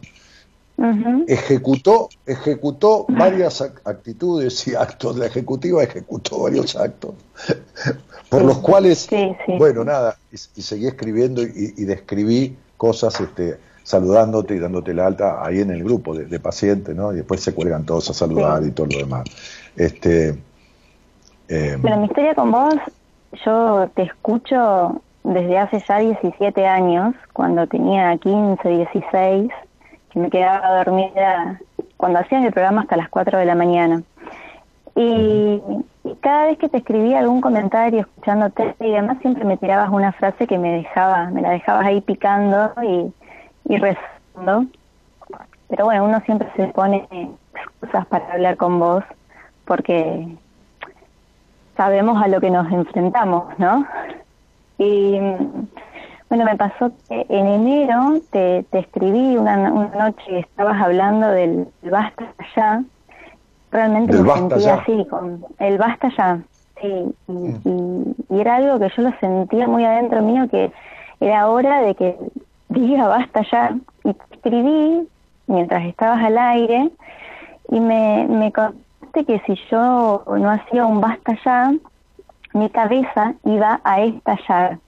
ejecutó, 1.27 2.09
ejecutó 2.25 3.05
varias 3.09 3.61
ac- 3.61 3.81
actitudes 3.83 4.67
y 4.67 4.75
actos, 4.75 5.17
la 5.17 5.25
ejecutiva 5.25 5.83
ejecutó 5.83 6.43
varios 6.43 6.75
actos, 6.75 7.13
por 8.29 8.43
los 8.43 8.59
cuales, 8.59 9.07
Sí, 9.09 9.35
sí. 9.45 9.53
bueno, 9.57 9.83
nada, 9.83 10.17
y, 10.31 10.35
y 10.35 10.61
seguí 10.61 10.87
escribiendo 10.87 11.41
y, 11.43 11.73
y 11.77 11.83
describí 11.85 12.55
cosas, 12.77 13.19
este, 13.19 13.57
saludándote 13.83 14.55
y 14.55 14.59
dándote 14.59 14.93
la 14.93 15.07
alta 15.07 15.43
ahí 15.45 15.61
en 15.61 15.71
el 15.71 15.83
grupo 15.83 16.15
de, 16.15 16.25
de 16.25 16.39
pacientes, 16.39 16.95
¿no? 16.95 17.13
Y 17.13 17.17
después 17.17 17.41
se 17.41 17.53
cuelgan 17.53 17.85
todos 17.85 18.09
a 18.09 18.13
saludar 18.13 18.61
Sí. 18.61 18.69
y 18.69 18.71
todo 18.71 18.87
lo 18.87 18.97
demás. 18.99 19.23
Este, 19.75 20.37
eh, 21.47 21.77
Bueno, 21.79 21.97
mi 21.97 22.05
historia 22.05 22.35
con 22.35 22.51
vos, 22.51 22.75
yo 23.45 23.89
te 23.95 24.03
escucho 24.03 25.01
desde 25.23 25.57
hace 25.57 25.79
ya 25.87 25.97
17 25.97 26.65
años, 26.65 27.13
cuando 27.33 27.67
tenía 27.67 28.15
15, 28.17 28.69
16, 28.69 29.51
que 30.11 30.19
me 30.19 30.29
quedaba 30.29 30.83
dormida 30.83 31.59
cuando 31.97 32.19
hacían 32.19 32.43
el 32.43 32.53
programa 32.53 32.81
hasta 32.81 32.95
las 32.95 33.09
4 33.09 33.39
de 33.39 33.45
la 33.45 33.55
mañana. 33.55 34.03
Y, 34.95 35.61
y 36.03 36.15
cada 36.21 36.45
vez 36.45 36.57
que 36.57 36.69
te 36.69 36.77
escribía 36.77 37.19
algún 37.19 37.41
comentario, 37.41 38.01
escuchándote 38.01 38.75
y 38.79 38.91
demás, 38.91 39.17
siempre 39.21 39.43
me 39.43 39.57
tirabas 39.57 39.89
una 39.89 40.11
frase 40.13 40.47
que 40.47 40.57
me 40.57 40.71
dejaba, 40.71 41.29
me 41.29 41.41
la 41.41 41.51
dejabas 41.51 41.85
ahí 41.85 42.01
picando 42.01 42.71
y, 42.81 43.13
y 43.73 43.77
rezando. 43.77 44.65
Pero 45.69 45.85
bueno, 45.85 46.05
uno 46.05 46.21
siempre 46.21 46.47
se 46.55 46.67
pone 46.67 47.07
excusas 47.53 48.05
para 48.07 48.33
hablar 48.33 48.55
con 48.57 48.79
vos, 48.79 49.03
porque 49.65 50.27
sabemos 51.77 52.21
a 52.21 52.27
lo 52.27 52.41
que 52.41 52.49
nos 52.51 52.71
enfrentamos, 52.71 53.57
¿no? 53.59 53.85
Y 54.77 55.19
mm, 55.19 55.69
bueno, 56.29 56.45
me 56.45 56.57
pasó 56.57 56.91
que 57.09 57.25
en 57.29 57.47
enero 57.47 58.21
te, 58.31 58.65
te 58.71 58.79
escribí 58.79 59.37
una, 59.37 59.71
una 59.71 59.89
noche 60.09 60.23
y 60.29 60.37
estabas 60.39 60.81
hablando 60.81 61.29
del 61.29 61.69
basta 61.83 62.35
ya. 62.55 62.83
Realmente 63.71 64.13
Del 64.13 64.23
me 64.23 64.31
sentía 64.33 64.75
ya. 64.75 64.81
así, 64.81 65.05
con 65.09 65.45
el 65.59 65.77
basta 65.77 66.09
ya. 66.17 66.43
Sí, 66.81 66.87
y, 67.27 67.33
y- 67.69 68.15
y 68.29 68.39
era 68.41 68.57
algo 68.57 68.79
que 68.79 68.89
yo 68.95 69.03
lo 69.03 69.11
sentía 69.19 69.67
muy 69.67 69.83
adentro 69.85 70.21
mío, 70.21 70.47
que 70.49 70.71
era 71.19 71.49
hora 71.49 71.81
de 71.81 71.95
que 71.95 72.17
diga 72.69 73.07
basta 73.07 73.41
ya. 73.51 73.77
Y 74.03 74.13
te 74.13 74.23
escribí 74.35 75.09
mientras 75.47 75.85
estabas 75.85 76.23
al 76.23 76.37
aire 76.37 76.91
y 77.69 77.79
me, 77.79 78.27
me 78.29 78.51
que 79.25 79.39
si 79.45 79.55
yo 79.71 80.23
no 80.27 80.49
hacía 80.49 80.85
un 80.85 81.01
basta 81.01 81.37
ya, 81.43 81.73
mi 82.53 82.69
cabeza 82.69 83.33
iba 83.43 83.79
a 83.83 84.01
estallar. 84.01 84.79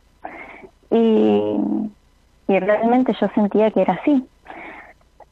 Y, 0.91 1.53
y 2.47 2.59
realmente 2.59 3.13
yo 3.19 3.27
sentía 3.35 3.71
que 3.71 3.81
era 3.81 3.93
así. 3.93 4.27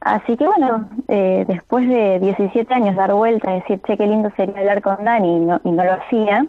Así 0.02 0.38
que 0.38 0.46
bueno, 0.46 0.88
eh, 1.08 1.44
después 1.48 1.88
de 1.88 2.20
17 2.20 2.72
años 2.74 2.96
dar 2.96 3.14
vuelta, 3.14 3.52
decir, 3.52 3.82
che, 3.86 3.98
qué 3.98 4.06
lindo 4.06 4.30
sería 4.38 4.60
hablar 4.60 4.82
con 4.82 5.04
Dani, 5.04 5.38
y 5.38 5.40
no, 5.40 5.60
y 5.64 5.72
no 5.72 5.84
lo 5.84 5.94
hacía, 5.94 6.46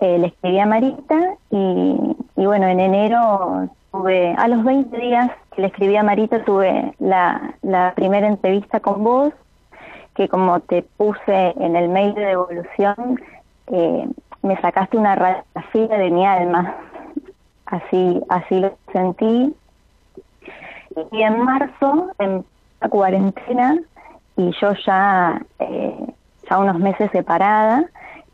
eh, 0.00 0.18
le 0.18 0.28
escribí 0.28 0.58
a 0.58 0.66
Marita 0.66 1.34
y, 1.50 2.16
y 2.36 2.46
bueno, 2.46 2.66
en 2.66 2.80
enero 2.80 3.68
tuve, 3.92 4.34
a 4.36 4.48
los 4.48 4.64
20 4.64 4.96
días 4.96 5.30
que 5.54 5.62
le 5.62 5.68
escribí 5.68 5.96
a 5.96 6.02
Marita, 6.02 6.44
tuve 6.44 6.94
la, 6.98 7.54
la 7.62 7.92
primera 7.94 8.26
entrevista 8.26 8.80
con 8.80 9.04
vos, 9.04 9.32
que 10.18 10.28
como 10.28 10.58
te 10.58 10.82
puse 10.82 11.54
en 11.60 11.76
el 11.76 11.88
mail 11.88 12.12
de 12.12 12.26
devolución, 12.26 13.20
eh, 13.68 14.08
me 14.42 14.60
sacaste 14.60 14.96
una 14.96 15.14
radiografía 15.14 15.96
de 15.96 16.10
mi 16.10 16.26
alma. 16.26 16.74
Así, 17.66 18.20
así 18.28 18.58
lo 18.58 18.76
sentí. 18.92 19.54
Y 21.12 21.22
en 21.22 21.38
marzo, 21.44 22.10
en 22.18 22.44
la 22.80 22.88
cuarentena, 22.88 23.78
y 24.36 24.50
yo 24.60 24.72
ya, 24.84 25.40
eh, 25.60 26.06
ya 26.50 26.58
unos 26.58 26.80
meses 26.80 27.12
separada, 27.12 27.84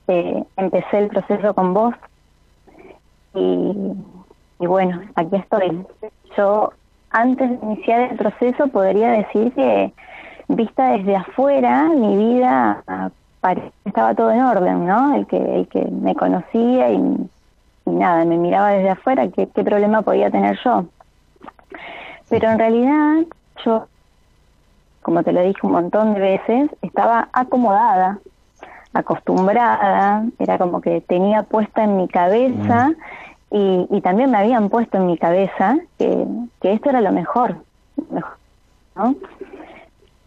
eh, 0.08 0.42
empecé 0.56 1.00
el 1.00 1.08
proceso 1.08 1.52
con 1.52 1.74
vos. 1.74 1.94
Y, 3.34 3.92
y 4.58 4.66
bueno, 4.66 5.02
aquí 5.16 5.36
estoy. 5.36 5.84
Yo, 6.34 6.72
antes 7.10 7.50
de 7.50 7.66
iniciar 7.66 8.12
el 8.12 8.16
proceso, 8.16 8.68
podría 8.68 9.10
decir 9.10 9.52
que, 9.52 9.92
vista 10.48 10.92
desde 10.92 11.16
afuera, 11.16 11.84
mi 11.84 12.16
vida 12.16 12.82
ah, 12.86 13.10
estaba 13.84 14.14
todo 14.14 14.30
en 14.30 14.42
orden, 14.42 14.86
¿no? 14.86 15.14
El 15.14 15.26
que, 15.26 15.36
el 15.36 15.68
que 15.68 15.84
me 15.84 16.14
conocía 16.14 16.90
y, 16.90 16.96
y 17.86 17.90
nada, 17.90 18.24
me 18.24 18.36
miraba 18.36 18.70
desde 18.70 18.90
afuera, 18.90 19.28
¿qué, 19.28 19.48
qué 19.48 19.64
problema 19.64 20.02
podía 20.02 20.30
tener 20.30 20.58
yo? 20.64 20.86
Pero 22.28 22.50
en 22.50 22.58
realidad, 22.58 23.26
yo, 23.64 23.86
como 25.02 25.22
te 25.22 25.32
lo 25.32 25.42
dije 25.42 25.60
un 25.62 25.72
montón 25.72 26.14
de 26.14 26.20
veces, 26.20 26.70
estaba 26.80 27.28
acomodada, 27.32 28.18
acostumbrada, 28.94 30.24
era 30.38 30.56
como 30.56 30.80
que 30.80 31.00
tenía 31.02 31.42
puesta 31.42 31.84
en 31.84 31.96
mi 31.96 32.08
cabeza 32.08 32.92
y, 33.50 33.86
y 33.90 34.00
también 34.00 34.30
me 34.30 34.38
habían 34.38 34.68
puesto 34.70 34.96
en 34.96 35.06
mi 35.06 35.18
cabeza 35.18 35.76
que, 35.98 36.26
que 36.60 36.72
esto 36.72 36.90
era 36.90 37.00
lo 37.00 37.12
mejor, 37.12 37.56
¿no? 38.94 39.14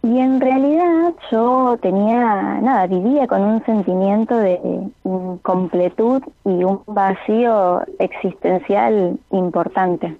Y 0.02 0.18
en 0.20 0.40
realidad 0.40 1.12
yo 1.30 1.76
tenía, 1.82 2.60
nada, 2.60 2.86
vivía 2.86 3.26
con 3.26 3.42
un 3.42 3.64
sentimiento 3.64 4.36
de 4.36 4.60
incompletud 5.04 6.22
y 6.44 6.62
un 6.64 6.82
vacío 6.86 7.82
existencial 7.98 9.18
importante. 9.32 10.16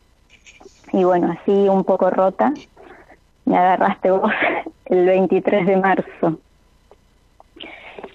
Y 0.93 1.05
bueno, 1.05 1.33
así 1.41 1.69
un 1.69 1.85
poco 1.85 2.11
rota, 2.11 2.53
me 3.45 3.57
agarraste 3.57 4.11
vos 4.11 4.33
el 4.87 5.07
23 5.07 5.67
de 5.67 5.77
marzo. 5.77 6.39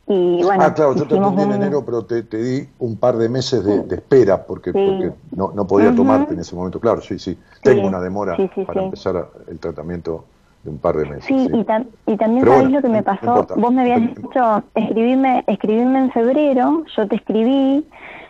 Y 0.06 0.44
bueno, 0.44 0.66
ah, 0.66 0.74
claro, 0.74 0.96
yo 0.96 1.08
te 1.08 1.18
atendí 1.18 1.44
en 1.44 1.54
enero, 1.54 1.86
pero 1.86 2.04
te, 2.04 2.24
te 2.24 2.38
di 2.38 2.68
un 2.80 2.98
par 2.98 3.16
de 3.16 3.30
meses 3.30 3.64
de, 3.64 3.84
de 3.84 3.96
espera 3.96 4.44
porque, 4.46 4.74
Sí. 4.74 4.78
porque 4.78 5.14
no, 5.32 5.54
no 5.56 5.66
podía 5.66 5.96
tomarte 5.96 6.34
en 6.34 6.42
ese 6.42 6.56
momento. 6.56 6.80
Claro, 6.82 7.00
sí, 7.02 7.18
sí. 7.18 7.38
Tengo 7.62 7.88
una 7.88 8.02
demora 8.02 8.36
sí, 8.36 8.50
para 8.66 8.84
empezar 8.84 9.30
el 9.48 9.60
tratamiento 9.60 10.26
de 10.64 10.70
un 10.70 10.78
par 10.80 10.96
de 10.96 11.06
meses. 11.06 11.26
Sí, 11.26 11.48
sí. 11.48 11.52
Y, 11.54 11.64
tam- 11.64 11.88
y 12.08 12.16
también 12.18 12.46
bueno, 12.46 12.70
lo 12.70 12.82
que 12.82 12.90
me 12.90 12.98
no 13.00 13.04
pasó. 13.04 13.46
Vos 13.56 13.72
me 13.74 13.82
habías 13.82 14.02
dicho, 14.02 14.64
escribirme, 14.76 15.44
escribirme 15.48 16.00
en 16.00 16.12
febrero, 16.12 16.84
yo 16.96 17.08
te 17.08 17.16
escribí, 17.18 17.86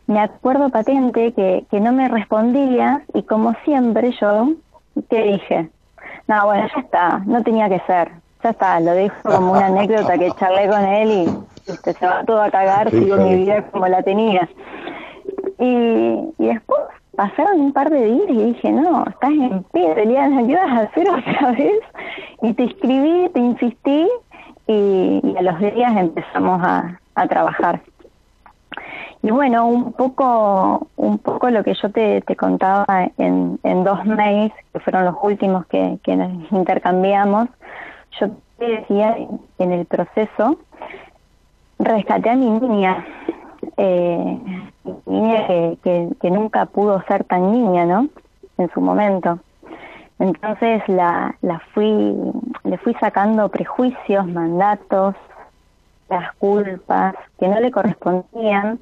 me 0.08 0.20
acuerdo 0.20 0.70
patente 0.70 1.32
que, 1.34 1.66
que 1.70 1.80
no 1.80 1.92
me 1.94 2.08
respondías 2.10 3.02
y 3.14 3.24
como 3.24 3.54
siempre 3.64 4.12
yo 4.20 4.50
te 5.10 5.22
dije, 5.24 5.70
no, 6.28 6.46
bueno, 6.46 6.68
ya 6.76 6.82
está, 6.82 7.20
no 7.26 7.42
tenía 7.44 7.70
que 7.70 7.80
ser, 7.88 8.12
ya 8.44 8.50
está, 8.50 8.80
lo 8.80 8.92
dejo 8.94 9.16
como 9.24 9.52
una 9.54 9.68
anécdota 9.68 10.18
que 10.18 10.32
charlé 10.34 10.68
con 10.68 10.84
él 10.84 11.12
y 11.12 11.72
este, 11.72 11.94
se 11.94 12.06
va 12.06 12.24
todo 12.26 12.42
a 12.42 12.50
cagar, 12.50 12.90
Sí, 12.90 13.00
sigo 13.04 13.18
mi 13.18 13.36
vida 13.36 13.64
como 13.72 13.88
la 13.88 14.02
tenía. 14.04 14.50
Y, 15.60 16.34
y 16.38 16.46
después 16.48 16.82
pasaron 17.16 17.60
un 17.60 17.74
par 17.74 17.90
de 17.90 18.06
días 18.06 18.30
y 18.30 18.44
dije, 18.54 18.72
no, 18.72 19.06
estás 19.06 19.32
en 19.32 19.64
pedo, 19.72 19.96
Eliana, 19.96 20.46
¿qué 20.48 20.56
vas 20.56 20.72
a 20.72 20.80
hacer 20.82 21.10
otra 21.10 21.52
vez? 21.58 21.80
Y 22.42 22.54
te 22.54 22.64
escribí, 22.66 23.30
te 23.30 23.40
insistí 23.40 24.08
y, 24.68 25.22
y 25.24 25.36
a 25.38 25.42
los 25.42 25.60
días 25.60 25.96
empezamos 25.96 26.62
a, 26.64 27.00
a 27.16 27.28
trabajar. 27.28 27.82
Y 29.22 29.32
bueno, 29.32 29.68
un 29.68 29.94
poco, 29.94 30.88
un 30.98 31.18
poco 31.18 31.50
lo 31.50 31.64
que 31.64 31.74
yo 31.76 31.90
te, 31.92 32.22
te 32.22 32.36
contaba 32.36 32.86
en, 33.18 33.58
en 33.64 33.84
dos 33.86 34.06
mails, 34.06 34.54
que 34.74 34.80
fueron 34.82 35.06
los 35.06 35.16
últimos 35.22 35.66
que, 35.68 35.98
que 36.04 36.18
nos 36.18 36.52
intercambiamos, 36.52 37.48
yo 38.20 38.32
te 38.60 38.66
decía 38.66 39.16
en 39.60 39.72
el 39.72 39.86
proceso, 39.86 40.58
rescaté 41.80 42.32
a 42.32 42.36
mi 42.36 42.50
niña, 42.50 43.06
eh, 43.78 44.40
niña 45.06 45.48
que, 45.48 45.78
que, 45.84 46.10
que 46.22 46.32
nunca 46.32 46.66
pudo 46.66 47.02
ser 47.08 47.24
tan 47.24 47.52
niña, 47.52 47.86
¿no? 47.86 48.08
En 48.58 48.70
su 48.72 48.82
momento. 48.82 49.40
Entonces 50.20 50.82
la, 50.88 51.36
la 51.42 51.60
fui, 51.74 52.16
le 52.64 52.78
fui 52.78 52.94
sacando 52.96 53.50
prejuicios, 53.50 54.28
mandatos, 54.28 55.16
las 56.10 56.34
culpas 56.36 57.16
que 57.40 57.48
no 57.48 57.60
le 57.60 57.72
correspondían, 57.72 58.80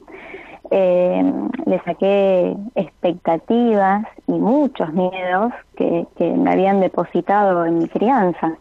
eh, 0.70 1.34
le 1.66 1.80
saqué 1.84 2.56
expectativas 2.76 4.06
y 4.28 4.34
muchos 4.34 4.92
miedos 4.94 5.54
que, 5.76 6.06
que 6.18 6.32
me 6.32 6.52
habían 6.52 6.80
depositado 6.80 7.66
en 7.66 7.80
mi 7.80 7.88
crianza. 7.88 8.58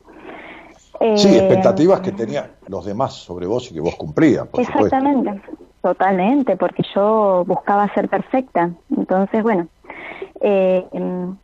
Sí, 1.15 1.29
Eh, 1.29 1.39
expectativas 1.39 2.01
que 2.01 2.13
tenían 2.13 2.47
los 2.69 2.85
demás 2.85 3.15
sobre 3.15 3.47
vos 3.47 3.71
y 3.71 3.75
que 3.75 3.81
vos 3.81 3.97
cumplías, 3.97 4.47
por 4.47 4.61
supuesto. 4.65 4.97
Totalmente, 5.83 6.57
porque 6.57 6.83
yo 6.95 7.45
buscaba 7.47 7.93
ser 7.95 8.09
perfecta. 8.09 8.71
Entonces, 8.95 9.43
bueno, 9.43 9.67
eh, 10.43 10.87
em, 10.93 11.37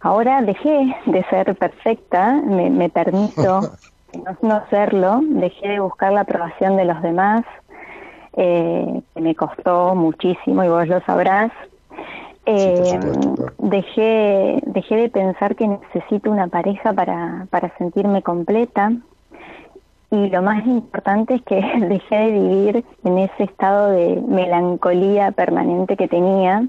ahora 0.00 0.42
dejé 0.42 0.96
de 1.06 1.22
ser 1.30 1.54
perfecta, 1.56 2.32
me, 2.44 2.70
me 2.70 2.88
permito 2.88 3.60
no, 4.12 4.36
no 4.42 4.62
serlo, 4.68 5.20
dejé 5.22 5.68
de 5.68 5.80
buscar 5.80 6.12
la 6.12 6.22
aprobación 6.22 6.76
de 6.76 6.84
los 6.86 7.00
demás, 7.02 7.44
eh, 8.34 9.02
que 9.14 9.20
me 9.20 9.34
costó 9.36 9.94
muchísimo 9.94 10.64
y 10.64 10.68
vos 10.68 10.88
lo 10.88 11.00
sabrás. 11.02 11.52
Eh, 12.44 12.98
dejé, 13.58 14.60
dejé 14.66 14.96
de 14.96 15.08
pensar 15.08 15.54
que 15.54 15.68
necesito 15.68 16.32
una 16.32 16.48
pareja 16.48 16.92
para, 16.92 17.46
para 17.50 17.72
sentirme 17.78 18.22
completa 18.22 18.90
y 20.12 20.28
lo 20.28 20.42
más 20.42 20.64
importante 20.66 21.36
es 21.36 21.42
que 21.42 21.56
dejé 21.88 22.16
de 22.16 22.30
vivir 22.32 22.84
en 23.02 23.18
ese 23.18 23.44
estado 23.44 23.90
de 23.90 24.22
melancolía 24.28 25.32
permanente 25.32 25.96
que 25.96 26.06
tenía, 26.06 26.66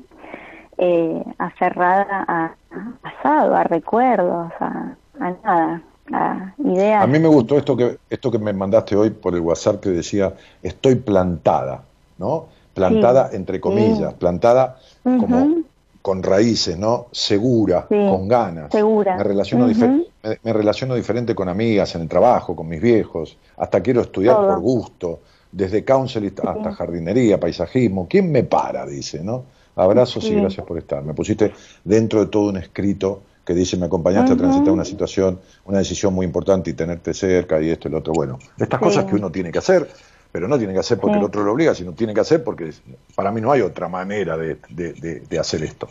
eh, 0.78 1.24
aferrada 1.38 2.26
a, 2.28 2.56
pasado, 3.02 3.54
a 3.54 3.64
recuerdos, 3.66 4.52
a, 4.60 4.96
nada, 5.20 5.82
a 6.14 6.54
ideas. 6.58 7.04
A 7.04 7.08
mí 7.08 7.20
me 7.20 7.28
gustó 7.28 7.58
esto 7.58 7.76
que, 7.76 7.98
esto 8.10 8.32
que 8.32 8.39
me 8.39 8.54
mandaste 8.54 8.96
hoy 8.96 9.10
por 9.10 9.36
el 9.36 9.41
WhatsApp 9.41 9.82
que 9.82 9.89
decía, 9.89 10.34
estoy 10.62 10.96
plantada, 10.96 11.84
¿no? 12.18 12.46
Plantada 12.74 13.30
entre 13.34 13.60
comillas, 13.60 14.14
plantada 14.16 14.78
como 15.04 15.64
con 16.04 16.22
raíces, 16.22 16.78
¿no? 16.78 17.08
Segura, 17.14 17.88
con 17.88 18.28
ganas. 18.28 18.74
Segura. 18.74 19.16
Me 19.16 19.24
relaciono, 19.24 19.68
me, 19.68 20.54
relaciono 20.54 20.95
diferente 20.95 21.34
con 21.34 21.47
amigas 21.47 21.95
en 21.95 22.01
el 22.01 22.10
trabajo, 22.10 22.58
con 22.58 22.68
mis 22.68 22.82
viejos. 22.82 23.38
Hasta 23.56 23.82
quiero 23.82 24.01
estudiar 24.01 24.36
por 24.36 24.60
gusto, 24.60 25.22
desde 25.49 25.86
counseling 25.86 26.34
hasta 26.45 26.74
jardinería, 26.74 27.39
paisajismo. 27.39 28.06
¿Quién 28.10 28.34
me 28.34 28.43
para? 28.43 28.86
Dice, 28.86 29.24
¿no? 29.24 29.45
Abrazos 29.78 30.26
y 30.26 30.36
gracias 30.36 30.68
por 30.68 30.78
estar. 30.78 31.01
Me 31.06 31.14
pusiste 31.14 31.54
dentro 31.86 32.20
de 32.20 32.26
todo 32.26 32.49
un 32.49 32.58
escrito 32.58 33.22
que 33.45 33.54
dice, 33.54 33.78
me 33.78 33.86
acompañaste 33.86 34.34
a 34.34 34.38
transitar 34.38 34.74
una 34.74 34.86
situación, 34.86 35.39
una 35.64 35.78
decisión 35.78 36.14
muy 36.14 36.26
importante 36.26 36.70
y 36.70 36.74
tenerte 36.74 37.14
cerca 37.14 37.62
y 37.62 37.70
esto 37.70 37.88
y 37.88 37.91
lo 37.91 37.99
otro. 37.99 38.12
Bueno, 38.12 38.39
estas 38.58 38.80
cosas 38.80 39.06
que 39.06 39.16
uno 39.16 39.32
tiene 39.32 39.54
que 39.54 39.60
hacer 39.60 39.88
pero 40.34 40.48
no 40.48 40.58
tiene 40.58 40.74
que 40.74 40.80
hacer 40.80 41.00
porque 41.00 41.18
el 41.20 41.24
otro 41.24 41.44
lo 41.44 41.54
obliga, 41.54 41.76
sino 41.76 41.92
tiene 41.94 42.12
que 42.12 42.22
hacer 42.22 42.44
porque 42.44 42.72
para 43.16 43.32
mí 43.32 43.40
no 43.40 43.52
hay 43.52 43.62
otra 43.62 43.88
manera 43.88 44.36
de, 44.36 44.58
de, 44.72 45.40
hacer 45.40 45.64
esto. 45.64 45.88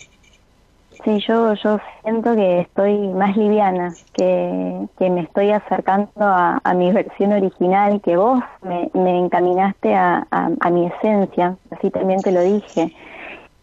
Sí, 1.05 1.21
yo, 1.29 1.55
yo 1.55 1.79
siento 2.03 2.35
que 2.35 2.63
estoy 2.63 2.99
más 3.11 3.37
liviana, 3.37 3.95
que, 4.13 4.89
que 4.99 5.11
me 5.11 5.21
estoy 5.21 5.53
acercando 5.53 6.11
a, 6.17 6.75
mi 6.75 6.91
versión 6.93 7.33
original, 7.33 8.01
que 8.01 8.17
vos 8.17 8.43
me, 8.63 8.91
me 8.95 9.17
encaminaste 9.17 9.95
a, 9.95 10.27
a, 10.31 10.71
mi 10.71 10.87
esencia, 10.87 11.57
así 11.71 11.91
también 11.91 12.21
te 12.21 12.33
lo 12.33 12.43
dije. 12.43 12.93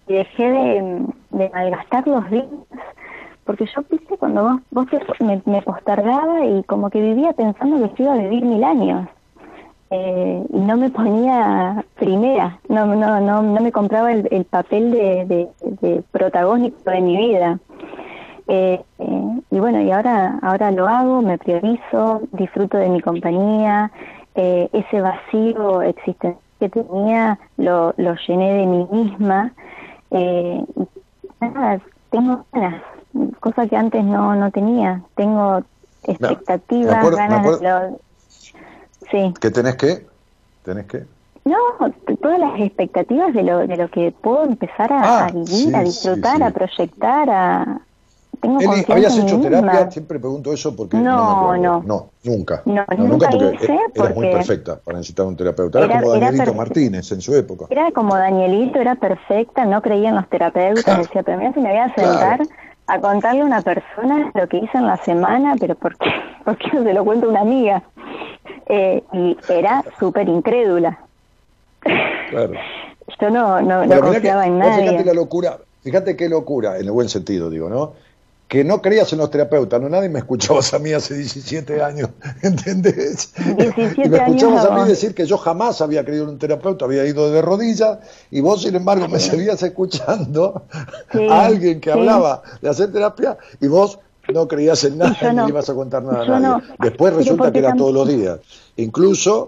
Y 0.08 0.14
dejé 0.14 0.50
de, 0.50 1.06
de 1.32 1.50
malgastar 1.50 2.08
los 2.08 2.30
días, 2.32 2.46
porque 3.44 3.66
yo, 3.66 3.84
viste, 3.90 4.16
cuando 4.18 4.62
vos, 4.72 4.88
vos 4.88 4.88
me, 5.20 5.42
me 5.46 5.62
postergaba 5.62 6.46
y 6.46 6.64
como 6.64 6.90
que 6.90 7.02
vivía 7.02 7.34
pensando 7.34 7.94
que 7.94 8.04
iba 8.04 8.14
a 8.14 8.18
vivir 8.18 8.46
mil 8.46 8.64
años 8.64 9.10
eh, 9.92 10.44
y 10.54 10.60
no 10.60 10.78
me 10.78 10.90
ponía 10.92 11.84
primera, 11.96 12.60
no, 12.68 12.86
no, 12.86 13.20
no, 13.20 13.42
no 13.42 13.62
me 13.62 13.72
compraba 13.72 14.12
el, 14.12 14.28
el 14.30 14.46
papel 14.46 14.92
de, 14.92 15.50
de, 15.82 16.04
protagónico 16.12 16.92
de 16.92 17.02
mi 17.02 17.18
vida. 17.18 17.60
Eh, 18.48 18.82
eh, 19.00 19.42
y 19.52 19.60
bueno, 19.60 19.82
y 19.82 19.92
ahora, 19.92 20.40
ahora 20.44 20.72
lo 20.72 20.88
hago, 20.88 21.22
me 21.22 21.38
priorizo, 21.38 22.22
disfruto 22.34 22.78
de 22.78 22.90
mi 22.90 23.02
compañía, 23.02 23.92
eh, 24.36 24.70
ese 24.74 25.02
vacío 25.02 25.82
existencial 25.82 26.38
que 26.60 26.70
tenía 26.70 27.40
lo, 27.58 27.94
lo 27.98 28.16
llené 28.28 28.54
de 28.54 28.66
mí 28.66 28.88
misma. 28.92 29.54
y 30.12 30.66
nada, 31.40 31.80
tengo 32.10 32.46
ganas, 32.52 32.82
cosa 33.40 33.66
que 33.66 33.78
antes 33.78 34.04
no, 34.04 34.36
no 34.36 34.52
tenía. 34.52 35.02
Tengo 35.16 35.62
expectativas, 36.04 37.10
ganas 37.12 37.60
de 37.60 37.98
Sí. 39.12 39.34
¿Qué 39.40 39.52
tenés 39.52 39.76
que? 39.76 40.06
¿Tenés 40.64 40.86
que? 40.86 41.06
No, 41.46 41.58
todas 42.22 42.40
las 42.40 42.60
expectativas 42.60 43.34
de 43.34 43.44
lo, 43.44 43.66
de 43.66 43.78
lo 43.78 43.90
que 43.90 44.12
puedo 44.12 44.44
empezar 44.44 44.92
a, 44.92 45.26
ah, 45.26 45.32
vivir, 45.32 45.76
a 45.76 45.84
disfrutar, 45.84 46.44
a 46.44 46.52
proyectar, 46.52 47.30
a... 47.30 47.82
Tengo 48.40 48.60
Eli, 48.60 48.86
¿habías 48.88 49.18
hecho 49.18 49.42
terapia? 49.42 49.92
Siempre 49.92 50.18
pregunto 50.18 50.54
eso 50.54 50.74
porque 50.74 50.96
no, 50.96 51.58
no, 51.58 51.84
no, 51.84 52.10
nunca. 52.24 52.62
No, 52.66 52.86
nunca, 52.98 53.30
porque 53.30 53.56
hice 53.56 53.80
eres 53.96 54.16
muy 54.16 54.32
perfecta 54.32 54.80
para 54.80 54.98
necesitar 54.98 55.26
un 55.26 55.36
terapeuta. 55.36 55.84
Era, 55.84 56.02
como 56.02 56.14
Danielito 56.18 56.54
Martínez 56.54 57.12
en 57.12 57.22
su 57.22 57.36
época. 57.36 57.66
Era 57.70 57.92
como 57.92 58.16
Danielito, 58.16 58.80
era 58.80 58.96
perfecta, 58.96 59.66
no 59.66 59.82
creía 59.82 60.10
en 60.10 60.16
los 60.16 60.30
terapeutas, 60.30 60.98
decía, 61.00 61.24
pero 61.24 61.38
mira 61.38 61.54
si 61.54 61.60
me 61.60 61.70
voy 61.70 61.80
a 61.80 61.94
sentar 61.96 62.42
a 62.90 63.00
contarle 63.00 63.42
a 63.42 63.46
una 63.46 63.62
persona 63.62 64.32
lo 64.34 64.48
que 64.48 64.58
hice 64.58 64.78
en 64.78 64.88
la 64.88 64.98
semana, 64.98 65.56
pero 65.60 65.76
¿por 65.76 65.98
qué, 65.98 66.10
¿por 66.46 66.58
qué 66.58 66.70
no 66.74 66.84
se 66.84 66.94
lo 66.94 67.06
cuento 67.06 67.28
a 67.28 67.30
una 67.30 67.42
amiga? 67.42 67.84
Eh, 68.68 69.04
y 69.14 69.38
era 69.50 69.84
súper 70.00 70.28
incrédula. 70.28 71.00
Claro. 71.80 72.54
Yo 73.22 73.30
no, 73.30 73.62
no, 73.62 74.02
confiaba 74.02 74.46
en 74.46 74.60
nadie. 74.60 74.88
Fíjate 74.88 75.06
la 75.06 75.14
locura, 75.14 75.58
fíjate 75.82 76.16
qué 76.16 76.30
locura, 76.30 76.78
en 76.78 76.86
el 76.86 76.92
buen 76.92 77.10
sentido, 77.10 77.50
digo, 77.50 77.70
¿no? 77.70 77.94
Que 78.50 78.66
no 78.66 78.82
creías 78.82 79.14
en 79.14 79.20
los 79.20 79.30
terapeutas, 79.30 79.80
no 79.80 79.88
nadie 79.88 80.10
me 80.10 80.20
escuchabas 80.20 80.74
a 80.74 80.80
mí 80.80 80.92
hace 80.92 81.16
17 81.16 81.82
años, 81.82 82.10
¿entendés? 82.42 83.34
17 83.36 84.02
y 84.04 84.10
me 84.10 84.18
escuchabas 84.18 84.66
a 84.66 84.76
mí 84.76 84.90
decir 84.90 85.16
que 85.16 85.26
yo 85.26 85.38
jamás 85.38 85.80
había 85.82 86.04
creído 86.04 86.24
en 86.24 86.32
un 86.32 86.40
terapeuta, 86.40 86.84
había 86.84 87.06
ido 87.06 87.32
de 87.32 87.42
rodillas, 87.42 88.00
y 88.32 88.42
vos, 88.42 88.64
sin 88.64 88.76
embargo, 88.76 89.08
me 89.08 89.20
seguías 89.20 89.64
escuchando 89.64 90.64
a 91.30 91.46
alguien 91.46 91.80
que 91.80 91.92
hablaba 91.92 92.42
de 92.62 92.70
hacer 92.70 92.92
terapia, 92.92 93.38
y 93.62 93.68
vos 93.68 94.00
no 94.34 94.48
creías 94.48 94.84
en 94.84 94.98
nada 94.98 95.34
no. 95.34 95.46
ni 95.46 95.50
ibas 95.50 95.70
a 95.70 95.76
contar 95.76 96.04
nada 96.04 96.24
a 96.24 96.40
nadie. 96.40 96.64
Después 96.80 97.14
resulta 97.14 97.52
que 97.52 97.60
era 97.60 97.74
todos 97.76 97.94
los 97.94 98.08
días. 98.08 98.40
Incluso, 98.78 99.48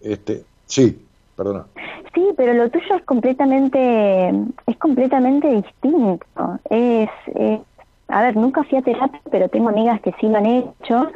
este, 0.00 0.44
sí, 0.66 0.98
perdona. 1.36 1.66
Sí, 2.14 2.24
pero 2.36 2.54
lo 2.54 2.68
tuyo 2.70 2.96
es 2.96 3.04
completamente, 3.04 4.30
es 4.66 4.76
completamente 4.78 5.48
distinto. 5.48 6.58
Es, 6.68 7.08
a 8.10 8.22
ver, 8.22 8.36
nunca 8.36 8.62
fui 8.64 8.78
a 8.78 8.82
terapia, 8.82 9.20
pero 9.30 9.48
tengo 9.48 9.68
amigas 9.68 10.00
que 10.00 10.12
sí 10.20 10.28
lo 10.28 10.38
han 10.38 10.46
hecho. 10.46 11.10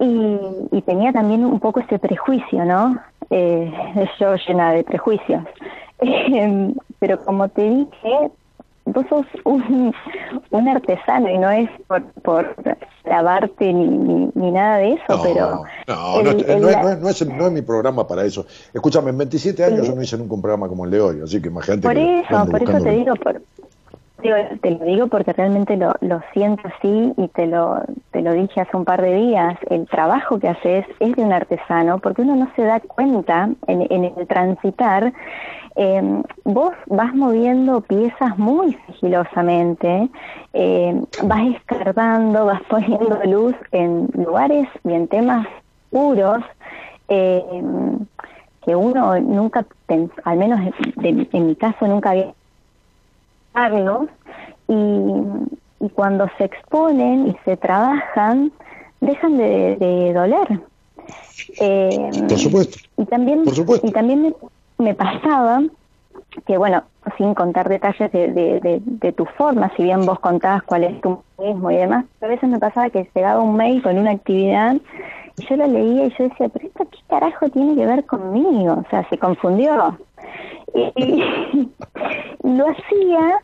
Y, 0.00 0.38
y 0.70 0.82
tenía 0.82 1.12
también 1.12 1.44
un 1.44 1.58
poco 1.58 1.80
ese 1.80 1.98
prejuicio, 1.98 2.64
¿no? 2.64 2.98
Eh, 3.30 3.72
yo 4.20 4.34
llena 4.36 4.72
de 4.72 4.84
prejuicios. 4.84 5.44
pero 7.00 7.24
como 7.24 7.48
te 7.48 7.62
dije, 7.68 8.30
vos 8.84 9.04
sos 9.08 9.26
un, 9.44 9.92
un, 10.50 10.68
artesano 10.68 11.28
y 11.28 11.38
no 11.38 11.50
es 11.50 11.68
por, 11.86 12.02
por 12.22 12.54
lavarte 13.04 13.72
ni, 13.72 14.30
ni, 14.34 14.50
nada 14.50 14.78
de 14.78 14.92
eso, 14.92 15.22
pero... 15.22 15.64
No, 15.86 16.22
no, 16.22 16.32
no, 16.32 17.08
es, 17.08 17.26
no, 17.26 17.46
es, 17.46 17.52
mi 17.52 17.62
programa 17.62 18.06
para 18.06 18.24
eso. 18.24 18.46
Escúchame, 18.72 19.10
en 19.10 19.18
27 19.18 19.64
años 19.64 19.86
yo 19.86 19.94
no 19.94 20.02
hice 20.02 20.16
nunca 20.16 20.34
un 20.34 20.42
programa 20.42 20.68
como 20.68 20.84
el 20.84 20.90
de 20.90 21.00
hoy, 21.00 21.20
así 21.22 21.40
que 21.40 21.48
imagínate... 21.48 21.82
Por 21.82 21.98
eso, 21.98 22.46
por 22.50 22.62
eso 22.62 22.84
te 22.84 22.90
digo, 22.90 23.14
por, 23.16 23.42
te 24.20 24.70
lo 24.70 24.84
digo 24.84 25.06
porque 25.06 25.32
realmente 25.32 25.76
lo, 25.76 25.94
lo 26.00 26.20
siento 26.32 26.62
así 26.66 27.12
y 27.16 27.28
te 27.28 27.46
lo, 27.46 27.80
te 28.10 28.22
lo 28.22 28.32
dije 28.32 28.60
hace 28.60 28.76
un 28.76 28.84
par 28.84 29.00
de 29.00 29.14
días. 29.14 29.58
El 29.70 29.86
trabajo 29.86 30.38
que 30.38 30.48
haces 30.48 30.84
es 30.98 31.16
de 31.16 31.22
un 31.22 31.32
artesano 31.32 31.98
porque 31.98 32.22
uno 32.22 32.34
no 32.34 32.50
se 32.56 32.62
da 32.62 32.80
cuenta 32.80 33.50
en, 33.66 33.86
en 33.90 34.04
el 34.04 34.26
transitar 34.26 35.12
eh, 35.80 36.22
vos 36.42 36.72
vas 36.86 37.14
moviendo 37.14 37.80
piezas 37.82 38.36
muy 38.36 38.76
sigilosamente, 38.86 40.08
eh, 40.52 41.00
vas 41.22 41.54
escarbando, 41.54 42.46
vas 42.46 42.62
poniendo 42.68 43.20
luz 43.26 43.54
en 43.70 44.08
lugares 44.14 44.68
y 44.82 44.92
en 44.92 45.06
temas 45.06 45.46
puros 45.90 46.42
eh, 47.06 47.44
que 48.66 48.74
uno 48.74 49.20
nunca, 49.20 49.64
al 50.24 50.36
menos 50.36 50.58
en 51.00 51.46
mi 51.46 51.54
caso, 51.54 51.86
nunca 51.86 52.10
había 52.10 52.34
y, 54.68 54.74
y 55.80 55.88
cuando 55.90 56.28
se 56.36 56.44
exponen 56.44 57.28
y 57.28 57.36
se 57.44 57.56
trabajan, 57.56 58.52
dejan 59.00 59.36
de, 59.36 60.12
doler. 60.14 60.60
Por 62.28 62.38
supuesto. 62.38 62.78
Y 62.96 63.04
también, 63.06 63.44
Por 63.44 63.54
supuesto. 63.54 63.86
Y 63.86 63.92
también 63.92 64.34
me 64.78 64.94
pasaba 64.94 65.62
que, 66.46 66.58
bueno, 66.58 66.82
sin 67.16 67.34
contar 67.34 67.68
detalles 67.68 68.12
de, 68.12 68.80
de, 68.84 69.12
tu 69.12 69.24
forma, 69.24 69.72
si 69.76 69.84
bien 69.84 70.04
vos 70.04 70.18
contabas 70.20 70.62
cuál 70.64 70.84
es 70.84 71.00
tu 71.00 71.22
mismo 71.38 71.70
y 71.70 71.76
demás, 71.76 72.04
a 72.20 72.26
veces 72.26 72.48
me 72.48 72.58
pasaba 72.58 72.90
que 72.90 73.08
llegaba 73.14 73.40
un 73.40 73.56
mail 73.56 73.82
con 73.82 73.98
una 73.98 74.10
actividad 74.10 74.76
y 75.38 75.46
yo 75.46 75.56
lo 75.56 75.66
leía 75.66 76.06
y 76.06 76.10
yo 76.10 76.28
decía, 76.28 76.48
pero 76.48 76.66
esto 76.66 76.86
qué 76.90 76.98
carajo 77.08 77.48
tiene 77.48 77.76
que 77.76 77.86
ver 77.86 78.04
conmigo, 78.04 78.82
o 78.86 78.90
sea, 78.90 79.08
se 79.08 79.18
confundió. 79.18 79.98
Y, 80.74 81.22
lo 82.42 82.66
hacía 82.68 83.40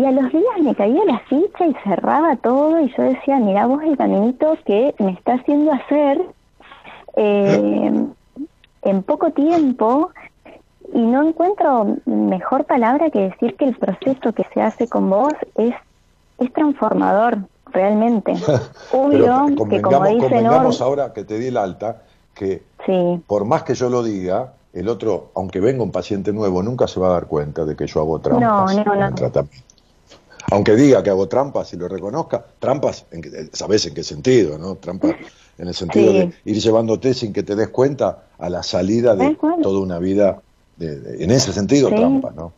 y 0.00 0.04
a 0.06 0.12
los 0.12 0.32
días 0.32 0.58
me 0.62 0.74
caía 0.74 1.04
la 1.04 1.18
ficha 1.20 1.66
y 1.66 1.74
cerraba 1.84 2.36
todo 2.36 2.80
y 2.80 2.92
yo 2.96 3.02
decía, 3.02 3.36
mira 3.36 3.66
vos 3.66 3.82
el 3.82 3.96
caminito 3.98 4.56
que 4.64 4.94
me 4.98 5.12
está 5.12 5.34
haciendo 5.34 5.72
hacer 5.72 6.22
eh, 7.16 8.06
en 8.82 9.02
poco 9.02 9.30
tiempo 9.32 10.10
y 10.94 11.00
no 11.00 11.28
encuentro 11.28 11.96
mejor 12.06 12.64
palabra 12.64 13.10
que 13.10 13.20
decir 13.20 13.56
que 13.56 13.66
el 13.66 13.76
proceso 13.76 14.32
que 14.32 14.44
se 14.54 14.62
hace 14.62 14.88
con 14.88 15.10
vos 15.10 15.34
es, 15.56 15.74
es 16.38 16.52
transformador, 16.52 17.38
realmente. 17.66 18.32
Obvio 18.92 19.46
que 19.68 19.82
como 19.82 20.06
dicen 20.06 20.46
ahora 20.46 21.12
que 21.12 21.24
te 21.24 21.38
di 21.38 21.48
el 21.48 21.58
alta, 21.58 22.02
que 22.34 22.62
por 23.26 23.44
más 23.44 23.64
que 23.64 23.74
yo 23.74 23.90
lo 23.90 24.02
diga, 24.02 24.54
el 24.72 24.88
otro, 24.88 25.30
aunque 25.34 25.60
venga 25.60 25.82
un 25.82 25.92
paciente 25.92 26.32
nuevo, 26.32 26.62
nunca 26.62 26.88
se 26.88 26.98
va 26.98 27.08
a 27.08 27.12
dar 27.12 27.26
cuenta 27.26 27.64
de 27.64 27.76
que 27.76 27.86
yo 27.86 28.00
hago 28.00 28.18
trampas 28.20 28.74
No, 28.74 28.84
no, 28.84 28.94
en 28.94 29.00
no. 29.00 29.06
el 29.06 29.14
tratamiento. 29.14 29.69
Aunque 30.50 30.74
diga 30.74 31.02
que 31.02 31.10
hago 31.10 31.28
trampas 31.28 31.72
y 31.72 31.76
lo 31.76 31.88
reconozca, 31.88 32.44
trampas, 32.58 33.06
en 33.12 33.22
que- 33.22 33.50
¿sabes 33.52 33.86
en 33.86 33.94
qué 33.94 34.02
sentido? 34.02 34.58
¿no? 34.58 34.76
Trampas 34.76 35.14
en 35.58 35.68
el 35.68 35.74
sentido 35.74 36.12
Sí. 36.12 36.18
de 36.18 36.32
ir 36.44 36.56
llevándote 36.60 37.14
sin 37.14 37.32
que 37.32 37.42
te 37.42 37.54
des 37.54 37.68
cuenta 37.68 38.24
a 38.38 38.48
la 38.50 38.62
salida 38.62 39.14
de 39.14 39.36
toda 39.62 39.80
una 39.80 39.98
vida, 39.98 40.42
de- 40.76 40.98
de- 41.00 41.24
en 41.24 41.30
ese 41.30 41.52
sentido, 41.52 41.88
Sí. 41.88 41.94
trampa, 41.94 42.30
¿no? 42.34 42.52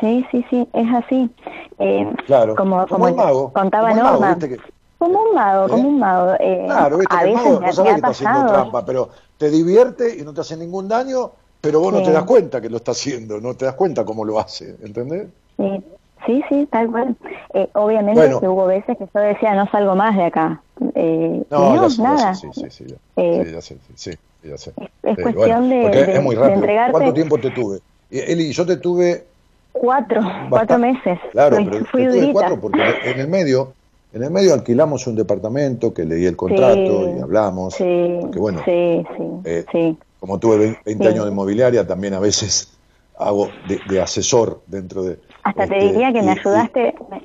Sí, 0.00 0.24
sí, 0.30 0.44
sí, 0.50 0.68
es 0.74 0.86
así. 0.94 1.30
Eh, 1.78 2.06
Claro, 2.26 2.54
como, 2.54 2.86
como 2.86 3.08
el 3.08 3.14
mago, 3.14 3.52
contaba 3.52 3.88
como 3.90 4.02
mago, 4.02 4.20
Norma. 4.20 4.38
que- 4.38 4.58
Como 4.98 5.22
un 5.22 5.34
mago, 5.34 5.66
¿Eh? 5.66 5.70
como 5.70 5.88
un 5.88 5.98
mago. 5.98 6.34
Eh, 6.40 6.62
Claro, 6.66 6.98
viste 6.98 7.14
a 7.14 7.18
que 7.20 7.24
el 7.24 7.30
veces 7.34 7.44
mago 7.50 7.60
me, 7.60 7.66
no 7.66 7.66
me 7.66 7.72
sabe 7.72 7.88
ha 7.88 7.92
que 7.92 7.96
está 7.98 8.08
haciendo 8.08 8.46
trampa, 8.46 8.84
pero 8.86 9.10
te 9.36 9.50
divierte 9.50 10.16
y 10.18 10.22
no 10.22 10.32
te 10.34 10.40
hace 10.40 10.56
ningún 10.56 10.88
daño, 10.88 11.32
pero 11.60 11.80
vos 11.80 11.92
no 11.92 12.02
te 12.02 12.12
das 12.12 12.24
cuenta 12.24 12.60
que 12.60 12.70
lo 12.70 12.78
está 12.78 12.92
haciendo, 12.92 13.40
no 13.40 13.54
te 13.54 13.64
das 13.66 13.74
cuenta 13.74 14.04
cómo 14.04 14.24
lo 14.24 14.38
hace, 14.38 14.76
¿entendés? 14.82 15.28
Sí, 15.58 15.84
sí, 16.26 16.42
sí, 16.48 16.68
tal 16.70 16.90
cual. 16.90 17.16
Eh, 17.54 17.68
obviamente 17.74 18.20
Bueno. 18.20 18.40
que 18.40 18.48
hubo 18.48 18.66
veces 18.66 18.96
que 18.98 19.06
yo 19.14 19.20
decía, 19.20 19.54
no 19.54 19.66
salgo 19.70 19.94
más 19.96 20.16
de 20.16 20.24
acá. 20.24 20.62
Eh, 20.94 21.44
No, 21.50 21.88
sé, 21.88 22.02
nada. 22.02 22.34
sí, 22.34 22.48
sí, 22.52 22.70
sí, 22.70 22.84
ya, 22.88 22.96
Eh, 23.16 23.42
sí, 23.44 23.52
ya 23.52 23.60
sé, 23.62 23.78
sí, 23.86 23.92
sí, 23.96 24.10
ya 24.48 24.58
sé. 24.58 24.74
es 25.02 25.18
cuestión 25.22 25.70
de- 25.70 25.80
porque 25.82 26.04
de- 26.04 26.12
es 26.16 26.22
muy 26.22 26.34
de 26.34 26.40
rápido. 26.40 26.56
entregarte- 26.60 26.92
¿Cuánto 26.92 27.14
tiempo 27.14 27.38
te 27.38 27.50
tuve? 27.50 27.80
Eli, 28.10 28.52
yo 28.52 28.66
te 28.66 28.76
tuve 28.76 29.26
Cuatro, 29.72 30.20
cuatro 30.48 30.78
meses. 30.78 31.18
Claro, 31.32 31.58
pero 31.64 31.84
fui 31.86 32.04
te 32.06 32.10
tuve 32.10 32.32
cuatro 32.32 32.60
porque 32.60 32.82
en 33.02 33.20
el 33.20 33.28
medio, 33.28 33.74
en 34.12 34.22
el 34.22 34.30
medio 34.30 34.54
alquilamos 34.54 35.06
un 35.06 35.16
departamento 35.16 35.92
que 35.92 36.04
leí 36.04 36.24
el 36.24 36.36
contrato 36.36 37.06
y 37.08 37.20
hablamos. 37.20 37.74
Sí, 37.74 38.18
porque 38.22 38.38
bueno, 38.38 38.62
sí, 38.64 39.04
eh, 39.44 39.96
como 40.18 40.38
tuve 40.38 40.56
20, 40.58 40.80
20 40.84 41.04
Sí. 41.04 41.10
años 41.10 41.24
de 41.26 41.30
inmobiliaria, 41.32 41.86
también 41.86 42.14
a 42.14 42.20
veces 42.20 42.78
hago 43.18 43.50
de, 43.68 43.80
de 43.84 44.00
asesor 44.00 44.62
dentro 44.66 45.02
de. 45.02 45.18
Hasta 45.46 45.66
te 45.66 45.76
este, 45.76 45.92
diría 45.92 46.12
que 46.12 46.22
me 46.22 46.32
ayudaste, 46.32 46.94
me, 47.10 47.22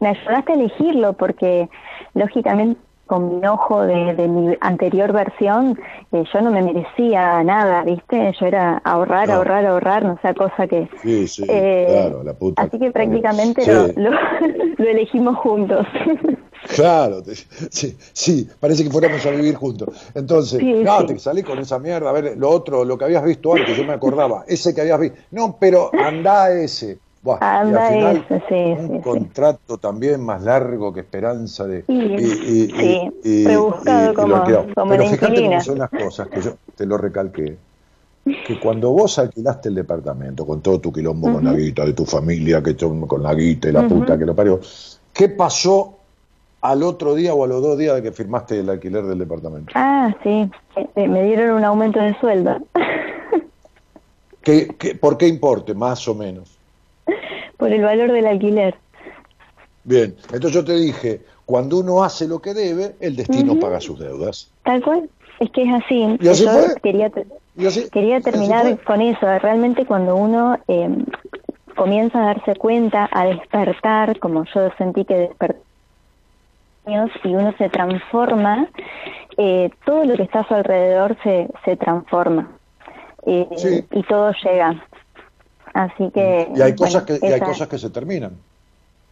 me 0.00 0.08
ayudaste 0.08 0.52
a 0.52 0.54
elegirlo 0.54 1.12
porque 1.14 1.68
lógicamente 2.14 2.80
con 3.06 3.40
mi 3.40 3.46
ojo 3.46 3.82
de, 3.82 4.14
de 4.14 4.28
mi 4.28 4.56
anterior 4.60 5.12
versión 5.12 5.76
eh, 6.12 6.24
yo 6.32 6.40
no 6.42 6.52
me 6.52 6.62
merecía 6.62 7.42
nada, 7.42 7.82
¿viste? 7.82 8.32
Yo 8.38 8.46
era 8.46 8.80
ahorrar, 8.84 9.26
No. 9.28 9.34
ahorrar, 9.34 9.66
ahorrar, 9.66 10.04
no 10.04 10.16
sea 10.22 10.32
cosa 10.32 10.66
que... 10.68 10.88
Sí, 11.02 11.26
sí, 11.26 11.44
eh, 11.48 11.86
claro, 11.88 12.22
la 12.22 12.34
puta. 12.34 12.62
Así 12.62 12.78
que 12.78 12.90
prácticamente 12.92 13.64
Sí. 13.64 13.70
lo, 13.70 14.10
lo, 14.10 14.10
lo 14.78 14.84
elegimos 14.88 15.36
juntos. 15.38 15.86
Claro, 16.76 17.22
te- 17.22 17.34
sí, 17.34 17.96
sí, 18.12 18.48
parece 18.60 18.84
que 18.84 18.90
fuéramos 18.90 19.24
a 19.26 19.30
vivir 19.30 19.54
juntos. 19.54 19.88
Entonces, 20.14 20.60
Sí, 20.60 20.72
no, 20.84 21.00
sí. 21.00 21.06
te 21.06 21.18
salí 21.18 21.42
con 21.42 21.58
esa 21.58 21.78
mierda, 21.78 22.10
a 22.10 22.12
ver, 22.12 22.36
lo 22.36 22.50
otro, 22.50 22.84
lo 22.84 22.98
que 22.98 23.06
habías 23.06 23.24
visto 23.24 23.54
antes, 23.54 23.76
yo 23.76 23.84
me 23.84 23.94
acordaba, 23.94 24.44
ese 24.46 24.74
que 24.74 24.82
habías 24.82 25.00
visto. 25.00 25.18
No, 25.30 25.56
pero 25.58 25.90
anda 25.98 26.52
ese. 26.52 27.00
Buah, 27.22 27.38
y 27.38 27.44
al 27.44 27.50
Anda 27.60 27.86
final, 27.86 28.16
ese, 28.16 28.42
sí, 28.48 28.76
un 28.80 28.88
sí, 28.88 28.94
sí. 28.94 29.00
contrato 29.02 29.78
también 29.78 30.24
más 30.24 30.42
largo 30.42 30.92
que 30.92 31.00
esperanza 31.00 31.66
de... 31.66 31.84
Sí, 31.84 32.16
sí, 33.22 33.44
rebuscado 33.44 34.14
como- 34.14 34.28
lo 34.28 34.36
alquilamos. 34.36 34.74
como 34.74 34.92
Pero 34.92 35.04
fíjate 35.04 35.42
cómo 35.44 35.60
son 35.60 35.78
las 35.78 35.90
cosas, 35.90 36.28
que 36.28 36.40
yo 36.40 36.56
te 36.74 36.86
lo 36.86 36.96
recalqué, 36.96 37.58
que 38.24 38.58
cuando 38.58 38.90
vos 38.90 39.18
alquilaste 39.18 39.68
el 39.68 39.74
departamento 39.74 40.46
con 40.46 40.60
todo 40.62 40.80
tu 40.80 40.92
quilombo 40.92 41.30
con 41.30 41.44
la 41.44 41.52
guita 41.52 41.84
de 41.84 41.92
tu 41.92 42.04
familia, 42.06 42.62
que 42.62 42.76
con 42.76 43.22
la 43.22 43.34
guita 43.34 43.68
y 43.68 43.72
la 43.72 43.86
puta 43.86 44.18
que 44.18 44.24
lo 44.24 44.34
parió, 44.34 44.60
¿qué 45.12 45.28
pasó 45.28 45.98
al 46.62 46.82
otro 46.82 47.14
día 47.14 47.34
o 47.34 47.44
a 47.44 47.46
los 47.46 47.62
dos 47.62 47.78
días 47.78 47.96
de 47.96 48.02
que 48.02 48.12
firmaste 48.12 48.60
el 48.60 48.68
alquiler 48.70 49.04
del 49.04 49.18
departamento? 49.18 49.72
Ah, 49.74 50.14
sí, 50.22 50.50
eh, 50.96 51.08
me 51.08 51.22
dieron 51.24 51.56
un 51.56 51.64
aumento 51.64 52.00
de 52.00 52.18
sueldo. 52.20 52.58
¿Qué, 54.42 54.68
qué, 54.78 54.94
por 54.94 55.18
qué 55.18 55.28
importe, 55.28 55.74
más 55.74 56.06
o 56.08 56.14
menos? 56.14 56.59
Por 57.60 57.70
el 57.72 57.82
valor 57.82 58.10
del 58.10 58.26
alquiler. 58.26 58.74
Bien, 59.84 60.14
entonces 60.32 60.52
yo 60.52 60.64
te 60.64 60.74
dije, 60.74 61.20
cuando 61.46 61.78
uno 61.78 62.02
hace 62.02 62.26
lo 62.26 62.40
que 62.40 62.54
debe, 62.54 62.96
el 63.00 63.14
destino 63.16 63.58
paga 63.60 63.80
sus 63.80 63.98
deudas. 63.98 64.50
Tal 64.64 64.82
cual, 64.82 65.08
es 65.38 65.50
que 65.50 65.62
es 65.62 65.72
así. 65.84 66.16
¿Y 66.20 66.28
así 66.28 66.44
Yo 66.44 66.50
fue? 66.50 66.74
Quería, 66.82 67.10
Y 67.56 67.66
así- 67.66 67.88
quería 67.90 68.20
terminar 68.20 68.82
con 68.84 69.00
eso. 69.00 69.26
Realmente 69.38 69.86
cuando 69.86 70.16
uno 70.16 70.58
eh, 70.68 70.88
comienza 71.76 72.20
a 72.22 72.26
darse 72.34 72.56
cuenta, 72.56 73.08
a 73.12 73.26
despertar, 73.26 74.18
como 74.18 74.44
yo 74.54 74.70
sentí 74.76 75.04
que 75.04 75.14
desperté, 75.16 75.60
y 77.24 77.34
uno 77.34 77.54
se 77.56 77.68
transforma, 77.68 78.66
eh, 79.38 79.70
todo 79.84 80.04
lo 80.04 80.14
que 80.16 80.22
está 80.24 80.40
a 80.40 80.48
su 80.48 80.54
alrededor 80.54 81.16
se, 81.22 81.48
se 81.64 81.76
transforma. 81.76 82.50
Eh, 83.26 83.46
Sí. 83.56 83.84
Y 83.92 84.02
todo 84.04 84.32
llega. 84.42 84.82
Así 85.74 86.10
que... 86.12 86.48
Y 86.54 86.60
hay 86.60 86.72
bueno, 86.72 86.76
cosas 86.76 87.02
que, 87.04 87.18
y 87.22 87.32
hay 87.32 87.40
cosas 87.40 87.68
que 87.68 87.78
se 87.78 87.90
terminan. 87.90 88.32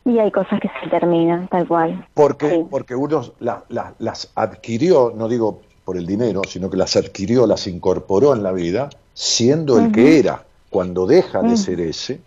y 0.04 0.18
hay 0.18 0.30
cosas 0.30 0.58
que 0.60 0.70
se 0.82 0.88
terminan, 0.88 1.48
tal 1.48 1.68
cual. 1.68 2.06
Porque, 2.14 2.48
Sí. 2.50 2.64
porque 2.70 2.94
uno 2.94 3.22
la- 3.40 3.64
la- 3.68 3.94
las 3.98 4.30
adquirió, 4.34 5.12
no 5.14 5.28
digo 5.28 5.60
por 5.84 5.96
el 5.98 6.06
dinero, 6.06 6.42
sino 6.48 6.70
que 6.70 6.76
las 6.78 6.96
adquirió, 6.96 7.46
las 7.46 7.66
incorporó 7.66 8.32
en 8.34 8.42
la 8.42 8.52
vida, 8.52 8.88
siendo 9.12 9.78
el 9.78 9.92
que 9.92 10.18
era. 10.18 10.44
Cuando 10.70 11.06
deja 11.06 11.42
de 11.42 11.52
Mm. 11.52 11.56
ser 11.56 11.80
ese, 11.80 12.20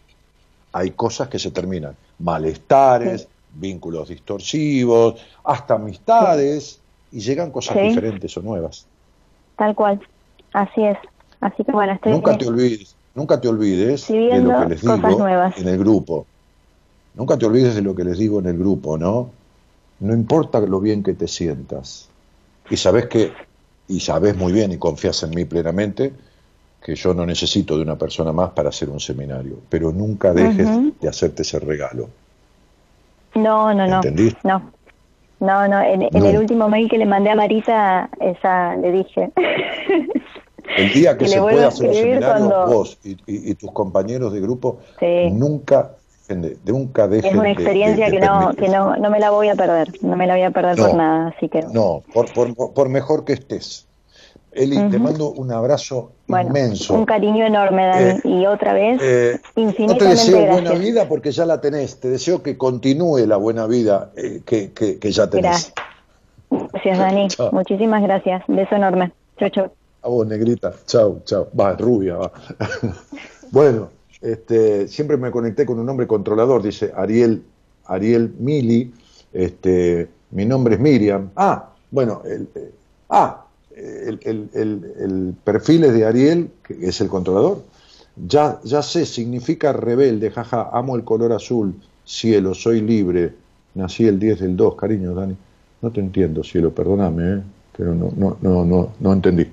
hay 0.74 0.92
cosas 0.92 1.28
que 1.28 1.40
se 1.40 1.52
terminan. 1.52 1.96
Malestares, 2.20 3.28
vínculos 3.54 4.10
distorsivos, 4.10 5.16
hasta 5.44 5.74
amistades, 5.76 6.80
y 7.12 7.20
llegan 7.20 7.52
cosas 7.52 7.78
diferentes 7.82 8.36
o 8.38 8.42
nuevas. 8.42 8.88
Tal 9.58 9.76
cual. 9.76 10.00
Así 10.54 10.84
es. 10.84 10.98
Así 11.42 11.64
que 11.64 11.72
bueno, 11.72 11.94
estoy... 11.94 12.12
Nunca 12.14 12.38
te 12.38 12.48
olvides, 12.48 12.96
nunca 13.16 13.39
te 13.41 13.47
olvides 13.47 14.07
de 14.07 14.41
lo 14.41 14.59
que 14.59 14.66
les 14.68 14.82
digo 14.82 14.97
nuevas. 15.18 15.57
en 15.57 15.68
el 15.68 15.78
grupo. 15.78 16.26
Nunca 17.16 17.38
te 17.38 17.45
olvides 17.45 17.76
de 17.76 17.82
lo 17.82 17.93
que 17.93 18.03
les 18.03 18.18
digo 18.18 18.39
en 18.39 18.45
el 18.47 18.57
grupo, 18.57 18.97
¿no? 18.97 19.30
No 19.99 20.14
importa 20.14 20.59
lo 20.62 20.80
bien 20.80 21.03
que 21.03 21.14
te 21.14 21.28
sientas. 21.28 22.09
Y 22.70 22.78
sabes 22.78 23.07
que, 23.07 23.34
y 23.88 23.99
sabes 23.99 24.36
muy 24.36 24.53
bien 24.53 24.72
y 24.72 24.78
confías 24.78 25.22
en 25.24 25.32
mí 25.32 25.45
plenamente, 25.45 26.14
que 26.84 26.95
yo 26.95 27.14
no 27.14 27.26
necesito 27.26 27.76
de 27.76 27.84
una 27.84 27.97
persona 27.97 28.32
más 28.32 28.51
para 28.51 28.70
hacer 28.70 28.89
un 28.89 28.99
seminario. 28.99 29.57
Pero 29.70 29.91
nunca 29.91 30.34
dejes 30.34 30.68
de 30.99 31.07
hacerte 31.07 31.43
ese 31.43 31.59
regalo. 31.59 32.09
No, 33.36 33.74
no, 33.74 33.86
no. 33.88 33.95
¿Entendiste? 33.97 34.39
No. 34.43 34.72
No, 35.39 35.68
no, 35.68 35.82
en, 35.82 36.03
en 36.03 36.09
No. 36.14 36.26
el 36.26 36.38
último 36.38 36.70
mail 36.70 36.88
que 36.89 36.97
le 36.97 37.05
mandé 37.05 37.30
a 37.32 37.36
Marita, 37.36 38.09
esa 38.20 38.76
le 38.78 38.91
dije. 38.91 39.32
El 40.78 40.91
día 40.93 41.17
que 41.17 41.28
se 41.28 41.39
pueda 41.39 41.67
hacer 41.67 41.89
un 41.89 41.93
seminario, 41.95 42.47
cuando- 42.47 42.65
vos 42.67 42.97
y, 43.03 43.11
y- 43.11 43.51
y 43.51 43.55
tus 43.55 43.72
compañeros 43.72 44.32
de 44.34 44.39
grupo, 44.41 44.80
Sí. 44.99 45.30
nunca, 45.32 45.97
de, 46.30 46.57
nunca 46.65 47.07
dejen 47.09 47.32
es 47.32 47.38
una 47.38 47.51
experiencia 47.51 48.05
de- 48.05 48.11
de 48.11 48.19
que 48.19 48.26
no 48.26 48.53
que 48.55 48.69
no, 48.69 48.95
no 48.95 49.09
me 49.09 49.19
la 49.19 49.32
voy 49.32 49.49
a 49.49 49.55
perder, 49.55 49.91
no 50.01 50.15
me 50.15 50.28
la 50.28 50.36
voy 50.36 50.43
a 50.43 50.51
perder 50.51 50.78
No. 50.80 50.86
por 50.88 50.95
nada, 50.95 51.34
así 51.36 51.49
que 51.49 51.61
No, 51.74 52.03
por, 52.13 52.32
por, 52.34 52.74
por 52.74 52.89
mejor 52.89 53.26
que 53.26 53.34
estés. 53.34 53.88
Eli, 54.53 54.76
te 54.89 54.97
Ujú. 54.97 54.99
mando 54.99 55.32
un 55.32 55.51
abrazo 55.51 56.11
bueno, 56.28 56.49
inmenso. 56.49 56.93
un 56.93 57.05
cariño 57.05 57.45
enorme, 57.45 57.86
Dani, 57.88 58.09
Eh, 58.09 58.19
y 58.26 58.45
otra 58.45 58.74
vez, 58.74 58.99
Eh, 59.01 59.39
no 59.39 59.39
te 59.53 59.61
infinitamente 59.61 60.05
deseo 60.09 60.38
gracias. 60.41 60.53
buena 60.63 60.72
vida 60.80 61.07
porque 61.07 61.32
ya 61.32 61.45
la 61.45 61.61
tenés. 61.61 61.99
Te 62.01 62.09
deseo 62.09 62.43
que 62.43 62.57
continúe 62.57 63.26
la 63.28 63.38
buena 63.38 63.65
vida 63.65 64.11
eh, 64.17 64.41
que, 64.45 64.72
que, 64.74 64.99
que 64.99 65.11
ya 65.11 65.30
tenés. 65.30 65.72
Gracias. 66.49 66.69
Gracias, 66.74 66.97
Dani. 66.97 67.28
Chao. 67.30 67.49
Muchísimas 67.53 68.03
gracias. 68.03 68.43
Beso 68.47 68.76
enorme. 68.76 69.13
Chau, 69.39 69.49
chau. 69.49 69.72
Vos, 70.04 70.26
negrita. 70.28 70.74
Chau, 70.86 71.22
chau. 71.26 71.47
Va, 71.58 71.76
rubia, 71.76 72.16
va. 72.18 72.32
bueno, 73.52 73.89
este, 74.22 74.88
siempre 74.88 75.18
me 75.18 75.32
conecté 75.32 75.66
con 75.66 75.80
un 75.80 75.86
nombre 75.86 76.08
controlador, 76.08 76.64
dice 76.64 76.91
Ariel, 76.95 77.43
Ariel 77.86 78.34
Mili. 78.39 78.93
Este, 79.32 80.10
mi 80.32 80.45
nombre 80.45 80.76
es 80.76 80.82
Miriam. 80.82 81.30
Ah, 81.36 81.70
bueno, 81.91 82.22
el, 82.26 82.49
eh, 82.56 82.72
ah, 83.10 83.45
el, 83.76 84.20
el- 84.24 84.49
el- 84.54 84.93
el 84.99 85.36
perfil 85.43 85.86
es 85.86 85.93
de 85.93 86.06
Ariel, 86.06 86.52
que 86.64 86.88
es 86.88 86.99
el 87.02 87.08
controlador. 87.08 87.64
Ya, 88.16 88.60
ya 88.64 88.82
sé, 88.82 89.06
significa 89.06 89.72
rebelde, 89.72 90.32
jaja, 90.32 90.70
amo 90.74 90.95
el 90.95 91.04
color 91.04 91.32
azul, 91.34 91.74
cielo, 92.04 92.54
soy 92.54 92.82
libre, 92.82 93.34
nací 93.76 94.06
el 94.06 94.20
10 94.20 94.39
del 94.41 94.58
2, 94.58 94.76
cariño, 94.76 95.14
Dani. 95.14 95.38
No 95.82 95.91
te 95.91 96.02
entiendo, 96.02 96.43
cielo, 96.43 96.74
perdóname, 96.74 97.34
¿eh? 97.36 97.41
Pero 97.76 97.93
no, 97.95 98.11
no, 98.15 98.38
no, 98.41 98.65
no, 98.65 98.93
no 98.99 99.13
entendí. 99.13 99.51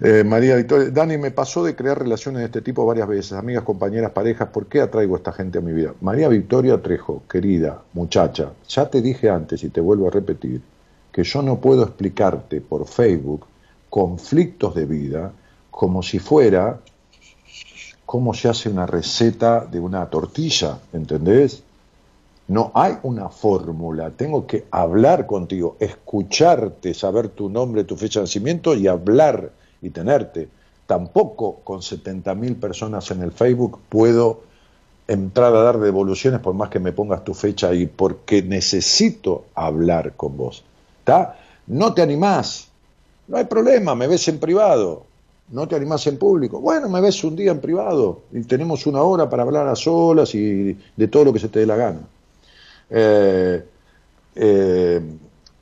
Eh, 0.00 0.24
María 0.24 0.56
Victoria, 0.56 0.90
Dani, 0.90 1.16
me 1.16 1.30
pasó 1.30 1.64
de 1.64 1.74
crear 1.74 1.98
relaciones 1.98 2.40
de 2.40 2.46
este 2.46 2.60
tipo 2.60 2.84
varias 2.84 3.08
veces, 3.08 3.32
amigas, 3.32 3.64
compañeras, 3.64 4.12
parejas, 4.12 4.48
¿por 4.50 4.66
qué 4.66 4.82
atraigo 4.82 5.14
a 5.14 5.18
esta 5.18 5.32
gente 5.32 5.58
a 5.58 5.62
mi 5.62 5.72
vida? 5.72 5.94
María 6.02 6.28
Victoria 6.28 6.82
Trejo, 6.82 7.22
querida, 7.28 7.82
muchacha, 7.94 8.52
ya 8.68 8.90
te 8.90 9.00
dije 9.00 9.30
antes 9.30 9.64
y 9.64 9.70
te 9.70 9.80
vuelvo 9.80 10.08
a 10.08 10.10
repetir, 10.10 10.60
que 11.10 11.24
yo 11.24 11.40
no 11.40 11.58
puedo 11.60 11.82
explicarte 11.82 12.60
por 12.60 12.86
Facebook 12.86 13.46
conflictos 13.88 14.74
de 14.74 14.84
vida 14.84 15.32
como 15.70 16.02
si 16.02 16.18
fuera 16.18 16.78
cómo 18.04 18.34
se 18.34 18.48
hace 18.48 18.68
una 18.68 18.86
receta 18.86 19.64
de 19.64 19.80
una 19.80 20.06
tortilla, 20.10 20.78
¿entendés? 20.92 21.62
No 22.48 22.70
hay 22.74 22.94
una 23.02 23.28
fórmula, 23.28 24.10
tengo 24.10 24.46
que 24.46 24.66
hablar 24.70 25.26
contigo, 25.26 25.76
escucharte, 25.80 26.94
saber 26.94 27.28
tu 27.30 27.48
nombre, 27.48 27.82
tu 27.82 27.96
fecha 27.96 28.20
de 28.20 28.24
nacimiento 28.24 28.74
y 28.74 28.86
hablar 28.86 29.50
y 29.82 29.90
tenerte. 29.90 30.48
tampoco 30.86 31.56
con 31.64 31.80
70.000 31.80 32.60
personas 32.60 33.10
en 33.10 33.22
el 33.22 33.32
Facebook 33.32 33.80
puedo 33.88 34.42
entrar 35.08 35.52
a 35.52 35.62
dar 35.62 35.80
devoluciones 35.80 36.38
por 36.38 36.54
más 36.54 36.68
que 36.68 36.78
me 36.78 36.92
pongas 36.92 37.24
tu 37.24 37.34
fecha 37.34 37.68
ahí, 37.68 37.86
porque 37.86 38.42
necesito 38.42 39.46
hablar 39.56 40.12
con 40.12 40.36
vos. 40.36 40.62
¿Está? 41.00 41.36
No 41.66 41.92
te 41.92 42.02
animás, 42.02 42.68
no 43.26 43.36
hay 43.36 43.44
problema, 43.44 43.96
me 43.96 44.06
ves 44.06 44.28
en 44.28 44.38
privado, 44.38 45.04
no 45.50 45.66
te 45.66 45.74
animás 45.74 46.06
en 46.06 46.16
público. 46.16 46.60
Bueno, 46.60 46.88
me 46.88 47.00
ves 47.00 47.24
un 47.24 47.34
día 47.34 47.50
en 47.50 47.60
privado 47.60 48.20
y 48.32 48.42
tenemos 48.42 48.86
una 48.86 49.02
hora 49.02 49.28
para 49.28 49.42
hablar 49.42 49.66
a 49.66 49.74
solas 49.74 50.32
y 50.36 50.78
de 50.96 51.08
todo 51.08 51.24
lo 51.24 51.32
que 51.32 51.40
se 51.40 51.48
te 51.48 51.58
dé 51.58 51.66
la 51.66 51.76
gana. 51.76 52.00
Eh, 52.90 53.64
eh, 54.34 55.00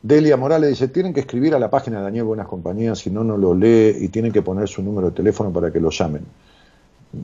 Delia 0.03 0.37
Morales 0.37 0.70
dice, 0.70 0.89
tienen 0.89 1.14
que 1.14 1.20
escribir 1.20 1.55
a 1.55 1.59
la 1.59 1.70
página 1.70 1.99
de 1.99 2.05
Daniel 2.05 2.25
Buenas 2.25 2.47
Compañías, 2.47 2.99
si 2.99 3.11
no, 3.11 3.25
no 3.25 3.37
lo 3.39 3.55
lee 3.55 3.97
y 4.01 4.09
tienen 4.09 4.33
que 4.33 4.43
poner 4.43 4.68
su 4.68 4.83
número 4.83 5.11
de 5.11 5.16
teléfono 5.16 5.51
para 5.53 5.72
que 5.72 5.81
lo 5.81 5.91
llamen. 5.91 6.25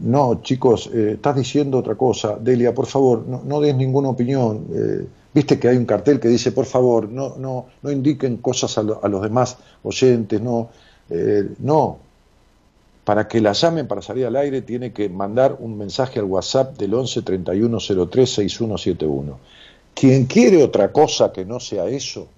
No, 0.02 0.40
chicos, 0.42 0.88
eh, 0.94 1.12
estás 1.14 1.36
diciendo 1.36 1.78
otra 1.78 1.96
cosa. 1.96 2.38
Delia, 2.40 2.72
por 2.74 2.86
favor, 2.86 3.26
no, 3.26 3.60
des 3.60 3.74
ninguna 3.74 4.08
opinión. 4.08 4.66
Viste 5.34 5.58
que 5.58 5.68
hay 5.68 5.76
un 5.76 5.84
cartel 5.84 6.18
que 6.18 6.28
dice, 6.28 6.52
por 6.52 6.64
favor, 6.64 7.08
no, 7.08 7.36
no, 7.36 7.66
no 7.82 7.90
indiquen 7.90 8.38
cosas 8.38 8.78
a, 8.78 8.82
los 8.82 9.22
demás 9.22 9.58
oyentes, 9.82 10.40
no. 10.40 10.70
No. 11.58 11.98
Para 13.04 13.26
que 13.26 13.40
la 13.40 13.52
llamen 13.52 13.88
para 13.88 14.02
salir 14.02 14.26
al 14.26 14.36
aire, 14.36 14.62
tiene 14.62 14.92
que 14.92 15.08
mandar 15.08 15.56
un 15.58 15.76
mensaje 15.76 16.20
al 16.20 16.26
WhatsApp 16.26 16.78
del 16.78 16.94
11 16.94 17.22
31 17.22 17.78
03 17.78 18.30
6171. 18.30 19.38
Quien 19.94 20.26
quiere 20.26 20.62
otra 20.62 20.92
cosa 20.92 21.32
que 21.32 21.44
no 21.44 21.60
sea 21.60 21.86
eso, 21.86 22.28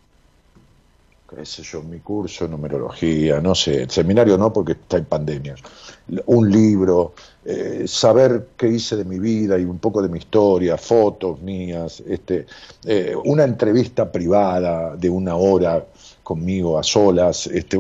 qué 1.35 1.47
sé 1.47 1.63
yo, 1.63 1.83
mi 1.83 2.01
curso, 2.01 2.47
numerología, 2.47 3.41
no 3.41 3.55
sé, 3.55 3.83
el 3.83 3.91
seminario 3.91 4.37
no 4.37 4.53
porque 4.53 4.73
está 4.73 4.99
en 4.99 5.07
pandemia, 5.07 5.55
un 6.27 6.51
libro, 6.51 7.15
eh, 7.45 7.85
saber 7.87 8.49
qué 8.57 8.69
hice 8.69 8.97
de 8.97 9.05
mi 9.05 9.19
vida 9.19 9.59
y 9.59 9.65
un 9.65 9.79
poco 9.79 10.03
de 10.03 10.09
mi 10.09 10.19
historia, 10.19 10.77
fotos 10.77 11.41
mías, 11.41 12.03
este, 12.07 12.47
eh, 12.85 13.15
una 13.25 13.45
entrevista 13.45 14.11
privada 14.11 14.97
de 14.97 15.09
una 15.09 15.37
hora 15.37 15.85
conmigo 16.23 16.79
a 16.79 16.83
solas, 16.83 17.47
este, 17.47 17.79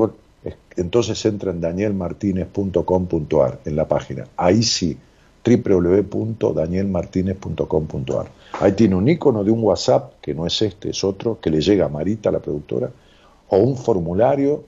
entonces 0.77 1.25
entra 1.27 1.51
en 1.51 1.61
danielmartinez.com.ar 1.61 3.61
en 3.65 3.77
la 3.77 3.87
página, 3.87 4.27
ahí 4.37 4.63
sí, 4.63 4.97
www.danielmartinez.com.ar. 5.45 8.31
Ahí 8.61 8.73
tiene 8.73 8.95
un 8.95 9.09
icono 9.09 9.43
de 9.45 9.51
un 9.51 9.65
WhatsApp, 9.65 10.21
que 10.21 10.35
no 10.35 10.47
es 10.47 10.61
este, 10.63 10.91
es 10.91 11.03
otro, 11.05 11.39
que 11.41 11.51
le 11.51 11.61
llega 11.61 11.87
a 11.87 11.89
Marita, 11.89 12.31
la 12.31 12.41
productora, 12.41 12.91
o 13.49 13.57
un 13.59 13.77
formulario 13.77 14.63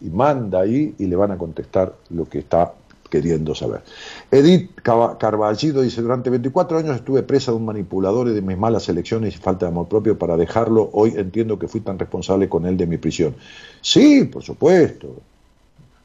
y 0.00 0.10
manda 0.10 0.60
ahí 0.60 0.94
y 0.98 1.06
le 1.06 1.16
van 1.16 1.32
a 1.32 1.38
contestar 1.38 1.94
lo 2.10 2.26
que 2.26 2.40
está 2.40 2.74
queriendo 3.10 3.54
saber. 3.54 3.82
Edith 4.30 4.80
Carballido 4.82 5.82
dice, 5.82 6.02
durante 6.02 6.30
24 6.30 6.78
años 6.78 6.96
estuve 6.96 7.22
presa 7.22 7.52
de 7.52 7.58
un 7.58 7.64
manipulador 7.64 8.28
y 8.28 8.32
de 8.32 8.42
mis 8.42 8.58
malas 8.58 8.88
elecciones 8.88 9.36
y 9.36 9.38
falta 9.38 9.66
de 9.66 9.72
amor 9.72 9.88
propio 9.88 10.18
para 10.18 10.36
dejarlo. 10.36 10.90
Hoy 10.92 11.14
entiendo 11.16 11.58
que 11.58 11.68
fui 11.68 11.80
tan 11.80 11.98
responsable 11.98 12.48
con 12.48 12.66
él 12.66 12.76
de 12.76 12.86
mi 12.86 12.98
prisión. 12.98 13.34
Sí, 13.80 14.24
por 14.24 14.42
supuesto. 14.42 15.08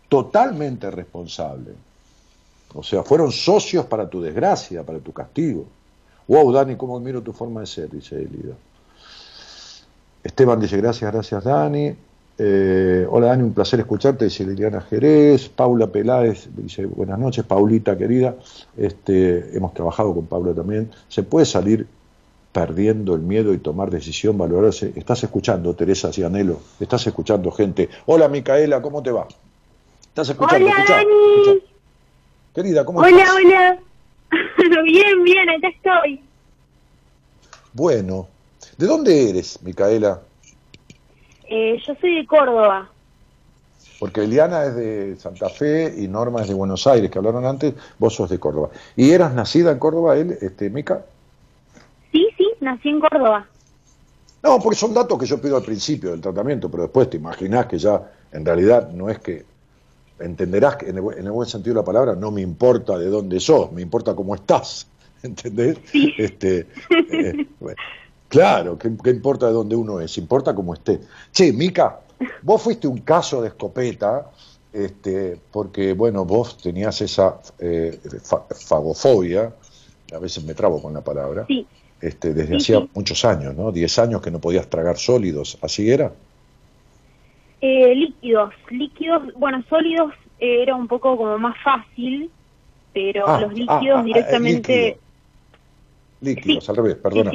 Totalmente 0.07 0.91
responsable. 0.91 1.88
O 2.73 2.83
sea, 2.83 3.03
fueron 3.03 3.31
socios 3.31 3.85
para 3.85 4.09
tu 4.09 4.21
desgracia, 4.21 4.83
para 4.83 4.99
tu 4.99 5.11
castigo. 5.11 5.65
Wow, 6.27 6.51
Dani, 6.51 6.75
cómo 6.75 6.97
admiro 6.97 7.21
tu 7.21 7.33
forma 7.33 7.61
de 7.61 7.67
ser, 7.67 7.89
dice 7.89 8.15
Elida. 8.15 8.53
Esteban 10.23 10.59
dice, 10.59 10.77
gracias, 10.77 11.11
gracias, 11.11 11.43
Dani. 11.43 11.95
Eh, 12.41 13.05
hola 13.09 13.27
Dani, 13.27 13.43
un 13.43 13.53
placer 13.53 13.81
escucharte, 13.81 14.25
dice 14.25 14.45
Liliana 14.45 14.79
Jerez. 14.79 15.49
Paula 15.49 15.87
Peláez 15.87 16.47
dice 16.55 16.85
buenas 16.85 17.19
noches, 17.19 17.43
Paulita 17.43 17.97
querida. 17.97 18.35
Este, 18.77 19.57
hemos 19.57 19.73
trabajado 19.73 20.13
con 20.13 20.25
Paula 20.25 20.53
también. 20.53 20.89
¿Se 21.09 21.23
puede 21.23 21.45
salir 21.45 21.85
perdiendo 22.53 23.13
el 23.13 23.21
miedo 23.21 23.53
y 23.53 23.57
tomar 23.57 23.89
decisión, 23.89 24.37
valorarse? 24.37 24.93
Estás 24.95 25.23
escuchando, 25.23 25.73
Teresa 25.73 26.13
Cianelo, 26.13 26.59
estás 26.79 27.05
escuchando 27.07 27.51
gente. 27.51 27.89
Hola 28.05 28.29
Micaela, 28.29 28.81
¿cómo 28.81 29.03
te 29.03 29.11
va? 29.11 29.27
¿Estás 30.07 30.29
escuchando? 30.29 30.65
Hola 30.65 30.85
Dani. 30.87 31.68
Querida, 32.53 32.83
¿cómo 32.85 33.03
estás? 33.05 33.29
Hola, 33.29 33.35
hola. 33.35 33.79
bien, 34.83 35.23
bien, 35.23 35.49
acá 35.49 35.69
estoy. 35.69 36.21
Bueno, 37.73 38.27
¿de 38.77 38.87
dónde 38.87 39.29
eres, 39.29 39.61
Micaela? 39.63 40.21
Eh, 41.47 41.79
yo 41.85 41.93
soy 41.99 42.15
de 42.15 42.25
Córdoba. 42.25 42.89
Porque 43.99 44.23
Eliana 44.23 44.65
es 44.65 44.75
de 44.75 45.15
Santa 45.17 45.49
Fe 45.49 45.93
y 45.97 46.07
Norma 46.07 46.41
es 46.41 46.47
de 46.47 46.53
Buenos 46.53 46.87
Aires, 46.87 47.11
que 47.11 47.17
hablaron 47.17 47.45
antes, 47.45 47.73
vos 47.97 48.15
sos 48.15 48.29
de 48.29 48.39
Córdoba. 48.39 48.69
¿Y 48.95 49.11
eras 49.11 49.33
nacida 49.33 49.71
en 49.71 49.79
Córdoba, 49.79 50.17
él, 50.17 50.37
este, 50.41 50.69
Mica? 50.69 51.03
Sí, 52.11 52.27
sí, 52.37 52.47
nací 52.61 52.89
en 52.89 52.99
Córdoba. 53.01 53.45
No, 54.41 54.59
porque 54.59 54.77
son 54.77 54.93
datos 54.93 55.19
que 55.19 55.25
yo 55.25 55.41
pido 55.41 55.57
al 55.57 55.63
principio 55.63 56.11
del 56.11 56.21
tratamiento, 56.21 56.71
pero 56.71 56.83
después 56.83 57.09
te 57.09 57.17
imaginás 57.17 57.65
que 57.65 57.77
ya 57.77 58.01
en 58.31 58.45
realidad 58.45 58.89
no 58.91 59.09
es 59.09 59.19
que, 59.19 59.45
entenderás 60.19 60.77
que 60.77 60.89
en 60.89 60.97
el, 60.97 61.31
buen 61.31 61.47
sentido 61.47 61.75
de 61.75 61.81
la 61.81 61.85
palabra, 61.85 62.15
no 62.15 62.31
me 62.31 62.41
importa 62.41 62.97
de 62.97 63.07
dónde 63.07 63.39
sos, 63.39 63.71
me 63.71 63.81
importa 63.81 64.15
cómo 64.15 64.35
estás, 64.35 64.87
¿entendés? 65.23 65.77
Sí. 65.91 66.13
Este, 66.17 66.67
eh, 66.89 67.47
Claro, 68.29 68.77
¿qué, 68.77 69.09
importa 69.09 69.47
de 69.47 69.53
dónde 69.53 69.75
uno 69.75 69.99
es? 69.99 70.17
Importa 70.19 70.53
cómo 70.53 70.75
esté. 70.75 71.01
Che, 71.31 71.51
Mica, 71.51 71.99
vos 72.43 72.61
fuiste 72.61 72.87
un 72.87 72.99
caso 72.99 73.41
de 73.41 73.49
escopeta, 73.49 74.29
este, 74.71 75.39
porque, 75.51 75.93
bueno, 75.93 76.25
vos 76.25 76.55
tenías 76.57 77.01
esa 77.01 77.39
eh, 77.57 77.99
fagofobia, 78.67 79.51
a 80.13 80.19
veces 80.19 80.43
me 80.43 80.53
trabo 80.53 80.79
con 80.79 80.93
la 80.93 81.01
palabra, 81.01 81.47
este, 81.99 82.35
desde 82.35 82.57
hacía 82.57 82.87
muchos 82.93 83.25
años, 83.25 83.55
¿no? 83.55 83.71
Diez 83.71 83.97
años 83.97 84.21
que 84.21 84.29
no 84.29 84.39
podías 84.39 84.69
tragar 84.69 84.97
sólidos, 84.97 85.57
¿así 85.63 85.89
era? 85.89 86.13
Eh, 87.61 87.93
líquidos, 87.95 88.53
líquidos, 88.69 89.33
bueno, 89.35 89.63
sólidos 89.69 90.13
era 90.39 90.75
un 90.75 90.87
poco 90.87 91.17
como 91.17 91.37
más 91.37 91.55
fácil, 91.61 92.31
pero 92.93 93.27
ah, 93.27 93.41
los 93.41 93.51
ah, 93.51 93.53
líquidos 93.53 93.99
ah, 93.99 94.03
directamente... 94.03 94.99
Líquidos, 96.21 96.69
al 96.69 96.75
revés, 96.75 96.95
perdona. 96.95 97.31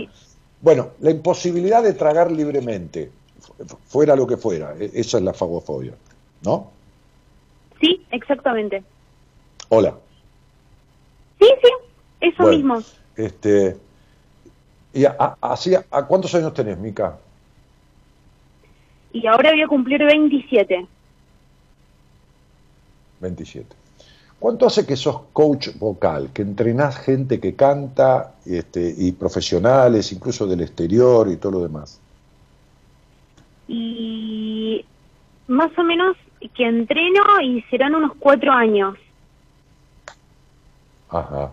Bueno, 0.60 0.90
la 1.00 1.10
imposibilidad 1.10 1.82
de 1.82 1.92
tragar 1.92 2.30
libremente, 2.30 3.10
fuera 3.86 4.16
lo 4.16 4.26
que 4.26 4.36
fuera, 4.36 4.74
e-, 4.78 4.90
esa 4.94 5.18
es 5.18 5.24
la 5.24 5.34
fagofobia, 5.34 5.94
¿no? 6.42 6.70
Sí, 7.80 8.02
exactamente. 8.10 8.82
Hola. 9.68 9.94
Sí, 11.38 11.48
sí, 11.62 11.70
eso 12.20 12.42
mismo. 12.44 12.78
Este, 13.16 13.76
¿Y 14.94 15.04
a, 15.04 15.36
a, 15.40 16.06
cuántos 16.06 16.34
años 16.34 16.54
tenés, 16.54 16.78
Mica? 16.78 17.18
Y 19.14 19.28
ahora 19.28 19.52
voy 19.52 19.62
a 19.62 19.68
cumplir 19.68 20.04
27. 20.04 20.86
27. 23.20 23.76
¿Cuánto 24.40 24.66
hace 24.66 24.84
que 24.84 24.96
sos 24.96 25.20
coach 25.32 25.68
vocal, 25.78 26.30
que 26.34 26.42
entrenás 26.42 26.98
gente 26.98 27.38
que 27.38 27.54
canta 27.54 28.34
este, 28.44 28.92
y 28.98 29.12
profesionales, 29.12 30.10
incluso 30.12 30.48
del 30.48 30.62
exterior 30.62 31.28
y 31.30 31.36
todo 31.36 31.52
lo 31.52 31.60
demás? 31.60 32.00
Y 33.68 34.84
más 35.46 35.70
o 35.78 35.84
menos 35.84 36.16
que 36.52 36.66
entreno 36.66 37.22
y 37.40 37.62
serán 37.70 37.94
unos 37.94 38.12
cuatro 38.18 38.52
años. 38.52 38.96
Ajá. 41.08 41.52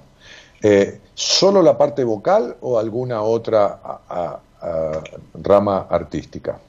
Eh, 0.63 0.99
¿Solo 1.13 1.61
la 1.61 1.77
parte 1.77 2.03
vocal 2.03 2.57
o 2.61 2.79
alguna 2.79 3.21
otra 3.21 3.79
rama 5.35 5.85
artística? 5.89 6.59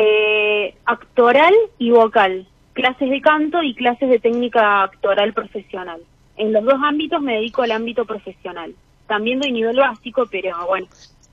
Eh, 0.00 0.74
actoral 0.84 1.54
y 1.78 1.90
vocal 1.90 2.46
clases 2.78 3.10
de 3.10 3.20
canto 3.20 3.60
y 3.60 3.74
clases 3.74 4.08
de 4.08 4.20
técnica 4.20 4.84
actoral 4.84 5.32
profesional. 5.32 6.00
En 6.36 6.52
los 6.52 6.64
dos 6.64 6.76
ámbitos 6.80 7.20
me 7.20 7.34
dedico 7.34 7.62
al 7.62 7.72
ámbito 7.72 8.04
profesional. 8.04 8.72
También 9.08 9.40
doy 9.40 9.50
nivel 9.50 9.76
básico, 9.78 10.26
pero 10.30 10.64
bueno, 10.68 10.86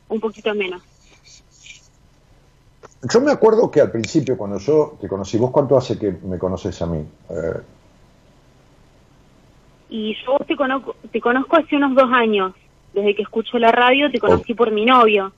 un 0.09 0.19
poquito 0.19 0.55
menos. 0.55 0.81
Yo 3.07 3.21
me 3.21 3.31
acuerdo 3.31 3.69
que 3.69 3.79
al 3.79 3.91
principio, 3.91 4.35
cuando 4.35 4.57
yo 4.57 4.97
te 4.99 5.07
conocí, 5.07 5.37
¿vos 5.37 5.51
cuánto 5.51 5.77
hace 5.77 5.99
que 5.99 6.11
me 6.23 6.39
conoces 6.39 6.81
a 6.81 6.87
mí? 6.87 7.05
Eh, 7.29 7.61
y 9.89 10.15
yo 10.25 10.39
te 10.47 10.55
conozco, 10.55 10.95
te 11.11 11.21
conozco 11.21 11.57
hace 11.57 11.75
unos 11.75 11.93
dos 11.93 12.11
años. 12.11 12.53
Desde 12.91 13.13
que 13.13 13.21
escucho 13.21 13.59
la 13.59 13.71
radio 13.71 14.09
te 14.09 14.19
conocí 14.19 14.55
por 14.55 14.71
mi 14.71 14.83
novio. 14.83 15.31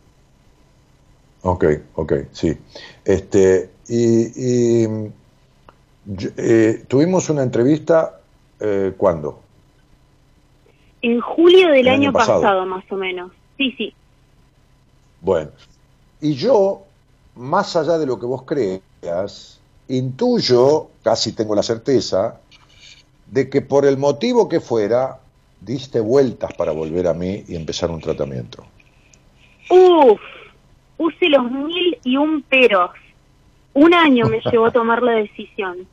Ok, 1.48 1.66
ok, 1.96 2.14
sí. 2.34 2.58
Este, 3.06 3.70
y, 3.88 4.84
y 4.84 5.12
eh, 6.36 6.84
tuvimos 6.90 7.30
una 7.30 7.42
entrevista, 7.42 8.20
eh, 8.60 8.94
¿cuándo? 8.98 9.40
En 11.02 11.22
julio 11.22 11.70
del 11.70 11.88
año, 11.88 12.12
pasado. 12.12 12.66
más 12.66 12.84
o 12.92 12.98
menos. 12.98 13.32
Sí, 13.56 13.74
sí. 13.78 13.94
Bueno, 15.22 15.52
y 16.20 16.34
yo, 16.34 16.82
más 17.36 17.78
allá 17.78 17.98
de 17.98 18.06
lo 18.06 18.20
que 18.20 18.26
vos 18.26 18.44
creas, 18.44 19.62
intuyo, 19.88 20.90
casi 21.02 21.32
tengo 21.32 21.56
la 21.56 21.64
certeza, 21.64 22.42
de 23.28 23.50
que 23.50 23.62
por 23.62 23.86
el 23.86 23.98
motivo 23.98 24.50
que 24.50 24.60
fuera, 24.60 25.20
diste 25.62 26.02
vueltas 26.02 26.54
para 26.56 26.74
volver 26.74 27.08
a 27.08 27.14
mí 27.14 27.46
y 27.48 27.56
empezar 27.56 27.90
un 27.90 28.02
tratamiento. 28.02 28.66
Uf, 29.70 30.20
use 30.98 31.30
los 31.30 31.52
mil 31.52 31.98
y 32.04 32.18
un 32.18 32.42
peros. 32.42 32.92
Un 33.74 33.94
año 33.94 34.28
me 34.28 34.42
llevó 34.52 34.68
a 34.68 34.72
tomar 34.72 35.04
la 35.04 35.14
decisión. 35.14 35.88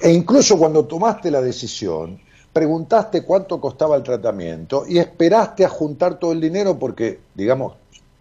E 0.00 0.10
incluso 0.12 0.56
cuando 0.58 0.86
tomaste 0.86 1.30
la 1.30 1.42
decisión, 1.42 2.20
preguntaste 2.52 3.22
cuánto 3.24 3.60
costaba 3.60 3.96
el 3.96 4.02
tratamiento 4.02 4.84
y 4.88 4.98
esperaste 4.98 5.64
a 5.64 5.68
juntar 5.68 6.18
todo 6.18 6.32
el 6.32 6.40
dinero 6.40 6.78
porque, 6.78 7.18
digamos, 7.34 7.74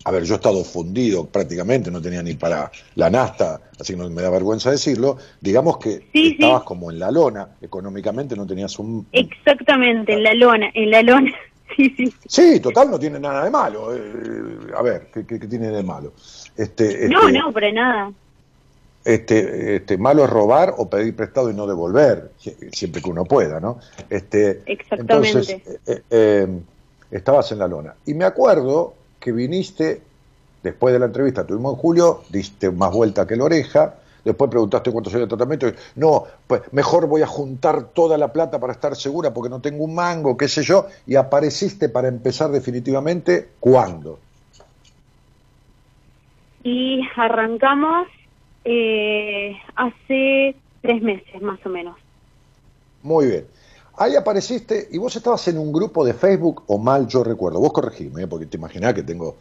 a 0.06 0.12
ver, 0.12 0.24
yo 0.24 0.34
he 0.34 0.38
estado 0.38 0.64
fundido 0.64 1.26
prácticamente, 1.26 1.92
no 1.92 2.02
tenía 2.02 2.24
ni 2.24 2.34
para 2.34 2.72
la 2.96 3.10
nasta, 3.10 3.62
así 3.80 3.94
que 3.94 4.00
no 4.00 4.10
me 4.10 4.22
da 4.22 4.30
vergüenza 4.30 4.72
decirlo, 4.72 5.18
digamos 5.42 5.78
que 5.78 6.08
Sí, 6.14 6.32
estabas 6.32 6.62
sí. 6.62 6.68
como 6.68 6.92
en 6.92 7.00
la 7.00 7.12
lona, 7.12 7.50
económicamente 7.62 8.36
no 8.36 8.46
tenías 8.46 8.80
un... 8.80 9.06
Exactamente, 9.12 10.14
en 10.14 10.24
la 10.24 10.34
lona, 10.34 10.72
en 10.74 10.92
la 10.92 11.02
lona. 11.04 11.32
Sí, 11.76 11.94
sí. 11.96 12.14
Sí, 12.28 12.60
total, 12.60 12.90
no 12.92 13.00
tiene 13.00 13.20
nada 13.20 13.44
de 13.46 13.50
malo. 13.50 13.96
eh, 13.96 14.72
a 14.76 14.82
ver, 14.82 15.10
¿qué, 15.14 15.26
qué- 15.26 15.40
qué 15.40 15.48
tiene 15.48 15.70
de 15.70 15.84
malo? 15.84 16.14
Este, 16.56 17.08
No, 17.08 17.20
este, 17.28 17.32
no, 17.38 17.52
para 17.54 17.72
nada. 17.72 18.12
Este, 19.04 19.78
este, 19.78 19.98
malo 19.98 20.26
es 20.26 20.30
robar 20.30 20.74
o 20.78 20.90
pedir 20.90 21.16
prestado 21.16 21.50
y 21.50 21.54
no 21.54 21.66
devolver, 21.66 22.34
si- 22.38 22.56
siempre 22.72 23.02
que 23.02 23.10
uno 23.10 23.24
pueda, 23.26 23.60
¿no? 23.60 23.80
Este, 24.10 24.64
Exactamente. 24.66 25.02
Entonces, 25.02 25.50
eh, 25.86 26.02
eh, 26.10 26.48
estabas 27.10 27.52
en 27.52 27.60
la 27.60 27.68
lona. 27.68 27.96
Y 28.06 28.14
me 28.14 28.26
acuerdo 28.26 28.94
que 29.20 29.32
viniste, 29.32 30.02
después 30.62 30.94
de 30.94 31.00
la 31.00 31.06
entrevista, 31.06 31.46
tuvimos 31.48 31.74
en 31.76 31.80
julio, 31.80 32.22
diste 32.30 32.70
más 32.72 32.92
vuelta 32.94 33.26
que 33.26 33.36
la 33.38 33.46
oreja, 33.46 33.96
después 34.30 34.50
preguntaste 34.50 34.92
cuánto 34.92 35.10
sería 35.10 35.24
el 35.24 35.30
tratamiento, 35.30 35.68
no, 35.96 36.24
pues 36.48 36.62
mejor 36.72 37.08
voy 37.08 37.22
a 37.22 37.28
juntar 37.28 37.90
toda 37.90 38.18
la 38.18 38.32
plata 38.32 38.60
para 38.60 38.74
estar 38.74 38.96
segura 38.96 39.34
porque 39.34 39.50
no 39.50 39.62
tengo 39.62 39.84
un 39.84 39.96
mango, 39.96 40.38
qué 40.38 40.48
sé 40.48 40.64
yo, 40.64 40.88
y 41.06 41.16
apareciste 41.16 41.90
para 41.90 42.08
empezar 42.08 42.52
definitivamente, 42.52 43.50
¿cuándo? 43.60 44.20
Y 46.64 47.02
arrancamos 47.16 48.08
eh, 48.66 49.58
hace 49.76 50.56
tres 50.82 51.02
meses 51.02 51.42
más 51.42 51.60
o 51.66 51.70
menos. 51.70 51.98
Muy 53.02 53.28
bien. 53.28 53.46
Ahí 53.98 54.16
apareciste 54.16 54.88
y 54.92 54.98
vos 54.98 55.14
estabas 55.16 55.46
en 55.50 55.58
un 55.58 55.74
grupo 55.74 56.06
de 56.06 56.14
Facebook, 56.14 56.64
o 56.68 56.78
mal 56.78 57.08
yo 57.08 57.24
recuerdo, 57.24 57.60
vos 57.60 57.74
corregime, 57.74 58.24
¿eh? 58.24 58.28
porque 58.28 58.46
te 58.46 58.56
imaginás 58.56 58.94
que 58.94 59.04
tengo, 59.04 59.36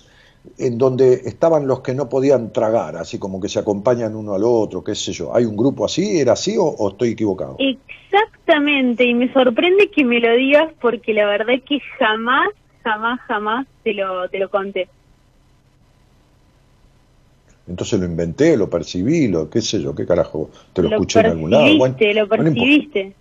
en 0.57 0.79
donde 0.79 1.15
estaban 1.25 1.67
los 1.67 1.81
que 1.81 1.95
no 1.95 2.09
podían 2.09 2.53
tragar, 2.53 2.97
así 2.97 3.19
como 3.19 3.41
que 3.41 3.49
se 3.49 3.59
acompañan 3.59 4.17
uno 4.17 4.35
al 4.35 4.45
otro, 4.45 4.83
qué 4.83 4.95
sé 4.95 5.13
yo. 5.13 5.35
¿Hay 5.35 5.45
un 5.45 5.57
grupo 5.57 5.85
así? 5.85 6.19
¿Era 6.21 6.33
así 6.33 6.57
o, 6.57 6.65
o 6.65 6.91
estoy 6.91 7.11
equivocado? 7.11 7.57
Exactamente, 7.59 9.05
y 9.05 9.15
me 9.15 9.33
sorprende 9.33 9.91
que 9.91 10.05
me 10.05 10.21
lo 10.21 10.35
digas 10.35 10.73
porque 10.81 11.13
la 11.13 11.27
verdad 11.27 11.55
es 11.55 11.63
que 11.63 11.81
jamás, 11.99 12.49
jamás, 12.83 13.21
jamás 13.27 13.67
te 13.85 13.95
lo, 13.95 14.29
te 14.29 14.39
lo 14.39 14.49
conté. 14.49 14.89
Entonces 17.69 18.01
lo 18.01 18.07
inventé, 18.07 18.57
lo 18.57 18.71
percibí, 18.71 19.29
lo 19.29 19.51
qué 19.51 19.61
sé 19.61 19.83
yo, 19.83 19.95
qué 19.95 20.07
carajo, 20.07 20.51
te 20.73 20.83
lo, 20.83 20.89
lo 20.89 20.97
escuché 20.97 21.21
en 21.21 21.27
algún 21.27 21.51
lado. 21.51 21.77
Bueno, 21.77 21.97
percibiste, 21.97 22.15
lo 22.15 22.23
no 22.23 22.29
percibiste. 22.29 23.15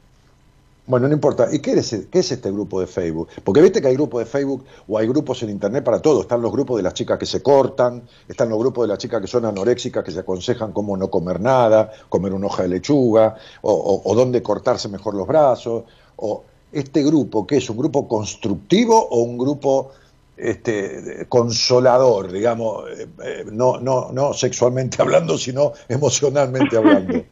Bueno, 0.88 1.08
no 1.10 1.14
importa. 1.14 1.50
¿Y 1.52 1.60
qué 1.60 1.74
es, 1.74 1.92
este 1.94 2.50
grupo 2.52 2.80
de 2.80 2.88
Facebook? 2.88 3.28
Porque 3.44 3.62
viste 3.62 3.82
que 3.82 3.90
hay 3.90 3.94
grupos 3.96 4.20
de 4.20 4.26
Facebook 4.26 4.64
o 4.88 4.98
hay 4.98 5.06
grupos 5.06 5.44
en 5.44 5.50
Internet 5.50 5.84
para 5.84 6.02
todo. 6.02 6.22
Están 6.22 6.42
los 6.42 6.50
grupos 6.52 6.78
de 6.78 6.84
las 6.84 6.94
chicas 6.94 7.20
que 7.20 7.26
se 7.26 7.44
cortan, 7.44 8.04
están 8.28 8.48
los 8.50 8.58
grupos 8.58 8.86
de 8.86 8.88
las 8.88 8.98
chicas 8.98 9.20
que 9.20 9.28
son 9.28 9.44
anoréxicas, 9.46 10.02
que 10.04 10.12
se 10.12 10.20
aconsejan 10.22 10.72
cómo 10.72 10.96
no 10.96 11.10
comer 11.10 11.42
nada, 11.42 11.92
comer 12.08 12.34
una 12.34 12.48
hoja 12.48 12.64
de 12.64 12.70
lechuga, 12.70 13.36
o, 13.62 13.74
o- 13.74 14.02
o 14.12 14.16
dónde 14.16 14.42
cortarse 14.42 14.88
mejor 14.88 15.14
los 15.14 15.28
brazos. 15.28 15.84
O 16.16 16.44
este 16.72 17.04
grupo, 17.04 17.46
¿qué 17.46 17.58
es? 17.58 17.70
¿Un 17.70 17.78
grupo 17.78 18.08
constructivo 18.08 18.98
o 19.10 19.22
un 19.24 19.38
grupo 19.38 19.92
este, 20.38 21.26
consolador, 21.28 22.32
digamos, 22.32 22.86
eh, 22.98 23.08
eh, 23.26 23.46
no, 23.52 23.80
no, 23.82 24.12
no 24.14 24.34
sexualmente 24.34 24.98
hablando, 25.02 25.38
sino 25.38 25.74
emocionalmente 25.90 26.78
hablando? 26.78 27.26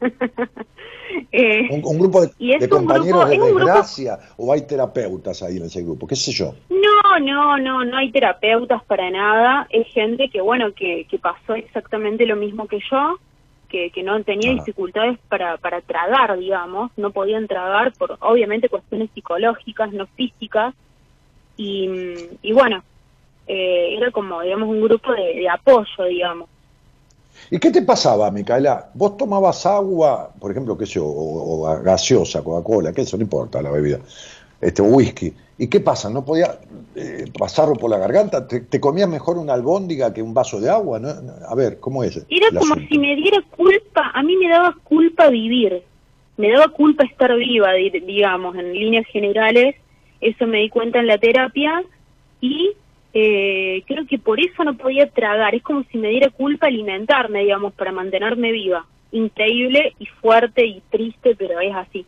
Eh, 1.32 1.68
Un, 1.70 1.82
un 1.84 1.98
grupo 1.98 2.20
de, 2.22 2.68
compañeros 2.68 3.28
grupo- 3.28 3.28
de 3.28 3.36
grupo- 3.36 3.54
desgracia 3.58 4.18
o 4.36 4.52
hay 4.52 4.66
terapeutas 4.66 5.42
ahí 5.42 5.56
en 5.56 5.64
ese 5.64 5.82
grupo, 5.82 6.06
qué 6.06 6.16
sé 6.16 6.32
yo. 6.32 6.54
No, 6.70 7.18
no, 7.20 7.58
no, 7.58 7.84
no 7.84 7.96
hay 7.96 8.10
terapeutas 8.12 8.82
para 8.84 9.10
nada. 9.10 9.66
Es 9.70 9.86
gente 9.88 10.28
que, 10.30 10.40
bueno, 10.40 10.72
que, 10.74 11.06
que 11.10 11.18
pasó 11.18 11.54
exactamente 11.54 12.26
lo 12.26 12.36
mismo 12.36 12.66
que 12.66 12.78
yo, 12.90 13.16
que, 13.68 13.90
que 13.90 14.02
no 14.02 14.22
tenía 14.22 14.50
Ajá. 14.52 14.60
dificultades 14.60 15.18
para, 15.28 15.56
para 15.58 15.80
tragar, 15.80 16.38
digamos. 16.38 16.90
No 16.96 17.10
podían 17.10 17.46
tragar 17.46 17.92
por, 17.94 18.16
obviamente, 18.20 18.68
cuestiones 18.68 19.10
psicológicas, 19.14 19.92
no 19.92 20.06
físicas. 20.08 20.74
Y, 21.56 21.88
y 22.42 22.52
bueno, 22.52 22.82
eh, 23.46 23.96
era 23.96 24.10
como, 24.10 24.40
digamos, 24.42 24.68
un 24.68 24.80
grupo 24.82 25.12
de, 25.12 25.34
de 25.34 25.48
apoyo, 25.48 26.04
digamos. 26.08 26.48
¿Y 27.50 27.58
qué 27.58 27.70
te 27.70 27.82
pasaba, 27.82 28.30
Micaela? 28.30 28.90
¿Vos 28.94 29.16
tomabas 29.16 29.66
agua, 29.66 30.32
por 30.40 30.50
ejemplo, 30.50 30.76
qué 30.78 30.86
sé 30.86 30.94
yo, 30.94 31.06
o, 31.06 31.66
o 31.68 31.82
gaseosa, 31.82 32.42
Coca-Cola, 32.42 32.92
qué 32.92 33.02
eso, 33.02 33.16
no 33.16 33.22
importa 33.22 33.62
la 33.62 33.70
bebida, 33.70 33.98
este 34.60 34.82
whisky? 34.82 35.34
¿Y 35.58 35.68
qué 35.68 35.80
pasa? 35.80 36.10
¿No 36.10 36.24
podía 36.24 36.58
eh, 36.96 37.26
pasarlo 37.38 37.74
por 37.74 37.90
la 37.90 37.98
garganta? 37.98 38.46
¿Te, 38.48 38.60
te 38.60 38.80
comías 38.80 39.08
mejor 39.08 39.38
una 39.38 39.52
albóndiga 39.54 40.12
que 40.12 40.20
un 40.22 40.34
vaso 40.34 40.60
de 40.60 40.68
agua? 40.68 40.98
¿no? 40.98 41.08
A 41.48 41.54
ver, 41.54 41.78
¿cómo 41.78 42.02
es? 42.02 42.16
Era 42.28 42.48
como 42.48 42.72
asunto? 42.74 42.82
si 42.88 42.98
me 42.98 43.14
diera 43.14 43.38
culpa, 43.56 44.10
a 44.12 44.22
mí 44.22 44.36
me 44.36 44.48
daba 44.48 44.74
culpa 44.82 45.28
vivir, 45.28 45.84
me 46.36 46.50
daba 46.50 46.68
culpa 46.68 47.04
estar 47.04 47.36
viva, 47.36 47.72
di- 47.72 47.90
digamos, 48.00 48.56
en 48.56 48.72
líneas 48.72 49.06
generales, 49.12 49.76
eso 50.20 50.46
me 50.46 50.58
di 50.58 50.70
cuenta 50.70 50.98
en 50.98 51.06
la 51.06 51.18
terapia 51.18 51.84
y 52.40 52.72
eh, 53.14 53.84
creo 53.86 54.06
que 54.06 54.18
por 54.18 54.40
eso 54.40 54.64
no 54.64 54.76
podía 54.76 55.08
tragar, 55.08 55.54
es 55.54 55.62
como 55.62 55.84
si 55.84 55.98
me 55.98 56.08
diera 56.08 56.30
culpa 56.30 56.66
alimentarme, 56.66 57.40
digamos, 57.40 57.72
para 57.74 57.92
mantenerme 57.92 58.50
viva. 58.50 58.84
Increíble 59.12 59.94
y 60.00 60.06
fuerte 60.06 60.66
y 60.66 60.82
triste, 60.90 61.36
pero 61.36 61.60
es 61.60 61.74
así. 61.74 62.04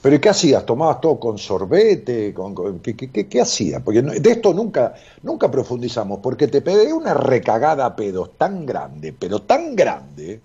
¿Pero 0.00 0.20
qué 0.20 0.28
hacías? 0.28 0.64
¿Tomabas 0.64 1.00
todo 1.00 1.18
con 1.18 1.36
sorbete? 1.36 2.32
Con, 2.32 2.78
¿qué, 2.78 2.94
qué, 2.94 3.40
hacías? 3.40 3.82
Porque 3.82 4.02
de 4.02 4.30
esto 4.30 4.54
nunca, 4.54 4.94
nunca 5.22 5.50
profundizamos, 5.50 6.20
porque 6.22 6.46
te 6.46 6.60
pegué 6.62 6.92
una 6.92 7.12
recagada 7.12 7.84
a 7.86 7.96
pedos 7.96 8.38
tan 8.38 8.64
grande, 8.64 9.12
pero 9.12 9.42
tan 9.42 9.74
grande, 9.74 10.40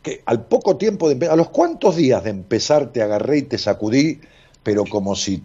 que 0.00 0.22
al 0.26 0.44
poco 0.44 0.76
tiempo 0.76 1.12
de 1.12 1.26
a 1.26 1.34
los 1.34 1.48
cuantos 1.48 1.96
días 1.96 2.22
de 2.22 2.30
empezar 2.30 2.92
te 2.92 3.02
agarré 3.02 3.38
y 3.38 3.42
te 3.42 3.58
sacudí, 3.58 4.20
pero 4.62 4.84
como 4.84 5.16
si 5.16 5.42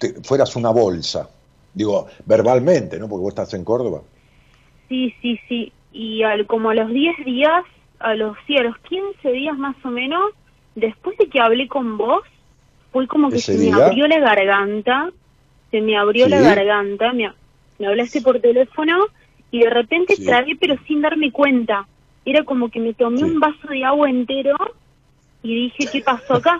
te- 0.00 0.14
fueras 0.24 0.56
una 0.56 0.70
bolsa. 0.70 1.28
Digo, 1.76 2.06
verbalmente, 2.24 2.98
¿no? 2.98 3.06
Porque 3.06 3.20
vos 3.22 3.32
estás 3.32 3.52
en 3.52 3.62
Córdoba. 3.62 4.00
Sí, 4.88 5.14
sí, 5.20 5.38
sí. 5.46 5.72
Y 5.92 6.22
al, 6.22 6.46
como 6.46 6.70
a 6.70 6.74
los 6.74 6.88
10 6.90 7.14
días, 7.26 7.64
a 7.98 8.14
los, 8.14 8.34
sí, 8.46 8.56
a 8.56 8.62
los 8.62 8.78
15 8.78 9.30
días 9.30 9.58
más 9.58 9.76
o 9.84 9.90
menos, 9.90 10.22
después 10.74 11.18
de 11.18 11.28
que 11.28 11.38
hablé 11.38 11.68
con 11.68 11.98
vos, 11.98 12.22
fue 12.92 13.06
como 13.06 13.28
que 13.30 13.36
¿Ese 13.36 13.58
se 13.58 13.70
me 13.70 13.72
abrió 13.74 14.06
la 14.08 14.20
garganta, 14.20 15.10
se 15.70 15.82
me 15.82 15.98
abrió 15.98 16.28
la 16.28 16.40
garganta, 16.40 17.12
me, 17.12 17.30
me 17.78 17.86
hablaste 17.88 18.22
por 18.22 18.40
teléfono 18.40 18.96
y 19.50 19.60
de 19.60 19.68
repente 19.68 20.16
Sí. 20.16 20.24
tragué 20.24 20.56
pero 20.58 20.76
sin 20.86 21.02
darme 21.02 21.30
cuenta. 21.30 21.86
Era 22.24 22.42
como 22.44 22.70
que 22.70 22.80
me 22.80 22.94
tomé 22.94 23.18
Sí. 23.18 23.24
un 23.24 23.38
vaso 23.38 23.68
de 23.68 23.84
agua 23.84 24.08
entero 24.08 24.56
y 25.42 25.54
dije, 25.64 25.88
¿qué 25.92 26.00
pasó 26.00 26.34
acá? 26.36 26.58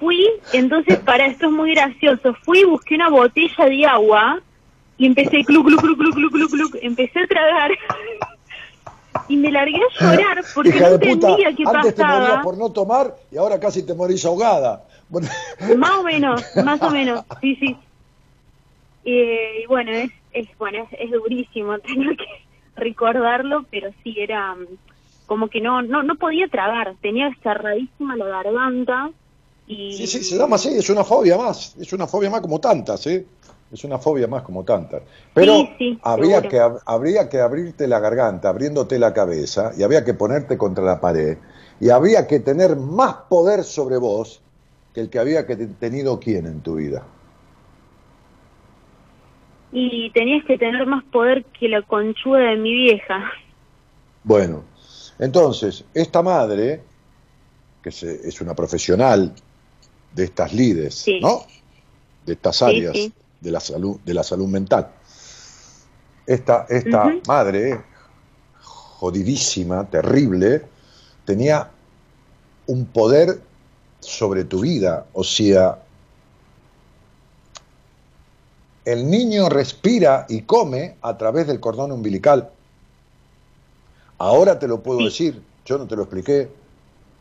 Fui, 0.00 0.26
entonces, 0.54 0.98
para 1.00 1.26
esto 1.26 1.46
es 1.46 1.52
muy 1.52 1.74
gracioso, 1.74 2.34
fui 2.42 2.60
y 2.60 2.64
busqué 2.64 2.94
una 2.94 3.10
botella 3.10 3.66
de 3.66 3.84
agua 3.86 4.40
y 4.96 5.06
empecé 5.06 5.44
clu, 5.44 5.62
clu, 5.62 5.76
clu, 5.76 5.94
clu, 5.96 6.10
clu, 6.12 6.30
clu, 6.30 6.48
clu, 6.48 6.70
empecé 6.80 7.20
a 7.20 7.26
tragar 7.26 7.70
y 9.28 9.36
me 9.36 9.50
largué 9.52 9.76
a 9.76 10.04
llorar 10.16 10.44
porque 10.54 10.70
Hija 10.70 10.88
no 10.88 10.94
entendía 10.94 11.54
qué 11.54 11.64
antes 11.66 11.94
te 11.94 12.02
morías 12.02 12.22
pasaba. 12.22 12.42
por 12.42 12.56
no 12.56 12.72
tomar 12.72 13.14
y 13.30 13.36
ahora 13.36 13.60
casi 13.60 13.84
te 13.84 13.94
morís 13.94 14.24
ahogada. 14.24 14.84
Bueno, 15.10 15.28
Más 15.76 15.90
o 15.98 16.02
menos, 16.02 16.56
más 16.64 16.80
o 16.82 16.90
menos, 16.90 17.24
sí, 17.40 17.56
sí. 17.56 17.76
Eh, 19.04 19.62
y 19.62 19.66
bueno, 19.66 19.90
es, 19.92 20.10
es 20.32 20.48
bueno 20.58 20.86
es, 20.90 20.98
es 21.00 21.10
durísimo 21.10 21.78
tener 21.80 22.16
que 22.16 22.26
recordarlo, 22.76 23.64
pero 23.70 23.90
sí 24.02 24.14
era 24.18 24.54
mm, 24.54 24.66
como 25.26 25.48
que 25.48 25.60
no 25.60 25.82
no 25.82 26.02
no 26.02 26.14
podía 26.16 26.48
tragar, 26.48 26.94
tenía 27.02 27.30
cerradísima 27.42 28.16
la 28.16 28.26
garganta 28.26 29.10
y 29.70 29.76
Sí, 29.86 30.06
sí, 30.06 30.22
se 30.24 30.36
llama 30.38 30.56
así, 30.56 30.68
es 30.70 30.88
una 30.90 31.04
fobia 31.04 31.36
más, 31.36 31.74
es 31.76 31.92
una 31.92 32.06
fobia 32.06 32.30
más 32.30 32.40
como 32.40 32.60
tantas, 32.60 33.06
¿eh? 33.08 33.26
Es 33.70 33.84
una 33.84 33.98
fobia 33.98 34.26
más 34.28 34.42
como 34.42 34.64
tantas. 34.64 35.02
Pero 35.34 35.68
Sí, 35.76 35.76
sí, 35.78 36.00
habría, 36.02 36.46
que, 36.48 36.58
ab- 36.60 36.80
habría 36.86 37.28
que 37.28 37.40
abrirte 37.40 37.86
la 37.88 37.98
garganta, 38.00 38.48
abriéndote 38.48 38.98
la 38.98 39.12
cabeza, 39.12 39.72
y 39.76 39.82
habría 39.82 40.04
que 40.04 40.14
ponerte 40.14 40.56
contra 40.56 40.84
la 40.84 41.00
pared, 41.00 41.38
y 41.80 41.90
habría 41.90 42.26
que 42.26 42.40
tener 42.40 42.76
más 42.76 43.14
poder 43.28 43.64
sobre 43.64 43.96
vos 43.98 44.42
que 44.92 45.00
el 45.02 45.10
que 45.10 45.18
había 45.18 45.46
que 45.46 45.56
te- 45.56 45.66
tenido 45.68 46.18
quién 46.20 46.46
en 46.46 46.62
tu 46.62 46.76
vida. 46.76 47.04
y 49.72 50.10
tenías 50.12 50.44
que 50.44 50.58
tener 50.58 50.86
más 50.86 51.04
poder 51.04 51.44
que 51.58 51.68
la 51.68 51.82
conchuda 51.82 52.40
de 52.50 52.56
mi 52.56 52.72
vieja. 52.72 53.32
Bueno, 54.22 54.64
Entonces, 55.18 55.84
esta 55.94 56.22
madre, 56.22 56.84
que 57.82 57.90
es 57.90 58.40
una 58.40 58.54
profesional 58.54 59.34
de 60.14 60.24
estas 60.24 60.52
lides, 60.52 61.06
¿no? 61.20 61.44
De 62.26 62.32
estas 62.34 62.62
áreas 62.62 62.96
de 63.40 63.50
la 63.50 63.60
salud, 63.60 63.98
de 64.04 64.14
la 64.14 64.22
salud 64.22 64.48
mental. 64.48 64.88
Esta, 66.26 66.66
esta 66.68 67.12
madre, 67.26 67.80
jodidísima, 68.60 69.88
terrible, 69.88 70.64
tenía 71.24 71.70
un 72.66 72.86
poder 72.86 73.40
sobre 74.00 74.44
tu 74.44 74.60
vida. 74.60 75.06
O 75.12 75.24
sea, 75.24 75.82
el 78.84 79.10
niño 79.10 79.48
respira 79.48 80.26
y 80.28 80.42
come 80.42 80.96
a 81.02 81.16
través 81.16 81.46
del 81.46 81.60
cordón 81.60 81.92
umbilical. 81.92 82.50
Ahora 84.18 84.58
te 84.58 84.68
lo 84.68 84.82
puedo 84.82 85.04
decir, 85.04 85.42
yo 85.64 85.78
no 85.78 85.86
te 85.86 85.96
lo 85.96 86.02
expliqué, 86.02 86.50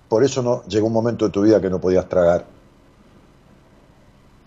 por 0.10 0.24
eso 0.24 0.42
no 0.42 0.64
llegó 0.66 0.88
un 0.88 0.94
momento 0.94 1.26
de 1.26 1.32
tu 1.32 1.42
vida 1.44 1.62
que 1.62 1.70
no 1.70 1.80
podías 1.80 2.10
tragar. 2.10 2.46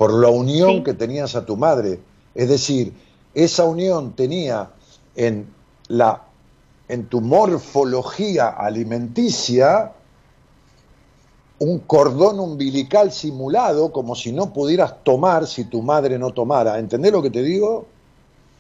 Por 0.03 0.15
la 0.15 0.31
unión 0.31 0.83
que 0.83 0.95
tenías 0.95 1.37
a 1.37 1.47
tu 1.47 1.57
madre, 1.57 2.01
es 2.35 2.49
decir, 2.49 2.93
esa 3.35 3.67
unión 3.67 4.15
tenía 4.17 4.71
en 5.15 5.47
la 5.87 6.25
en 6.89 7.07
tu 7.07 7.21
morfología 7.21 8.49
alimenticia 8.49 9.93
un 11.61 11.79
cordón 11.79 12.41
umbilical 12.41 13.13
simulado 13.13 13.93
como 13.93 14.17
si 14.17 14.33
no 14.33 14.53
pudieras 14.53 15.05
tomar 15.05 15.47
si 15.47 15.67
tu 15.67 15.83
madre 15.83 16.19
no 16.19 16.33
tomara. 16.33 16.81
¿Entendés 16.81 17.13
lo 17.13 17.23
que 17.23 17.31
te 17.31 17.45
digo? 17.45 17.87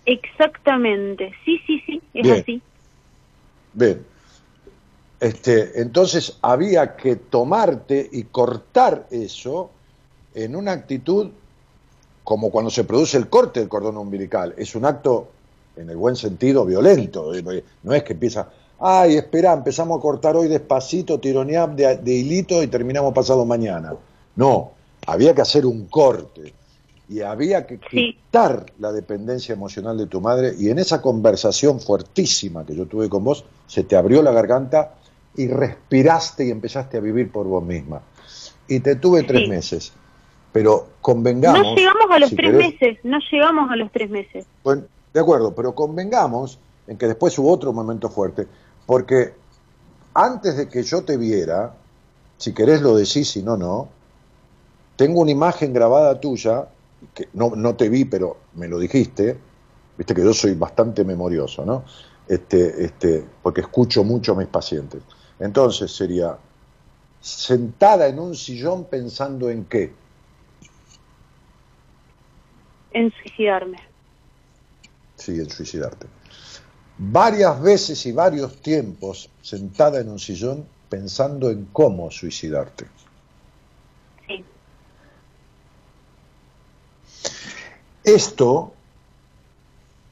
Exactamente, 0.06 1.32
sí, 1.44 1.60
sí, 1.66 1.82
sí, 1.84 2.00
es 2.14 2.30
así. 2.30 2.62
Bien. 3.72 4.06
Este, 5.18 5.80
entonces 5.80 6.38
había 6.40 6.94
que 6.94 7.16
tomarte 7.16 8.08
y 8.12 8.22
cortar 8.22 9.08
eso 9.10 9.72
en 10.34 10.56
una 10.56 10.72
actitud 10.72 11.30
como 12.24 12.50
cuando 12.50 12.70
se 12.70 12.84
produce 12.84 13.16
el 13.16 13.28
corte 13.28 13.60
del 13.60 13.68
cordón 13.68 13.96
umbilical. 13.96 14.54
Es 14.56 14.74
un 14.74 14.84
acto, 14.84 15.28
en 15.76 15.90
el 15.90 15.96
buen 15.96 16.16
sentido, 16.16 16.64
violento. 16.64 17.32
No 17.82 17.94
es 17.94 18.02
que 18.02 18.12
empieza, 18.12 18.48
ay, 18.78 19.16
espera, 19.16 19.52
empezamos 19.52 19.98
a 19.98 20.00
cortar 20.00 20.36
hoy 20.36 20.48
despacito, 20.48 21.18
tironear 21.18 21.74
de, 21.74 21.96
de 21.96 22.12
hilito 22.12 22.62
y 22.62 22.68
terminamos 22.68 23.12
pasado 23.12 23.44
mañana. 23.44 23.94
No, 24.36 24.72
había 25.06 25.34
que 25.34 25.42
hacer 25.42 25.66
un 25.66 25.86
corte 25.86 26.54
y 27.08 27.20
había 27.20 27.66
que 27.66 27.78
quitar 27.78 28.66
la 28.78 28.92
dependencia 28.92 29.52
emocional 29.52 29.98
de 29.98 30.06
tu 30.06 30.20
madre 30.20 30.54
y 30.58 30.70
en 30.70 30.78
esa 30.78 31.02
conversación 31.02 31.80
fuertísima 31.80 32.64
que 32.64 32.74
yo 32.74 32.86
tuve 32.86 33.08
con 33.08 33.24
vos, 33.24 33.44
se 33.66 33.82
te 33.82 33.96
abrió 33.96 34.22
la 34.22 34.32
garganta 34.32 34.94
y 35.36 35.48
respiraste 35.48 36.46
y 36.46 36.50
empezaste 36.50 36.96
a 36.96 37.00
vivir 37.00 37.30
por 37.30 37.46
vos 37.46 37.64
misma. 37.64 38.00
Y 38.68 38.80
te 38.80 38.96
tuve 38.96 39.24
tres 39.24 39.48
meses. 39.48 39.92
Pero 40.52 40.88
convengamos... 41.00 41.62
No 41.62 41.74
llegamos 41.74 42.10
a 42.10 42.18
los 42.18 42.30
tres 42.30 42.54
meses, 42.54 42.98
no 43.04 43.18
llegamos 43.30 43.70
a 43.70 43.76
los 43.76 43.90
tres 43.90 44.10
meses. 44.10 44.46
Bueno, 44.62 44.82
de 45.12 45.20
acuerdo, 45.20 45.54
pero 45.54 45.74
convengamos 45.74 46.58
en 46.86 46.98
que 46.98 47.06
después 47.06 47.38
hubo 47.38 47.50
otro 47.50 47.72
momento 47.72 48.10
fuerte. 48.10 48.46
Porque 48.86 49.34
antes 50.14 50.56
de 50.56 50.68
que 50.68 50.82
yo 50.82 51.04
te 51.04 51.16
viera, 51.16 51.74
si 52.36 52.52
querés 52.52 52.82
lo 52.82 52.96
decís, 52.96 53.30
si 53.30 53.42
no, 53.42 53.56
no, 53.56 53.88
tengo 54.96 55.20
una 55.20 55.30
imagen 55.30 55.72
grabada 55.72 56.20
tuya, 56.20 56.68
que 57.14 57.28
no, 57.32 57.50
no 57.56 57.74
te 57.74 57.88
vi, 57.88 58.04
pero 58.04 58.36
me 58.54 58.68
lo 58.68 58.78
dijiste, 58.78 59.38
viste 59.96 60.14
que 60.14 60.22
yo 60.22 60.34
soy 60.34 60.54
bastante 60.54 61.04
memorioso, 61.04 61.64
¿no? 61.64 61.84
Este, 62.28 62.84
este, 62.84 63.24
porque 63.42 63.62
escucho 63.62 64.04
mucho 64.04 64.32
a 64.32 64.36
mis 64.36 64.48
pacientes. 64.48 65.02
Entonces 65.40 65.90
sería, 65.90 66.36
sentada 67.20 68.08
en 68.08 68.18
un 68.18 68.34
sillón 68.34 68.84
pensando 68.84 69.48
en 69.48 69.64
qué? 69.64 69.92
En 72.94 73.12
suicidarme. 73.12 73.78
Sí, 75.16 75.32
en 75.32 75.50
suicidarte 75.50 76.06
varias 77.10 77.60
veces 77.60 78.04
y 78.06 78.12
varios 78.12 78.56
tiempos 78.58 79.28
sentada 79.40 80.00
en 80.00 80.08
un 80.08 80.18
sillón 80.18 80.64
pensando 80.88 81.50
en 81.50 81.68
cómo 81.72 82.10
suicidarte. 82.10 82.86
Sí. 84.26 84.44
Esto 88.04 88.72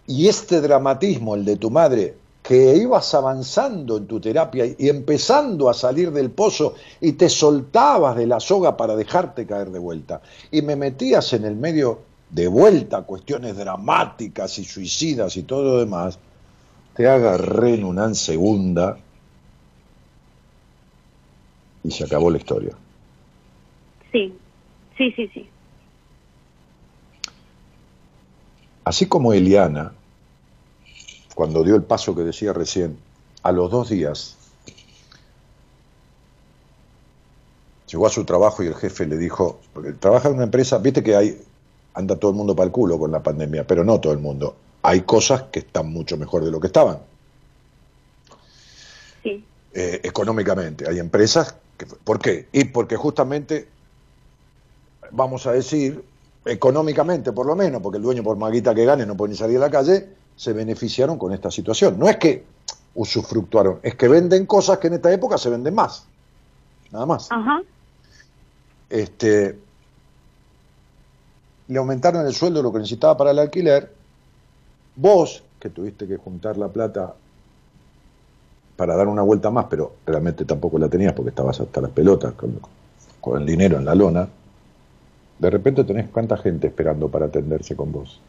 y 0.06 0.26
este 0.26 0.60
dramatismo, 0.60 1.34
el 1.34 1.44
de 1.44 1.56
tu 1.56 1.70
madre, 1.70 2.16
que 2.42 2.76
ibas 2.76 3.14
avanzando 3.14 3.98
en 3.98 4.06
tu 4.06 4.18
terapia 4.18 4.64
y 4.64 4.88
empezando 4.88 5.68
a 5.68 5.74
salir 5.74 6.10
del 6.10 6.30
pozo 6.30 6.74
y 7.00 7.12
te 7.12 7.28
soltabas 7.28 8.16
de 8.16 8.26
la 8.26 8.40
soga 8.40 8.76
para 8.76 8.96
dejarte 8.96 9.46
caer 9.46 9.70
de 9.70 9.78
vuelta 9.78 10.22
y 10.50 10.62
me 10.62 10.74
metías 10.74 11.34
en 11.34 11.44
el 11.44 11.54
medio 11.54 12.09
de 12.30 12.46
vuelta 12.46 13.02
cuestiones 13.02 13.56
dramáticas 13.56 14.58
y 14.58 14.64
suicidas 14.64 15.36
y 15.36 15.42
todo 15.42 15.64
lo 15.64 15.78
demás, 15.78 16.18
te 16.94 17.08
agarré 17.08 17.74
en 17.74 17.84
una 17.84 18.14
segunda 18.14 18.98
y 21.82 21.90
se 21.90 22.04
acabó 22.04 22.30
la 22.30 22.38
historia. 22.38 22.72
Sí, 24.12 24.34
sí, 24.96 25.12
sí, 25.12 25.28
sí. 25.32 25.48
Así 28.84 29.06
como 29.06 29.32
Eliana, 29.32 29.92
cuando 31.34 31.62
dio 31.62 31.76
el 31.76 31.82
paso 31.82 32.14
que 32.14 32.22
decía 32.22 32.52
recién, 32.52 32.98
a 33.42 33.52
los 33.52 33.70
dos 33.70 33.88
días 33.88 34.36
llegó 37.90 38.06
a 38.06 38.10
su 38.10 38.24
trabajo 38.24 38.62
y 38.62 38.68
el 38.68 38.74
jefe 38.74 39.06
le 39.06 39.16
dijo, 39.16 39.60
porque 39.72 39.92
trabaja 39.92 40.28
en 40.28 40.34
una 40.34 40.44
empresa, 40.44 40.78
viste 40.78 41.02
que 41.02 41.16
hay, 41.16 41.40
anda 41.94 42.16
todo 42.16 42.30
el 42.30 42.36
mundo 42.36 42.54
para 42.54 42.66
el 42.66 42.72
culo 42.72 42.98
con 42.98 43.10
la 43.10 43.22
pandemia, 43.22 43.66
pero 43.66 43.84
no 43.84 44.00
todo 44.00 44.12
el 44.12 44.18
mundo 44.18 44.56
hay 44.82 45.02
cosas 45.02 45.44
que 45.44 45.60
están 45.60 45.92
mucho 45.92 46.16
mejor 46.16 46.44
de 46.44 46.50
lo 46.50 46.60
que 46.60 46.68
estaban. 46.68 46.98
Sí. 49.22 49.44
Eh, 49.74 50.00
económicamente. 50.02 50.88
Hay 50.88 50.98
empresas 50.98 51.54
que... 51.76 51.86
¿Por 51.86 52.18
qué? 52.18 52.48
Y 52.52 52.64
porque 52.64 52.96
justamente, 52.96 53.68
vamos 55.10 55.46
a 55.46 55.52
decir, 55.52 56.02
económicamente 56.44 57.32
por 57.32 57.46
lo 57.46 57.54
menos, 57.54 57.82
porque 57.82 57.98
el 57.98 58.02
dueño 58.02 58.22
por 58.22 58.36
maguita 58.36 58.74
que 58.74 58.84
gane 58.84 59.04
no 59.04 59.16
puede 59.16 59.32
ni 59.32 59.36
salir 59.36 59.58
a 59.58 59.60
la 59.60 59.70
calle, 59.70 60.08
se 60.36 60.52
beneficiaron 60.52 61.18
con 61.18 61.32
esta 61.32 61.50
situación. 61.50 61.98
No 61.98 62.08
es 62.08 62.16
que 62.16 62.44
usufructuaron, 62.94 63.80
es 63.82 63.94
que 63.94 64.08
venden 64.08 64.46
cosas 64.46 64.78
que 64.78 64.88
en 64.88 64.94
esta 64.94 65.12
época 65.12 65.36
se 65.36 65.50
venden 65.50 65.74
más. 65.74 66.06
Nada 66.90 67.06
más. 67.06 67.30
Ajá. 67.30 67.62
Este, 68.88 69.56
le 71.70 71.78
aumentaron 71.78 72.26
el 72.26 72.34
sueldo 72.34 72.62
lo 72.62 72.72
que 72.72 72.78
necesitaba 72.78 73.16
para 73.16 73.30
el 73.30 73.38
alquiler 73.38 73.90
Vos, 74.96 75.42
que 75.58 75.70
tuviste 75.70 76.06
que 76.06 76.16
juntar 76.16 76.58
la 76.58 76.68
plata 76.68 77.14
para 78.76 78.96
dar 78.96 79.08
una 79.08 79.22
vuelta 79.22 79.50
más, 79.50 79.66
pero 79.70 79.92
realmente 80.04 80.44
tampoco 80.44 80.78
la 80.78 80.88
tenías 80.88 81.12
porque 81.12 81.30
estabas 81.30 81.60
hasta 81.60 81.80
las 81.80 81.90
pelotas 81.90 82.34
con, 82.34 83.40
el 83.40 83.46
dinero 83.46 83.78
en 83.78 83.84
la 83.84 83.94
lona, 83.94 84.28
de 85.38 85.50
repente 85.50 85.84
tenés 85.84 86.08
cuánta 86.08 86.36
gente 86.36 86.66
esperando 86.66 87.08
para 87.08 87.26
atenderse 87.26 87.76
con 87.76 87.92
vos. 87.92 88.20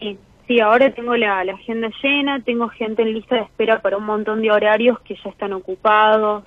Sí, 0.00 0.18
sí, 0.46 0.60
ahora 0.60 0.92
tengo 0.92 1.16
la, 1.16 1.40
agenda 1.40 1.88
llena, 2.02 2.42
tengo 2.42 2.68
gente 2.68 3.02
en 3.02 3.14
lista 3.14 3.36
de 3.36 3.42
espera 3.42 3.80
para 3.80 3.96
un 3.96 4.04
montón 4.04 4.42
de 4.42 4.50
horarios 4.50 4.98
que 5.00 5.14
ya 5.14 5.30
están 5.30 5.52
ocupados. 5.52 6.44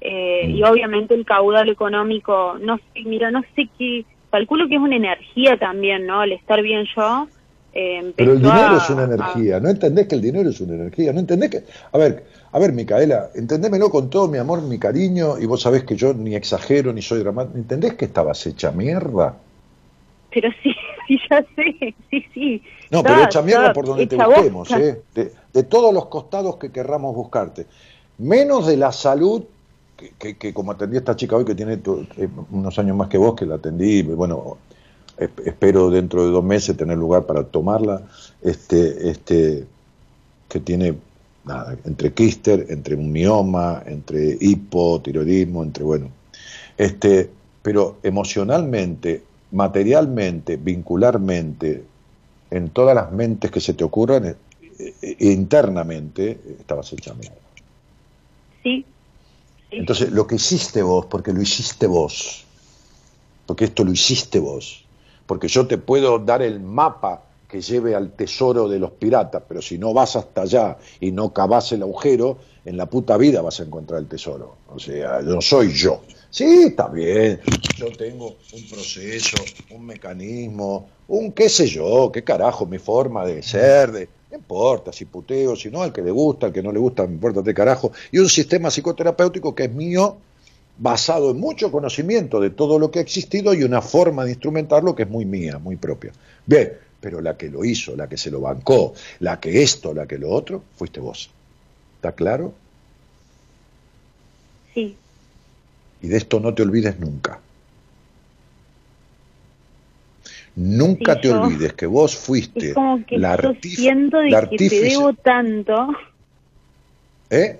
Eh, 0.00 0.50
y 0.50 0.60
mm. 0.60 0.66
obviamente 0.66 1.14
el 1.14 1.24
caudal 1.24 1.68
económico, 1.70 2.58
no 2.60 2.78
mira, 3.06 3.30
no 3.30 3.42
sé 3.54 3.70
qué, 3.78 4.04
calculo 4.34 4.68
que 4.68 4.74
es 4.74 4.80
una 4.80 4.96
energía 4.96 5.56
también, 5.56 6.06
¿no? 6.06 6.20
Al 6.20 6.32
estar 6.32 6.60
bien 6.60 6.86
yo, 6.96 7.28
pero 7.72 8.32
el 8.32 8.42
dinero 8.42 8.76
es 8.76 8.90
una 8.90 9.04
energía, 9.04 9.60
¿no 9.60 9.68
entendés 9.68 10.08
que 10.08 10.16
el 10.16 10.22
dinero 10.22 10.50
es 10.50 10.60
una 10.60 10.74
energía? 10.74 11.12
¿No 11.12 11.20
entendés 11.20 11.50
que.? 11.50 11.62
A 11.92 11.98
ver, 11.98 12.24
a 12.50 12.58
ver, 12.58 12.72
Micaela, 12.72 13.30
entendémelo 13.34 13.90
con 13.90 14.10
todo 14.10 14.26
mi 14.26 14.38
amor, 14.38 14.62
mi 14.62 14.78
cariño, 14.78 15.38
y 15.38 15.46
vos 15.46 15.62
sabés 15.62 15.84
que 15.84 15.94
yo 15.94 16.14
ni 16.14 16.34
exagero 16.34 16.92
ni 16.92 17.00
soy 17.00 17.20
dramático. 17.20 17.56
¿Entendés 17.58 17.94
que 17.94 18.06
estabas 18.06 18.44
hecha 18.46 18.72
mierda? 18.72 19.36
Pero 20.32 20.50
sí, 20.62 20.74
sí, 21.06 21.20
ya 21.30 21.44
sé, 21.54 21.94
sí, 22.10 22.26
sí. 22.34 22.62
No, 22.90 23.04
pero 23.04 23.22
hecha 23.22 23.42
mierda 23.42 23.72
por 23.72 23.86
donde 23.86 24.08
te 24.08 24.16
busquemos, 24.16 24.68
¿eh? 24.72 25.02
De, 25.14 25.62
todos 25.62 25.94
los 25.94 26.06
costados 26.06 26.56
que 26.56 26.72
querramos 26.72 27.14
buscarte. 27.14 27.66
Menos 28.18 28.66
de 28.66 28.76
la 28.76 28.90
salud 28.90 29.44
que, 30.18 30.36
que, 30.36 30.54
como 30.54 30.72
atendí 30.72 30.96
a 30.96 31.00
esta 31.00 31.16
chica 31.16 31.36
hoy 31.36 31.44
que 31.44 31.54
tiene 31.54 31.74
eh, 31.74 32.28
unos 32.50 32.78
años 32.78 32.96
más 32.96 33.08
que 33.08 33.18
vos, 33.18 33.34
que 33.34 33.46
la 33.46 33.56
atendí, 33.56 34.02
bueno, 34.02 34.58
espero 35.18 35.90
dentro 35.90 36.24
de 36.24 36.30
dos 36.30 36.44
meses 36.44 36.76
tener 36.76 36.98
lugar 36.98 37.24
para 37.24 37.44
tomarla, 37.44 38.02
este, 38.42 39.10
este, 39.10 39.64
que 40.48 40.60
tiene 40.60 40.94
nada, 41.44 41.76
entre 41.84 42.12
quíster, 42.12 42.66
entre 42.68 42.94
un 42.94 43.12
mioma, 43.12 43.82
entre 43.86 44.36
hipotiroidismo, 44.40 45.62
entre 45.62 45.84
bueno, 45.84 46.08
este, 46.76 47.30
pero 47.62 47.98
emocionalmente, 48.02 49.22
materialmente, 49.52 50.56
vincularmente, 50.56 51.84
en 52.50 52.70
todas 52.70 52.94
las 52.94 53.10
mentes 53.12 53.50
que 53.50 53.60
se 53.60 53.74
te 53.74 53.84
ocurran, 53.84 54.26
eh, 54.26 54.36
eh, 54.78 55.16
internamente 55.20 56.38
estabas 56.58 56.92
hecha 56.92 57.14
mierda. 57.14 57.36
Sí. 58.62 58.84
Entonces, 59.76 60.10
lo 60.12 60.26
que 60.26 60.36
hiciste 60.36 60.82
vos, 60.82 61.06
porque 61.06 61.32
lo 61.32 61.42
hiciste 61.42 61.86
vos, 61.86 62.44
porque 63.46 63.66
esto 63.66 63.84
lo 63.84 63.92
hiciste 63.92 64.38
vos, 64.38 64.84
porque 65.26 65.48
yo 65.48 65.66
te 65.66 65.78
puedo 65.78 66.18
dar 66.18 66.42
el 66.42 66.60
mapa 66.60 67.22
que 67.48 67.60
lleve 67.60 67.94
al 67.94 68.12
tesoro 68.12 68.68
de 68.68 68.78
los 68.78 68.90
piratas, 68.92 69.42
pero 69.46 69.62
si 69.62 69.78
no 69.78 69.92
vas 69.92 70.16
hasta 70.16 70.42
allá 70.42 70.76
y 71.00 71.12
no 71.12 71.32
cavas 71.32 71.70
el 71.72 71.82
agujero, 71.82 72.38
en 72.64 72.76
la 72.76 72.86
puta 72.86 73.16
vida 73.16 73.42
vas 73.42 73.60
a 73.60 73.64
encontrar 73.64 74.00
el 74.00 74.08
tesoro. 74.08 74.56
O 74.74 74.78
sea, 74.78 75.20
no 75.22 75.40
soy 75.40 75.72
yo. 75.72 76.00
Sí, 76.30 76.64
está 76.66 76.88
bien, 76.88 77.40
yo 77.76 77.92
tengo 77.92 78.34
un 78.52 78.68
proceso, 78.68 79.36
un 79.70 79.86
mecanismo, 79.86 80.88
un 81.06 81.30
qué 81.30 81.48
sé 81.48 81.68
yo, 81.68 82.10
qué 82.12 82.24
carajo, 82.24 82.66
mi 82.66 82.78
forma 82.78 83.24
de 83.24 83.40
ser, 83.40 83.92
de, 83.92 84.08
no 84.34 84.40
importa 84.40 84.92
si 84.92 85.04
puteo, 85.04 85.54
si 85.54 85.70
no, 85.70 85.82
al 85.82 85.92
que 85.92 86.02
le 86.02 86.10
gusta, 86.10 86.46
al 86.46 86.52
que 86.52 86.62
no 86.62 86.72
le 86.72 86.80
gusta, 86.80 87.06
me 87.06 87.14
importa 87.14 87.40
de 87.40 87.54
carajo, 87.54 87.92
y 88.10 88.18
un 88.18 88.28
sistema 88.28 88.68
psicoterapéutico 88.68 89.54
que 89.54 89.64
es 89.64 89.72
mío, 89.72 90.16
basado 90.76 91.30
en 91.30 91.38
mucho 91.38 91.70
conocimiento 91.70 92.40
de 92.40 92.50
todo 92.50 92.80
lo 92.80 92.90
que 92.90 92.98
ha 92.98 93.02
existido 93.02 93.54
y 93.54 93.62
una 93.62 93.80
forma 93.80 94.24
de 94.24 94.32
instrumentarlo 94.32 94.96
que 94.96 95.04
es 95.04 95.08
muy 95.08 95.24
mía, 95.24 95.58
muy 95.58 95.76
propia. 95.76 96.12
Bien, 96.46 96.72
pero 97.00 97.20
la 97.20 97.36
que 97.36 97.48
lo 97.48 97.64
hizo, 97.64 97.94
la 97.94 98.08
que 98.08 98.16
se 98.16 98.30
lo 98.30 98.40
bancó, 98.40 98.94
la 99.20 99.38
que 99.38 99.62
esto, 99.62 99.94
la 99.94 100.06
que 100.06 100.18
lo 100.18 100.30
otro, 100.30 100.64
fuiste 100.76 100.98
vos. 100.98 101.30
¿Está 101.96 102.10
claro? 102.12 102.52
Sí. 104.74 104.96
Y 106.02 106.08
de 106.08 106.16
esto 106.16 106.40
no 106.40 106.52
te 106.54 106.62
olvides 106.62 106.98
nunca. 106.98 107.38
Nunca 110.56 111.14
Sí, 111.14 111.20
te 111.22 111.28
yo- 111.28 111.40
olvides 111.42 111.72
que 111.72 111.86
vos 111.86 112.16
fuiste 112.16 112.68
Es 112.68 112.74
como 112.74 113.04
que 113.04 113.18
la, 113.18 113.40
yo 113.40 113.54
siento 113.60 114.18
de 114.18 114.30
la 114.30 114.48
que 114.48 114.56
te 114.56 114.80
debo 114.80 115.12
tanto. 115.14 115.88
¿Eh? 117.30 117.58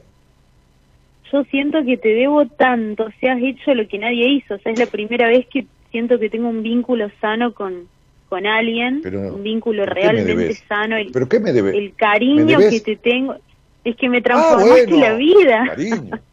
Yo 1.32 1.42
siento 1.44 1.84
que 1.84 1.96
te 1.96 2.10
debo 2.10 2.46
tanto. 2.46 3.04
O 3.06 3.10
sea, 3.20 3.34
has 3.34 3.42
hecho 3.42 3.74
lo 3.74 3.88
que 3.88 3.98
nadie 3.98 4.28
hizo. 4.28 4.54
O 4.54 4.58
sea, 4.58 4.72
es 4.72 4.78
la 4.78 4.86
primera 4.86 5.26
vez 5.26 5.46
que 5.52 5.66
siento 5.90 6.18
que 6.20 6.30
tengo 6.30 6.48
un 6.48 6.62
vínculo 6.62 7.10
sano 7.20 7.52
con, 7.52 7.88
con 8.28 8.46
alguien. 8.46 9.00
Pero, 9.02 9.34
un 9.34 9.42
vínculo 9.42 9.82
¿pero 9.84 9.94
qué 9.94 10.00
me 10.00 10.12
realmente 10.12 10.36
debes? 10.42 10.62
sano. 10.68 10.96
El, 10.96 11.10
¿Pero 11.10 11.28
qué 11.28 11.40
me 11.40 11.52
debe? 11.52 11.76
el 11.76 11.94
cariño 11.96 12.44
¿Me 12.44 12.52
debes? 12.52 12.70
que 12.82 12.94
te 12.94 12.96
tengo. 13.10 13.34
Es 13.82 13.96
que 13.96 14.08
me 14.08 14.18
Ah, 14.18 14.22
transformaste 14.22 14.86
bueno, 14.86 15.00
la 15.00 15.14
vida. 15.14 15.64
Cariño. 15.66 16.20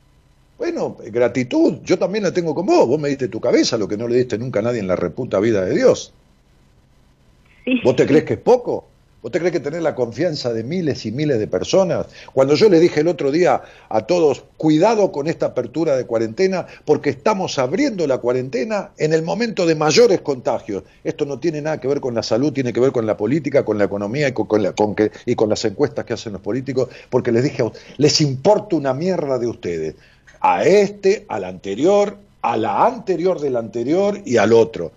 Bueno, 0.62 0.96
gratitud, 1.08 1.80
yo 1.84 1.98
también 1.98 2.24
la 2.24 2.32
tengo 2.32 2.54
con 2.54 2.68
vos. 2.68 2.88
Vos 2.88 3.00
me 3.02 3.10
diste 3.10 3.28
tu 3.30 3.42
cabeza, 3.42 3.80
lo 3.80 3.88
que 3.88 3.98
no 3.98 4.08
le 4.08 4.18
diste 4.18 4.38
nunca 4.38 4.60
a 4.60 4.62
nadie 4.62 4.80
en 4.80 4.86
la 4.88 4.96
reputa 4.96 5.40
vida 5.40 5.66
de 5.66 5.74
Dios. 5.76 6.14
¿Vos 7.84 7.96
te 7.96 8.06
crees 8.06 8.24
que 8.24 8.34
es 8.34 8.40
poco? 8.40 8.86
¿Vos 9.22 9.32
te 9.32 9.38
crees 9.38 9.52
que 9.54 9.60
tener 9.60 9.84
la 9.84 9.94
confianza 9.94 10.52
de 10.52 10.64
miles 10.64 11.06
y 11.06 11.12
miles 11.12 11.38
de 11.38 11.46
personas? 11.46 12.08
Cuando 12.34 12.56
yo 12.56 12.70
le 12.70 12.80
dije 12.80 13.02
el 13.02 13.08
otro 13.08 13.30
día 13.30 13.62
a 13.88 14.02
todos, 14.08 14.44
cuidado 14.58 15.12
con 15.12 15.28
esta 15.28 15.46
apertura 15.48 15.96
de 15.96 16.08
cuarentena, 16.08 16.66
porque 16.86 17.12
estamos 17.12 17.60
abriendo 17.60 18.08
la 18.08 18.18
cuarentena 18.18 18.90
en 18.98 19.14
el 19.14 19.22
momento 19.22 19.68
de 19.68 19.76
mayores 19.76 20.22
contagios. 20.22 20.82
Esto 21.04 21.26
no 21.26 21.38
tiene 21.38 21.62
nada 21.62 21.80
que 21.80 21.88
ver 21.88 22.02
con 22.02 22.16
la 22.16 22.24
salud, 22.24 22.52
tiene 22.52 22.74
que 22.74 22.80
ver 22.80 22.92
con 22.92 23.06
la 23.06 23.16
política, 23.16 23.64
con 23.64 23.78
la 23.78 23.84
economía 23.84 24.28
y 24.28 24.32
con, 24.32 24.64
la- 24.64 24.74
con 24.74 24.96
que- 24.96 25.12
y 25.28 25.36
con 25.36 25.50
las 25.50 25.64
encuestas 25.66 26.04
que 26.06 26.14
hacen 26.14 26.34
los 26.34 26.42
políticos, 26.42 26.90
porque 27.12 27.32
les 27.32 27.44
dije, 27.44 27.64
les 27.98 28.22
importa 28.22 28.76
una 28.76 28.96
mierda 28.96 29.38
de 29.38 29.46
ustedes. 29.46 29.96
A 30.40 30.64
este, 30.66 31.26
al 31.30 31.44
anterior, 31.44 32.18
a 32.42 32.58
la 32.58 32.88
anterior 32.88 33.40
del 33.40 33.56
anterior 33.56 34.20
y 34.26 34.38
al 34.38 34.52
otro 34.52 34.94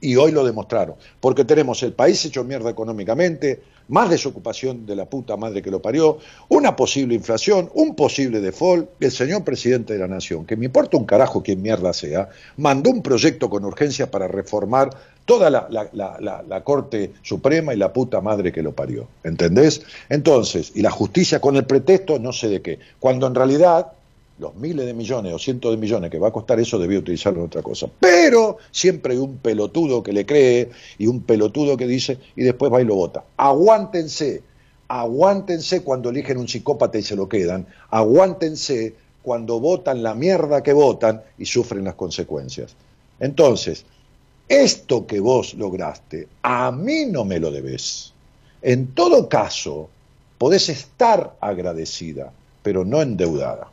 y 0.00 0.16
hoy 0.16 0.32
lo 0.32 0.44
demostraron, 0.44 0.96
porque 1.20 1.44
tenemos 1.44 1.82
el 1.82 1.92
país 1.92 2.24
hecho 2.24 2.42
mierda 2.44 2.70
económicamente, 2.70 3.62
más 3.88 4.08
desocupación 4.08 4.86
de 4.86 4.94
la 4.94 5.04
puta 5.06 5.36
madre 5.36 5.62
que 5.62 5.70
lo 5.70 5.82
parió, 5.82 6.18
una 6.48 6.76
posible 6.76 7.14
inflación, 7.14 7.68
un 7.74 7.94
posible 7.96 8.40
default, 8.40 8.88
el 9.00 9.10
señor 9.10 9.42
presidente 9.44 9.92
de 9.94 9.98
la 9.98 10.06
nación, 10.06 10.46
que 10.46 10.56
me 10.56 10.66
importa 10.66 10.96
un 10.96 11.04
carajo 11.04 11.42
quién 11.42 11.60
mierda 11.60 11.92
sea, 11.92 12.28
mandó 12.56 12.90
un 12.90 13.02
proyecto 13.02 13.50
con 13.50 13.64
urgencia 13.64 14.10
para 14.10 14.28
reformar 14.28 14.90
toda 15.24 15.50
la, 15.50 15.68
la- 15.70 16.62
Corte 16.64 17.12
Suprema 17.22 17.74
y 17.74 17.76
la 17.76 17.92
puta 17.92 18.20
madre 18.20 18.52
que 18.52 18.62
lo 18.62 18.72
parió, 18.72 19.08
¿entendés? 19.24 19.82
Entonces, 20.08 20.72
y 20.74 20.82
la 20.82 20.90
justicia 20.90 21.40
con 21.40 21.56
el 21.56 21.64
pretexto 21.64 22.18
no 22.18 22.32
sé 22.32 22.48
de 22.48 22.62
qué, 22.62 22.78
cuando 23.00 23.26
en 23.26 23.34
realidad 23.34 23.92
los 24.40 24.56
miles 24.56 24.86
de 24.86 24.94
millones 24.94 25.34
o 25.34 25.38
cientos 25.38 25.70
de 25.70 25.76
millones 25.76 26.10
que 26.10 26.18
va 26.18 26.28
a 26.28 26.32
costar 26.32 26.58
eso 26.58 26.78
debía 26.78 26.98
utilizarlo 26.98 27.40
en 27.40 27.46
otra 27.46 27.62
cosa. 27.62 27.88
Pero 28.00 28.56
siempre 28.70 29.12
hay 29.12 29.18
un 29.18 29.36
pelotudo 29.36 30.02
que 30.02 30.12
le 30.12 30.24
cree 30.24 30.70
y 30.98 31.06
un 31.06 31.22
pelotudo 31.22 31.76
que 31.76 31.86
dice 31.86 32.18
y 32.34 32.42
después 32.42 32.72
va 32.72 32.80
y 32.80 32.86
lo 32.86 32.94
vota. 32.94 33.22
Aguántense, 33.36 34.42
aguántense 34.88 35.82
cuando 35.82 36.08
eligen 36.08 36.38
un 36.38 36.48
psicópata 36.48 36.98
y 36.98 37.02
se 37.02 37.16
lo 37.16 37.28
quedan. 37.28 37.66
Aguántense 37.90 38.94
cuando 39.22 39.60
votan 39.60 40.02
la 40.02 40.14
mierda 40.14 40.62
que 40.62 40.72
votan 40.72 41.22
y 41.36 41.44
sufren 41.44 41.84
las 41.84 41.94
consecuencias. 41.94 42.74
Entonces, 43.18 43.84
esto 44.48 45.06
que 45.06 45.20
vos 45.20 45.54
lograste, 45.54 46.28
a 46.42 46.72
mí 46.72 47.04
no 47.06 47.26
me 47.26 47.38
lo 47.38 47.50
debes. 47.50 48.14
En 48.62 48.88
todo 48.94 49.28
caso, 49.28 49.90
podés 50.38 50.70
estar 50.70 51.36
agradecida, 51.40 52.32
pero 52.62 52.86
no 52.86 53.02
endeudada. 53.02 53.70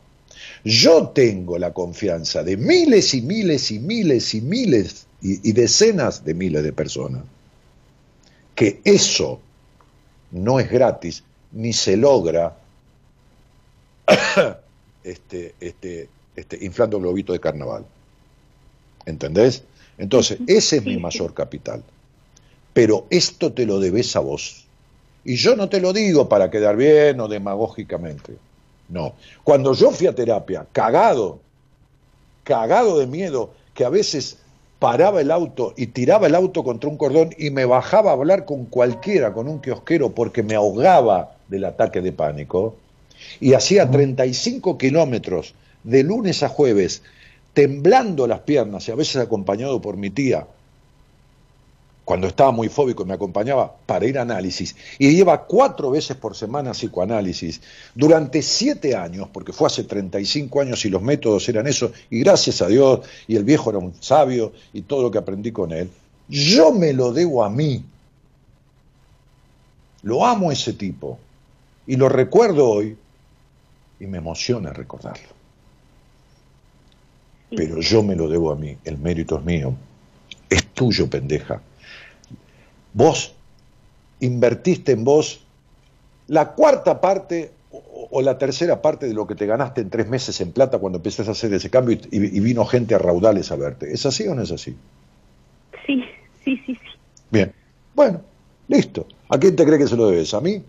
Yo 0.64 1.08
tengo 1.08 1.58
la 1.58 1.72
confianza 1.72 2.42
de 2.42 2.56
miles 2.56 3.14
y 3.14 3.22
miles 3.22 3.70
y 3.70 3.78
miles 3.78 4.34
y 4.34 4.40
miles 4.40 5.06
y, 5.22 5.48
y 5.48 5.52
decenas 5.52 6.24
de 6.24 6.34
miles 6.34 6.62
de 6.62 6.72
personas 6.72 7.22
que 8.58 8.80
eso 8.82 9.40
no 10.32 10.58
es 10.58 10.68
gratis 10.68 11.22
ni 11.52 11.72
se 11.72 11.96
logra 11.96 12.56
este, 15.04 15.54
este, 15.60 16.08
este, 16.34 16.64
inflando 16.64 16.98
globito 16.98 17.32
de 17.32 17.38
carnaval. 17.38 17.84
¿Entendés? 19.06 19.62
Entonces, 19.96 20.40
ese 20.48 20.78
es 20.78 20.84
mi 20.84 20.96
mayor 20.96 21.34
capital. 21.34 21.84
Pero 22.72 23.06
esto 23.10 23.52
te 23.52 23.64
lo 23.64 23.78
debes 23.78 24.16
a 24.16 24.20
vos. 24.20 24.66
Y 25.24 25.36
yo 25.36 25.54
no 25.54 25.68
te 25.68 25.80
lo 25.80 25.92
digo 25.92 26.28
para 26.28 26.50
quedar 26.50 26.76
bien 26.76 27.20
o 27.20 27.28
demagógicamente. 27.28 28.38
No. 28.88 29.14
Cuando 29.44 29.74
yo 29.74 29.90
fui 29.90 30.06
a 30.06 30.14
terapia, 30.14 30.66
cagado, 30.72 31.40
cagado 32.44 32.98
de 32.98 33.06
miedo, 33.06 33.50
que 33.74 33.84
a 33.84 33.90
veces 33.90 34.38
paraba 34.78 35.20
el 35.20 35.30
auto 35.30 35.74
y 35.76 35.88
tiraba 35.88 36.26
el 36.26 36.34
auto 36.34 36.64
contra 36.64 36.88
un 36.88 36.96
cordón 36.96 37.34
y 37.36 37.50
me 37.50 37.64
bajaba 37.64 38.10
a 38.10 38.14
hablar 38.14 38.44
con 38.44 38.64
cualquiera, 38.64 39.32
con 39.32 39.48
un 39.48 39.60
kiosquero, 39.60 40.14
porque 40.14 40.42
me 40.42 40.54
ahogaba 40.54 41.36
del 41.48 41.64
ataque 41.64 42.00
de 42.00 42.12
pánico, 42.12 42.76
y 43.40 43.54
hacía 43.54 43.90
35 43.90 44.78
kilómetros 44.78 45.54
de 45.82 46.02
lunes 46.02 46.42
a 46.42 46.48
jueves, 46.48 47.02
temblando 47.54 48.26
las 48.26 48.40
piernas 48.40 48.86
y 48.88 48.92
a 48.92 48.94
veces 48.94 49.16
acompañado 49.16 49.80
por 49.80 49.96
mi 49.96 50.10
tía, 50.10 50.46
cuando 52.08 52.26
estaba 52.26 52.52
muy 52.52 52.70
fóbico 52.70 53.02
y 53.02 53.06
me 53.06 53.12
acompañaba 53.12 53.70
para 53.84 54.06
ir 54.06 54.18
a 54.18 54.22
análisis, 54.22 54.74
y 54.98 55.14
lleva 55.14 55.44
cuatro 55.44 55.90
veces 55.90 56.16
por 56.16 56.34
semana 56.34 56.70
psicoanálisis, 56.70 57.60
durante 57.94 58.40
siete 58.40 58.96
años, 58.96 59.28
porque 59.30 59.52
fue 59.52 59.66
hace 59.66 59.84
35 59.84 60.62
años 60.62 60.82
y 60.86 60.88
los 60.88 61.02
métodos 61.02 61.46
eran 61.50 61.66
eso, 61.66 61.92
y 62.08 62.20
gracias 62.20 62.62
a 62.62 62.68
Dios, 62.68 63.00
y 63.26 63.36
el 63.36 63.44
viejo 63.44 63.68
era 63.68 63.78
un 63.78 63.92
sabio, 64.00 64.54
y 64.72 64.80
todo 64.80 65.02
lo 65.02 65.10
que 65.10 65.18
aprendí 65.18 65.52
con 65.52 65.70
él, 65.70 65.90
yo 66.30 66.72
me 66.72 66.94
lo 66.94 67.12
debo 67.12 67.44
a 67.44 67.50
mí. 67.50 67.84
Lo 70.00 70.24
amo 70.24 70.50
ese 70.50 70.72
tipo, 70.72 71.18
y 71.86 71.96
lo 71.96 72.08
recuerdo 72.08 72.70
hoy, 72.70 72.96
y 74.00 74.06
me 74.06 74.16
emociona 74.16 74.72
recordarlo. 74.72 75.28
Pero 77.50 77.82
yo 77.82 78.02
me 78.02 78.16
lo 78.16 78.30
debo 78.30 78.50
a 78.50 78.56
mí, 78.56 78.78
el 78.86 78.96
mérito 78.96 79.36
es 79.36 79.44
mío, 79.44 79.74
es 80.48 80.64
tuyo, 80.68 81.10
pendeja. 81.10 81.60
Vos 82.92 83.34
invertiste 84.20 84.92
en 84.92 85.04
vos 85.04 85.44
la 86.26 86.52
cuarta 86.52 87.00
parte 87.00 87.52
o, 88.10 88.22
la 88.22 88.38
tercera 88.38 88.80
parte 88.80 89.06
de 89.06 89.14
lo 89.14 89.26
que 89.26 89.34
te 89.34 89.46
ganaste 89.46 89.80
en 89.80 89.90
tres 89.90 90.08
meses 90.08 90.40
en 90.40 90.52
plata 90.52 90.78
cuando 90.78 90.98
empezaste 90.98 91.30
a 91.30 91.32
hacer 91.32 91.52
ese 91.52 91.70
cambio 91.70 91.98
y 92.10 92.40
vino 92.40 92.64
gente 92.64 92.94
a 92.94 92.98
raudales 92.98 93.50
a 93.52 93.56
verte. 93.56 93.92
¿Es 93.92 94.06
así 94.06 94.26
o 94.26 94.34
no 94.34 94.42
es 94.42 94.50
así? 94.50 94.74
Sí, 95.86 96.02
sí, 96.44 96.56
sí, 96.64 96.74
sí. 96.74 96.98
Bien. 97.30 97.52
Bueno, 97.94 98.22
listo. 98.68 99.06
¿A 99.28 99.38
quién 99.38 99.56
te 99.56 99.64
cree 99.64 99.78
que 99.78 99.86
se 99.86 99.96
lo 99.96 100.08
debes? 100.08 100.32
¿A 100.34 100.40
mí? 100.40 100.62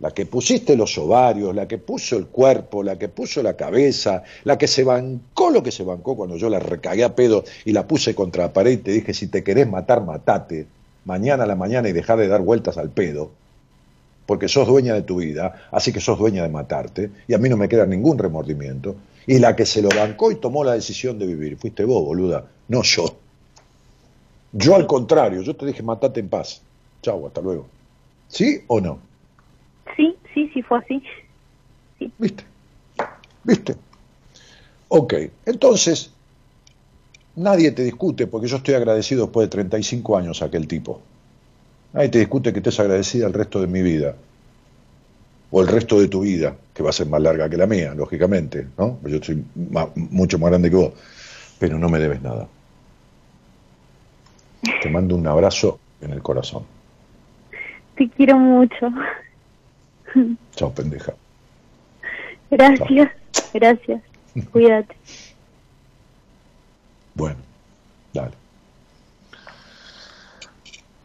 La 0.00 0.10
que 0.10 0.26
pusiste 0.26 0.76
los 0.76 0.98
ovarios, 0.98 1.54
la 1.54 1.66
que 1.66 1.78
puso 1.78 2.16
el 2.16 2.26
cuerpo, 2.26 2.82
la 2.82 2.98
que 2.98 3.08
puso 3.08 3.42
la 3.42 3.56
cabeza, 3.56 4.22
la 4.44 4.58
que 4.58 4.66
se 4.66 4.84
bancó 4.84 5.50
lo 5.50 5.62
que 5.62 5.70
se 5.70 5.84
bancó 5.84 6.16
cuando 6.16 6.36
yo 6.36 6.50
la 6.50 6.58
recagué 6.58 7.04
a 7.04 7.14
pedo 7.14 7.44
y 7.64 7.72
la 7.72 7.86
puse 7.86 8.14
contra 8.14 8.44
la 8.44 8.52
pared 8.52 8.72
y 8.72 8.76
te 8.78 8.92
dije, 8.92 9.14
si 9.14 9.28
te 9.28 9.42
querés 9.42 9.68
matar, 9.68 10.04
matate, 10.04 10.66
mañana 11.04 11.44
a 11.44 11.46
la 11.46 11.56
mañana 11.56 11.88
y 11.88 11.92
dejar 11.92 12.18
de 12.18 12.28
dar 12.28 12.40
vueltas 12.40 12.78
al 12.78 12.90
pedo, 12.90 13.32
porque 14.26 14.48
sos 14.48 14.66
dueña 14.66 14.94
de 14.94 15.02
tu 15.02 15.16
vida, 15.16 15.68
así 15.70 15.92
que 15.92 16.00
sos 16.00 16.18
dueña 16.18 16.42
de 16.42 16.48
matarte, 16.48 17.10
y 17.28 17.34
a 17.34 17.38
mí 17.38 17.48
no 17.48 17.56
me 17.56 17.68
queda 17.68 17.86
ningún 17.86 18.18
remordimiento. 18.18 18.96
Y 19.26 19.38
la 19.38 19.56
que 19.56 19.66
se 19.66 19.82
lo 19.82 19.88
bancó 19.88 20.30
y 20.30 20.36
tomó 20.36 20.64
la 20.64 20.74
decisión 20.74 21.18
de 21.18 21.26
vivir, 21.26 21.56
fuiste 21.56 21.84
vos, 21.84 22.04
boluda, 22.04 22.46
no 22.68 22.82
yo. 22.82 23.20
Yo 24.52 24.76
al 24.76 24.86
contrario, 24.86 25.42
yo 25.42 25.56
te 25.56 25.66
dije, 25.66 25.82
matate 25.82 26.20
en 26.20 26.28
paz. 26.28 26.62
Chau, 27.02 27.26
hasta 27.26 27.40
luego. 27.40 27.66
¿Sí 28.28 28.62
o 28.68 28.80
no? 28.80 28.98
Sí, 29.96 30.16
sí, 30.32 30.50
sí, 30.54 30.62
fue 30.62 30.78
así. 30.78 31.02
¿Viste? 32.18 32.44
¿Viste? 33.42 33.76
Ok, 34.88 35.14
entonces, 35.44 36.13
nadie 37.36 37.72
te 37.72 37.82
discute, 37.82 38.26
porque 38.26 38.46
yo 38.46 38.56
estoy 38.56 38.74
agradecido 38.74 39.24
después 39.24 39.46
de 39.46 39.50
35 39.50 40.16
años 40.16 40.42
a 40.42 40.46
aquel 40.46 40.66
tipo. 40.66 41.00
Nadie 41.92 42.08
te 42.08 42.18
discute 42.18 42.52
que 42.52 42.58
estés 42.58 42.80
agradecida 42.80 43.26
el 43.26 43.32
resto 43.32 43.60
de 43.60 43.66
mi 43.66 43.82
vida, 43.82 44.16
o 45.50 45.60
el 45.62 45.68
resto 45.68 46.00
de 46.00 46.08
tu 46.08 46.20
vida, 46.22 46.56
que 46.74 46.82
va 46.82 46.90
a 46.90 46.92
ser 46.92 47.06
más 47.06 47.22
larga 47.22 47.48
que 47.48 47.56
la 47.56 47.66
mía, 47.66 47.94
lógicamente, 47.94 48.66
¿no? 48.76 48.98
Yo 49.04 49.22
soy 49.22 49.44
mucho 49.94 50.38
más 50.38 50.50
grande 50.50 50.68
que 50.68 50.76
vos, 50.76 50.92
pero 51.60 51.78
no 51.78 51.88
me 51.88 52.00
debes 52.00 52.20
nada. 52.22 52.48
Te 54.82 54.88
mando 54.90 55.14
un 55.14 55.26
abrazo 55.26 55.78
en 56.00 56.10
el 56.10 56.22
corazón. 56.22 56.64
Te 57.96 58.08
quiero 58.08 58.36
mucho. 58.38 58.88
Chao, 60.56 60.72
pendeja. 60.72 61.14
Gracias, 62.50 63.10
gracias. 63.52 64.02
Cuídate. 64.50 64.96
Bueno, 67.14 67.36
dale. 68.12 68.32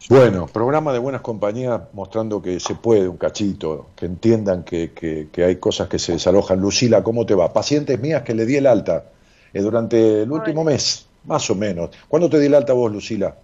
Bueno, 0.08 0.46
programa 0.48 0.92
de 0.92 0.98
buenas 0.98 1.20
compañías 1.20 1.82
mostrando 1.92 2.42
que 2.42 2.58
se 2.58 2.74
puede 2.74 3.08
un 3.08 3.16
cachito, 3.16 3.86
que 3.94 4.06
entiendan 4.06 4.64
que, 4.64 4.90
que- 4.92 5.28
que 5.32 5.44
hay 5.44 5.56
cosas 5.56 5.88
que 5.88 6.00
se 6.00 6.12
desalojan. 6.12 6.60
Lucila, 6.60 7.02
¿cómo 7.04 7.26
te 7.26 7.34
va? 7.34 7.52
Pacientes 7.52 8.00
mías 8.00 8.22
que 8.22 8.34
le 8.34 8.44
di 8.44 8.56
el 8.56 8.66
alta 8.66 9.04
eh, 9.52 9.60
durante 9.60 10.22
el 10.22 10.32
último 10.32 10.64
mes, 10.64 11.06
más 11.26 11.48
o 11.50 11.54
menos. 11.54 11.90
¿Cuándo 12.08 12.28
te 12.28 12.40
di 12.40 12.46
el 12.46 12.54
alta 12.54 12.72
vos, 12.72 12.90
Lucila? 12.90 13.36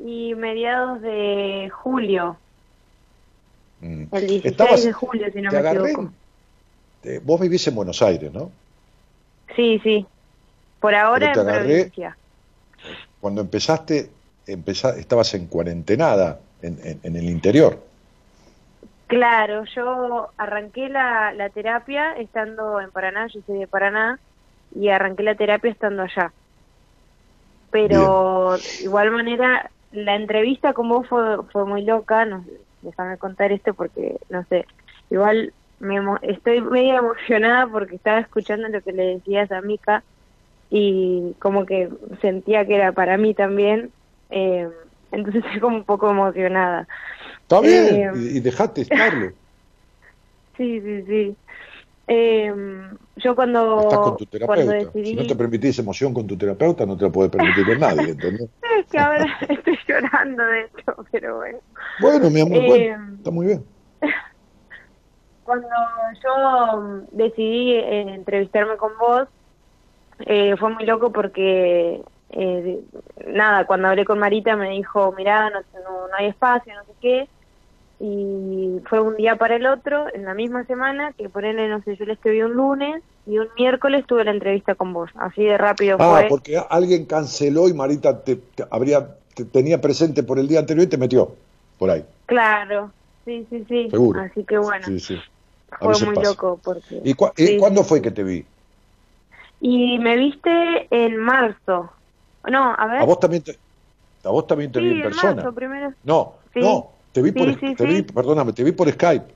Y 0.00 0.34
mediados 0.34 1.00
de 1.00 1.70
julio, 1.82 2.36
Mm. 3.80 4.02
el 4.12 4.26
16 4.28 4.44
Estabas- 4.44 4.84
de 4.84 4.92
julio, 4.92 5.26
si 5.32 5.40
no 5.40 5.50
te 5.50 5.56
me 5.56 5.60
agarré 5.60 5.90
equivoco. 5.90 6.12
eh, 7.04 7.20
vos 7.24 7.40
vivís 7.40 7.66
en 7.68 7.74
Buenos 7.76 8.00
Aires, 8.02 8.32
¿no? 8.32 8.50
Sí, 9.56 9.80
sí. 9.84 10.06
Por 10.82 10.94
ahora 10.94 11.32
en 11.32 11.38
agarré- 11.38 11.62
provincia. 11.90 12.18
Cuando 13.20 13.40
empezaste, 13.40 14.10
empezá- 14.46 14.96
estabas 14.98 15.32
en 15.34 15.46
cuarentenada 15.46 16.40
en, 16.60 16.78
en- 16.84 17.00
en 17.02 17.16
el 17.16 17.24
interior. 17.30 17.78
Claro, 19.06 19.64
yo 19.76 20.30
arranqué 20.38 20.88
la, 20.88 21.32
la 21.32 21.50
terapia 21.50 22.12
estando 22.16 22.80
en 22.80 22.90
Paraná, 22.90 23.28
yo 23.32 23.40
soy 23.46 23.58
de 23.60 23.68
Paraná, 23.68 24.18
y 24.74 24.88
arranqué 24.88 25.22
la 25.22 25.34
terapia 25.34 25.70
estando 25.70 26.02
allá. 26.02 26.32
Pero 27.70 28.56
de 28.58 28.84
igual 28.84 29.10
manera, 29.10 29.70
la 29.92 30.16
entrevista 30.16 30.72
con 30.72 30.88
vos 30.88 31.06
fue, 31.08 31.38
fue 31.52 31.64
muy 31.66 31.82
loca, 31.84 32.24
no, 32.24 32.44
déjame 32.80 33.18
contar 33.18 33.52
esto 33.52 33.74
porque, 33.74 34.16
no 34.30 34.44
sé, 34.48 34.66
igual 35.10 35.54
me, 35.78 35.96
estoy 36.22 36.60
medio 36.60 36.96
emocionada 36.98 37.66
porque 37.66 37.96
estaba 37.96 38.18
escuchando 38.20 38.68
lo 38.68 38.82
que 38.82 38.92
le 38.92 39.16
decías 39.16 39.50
a 39.52 39.60
Mica 39.60 40.04
y 40.74 41.34
como 41.38 41.66
que 41.66 41.90
sentía 42.22 42.66
que 42.66 42.74
era 42.76 42.92
para 42.92 43.18
mí 43.18 43.34
también, 43.34 43.90
eh, 44.30 44.66
entonces 45.12 45.44
estoy 45.44 45.60
como 45.60 45.76
un 45.76 45.84
poco 45.84 46.10
emocionada. 46.10 46.88
Está 47.42 47.60
bien, 47.60 47.86
Eh, 47.94 48.10
y, 48.36 48.40
dejate 48.40 48.80
estarlo. 48.82 49.32
Sí, 50.56 50.80
sí, 50.82 51.02
sí. 51.06 51.36
Eh, 52.06 52.52
yo 53.16 53.34
cuando, 53.34 53.80
Estás 53.80 53.98
con 54.00 54.16
tu 54.18 54.26
terapeuta. 54.26 54.72
decidí... 54.72 55.06
Si 55.06 55.14
no 55.16 55.26
te 55.26 55.34
permitís 55.34 55.78
emoción 55.78 56.12
con 56.12 56.26
tu 56.26 56.36
terapeuta, 56.36 56.84
no 56.84 56.96
te 56.96 57.06
la 57.06 57.10
puede 57.10 57.30
permitir 57.30 57.64
con 57.66 57.80
nadie, 57.80 58.10
¿entendés? 58.10 58.48
Es 58.78 58.86
que 58.90 58.98
ahora 58.98 59.26
estoy 59.48 59.78
llorando 59.88 60.44
de 60.44 60.60
esto, 60.62 61.06
pero 61.10 61.36
bueno. 61.36 61.58
Bueno, 62.00 62.30
mi 62.30 62.40
amor, 62.42 62.56
Eh, 62.58 62.66
bueno, 62.68 63.14
está 63.16 63.30
muy 63.30 63.46
bien. 63.46 63.64
Cuando 65.44 65.68
yo 66.22 67.06
decidí 67.12 67.72
eh, 67.72 68.14
entrevistarme 68.14 68.76
con 68.76 68.92
vos, 68.98 69.26
eh, 70.20 70.56
fue 70.56 70.70
muy 70.70 70.84
loco 70.86 71.12
porque, 71.12 72.02
eh, 72.30 72.80
nada, 73.26 73.66
cuando 73.66 73.88
hablé 73.88 74.04
con 74.04 74.18
Marita 74.18 74.56
me 74.56 74.70
dijo, 74.70 75.12
mirá, 75.12 75.50
no, 75.50 75.60
no, 75.84 76.08
no 76.08 76.14
hay 76.16 76.26
espacio, 76.28 76.74
no 76.74 76.84
sé 76.84 76.92
qué, 77.00 77.28
y 77.98 78.80
fue 78.88 79.00
un 79.00 79.16
día 79.16 79.36
para 79.36 79.56
el 79.56 79.66
otro, 79.66 80.06
en 80.14 80.24
la 80.24 80.34
misma 80.34 80.64
semana, 80.66 81.12
que 81.16 81.28
ponerle, 81.30 81.68
no 81.68 81.82
sé, 81.82 81.96
yo 81.96 82.04
le 82.04 82.14
escribí 82.14 82.42
un 82.42 82.52
lunes 82.54 83.02
y 83.26 83.38
un 83.38 83.48
miércoles 83.56 84.04
tuve 84.06 84.24
la 84.24 84.32
entrevista 84.32 84.74
con 84.74 84.92
vos, 84.92 85.10
así 85.14 85.44
de 85.44 85.56
rápido 85.58 85.98
Ah, 86.00 86.10
fue. 86.14 86.28
porque 86.28 86.60
alguien 86.70 87.06
canceló 87.06 87.68
y 87.68 87.74
Marita 87.74 88.24
te, 88.24 88.36
te 88.36 88.64
habría, 88.70 89.18
te 89.34 89.44
tenía 89.44 89.80
presente 89.80 90.22
por 90.24 90.38
el 90.38 90.48
día 90.48 90.58
anterior 90.60 90.86
y 90.86 90.90
te 90.90 90.98
metió 90.98 91.36
por 91.78 91.90
ahí. 91.90 92.04
Claro, 92.26 92.92
sí, 93.24 93.46
sí, 93.50 93.64
sí. 93.68 93.88
Seguro. 93.90 94.20
Así 94.20 94.44
que 94.44 94.58
bueno, 94.58 94.86
Sí, 94.86 94.98
sí. 95.00 95.14
A 95.70 95.78
fue 95.78 95.98
muy 96.06 96.16
pasa. 96.16 96.30
loco 96.30 96.60
porque... 96.64 97.00
¿Y, 97.04 97.14
Sí, 97.36 97.56
cuándo 97.58 97.84
fue 97.84 98.02
que 98.02 98.10
te 98.10 98.22
vi? 98.24 98.46
Y 99.64 99.98
me 100.00 100.16
viste 100.16 100.88
en 100.90 101.16
marzo. 101.18 101.92
No, 102.44 102.74
a 102.76 102.86
ver. 102.88 103.02
¿A 103.02 103.04
vos 103.04 103.18
también 103.20 103.42
te, 103.44 103.52
a 104.24 104.30
vos 104.30 104.46
también 104.46 104.72
te 104.72 104.80
sí, 104.80 104.84
vi 104.84 104.90
en 104.90 104.96
en 104.98 105.02
persona? 105.02 105.42
marzo 105.42 105.54
primero. 105.54 105.94
No, 106.04 106.38
Sí. 106.52 106.60
no, 106.60 107.04
te 107.12 107.22
vi 107.22 107.32
por, 107.32 107.48
Sí, 107.60 107.74
te 107.76 107.86
vi- 107.86 108.02
perdóname, 108.02 108.52
te 108.52 108.64
vi 108.64 108.72
por 108.72 108.90
Skype. 108.92 109.34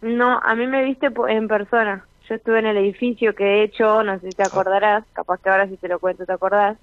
No, 0.00 0.38
a 0.42 0.54
mí 0.54 0.66
me 0.66 0.84
viste 0.84 1.08
en 1.28 1.48
persona. 1.48 2.08
Yo 2.28 2.34
estuve 2.36 2.58
en 2.60 2.66
el 2.66 2.76
edificio 2.78 3.34
que 3.34 3.44
de 3.44 3.62
hecho, 3.64 4.02
no 4.02 4.18
sé 4.20 4.28
si 4.28 4.34
te 4.34 4.42
acordarás, 4.42 5.04
capaz 5.12 5.38
que 5.42 5.50
ahora 5.50 5.68
si 5.68 5.76
te 5.78 5.88
lo 5.88 6.00
cuento 6.00 6.24
te 6.26 6.32
acordás. 6.32 6.78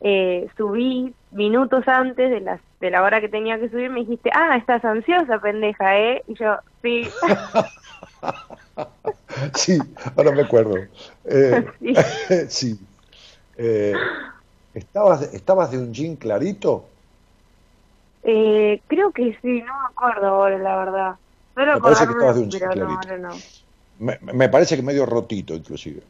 Eh, 0.00 0.48
subí 0.56 1.14
minutos 1.30 1.84
antes 1.88 2.30
de 2.30 2.40
la, 2.40 2.62
de 2.80 2.90
la 2.90 3.02
hora 3.02 3.20
que 3.20 3.28
tenía 3.30 3.58
que 3.60 3.70
subir, 3.70 3.90
me 3.90 4.00
dijiste, 4.00 4.30
ah, 4.34 4.56
estás 4.58 4.84
ansiosa, 4.84 5.40
pendeja, 5.40 5.98
¿eh? 6.00 6.24
Y 6.28 6.34
yo, 6.38 6.58
sí. 6.82 7.14
Sí, 9.54 9.94
ahora 10.16 10.32
me 10.32 10.42
acuerdo. 10.42 10.88
Eh, 11.24 11.72
Sí. 11.80 12.02
sí. 12.48 12.80
Eh, 13.56 14.12
¿estabas, 14.74 15.22
¿Estabas 15.34 15.70
de 15.72 15.78
un 15.78 15.92
jean 15.94 16.16
clarito? 16.16 16.90
Eh, 18.22 18.82
creo 18.86 19.12
que 19.12 19.36
sí, 19.42 19.62
no 19.62 19.80
me 19.80 19.86
acuerdo 19.90 20.26
ahora, 20.28 20.58
la 20.58 20.76
verdad. 20.76 21.14
Me 21.72 21.80
parece 21.80 22.06
que 22.06 22.12
estabas 22.12 22.36
de 22.36 22.42
un 22.42 22.50
no, 22.50 22.64
clarito. 22.70 23.08
no. 23.18 23.44
Me, 23.98 24.18
me 24.22 24.48
parece 24.48 24.76
que 24.76 24.82
medio 24.82 25.06
rotito, 25.06 25.54
inclusive. 25.54 26.02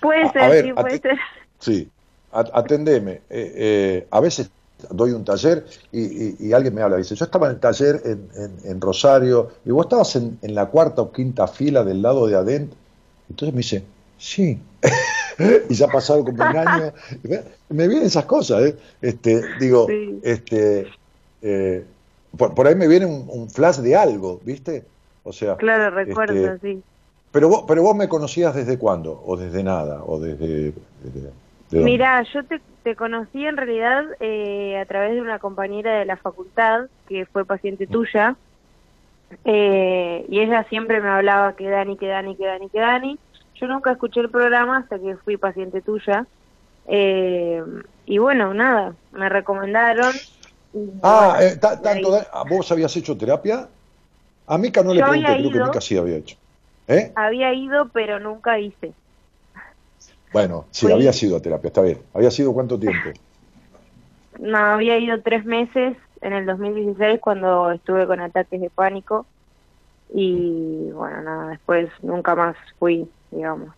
Puede 0.00 0.28
A- 0.28 0.34
a 0.44 0.48
ser, 0.48 0.48
ver, 0.48 0.64
sí, 0.64 0.72
puede 0.72 0.98
ser. 1.00 1.18
Sí, 1.60 1.92
atendeme. 2.30 3.12
Eh, 3.30 3.52
eh, 3.56 4.08
a 4.10 4.20
veces 4.20 4.52
doy 4.90 5.12
un 5.12 5.24
taller 5.24 5.64
y, 5.92 6.00
y- 6.00 6.36
y 6.40 6.52
alguien 6.52 6.74
me 6.74 6.82
habla 6.82 6.96
y 6.96 7.02
dice, 7.02 7.14
yo 7.14 7.24
estaba 7.24 7.46
en 7.46 7.52
el 7.54 7.60
taller 7.60 8.00
en, 8.04 8.28
en- 8.36 8.70
en 8.70 8.80
Rosario 8.80 9.48
y 9.64 9.70
vos 9.70 9.86
estabas 9.86 10.16
en, 10.16 10.38
en 10.42 10.54
la 10.54 10.66
cuarta 10.66 11.02
o 11.02 11.12
quinta 11.12 11.46
fila 11.48 11.84
del 11.84 12.02
lado 12.02 12.26
de 12.26 12.36
adentro. 12.36 12.76
Entonces 13.28 13.54
me 13.54 13.58
dice, 13.58 13.84
sí. 14.18 14.58
y 15.68 15.74
ya 15.74 15.86
ha 15.86 15.90
pasado 15.92 16.24
como 16.24 16.44
un 16.44 16.56
año. 16.56 16.92
Me, 17.68 17.88
vienen 17.88 18.06
esas 18.06 18.24
cosas, 18.24 18.62
¿eh? 18.62 18.76
Este, 19.02 19.42
digo, 19.60 19.86
Sí. 19.86 20.20
este, 20.22 20.86
eh, 21.42 21.84
por, 22.36 22.54
por 22.54 22.66
ahí 22.66 22.74
me 22.74 22.88
viene 22.88 23.06
un, 23.06 23.26
un 23.28 23.50
flash 23.50 23.78
de 23.78 23.96
algo, 23.96 24.40
¿viste? 24.44 24.84
O 25.24 25.32
sea, 25.32 25.56
Claro, 25.56 25.94
recuerdo, 25.94 26.34
este, 26.34 26.58
sí. 26.60 26.82
pero 27.32 27.48
vos, 27.48 27.64
pero 27.66 27.82
vos 27.82 27.96
me 27.96 28.08
conocías 28.08 28.54
desde 28.54 28.78
cuándo, 28.78 29.22
o 29.26 29.36
desde 29.36 29.62
nada, 29.62 30.02
o 30.06 30.18
desde... 30.20 30.72
desde-. 31.02 31.32
Mira, 31.82 32.22
yo 32.32 32.44
te, 32.44 32.60
te 32.86 32.94
conocí 32.94 33.44
en 33.44 33.56
realidad 33.56 34.04
eh, 34.20 34.78
a 34.78 34.86
través 34.86 35.12
de 35.16 35.20
una 35.20 35.40
compañera 35.40 35.98
de 35.98 36.04
la 36.04 36.16
facultad 36.18 36.82
que 37.08 37.26
fue 37.26 37.44
paciente 37.44 37.88
tuya 37.88 38.38
eh, 39.42 40.24
y 40.28 40.38
ella 40.40 40.64
siempre 40.68 41.00
me 41.00 41.08
hablaba 41.08 41.56
que 41.56 41.68
Dani, 41.68 41.96
que 41.96 42.06
Dani, 42.06 42.36
que 42.36 42.46
Dani, 42.46 42.70
que 42.70 42.78
Dani. 42.78 43.18
Yo 43.54 43.66
nunca 43.66 43.90
escuché 43.90 44.20
el 44.20 44.30
programa 44.30 44.78
hasta 44.78 45.00
que 45.00 45.16
fui 45.24 45.36
paciente 45.36 45.82
tuya 45.82 46.28
eh, 46.84 47.60
y 48.04 48.18
bueno, 48.18 48.54
nada, 48.54 48.94
me 49.10 49.28
recomendaron. 49.28 50.14
y 50.72 50.78
Ah, 51.02 51.38
bueno, 51.38 51.40
eh, 51.40 51.56
tanto 51.56 51.88
ahí 51.88 52.04
de- 52.04 52.26
¿a 52.32 52.44
¿vos 52.44 52.70
habías 52.70 52.96
hecho 52.96 53.16
terapia? 53.18 53.68
A 54.46 54.58
Mica 54.58 54.84
no 54.84 54.94
le 54.94 55.02
pregunté, 55.02 55.36
creo 55.38 55.50
que. 55.50 55.58
Mica 55.58 55.80
sí 55.80 55.96
había 55.96 56.18
hecho. 56.18 56.36
¿Eh? 56.86 57.12
Había 57.16 57.52
ido, 57.52 57.88
pero 57.92 58.20
nunca 58.20 58.60
hice. 58.60 58.94
Bueno, 60.32 60.66
sí, 60.70 60.86
Fui- 60.86 60.92
había 60.92 61.12
sido 61.12 61.36
a 61.36 61.40
terapia, 61.40 61.68
está 61.68 61.82
bien. 61.82 61.98
¿Había 62.14 62.30
sido 62.30 62.52
cuánto 62.52 62.78
tiempo? 62.80 63.10
No, 64.38 64.58
había 64.58 64.98
ido 64.98 65.20
tres 65.22 65.44
meses 65.44 65.96
en 66.20 66.32
el 66.32 66.46
2016 66.46 67.20
cuando 67.20 67.70
estuve 67.72 68.06
con 68.06 68.20
ataques 68.20 68.60
de 68.60 68.70
pánico 68.70 69.26
y 70.14 70.90
bueno, 70.92 71.22
nada, 71.22 71.50
después 71.50 71.88
nunca 72.02 72.34
más 72.34 72.56
fui, 72.78 73.08
digamos, 73.30 73.68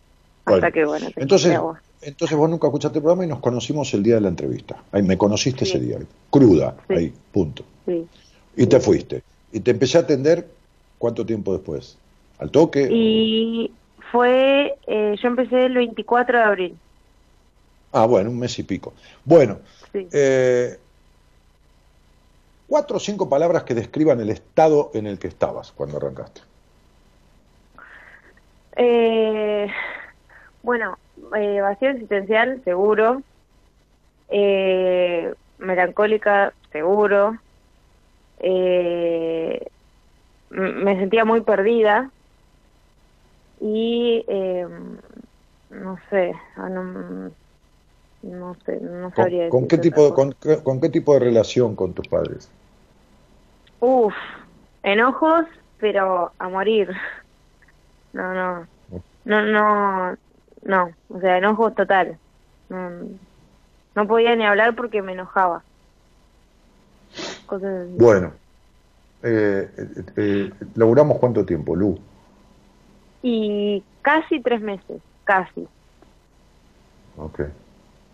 hasta 0.45 0.59
Bueno, 0.59 0.71
que 0.71 0.85
bueno, 0.85 1.07
Entonces, 1.15 1.59
vos. 1.59 1.77
entonces 2.01 2.37
vos 2.37 2.49
nunca 2.49 2.67
escuchaste 2.67 2.99
el 2.99 3.03
programa 3.03 3.25
y 3.25 3.29
nos 3.29 3.39
conocimos 3.39 3.93
el 3.93 4.03
día 4.03 4.15
de 4.15 4.21
la 4.21 4.27
entrevista. 4.29 4.83
Ahí 4.91 5.01
me 5.03 5.17
conociste 5.17 5.65
Sí. 5.65 5.71
ese 5.77 5.79
día, 5.85 5.97
cruda, 6.29 6.75
Sí. 6.87 6.93
ahí, 6.93 7.13
punto. 7.31 7.63
Sí. 7.85 8.05
Y 8.57 8.67
te 8.67 8.79
fuiste. 8.79 9.23
Y 9.51 9.61
te 9.61 9.71
empecé 9.71 9.97
a 9.97 10.01
atender, 10.01 10.47
¿cuánto 10.97 11.25
tiempo 11.25 11.53
después? 11.53 11.97
¿Al 12.37 12.51
toque? 12.51 12.87
Y 12.91 13.71
fue, 14.11 14.75
eh, 14.87 15.15
yo 15.21 15.27
empecé 15.27 15.65
el 15.65 15.75
24 15.75 16.37
de 16.37 16.43
abril. 16.43 16.77
Ah, 17.91 18.05
bueno, 18.05 18.29
un 18.29 18.39
mes 18.39 18.57
y 18.59 18.63
pico. 18.63 18.93
Bueno, 19.25 19.59
Sí. 19.91 20.07
eh, 20.13 20.77
cuatro 22.67 22.97
o 22.97 22.99
cinco 22.99 23.27
palabras 23.27 23.63
que 23.63 23.73
describan 23.73 24.19
el 24.21 24.29
estado 24.29 24.91
en 24.93 25.07
el 25.07 25.17
que 25.17 25.27
estabas 25.27 25.71
cuando 25.71 25.97
arrancaste. 25.97 26.41
Eh, 28.75 29.67
bueno, 30.61 30.97
eh, 31.35 31.59
vacío 31.61 31.89
existencial, 31.89 32.61
seguro. 32.63 33.23
Eh, 34.29 35.33
melancólica, 35.57 36.53
seguro. 36.71 37.37
Eh, 38.39 39.67
me 40.51 40.95
sentía 40.97 41.25
muy 41.25 41.41
perdida. 41.41 42.11
Y 43.61 44.23
eh, 44.27 44.65
no 45.69 45.97
sé, 46.09 46.33
no, 46.57 47.31
no 48.23 48.55
sé, 48.65 48.79
no 48.81 49.11
sabría 49.15 49.49
¿Con, 49.49 49.61
con 49.61 49.67
qué 49.67 49.77
tipo 49.77 50.13
con, 50.13 50.35
con 50.63 50.81
qué 50.81 50.89
tipo 50.89 51.13
de 51.13 51.19
relación 51.19 51.75
con 51.75 51.93
tus 51.93 52.07
padres? 52.07 52.49
Uf, 53.81 54.13
enojos, 54.83 55.45
pero 55.79 56.31
a 56.37 56.49
morir. 56.49 56.89
No, 58.13 58.33
no, 58.33 58.67
no, 59.25 59.41
no, 59.43 60.17
no, 60.63 60.91
o 61.09 61.19
sea, 61.19 61.37
enojo 61.37 61.71
total. 61.71 62.17
No, 62.69 62.91
no 63.95 64.07
podía 64.07 64.35
ni 64.35 64.45
hablar 64.45 64.75
porque 64.75 65.01
me 65.01 65.13
enojaba. 65.13 65.63
Cosas. 67.45 67.87
Bueno, 67.97 68.33
eh, 69.23 69.69
eh, 69.77 70.03
eh, 70.17 70.51
¿laburamos 70.75 71.17
cuánto 71.19 71.45
tiempo, 71.45 71.75
Lu? 71.75 71.97
Y 73.21 73.83
casi 74.01 74.41
tres 74.41 74.61
meses, 74.61 75.01
casi, 75.23 75.69
Ok, 77.17 77.41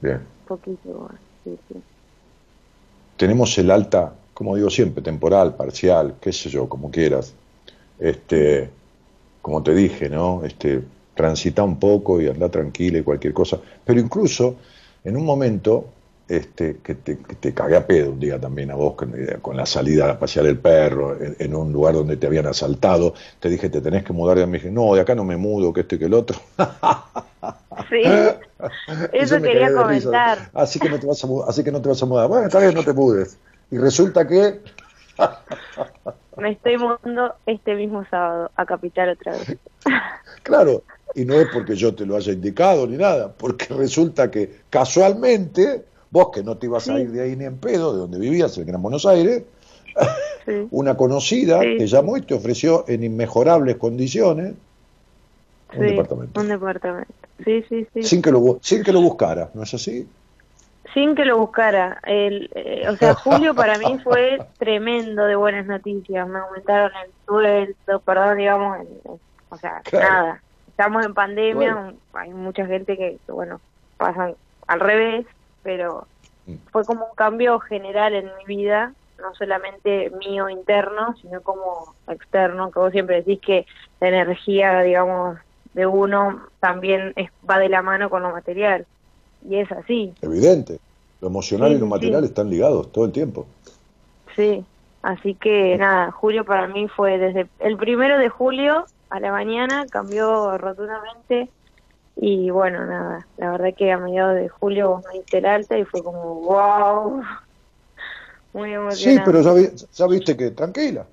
bien. 0.02 0.28
poquito, 0.46 1.10
sí, 1.44 1.58
sí. 1.68 1.84
tenemos 3.18 3.58
el 3.58 3.72
alta, 3.72 4.14
como 4.34 4.56
digo 4.56 4.70
siempre, 4.70 5.02
temporal, 5.04 5.56
parcial, 5.56 6.16
qué 6.22 6.34
sé 6.34 6.50
yo, 6.50 6.68
como 6.68 6.92
quieras. 6.92 7.34
Este, 7.98 8.70
como 9.42 9.64
te 9.64 9.74
dije, 9.74 10.10
¿no? 10.10 10.44
Este, 10.44 10.84
transita 11.14 11.64
un 11.64 11.80
poco 11.80 12.22
y 12.22 12.28
anda 12.28 12.50
tranquila 12.50 13.00
y 13.00 13.04
cualquier 13.04 13.34
cosa. 13.34 13.60
Pero 13.86 14.00
incluso 14.00 14.56
en 15.04 15.16
un 15.18 15.26
momento 15.26 15.95
este, 16.28 16.78
que, 16.78 16.96
te, 16.96 17.18
que 17.20 17.36
te 17.36 17.54
cagué 17.54 17.76
a 17.76 17.86
pedo 17.86 18.12
un 18.12 18.20
día 18.20 18.40
también 18.40 18.72
a 18.72 18.76
vos 18.76 18.96
con, 18.96 19.14
con 19.42 19.56
la 19.56 19.66
salida 19.66 20.10
a 20.10 20.20
pasear 20.20 20.46
el 20.48 20.58
perro 20.58 21.16
en, 21.22 21.36
en 21.38 21.56
un 21.56 21.72
lugar 21.72 21.94
donde 21.94 22.18
te 22.18 22.28
habían 22.28 22.48
asaltado, 22.48 23.14
te 23.40 23.50
dije, 23.50 23.70
te 23.70 23.82
tenés 23.82 24.04
que 24.04 24.14
mudar. 24.14 24.38
Y 24.38 24.46
me 24.48 24.58
dije, 24.58 24.72
no, 24.72 24.96
de 24.96 25.02
acá 25.02 25.14
no 25.16 25.24
me 25.24 25.38
mudo, 25.38 25.72
que 25.74 25.82
esto 25.82 25.96
y 25.96 26.00
que 26.00 26.06
el 26.06 26.14
otro. 26.14 26.40
Sí, 27.90 28.02
eso 29.14 29.40
quería 29.42 29.68
risa. 29.68 29.82
comentar. 29.84 30.50
Así 30.54 30.80
que 30.80 30.90
no 30.90 31.00
te 31.00 31.06
vas 31.06 31.24
a 31.24 31.28
mudar, 31.28 31.50
así 31.50 31.64
que 31.64 31.72
no 31.72 31.82
te 31.82 31.90
vas 31.90 32.02
a 32.02 32.06
mudar. 32.06 32.28
Bueno, 32.28 32.48
está 32.48 32.60
bien, 32.60 32.74
no 32.74 32.84
te 32.84 32.94
mudes. 32.94 33.38
Y 33.70 33.78
resulta 33.78 34.26
que 34.28 34.62
Me 36.38 36.52
estoy 36.52 36.78
mudando 36.78 37.36
este 37.46 37.76
mismo 37.76 38.06
sábado 38.10 38.52
a 38.56 38.66
Capital 38.66 39.10
otra 39.10 39.34
vez. 39.34 39.58
Claro, 40.44 40.84
y 41.16 41.26
no 41.26 41.34
es 41.36 41.48
porque 41.52 41.76
yo 41.76 41.96
te 41.96 42.06
lo 42.06 42.16
haya 42.16 42.32
indicado 42.32 42.86
ni 42.86 42.98
nada, 42.98 43.34
porque 43.36 43.66
resulta 43.74 44.30
que 44.30 44.60
casualmente, 44.70 45.86
vos 46.16 46.30
que 46.32 46.44
no 46.44 46.56
te 46.58 46.68
ibas 46.68 46.88
a 46.90 46.98
ir 46.98 47.12
de 47.12 47.22
ahí 47.22 47.36
ni 47.36 47.44
en 47.44 47.58
pedo, 47.58 47.92
de 47.94 48.00
donde 48.00 48.18
vivías, 48.20 48.58
en 48.58 48.66
Gran 48.66 48.82
Buenos 48.82 49.06
Aires, 49.06 49.44
Sí, 50.46 50.68
una 50.72 50.96
conocida 50.96 51.62
Sí. 51.62 51.78
te 51.78 51.88
llamó 51.88 52.16
y 52.18 52.22
te 52.22 52.34
ofreció 52.34 52.86
en 52.88 53.04
inmejorables 53.04 53.76
condiciones 53.78 54.54
un 55.74 55.88
departamento. 55.88 56.40
un 56.40 56.48
departamento. 56.48 57.14
Sí, 57.44 57.64
sí, 57.68 57.86
sí. 57.94 58.04
Sin 58.04 58.22
que 58.22 58.32
lo 58.32 58.60
sin 58.62 58.82
que 58.84 58.94
lo 58.94 59.02
buscara, 59.02 59.50
¿no 59.54 59.64
es 59.64 59.74
así? 59.74 60.08
Sin 60.94 61.16
que 61.16 61.26
lo 61.26 61.38
buscara. 61.40 62.00
El, 62.06 62.50
eh, 62.56 62.88
o 62.88 62.96
sea, 62.96 63.14
julio 63.16 63.54
para 63.54 63.78
mí 63.78 64.00
fue 64.04 64.38
tremendo 64.58 65.26
de 65.26 65.36
buenas 65.36 65.66
noticias. 65.66 66.28
Me 66.30 66.40
aumentaron 66.40 66.92
el 67.06 67.12
sueldo, 67.26 68.00
perdón, 68.06 68.38
digamos, 68.38 68.80
el- 68.80 68.88
el- 69.12 69.20
o 69.50 69.58
sea, 69.58 69.82
Claro. 69.84 70.10
nada. 70.10 70.44
Estamos 70.68 71.06
en 71.06 71.14
pandemia, 71.14 71.74
Bueno. 71.74 71.98
hay 72.14 72.30
mucha 72.34 72.66
gente 72.68 72.96
que, 72.96 73.18
que, 73.26 73.32
bueno, 73.32 73.60
pasan 73.98 74.36
al 74.68 74.80
revés, 74.80 75.26
pero 75.66 76.08
Mm. 76.48 76.58
fue 76.72 76.86
como 76.86 77.06
un 77.06 77.16
cambio 77.16 77.60
general 77.60 78.14
en 78.14 78.30
mi 78.38 78.46
vida, 78.46 78.94
no 79.18 79.34
solamente 79.34 80.12
mío 80.12 80.48
interno, 80.48 81.16
sino 81.20 81.42
como 81.42 81.96
externo, 82.08 82.70
que 82.70 82.80
vos 82.80 82.92
siempre 82.92 83.18
decís 83.24 83.40
que 83.42 83.66
la 84.00 84.10
energía, 84.10 84.82
digamos, 84.82 85.40
de 85.74 85.88
uno 85.88 86.44
también 86.60 87.14
es, 87.16 87.32
va 87.50 87.58
de 87.58 87.70
la 87.70 87.82
mano 87.82 88.12
con 88.12 88.22
lo 88.22 88.30
material. 88.30 88.86
Y 89.50 89.56
es 89.58 89.72
así. 89.72 90.14
Evidente. 90.22 90.78
Lo 91.20 91.30
emocional 91.30 91.72
Sí, 91.72 91.78
y 91.78 91.80
lo 91.80 91.88
material 91.88 92.22
sí. 92.22 92.28
están 92.28 92.50
ligados 92.50 92.92
todo 92.92 93.06
el 93.06 93.12
tiempo. 93.12 93.48
Sí, 94.36 94.64
así 95.02 95.34
que 95.34 95.78
nada, 95.78 96.12
julio 96.12 96.46
para 96.46 96.68
mí 96.68 96.88
fue 96.90 97.18
desde 97.18 97.48
el 97.60 97.78
primero 97.78 98.20
de 98.20 98.30
julio 98.30 98.86
a 99.10 99.20
la 99.20 99.32
mañana, 99.32 99.88
cambió 99.90 100.58
rotundamente 100.60 101.50
y 102.16 102.50
bueno, 102.50 102.86
nada, 102.86 103.28
la 103.38 103.52
verdad 103.52 103.74
que 103.78 103.92
a 103.92 103.98
mediados 103.98 104.36
de 104.36 104.50
julio 104.50 104.90
vos 104.92 105.04
me 105.12 105.20
diste 105.20 105.40
el 105.40 105.46
alta 105.46 105.78
y 105.78 105.86
fue 105.86 106.04
como 106.04 106.36
wow, 106.42 107.22
muy 108.54 108.74
Sí, 108.88 109.20
emocionante. 109.20 109.20
pero 109.20 109.42
ya, 109.42 109.54
vi- 109.54 109.70
ya 109.92 110.08
viste 110.08 110.38
que 110.38 110.52
tranquila, 110.52 111.08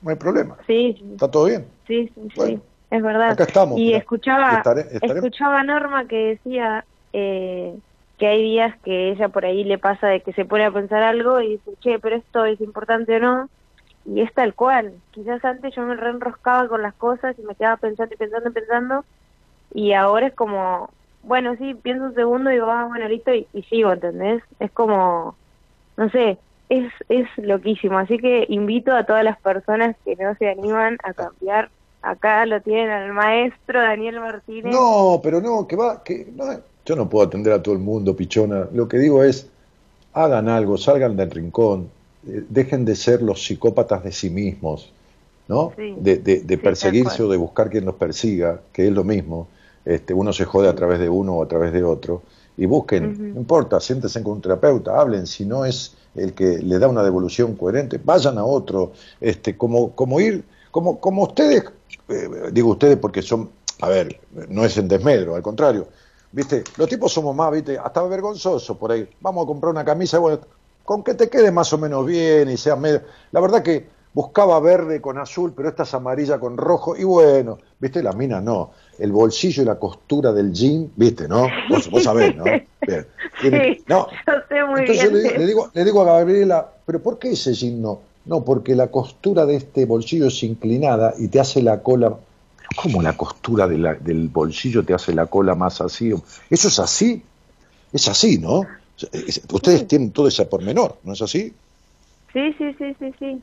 no 0.00 0.10
hay 0.10 0.16
problema, 0.16 0.58
Sí, 0.66 0.94
sí, 0.98 1.04
está 1.12 1.30
todo 1.30 1.46
bien. 1.46 1.70
sí, 1.86 2.08
sí, 2.14 2.30
sí, 2.36 2.62
es 2.90 3.02
verdad. 3.02 3.34
acá 3.34 3.44
estamos, 3.44 3.82
Y 3.82 3.86
mirá. 3.86 3.98
escuchaba, 3.98 4.68
Estaré- 4.72 4.88
estaré- 4.92 5.28
escuchaba 5.30 5.60
a 5.60 5.64
Norma 5.64 6.08
que 6.08 6.16
decía 6.16 6.86
eh, 7.12 7.78
que 8.18 8.26
hay 8.28 8.42
días 8.42 8.80
que 8.82 9.10
ella 9.12 9.28
por 9.30 9.44
ahí 9.46 9.64
le 9.64 9.78
pasa 9.78 10.08
de 10.08 10.22
que 10.22 10.32
se 10.34 10.44
pone 10.46 10.64
a 10.66 10.72
pensar 10.72 11.02
algo 11.02 11.40
y 11.40 11.50
dice, 11.58 11.72
che, 11.80 11.98
pero 12.00 12.16
esto 12.16 12.44
es 12.44 12.60
importante 12.60 13.16
o 13.16 13.20
no. 13.20 13.50
Y 14.04 14.22
es 14.22 14.32
tal 14.34 14.54
cual. 14.54 15.02
Quizás 15.12 15.44
antes 15.44 15.74
yo 15.76 15.82
me 15.84 15.96
reenroscaba 15.96 16.68
con 16.68 16.82
las 16.82 16.94
cosas 16.96 17.38
y 17.38 17.42
me 17.44 17.56
quedaba 17.56 17.78
pensando 17.78 18.14
y 18.14 18.18
pensando 18.18 18.50
y 18.50 18.52
pensando. 18.54 19.06
Y 19.70 19.92
ahora 19.92 20.28
es 20.28 20.34
como, 20.34 20.94
bueno, 21.22 21.56
sí, 21.58 21.74
pienso 21.74 22.04
un 22.06 22.14
segundo 22.14 22.50
y 22.50 22.54
digo, 22.54 22.66
ah, 22.70 22.86
bueno, 22.86 23.08
listo, 23.08 23.34
y, 23.34 23.48
y 23.52 23.62
sigo, 23.64 23.92
¿entendés? 23.92 24.42
Es 24.58 24.72
como, 24.72 25.38
no 25.96 26.10
sé, 26.10 26.40
es, 26.68 26.92
es 27.08 27.28
loquísimo. 27.38 27.98
Así 27.98 28.18
que 28.18 28.46
invito 28.48 28.92
a 28.92 29.06
todas 29.06 29.24
las 29.24 29.40
personas 29.40 29.96
que 30.04 30.16
no 30.16 30.34
se 30.36 30.48
animan 30.50 30.98
a 31.04 31.14
cambiar. 31.14 31.72
Acá 32.02 32.46
lo 32.46 32.62
tienen 32.62 32.90
al 32.90 33.12
maestro 33.12 33.80
Daniel 33.82 34.20
Martínez. 34.20 34.72
No, 34.72 35.20
pero 35.22 35.40
no, 35.40 35.66
que 35.66 35.76
va, 35.76 36.02
que 36.02 36.26
no, 36.34 36.44
yo 36.84 36.96
no 36.96 37.08
puedo 37.08 37.26
atender 37.26 37.52
a 37.52 37.62
todo 37.62 37.74
el 37.74 37.80
mundo, 37.80 38.16
pichona. 38.16 38.68
Lo 38.72 38.88
que 38.88 38.98
digo 38.98 39.22
es, 39.22 39.48
hagan 40.12 40.48
algo, 40.48 40.78
salgan 40.78 41.16
del 41.16 41.30
rincón, 41.30 41.92
eh, 42.26 42.44
dejen 42.48 42.84
de 42.84 42.96
ser 42.96 43.22
los 43.22 43.44
psicópatas 43.44 44.04
de 44.04 44.12
sí 44.12 44.30
mismos, 44.30 44.92
¿no? 45.48 45.76
Sí, 45.76 45.94
de 45.94 46.18
de- 46.18 46.58
perseguirse 46.58 47.22
o 47.22 47.28
de 47.28 47.36
buscar 47.36 47.70
quien 47.70 47.84
los 47.84 47.96
persiga, 47.96 48.62
que 48.72 48.88
es 48.88 48.92
lo 48.92 49.04
mismo. 49.04 49.48
Este, 49.86 50.12
uno 50.12 50.32
se 50.32 50.44
jode 50.44 50.68
a 50.68 50.74
través 50.74 50.98
de 50.98 51.08
uno 51.08 51.36
o 51.36 51.42
a 51.42 51.48
través 51.48 51.72
de 51.72 51.82
otro. 51.82 52.22
Y 52.58 52.66
busquen, 52.66 53.34
no 53.34 53.40
importa, 53.40 53.80
siéntense 53.80 54.22
con 54.22 54.34
un 54.34 54.40
terapeuta, 54.40 54.98
hablen, 54.98 55.26
si 55.26 55.44
no 55.46 55.64
es 55.64 55.94
el 56.14 56.32
que 56.32 56.58
le 56.58 56.78
da 56.78 56.88
una 56.88 57.02
devolución 57.02 57.54
coherente, 57.54 58.00
vayan 58.02 58.38
a 58.38 58.44
otro, 58.44 58.92
este, 59.20 59.56
como, 59.56 59.92
como 59.92 60.20
ir, 60.20 60.44
como, 60.70 60.98
como 60.98 61.24
ustedes, 61.24 61.64
eh, 62.08 62.50
digo 62.52 62.70
ustedes 62.70 62.96
porque 62.96 63.22
son, 63.22 63.50
a 63.82 63.88
ver, 63.88 64.20
no 64.48 64.64
es 64.64 64.76
en 64.78 64.88
desmedro, 64.88 65.36
al 65.36 65.42
contrario, 65.42 65.86
viste, 66.32 66.64
los 66.78 66.88
tipos 66.88 67.12
somos 67.12 67.36
más, 67.36 67.52
viste, 67.52 67.78
hasta 67.78 68.02
vergonzoso 68.04 68.78
por 68.78 68.92
ahí, 68.92 69.08
vamos 69.20 69.44
a 69.44 69.46
comprar 69.46 69.70
una 69.70 69.84
camisa, 69.84 70.18
bueno, 70.18 70.40
con 70.84 71.02
que 71.02 71.14
te 71.14 71.28
quede 71.28 71.50
más 71.50 71.72
o 71.72 71.78
menos 71.78 72.06
bien 72.06 72.48
y 72.48 72.56
sea 72.56 72.76
medio, 72.76 73.02
la 73.32 73.40
verdad 73.40 73.62
que 73.62 73.86
buscaba 74.14 74.58
verde 74.60 75.02
con 75.02 75.18
azul, 75.18 75.52
pero 75.54 75.68
esta 75.68 75.82
es 75.82 75.92
amarilla 75.92 76.38
con 76.38 76.56
rojo, 76.56 76.96
y 76.96 77.04
bueno, 77.04 77.58
viste, 77.78 78.02
la 78.02 78.12
mina 78.12 78.40
no, 78.40 78.70
el 78.98 79.12
bolsillo 79.12 79.62
y 79.62 79.66
la 79.66 79.78
costura 79.78 80.32
del 80.32 80.52
jean, 80.52 80.90
viste, 80.96 81.28
¿no? 81.28 81.50
Vos, 81.68 81.90
vos 81.90 82.02
sabés, 82.02 82.34
¿no? 82.36 82.44
Bien. 82.86 83.06
Sí, 83.40 83.84
no, 83.88 84.06
yo 84.26 84.32
sé 84.48 84.64
muy 84.64 84.80
entonces 84.80 85.10
bien. 85.12 85.12
yo 85.12 85.16
le, 85.16 85.22
digo- 85.22 85.38
le 85.38 85.46
digo, 85.46 85.70
le 85.74 85.84
digo 85.84 86.02
a 86.02 86.04
Gabriela, 86.06 86.72
pero 86.86 87.02
¿por 87.02 87.18
qué 87.18 87.30
ese 87.32 87.52
jean 87.54 87.82
no? 87.82 88.00
No, 88.24 88.44
porque 88.44 88.74
la 88.74 88.88
costura 88.88 89.44
de 89.46 89.56
este 89.56 89.84
bolsillo 89.84 90.26
es 90.26 90.42
inclinada 90.42 91.14
y 91.18 91.28
te 91.28 91.38
hace 91.38 91.62
la 91.62 91.82
cola. 91.82 92.16
¿Cómo 92.74 93.00
la 93.02 93.16
costura 93.16 93.66
de 93.68 93.78
la- 93.78 93.94
del 93.94 94.28
bolsillo 94.28 94.84
te 94.84 94.94
hace 94.94 95.14
la 95.14 95.26
cola 95.26 95.54
más 95.54 95.80
así? 95.80 96.12
Eso 96.50 96.68
es 96.68 96.78
así. 96.78 97.22
Es 97.92 98.08
así, 98.08 98.38
¿no? 98.38 98.66
Es- 99.12 99.42
Ustedes 99.52 99.86
tienen 99.86 100.10
todo 100.10 100.26
ese 100.28 100.44
pormenor, 100.46 100.98
¿no 101.04 101.12
es 101.12 101.22
así? 101.22 101.54
Sí, 102.32 102.52
sí, 102.58 102.74
sí, 102.78 102.96
sí, 102.98 103.12
sí. 103.18 103.42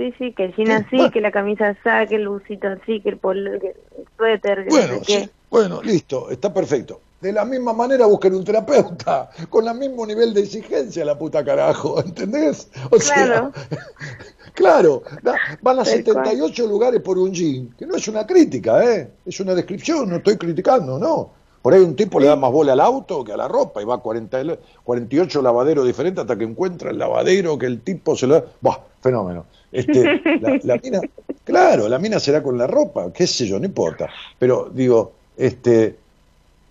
Sí, 0.00 0.14
sí, 0.18 0.32
que 0.34 0.44
el 0.46 0.56
jean 0.56 0.68
Sí, 0.68 0.72
así, 0.72 0.96
bueno. 0.96 1.10
que 1.12 1.20
la 1.20 1.30
camisa 1.30 1.68
así, 1.68 2.08
que 2.08 2.16
el 2.16 2.28
busito 2.28 2.68
así, 2.68 3.02
que 3.02 3.10
el, 3.10 3.18
polo, 3.18 3.60
que 3.60 3.68
el 3.68 4.04
suéter, 4.16 4.64
que 4.64 4.70
no 4.70 4.70
Bueno, 4.70 4.94
sé 4.94 5.02
qué. 5.04 5.18
sí, 5.24 5.30
bueno, 5.50 5.82
listo, 5.82 6.30
está 6.30 6.54
perfecto. 6.54 7.00
De 7.20 7.32
la 7.32 7.44
misma 7.44 7.74
manera 7.74 8.06
busquen 8.06 8.34
un 8.34 8.42
terapeuta, 8.44 9.28
con 9.50 9.68
el 9.68 9.74
mismo 9.74 10.06
nivel 10.06 10.32
de 10.32 10.40
exigencia, 10.40 11.04
la 11.04 11.18
puta 11.18 11.44
carajo, 11.44 12.00
¿entendés? 12.04 12.70
O 12.90 12.96
Claro. 12.98 13.52
sea, 13.52 13.66
claro, 14.54 15.02
da- 15.22 15.36
van 15.60 15.80
a 15.80 15.84
Tal 15.84 15.86
78 15.86 16.66
lugares 16.66 17.02
por 17.02 17.18
un 17.18 17.32
jean, 17.34 17.70
que 17.76 17.84
no 17.86 17.96
es 17.96 18.08
una 18.08 18.26
crítica, 18.26 18.82
¿eh? 18.82 19.10
Es 19.26 19.38
una 19.40 19.54
descripción, 19.54 20.08
no 20.08 20.16
estoy 20.16 20.38
criticando, 20.38 20.98
no. 20.98 21.34
Por 21.60 21.74
ahí 21.74 21.80
un 21.80 21.94
tipo 21.94 22.18
le 22.18 22.26
da 22.26 22.36
más 22.36 22.50
bola 22.50 22.72
al 22.72 22.80
auto 22.80 23.22
que 23.22 23.32
a 23.34 23.36
la 23.36 23.46
ropa 23.46 23.82
y 23.82 23.84
va 23.84 23.96
a 23.96 23.98
40, 23.98 24.40
48 24.82 25.42
lavaderos 25.42 25.86
diferentes 25.86 26.22
hasta 26.22 26.38
que 26.38 26.44
encuentra 26.44 26.90
el 26.90 26.98
lavadero 26.98 27.58
que 27.58 27.66
el 27.66 27.82
tipo 27.82 28.16
se 28.16 28.26
lo 28.26 28.34
da. 28.36 28.44
¡Bah! 28.62 28.80
Fenómeno. 29.00 29.46
Este, 29.72 30.20
la, 30.64 30.76
mina, 30.82 31.00
claro, 31.44 31.88
la 31.88 31.98
mina 31.98 32.18
será 32.18 32.42
con 32.42 32.58
la 32.58 32.66
ropa, 32.66 33.12
qué 33.12 33.26
sé 33.26 33.46
yo, 33.46 33.58
no 33.58 33.66
importa. 33.66 34.08
Pero 34.38 34.70
digo, 34.72 35.12
este, 35.36 35.96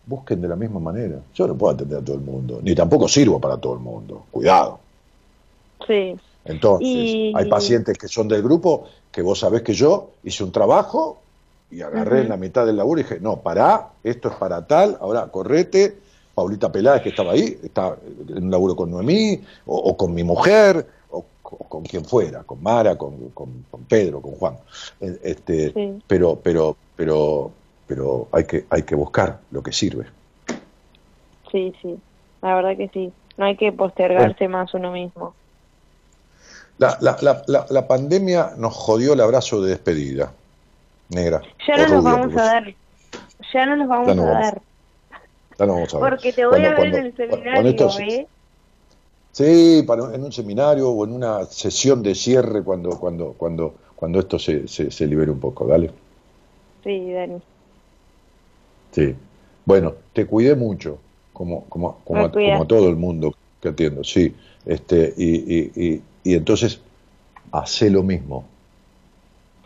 busquen 0.05 0.41
de 0.41 0.47
la 0.47 0.55
misma 0.55 0.79
manera. 0.79 1.19
Yo 1.33 1.47
no 1.47 1.55
puedo 1.55 1.73
atender 1.73 1.99
a 1.99 2.01
todo 2.01 2.15
el 2.15 2.21
mundo, 2.21 2.59
ni 2.61 2.75
tampoco 2.75 3.07
sirvo 3.07 3.39
para 3.39 3.57
todo 3.57 3.73
el 3.73 3.79
mundo. 3.79 4.25
Cuidado. 4.31 4.79
Sí. 5.87 6.15
Entonces, 6.45 7.33
hay 7.35 7.49
pacientes 7.49 7.97
que 7.97 8.07
son 8.07 8.27
del 8.27 8.41
grupo 8.41 8.85
que 9.11 9.21
vos 9.21 9.39
sabés 9.39 9.61
que 9.61 9.73
yo 9.73 10.11
hice 10.23 10.43
un 10.43 10.51
trabajo 10.51 11.19
y 11.71 11.81
agarré 11.81 12.21
en 12.21 12.29
la 12.29 12.37
mitad 12.37 12.65
del 12.65 12.77
laburo 12.77 12.99
y 12.99 13.03
dije, 13.03 13.19
no, 13.19 13.37
pará, 13.37 13.89
esto 14.03 14.29
es 14.29 14.35
para 14.35 14.65
tal, 14.65 14.97
ahora 14.99 15.27
correte. 15.27 15.97
Paulita 16.33 16.71
Peláez, 16.71 17.01
que 17.01 17.09
estaba 17.09 17.33
ahí, 17.33 17.59
está 17.61 17.97
en 18.29 18.45
un 18.45 18.51
laburo 18.51 18.73
con 18.73 18.89
Noemí, 18.89 19.41
o, 19.65 19.97
con 19.97 20.13
mi 20.13 20.23
mujer, 20.23 20.87
con 21.57 21.83
quien 21.83 22.05
fuera, 22.05 22.43
con 22.43 22.61
Mara, 22.61 22.95
con, 22.97 23.29
con, 23.29 23.63
Pedro, 23.87 24.21
con 24.21 24.33
Juan. 24.33 24.57
Eh, 25.01 25.19
este, 25.23 25.99
Pero, 26.07 26.39
pero, 26.41 26.75
pero, 26.95 27.51
pero 27.87 28.27
hay 28.31 28.45
que, 28.45 28.65
hay 28.69 28.83
que 28.83 28.95
buscar 28.95 29.39
lo 29.51 29.63
que 29.63 29.71
sirve. 29.71 30.05
Sí, 31.51 31.73
sí, 31.81 31.97
la 32.41 32.55
verdad 32.55 32.77
que 32.77 32.89
sí. 32.89 33.11
No 33.37 33.45
hay 33.45 33.55
que 33.55 33.71
postergarse 33.71 34.47
más 34.47 34.73
uno 34.73 34.91
mismo. 34.91 35.33
La, 36.77 36.97
la, 37.01 37.17
la, 37.47 37.65
la, 37.69 37.87
pandemia 37.87 38.51
nos 38.57 38.73
jodió 38.73 39.13
el 39.13 39.21
abrazo 39.21 39.61
de 39.61 39.71
despedida, 39.71 40.31
negra. 41.09 41.41
Ya 41.67 41.77
no 41.77 41.95
nos 41.95 42.03
vamos 42.03 42.37
a 42.37 42.41
dar. 42.41 42.75
Ya 43.53 43.65
no 43.65 43.75
nos 43.75 43.87
vamos 43.87 44.17
a 44.17 44.25
dar. 44.25 44.61
Ya 45.57 45.65
no 45.65 45.73
vamos 45.73 45.93
a 45.93 45.99
ver. 45.99 46.09
Porque 46.09 46.31
te 46.31 46.45
voy 46.45 46.63
a 46.63 46.73
ver 46.73 46.87
en 46.87 47.05
el 47.05 47.15
seminario, 47.15 47.89
¿eh? 47.99 48.27
Sí, 49.31 49.83
para, 49.85 50.13
en 50.13 50.23
un 50.23 50.31
seminario 50.31 50.89
o 50.89 51.05
en 51.05 51.13
una 51.13 51.45
sesión 51.45 52.01
de 52.03 52.15
cierre 52.15 52.63
cuando, 52.63 52.99
cuando, 52.99 53.33
cuando, 53.33 53.75
cuando 53.95 54.19
esto 54.19 54.39
se, 54.39 54.67
se, 54.67 54.91
se 54.91 55.07
libere 55.07 55.31
un 55.31 55.39
poco, 55.39 55.67
dale. 55.67 55.91
Sí, 56.83 57.11
Dani. 57.11 57.39
Sí. 58.91 59.15
Bueno, 59.65 59.93
te 60.13 60.25
cuidé 60.25 60.55
mucho, 60.55 60.97
como, 61.31 61.65
como, 61.65 61.99
como, 62.03 62.25
a, 62.25 62.31
como 62.31 62.67
todo 62.67 62.89
el 62.89 62.95
mundo 62.95 63.35
que 63.61 63.69
atiendo, 63.69 64.03
sí. 64.03 64.33
Este, 64.65 65.13
y, 65.15 65.59
y, 65.81 66.01
y 66.23 66.33
entonces, 66.33 66.81
hace 67.51 67.89
lo 67.89 68.03
mismo. 68.03 68.45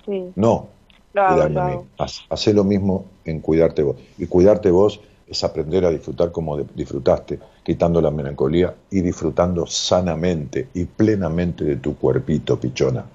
Sí. 0.06 0.31
No, 0.35 0.68
a 1.15 1.48
mí. 1.48 2.06
Hace 2.30 2.53
lo 2.53 2.64
mismo 2.64 3.06
en 3.26 3.40
cuidarte 3.40 3.84
vos. 3.84 3.98
Y 4.18 4.26
cuidarte 4.26 4.72
vos 4.72 4.99
es 5.27 5.44
aprender 5.44 5.85
a 5.85 5.91
disfrutar 5.91 6.31
como 6.31 6.57
disfrutaste, 6.57 7.40
quitando 7.64 8.02
la 8.02 8.11
melancolía 8.11 8.76
y 8.90 9.02
disfrutando 9.02 9.65
sanamente 9.65 10.69
y 10.73 10.85
plenamente 10.85 11.64
de 11.64 11.77
tu 11.77 11.95
cuerpito, 11.95 12.60
pichona, 12.60 13.06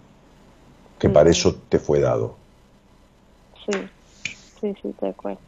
que 0.98 1.08
para 1.10 1.30
eso 1.30 1.54
te 1.68 1.78
fue 1.78 2.00
dado. 2.00 2.36
Sí, 3.66 3.90
sí, 4.60 4.74
sí, 4.82 4.92
te 4.94 5.08
acuerdo. 5.08 5.40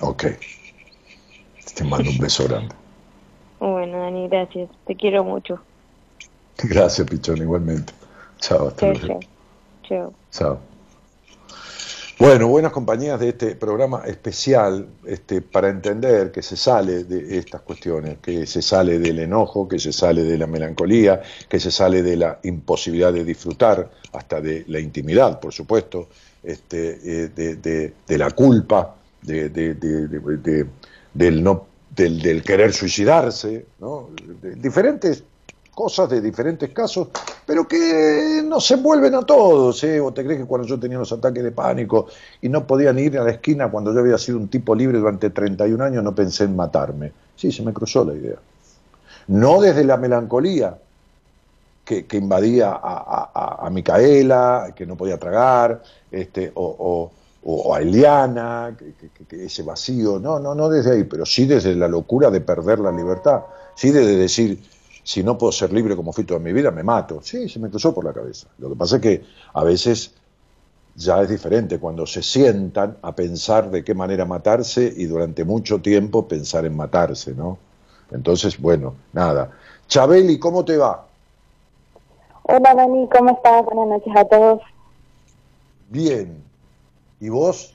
Ok. 0.00 0.24
Te 1.74 1.84
mando 1.84 2.10
un 2.10 2.18
beso 2.18 2.44
grande. 2.44 2.74
Bueno, 3.60 3.98
Dani, 3.98 4.28
gracias. 4.28 4.70
Te 4.84 4.96
quiero 4.96 5.24
mucho. 5.24 5.64
Gracias, 6.64 7.08
Pichón, 7.08 7.38
igualmente. 7.38 7.92
Chao, 8.40 8.68
hasta 8.68 8.86
luego. 8.86 9.20
Chao. 9.82 10.16
Chao. 10.32 10.71
Bueno, 12.22 12.46
buenas 12.46 12.70
compañías 12.70 13.18
de 13.18 13.30
este 13.30 13.56
programa 13.56 14.04
especial 14.06 14.86
este, 15.04 15.42
para 15.42 15.68
entender 15.68 16.30
que 16.30 16.40
se 16.40 16.56
sale 16.56 17.02
de 17.02 17.36
estas 17.36 17.62
cuestiones, 17.62 18.18
que 18.22 18.46
se 18.46 18.62
sale 18.62 19.00
del 19.00 19.18
enojo, 19.18 19.66
que 19.66 19.80
se 19.80 19.92
sale 19.92 20.22
de 20.22 20.38
la 20.38 20.46
melancolía, 20.46 21.20
que 21.48 21.58
se 21.58 21.72
sale 21.72 22.00
de 22.00 22.16
la 22.16 22.38
imposibilidad 22.44 23.12
de 23.12 23.24
disfrutar, 23.24 23.90
hasta 24.12 24.40
de 24.40 24.64
la 24.68 24.78
intimidad, 24.78 25.40
por 25.40 25.52
supuesto, 25.52 26.10
este, 26.44 27.24
eh, 27.24 27.92
de, 28.06 28.18
la 28.18 28.30
culpa, 28.30 28.94
de, 29.20 29.48
del, 31.12 31.42
no, 31.42 31.66
del, 31.90 32.22
del, 32.22 32.44
querer 32.44 32.72
suicidarse, 32.72 33.66
¿no? 33.80 34.10
diferentes 34.58 35.24
cosas 35.74 36.10
de 36.10 36.20
diferentes 36.20 36.70
casos, 36.70 37.08
pero 37.46 37.66
que 37.66 38.42
no 38.44 38.60
se 38.60 38.74
envuelven 38.74 39.14
a 39.14 39.22
todos. 39.22 39.82
¿eh? 39.84 40.00
¿O 40.00 40.12
te 40.12 40.24
crees 40.24 40.40
que 40.40 40.46
cuando 40.46 40.66
yo 40.66 40.78
tenía 40.78 40.98
los 40.98 41.12
ataques 41.12 41.42
de 41.42 41.52
pánico 41.52 42.06
y 42.40 42.48
no 42.48 42.66
podían 42.66 42.98
ir 42.98 43.18
a 43.18 43.24
la 43.24 43.30
esquina 43.30 43.70
cuando 43.70 43.92
yo 43.92 44.00
había 44.00 44.18
sido 44.18 44.38
un 44.38 44.48
tipo 44.48 44.74
libre 44.74 44.98
durante 44.98 45.30
31 45.30 45.82
años, 45.82 46.04
no 46.04 46.14
pensé 46.14 46.44
en 46.44 46.56
matarme? 46.56 47.12
Sí, 47.36 47.50
se 47.50 47.62
me 47.62 47.72
cruzó 47.72 48.04
la 48.04 48.14
idea. 48.14 48.36
No 49.28 49.60
desde 49.60 49.84
la 49.84 49.96
melancolía 49.96 50.76
que, 51.84 52.06
invadía 52.16 52.78
a, 52.82 53.68
Micaela, 53.70 54.72
que 54.74 54.86
no 54.86 54.96
podía 54.96 55.18
tragar, 55.18 55.82
este, 56.10 56.52
o, 56.54 57.10
a 57.74 57.80
Eliana, 57.80 58.76
que, 59.28 59.44
ese 59.44 59.62
vacío, 59.62 60.18
no, 60.18 60.38
no, 60.38 60.54
no 60.54 60.68
desde 60.68 60.92
ahí, 60.92 61.04
pero 61.04 61.26
sí 61.26 61.46
desde 61.46 61.74
la 61.74 61.88
locura 61.88 62.30
de 62.30 62.40
perder 62.40 62.78
la 62.78 62.92
libertad, 62.92 63.42
sí 63.74 63.90
desde 63.90 64.16
decir, 64.16 64.62
si 65.02 65.22
no 65.22 65.36
puedo 65.36 65.52
ser 65.52 65.72
libre 65.72 65.96
como 65.96 66.12
fui 66.12 66.24
toda 66.24 66.40
mi 66.40 66.52
vida, 66.52 66.70
me 66.70 66.82
mato. 66.82 67.20
Sí, 67.22 67.48
se 67.48 67.58
me 67.58 67.68
cruzó 67.68 67.94
por 67.94 68.04
la 68.04 68.12
cabeza. 68.12 68.48
Lo 68.58 68.68
que 68.68 68.76
pasa 68.76 68.96
es 68.96 69.02
que 69.02 69.24
a 69.52 69.64
veces 69.64 70.14
ya 70.94 71.22
es 71.22 71.28
diferente 71.28 71.78
cuando 71.78 72.06
se 72.06 72.22
sientan 72.22 72.96
a 73.02 73.12
pensar 73.12 73.70
de 73.70 73.82
qué 73.82 73.94
manera 73.94 74.24
matarse 74.24 74.92
y 74.96 75.06
durante 75.06 75.44
mucho 75.44 75.80
tiempo 75.80 76.28
pensar 76.28 76.64
en 76.66 76.76
matarse, 76.76 77.34
¿no? 77.34 77.58
Entonces, 78.10 78.60
bueno, 78.60 78.94
nada. 79.12 79.50
Chabeli, 79.88 80.38
¿cómo 80.38 80.64
te 80.64 80.76
va? 80.76 81.06
Hola 82.44 82.74
Dani, 82.74 83.08
¿cómo 83.08 83.30
estás? 83.30 83.64
Buenas 83.64 83.88
noches 83.88 84.16
a 84.16 84.24
todos. 84.24 84.60
Bien. 85.88 86.42
¿Y 87.20 87.28
vos? 87.28 87.74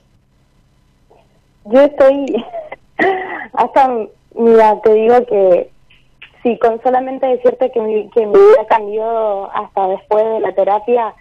Yo 1.64 1.80
estoy, 1.80 2.44
hasta, 3.52 3.90
mira, 4.34 4.80
te 4.82 4.94
digo 4.94 5.26
que 5.26 5.70
Sí, 6.48 6.56
con 6.56 6.82
solamente 6.82 7.26
decirte 7.26 7.70
que 7.70 7.78
mi, 7.78 8.08
que 8.08 8.24
mi 8.24 8.32
vida 8.32 8.66
cambió 8.70 9.52
hasta 9.52 9.88
después 9.88 10.24
de 10.24 10.40
la 10.40 10.54
terapia. 10.54 11.14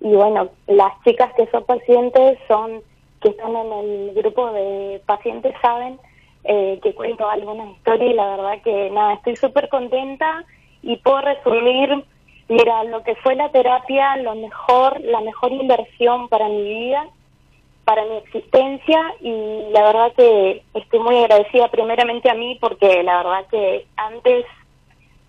Y 0.00 0.12
bueno, 0.12 0.48
las 0.66 0.92
chicas 1.04 1.32
que 1.34 1.46
son 1.52 1.62
pacientes 1.62 2.36
son 2.48 2.82
que 3.20 3.28
están 3.28 3.54
en 3.54 3.72
el 3.72 4.12
grupo 4.14 4.50
de 4.50 5.00
pacientes 5.06 5.54
saben 5.62 6.00
eh, 6.42 6.80
que 6.82 6.96
cuento 6.96 7.28
algunas 7.28 7.68
historias 7.76 8.10
y 8.10 8.14
la 8.14 8.36
verdad 8.36 8.62
que 8.64 8.90
nada, 8.90 9.12
estoy 9.14 9.36
súper 9.36 9.68
contenta 9.68 10.44
y 10.82 10.96
puedo 10.96 11.20
resumir, 11.20 12.04
mira, 12.48 12.82
lo 12.82 13.04
que 13.04 13.14
fue 13.14 13.36
la 13.36 13.52
terapia, 13.52 14.16
lo 14.16 14.34
mejor, 14.34 15.00
la 15.02 15.20
mejor 15.20 15.52
inversión 15.52 16.28
para 16.28 16.48
mi 16.48 16.64
vida, 16.64 17.06
para 17.84 18.04
mi 18.04 18.16
existencia 18.16 19.00
y 19.20 19.70
la 19.70 19.84
verdad 19.84 20.12
que 20.16 20.64
estoy 20.74 20.98
muy 20.98 21.18
agradecida 21.18 21.68
primeramente 21.68 22.28
a 22.28 22.34
mí 22.34 22.58
porque 22.60 23.04
la 23.04 23.18
verdad 23.18 23.46
que 23.48 23.86
antes 23.94 24.44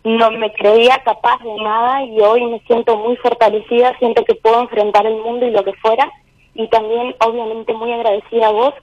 no 0.03 0.31
me 0.31 0.51
creía 0.53 1.01
capaz 1.03 1.41
de 1.43 1.55
nada 1.55 2.03
y 2.03 2.19
hoy 2.19 2.45
me 2.45 2.59
siento 2.61 2.97
muy 2.97 3.15
fortalecida, 3.17 3.97
siento 3.99 4.25
que 4.25 4.35
puedo 4.35 4.61
enfrentar 4.61 5.05
el 5.05 5.21
mundo 5.21 5.45
y 5.45 5.51
lo 5.51 5.63
que 5.63 5.73
fuera 5.73 6.11
y 6.53 6.67
también 6.67 7.15
obviamente 7.19 7.73
muy 7.73 7.91
agradecida 7.91 8.47
a 8.47 8.51
vos 8.51 8.73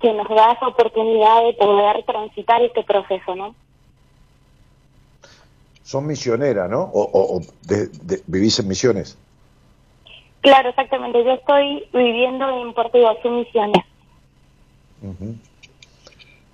que 0.00 0.12
nos 0.12 0.28
da 0.28 0.52
esa 0.52 0.68
oportunidad 0.68 1.44
de 1.44 1.52
poder 1.54 2.04
transitar 2.04 2.62
este 2.62 2.82
proceso, 2.84 3.34
¿no? 3.34 3.54
Son 5.82 6.06
misioneras, 6.06 6.70
¿no? 6.70 6.88
¿O, 6.92 7.40
vivís 8.26 8.58
en 8.60 8.68
misiones? 8.68 9.18
Claro, 10.40 10.70
exactamente. 10.70 11.22
Yo 11.24 11.32
estoy 11.32 11.84
viviendo 11.92 12.48
en 12.62 12.72
Puerto 12.72 12.96
Iguazú, 12.96 13.28
Misiones. 13.28 13.84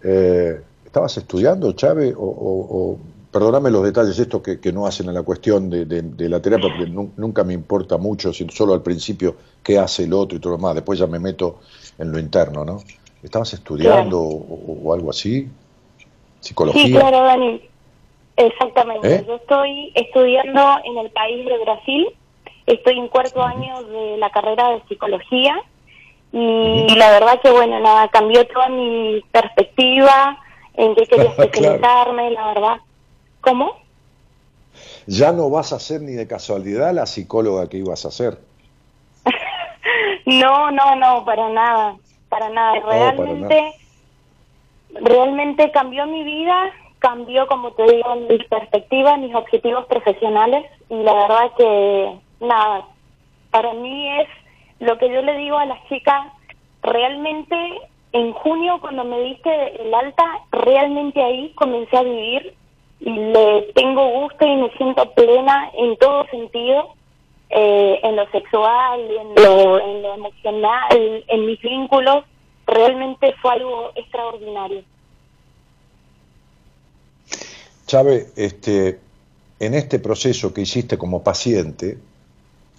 Eh, 0.02 0.60
¿Estabas 0.84 1.16
estudiando, 1.18 1.72
Chávez, 1.72 2.14
o, 2.16 2.98
perdóname 3.36 3.70
los 3.70 3.84
detalles 3.84 4.18
estos 4.18 4.40
que, 4.40 4.72
no 4.72 4.86
hacen 4.86 5.10
a 5.10 5.12
la 5.12 5.22
cuestión 5.22 5.68
de, 5.68 6.28
la 6.28 6.40
terapia, 6.40 6.70
porque 6.70 6.90
nunca 6.90 7.44
me 7.44 7.52
importa 7.52 7.98
mucho, 7.98 8.32
solo 8.32 8.72
al 8.72 8.80
principio 8.80 9.36
qué 9.62 9.78
hace 9.78 10.04
el 10.04 10.14
otro 10.14 10.38
y 10.38 10.40
todo 10.40 10.52
lo 10.52 10.56
demás, 10.56 10.74
después 10.74 10.98
ya 10.98 11.06
me 11.06 11.18
meto 11.18 11.60
en 11.98 12.12
lo 12.12 12.18
interno, 12.18 12.64
¿no? 12.64 12.78
¿Estabas 13.22 13.52
estudiando 13.52 14.18
o, 14.22 14.94
algo 14.94 15.10
así? 15.10 15.50
¿Psicología? 16.40 16.82
Sí, 16.82 16.92
claro, 16.92 17.24
Dani. 17.24 17.60
Exactamente. 18.38 19.16
¿Eh? 19.16 19.24
Yo 19.28 19.34
estoy 19.36 19.92
estudiando 19.94 20.62
en 20.84 20.96
el 20.96 21.10
país 21.10 21.44
de 21.44 21.58
Brasil, 21.58 22.06
estoy 22.64 22.98
en 22.98 23.08
cuarto 23.08 23.42
año 23.42 23.82
de 23.82 24.16
la 24.16 24.30
carrera 24.30 24.70
de 24.70 24.82
psicología 24.88 25.62
y 26.32 26.94
la 26.96 27.10
verdad 27.10 27.38
que, 27.42 27.50
bueno, 27.50 27.80
nada, 27.80 28.08
cambió 28.08 28.46
toda 28.46 28.70
mi 28.70 29.22
perspectiva 29.30 30.38
en 30.72 30.94
qué 30.94 31.04
quería 31.04 31.24
especializarme, 31.36 32.30
la 32.30 32.46
verdad. 32.46 32.76
¿Cómo? 33.46 33.76
Ya 35.06 35.30
no 35.30 35.48
vas 35.50 35.72
a 35.72 35.78
ser 35.78 36.02
ni 36.02 36.14
de 36.14 36.26
casualidad 36.26 36.92
la 36.92 37.06
psicóloga 37.06 37.68
que 37.68 37.76
ibas 37.76 38.04
a 38.04 38.10
ser. 38.10 38.38
no, 40.26 40.72
no, 40.72 40.96
no, 40.96 41.24
para 41.24 41.48
nada, 41.50 41.96
para 42.28 42.48
nada. 42.48 42.80
Realmente, 42.80 43.72
realmente 44.94 45.70
cambió 45.70 46.06
mi 46.06 46.24
vida, 46.24 46.72
cambió, 46.98 47.46
como 47.46 47.70
te 47.70 47.84
digo, 47.84 48.16
mis 48.28 48.44
perspectivas, 48.48 49.16
mis 49.20 49.32
objetivos 49.32 49.86
profesionales 49.86 50.64
y 50.90 50.96
la 51.04 51.14
verdad 51.14 51.52
que 51.56 52.18
nada, 52.40 52.84
para 53.52 53.74
mí 53.74 54.20
es 54.22 54.28
lo 54.80 54.98
que 54.98 55.08
yo 55.08 55.22
le 55.22 55.38
digo 55.38 55.56
a 55.56 55.66
las 55.66 55.86
chicas, 55.88 56.32
realmente 56.82 57.56
en 58.10 58.32
junio 58.32 58.80
cuando 58.80 59.04
me 59.04 59.20
diste 59.20 59.82
el 59.82 59.94
alta, 59.94 60.24
realmente 60.50 61.22
ahí 61.22 61.52
comencé 61.54 61.96
a 61.96 62.02
vivir 62.02 62.56
le 63.00 63.72
tengo 63.74 64.22
gusto 64.22 64.46
y 64.46 64.56
me 64.56 64.70
siento 64.76 65.12
plena 65.12 65.70
en 65.76 65.96
todo 65.98 66.26
sentido, 66.26 66.94
eh, 67.50 68.00
en 68.02 68.16
lo 68.16 68.28
sexual, 68.30 69.00
en 69.00 69.34
lo, 69.34 69.80
en 69.80 70.02
lo 70.02 70.14
emocional, 70.14 71.24
en 71.28 71.46
mis 71.46 71.60
vínculos, 71.60 72.24
realmente 72.66 73.34
fue 73.40 73.52
algo 73.52 73.92
extraordinario. 73.94 74.82
Chávez, 77.86 78.32
este, 78.36 78.98
en 79.60 79.74
este 79.74 79.98
proceso 80.00 80.52
que 80.52 80.62
hiciste 80.62 80.98
como 80.98 81.22
paciente, 81.22 81.98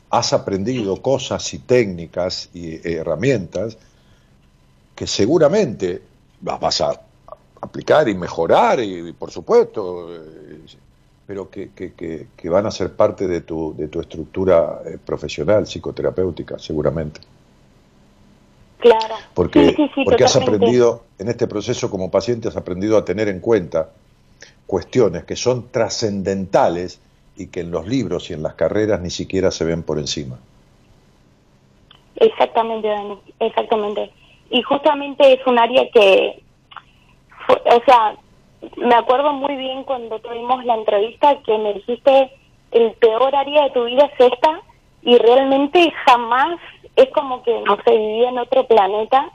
has 0.10 0.34
aprendido 0.34 1.02
cosas 1.02 1.54
y 1.54 1.60
técnicas 1.60 2.50
y 2.54 2.76
herramientas 2.88 3.78
que 4.96 5.08
seguramente 5.08 6.02
vas 6.42 6.82
a 6.82 7.02
aplicar 7.62 8.08
y 8.08 8.16
mejorar, 8.16 8.80
y, 8.80 9.12
por 9.14 9.32
supuesto, 9.32 10.14
eh, 10.14 10.60
pero 11.26 11.50
que, 11.50 11.72
que, 11.72 12.28
que, 12.36 12.50
van 12.50 12.66
a 12.66 12.72
ser 12.72 12.94
parte 12.94 13.28
de 13.28 13.42
tu, 13.42 13.76
de 13.76 13.88
tu 13.88 14.00
estructura 14.00 14.82
eh, 14.86 14.98
profesional, 15.04 15.68
psicoterapéutica, 15.68 16.58
seguramente. 16.58 17.20
Claro. 18.80 19.16
Porque, 19.34 19.76
porque 20.06 20.24
has 20.24 20.36
aprendido, 20.36 21.04
en 21.18 21.30
este 21.30 21.48
proceso 21.48 21.90
como 21.90 22.12
paciente, 22.12 22.48
has 22.48 22.56
aprendido 22.56 22.98
a 22.98 23.04
tener 23.04 23.28
en 23.28 23.40
cuenta 23.40 23.90
cuestiones 24.66 25.26
que 25.26 25.36
son 25.36 25.70
trascendentales 25.70 27.00
y 27.36 27.48
que 27.48 27.62
en 27.62 27.72
los 27.72 27.88
libros 27.88 28.30
y 28.30 28.34
en 28.34 28.44
las 28.44 28.54
carreras 28.54 29.02
ni 29.02 29.10
siquiera 29.10 29.52
se 29.52 29.66
ven 29.66 29.84
por 29.84 29.98
encima. 30.00 30.38
Exactamente, 32.16 32.88
Dani, 32.88 33.20
exactamente. 33.40 34.12
Y 34.50 34.62
justamente 34.62 35.34
es 35.34 35.46
un 35.46 35.60
área 35.60 35.90
que, 35.92 36.42
o 37.48 37.84
sea, 37.86 38.16
me 38.78 38.96
acuerdo 38.96 39.34
muy 39.34 39.56
bien 39.56 39.84
cuando 39.84 40.20
tuvimos 40.20 40.64
la 40.66 40.76
entrevista 40.76 41.38
que 41.44 41.58
me 41.58 41.74
dijiste 41.74 42.32
el 42.72 42.92
peor 42.94 43.36
área 43.36 43.64
de 43.64 43.70
tu 43.72 43.86
vida 43.86 44.06
es 44.06 44.32
esta 44.32 44.62
y 45.04 45.18
realmente 45.18 45.92
jamás 46.06 46.60
es 46.96 47.10
como 47.10 47.44
que 47.44 47.62
no 47.62 47.78
se 47.86 47.92
vivía 47.92 48.30
en 48.30 48.40
otro 48.40 48.66
planeta 48.68 49.30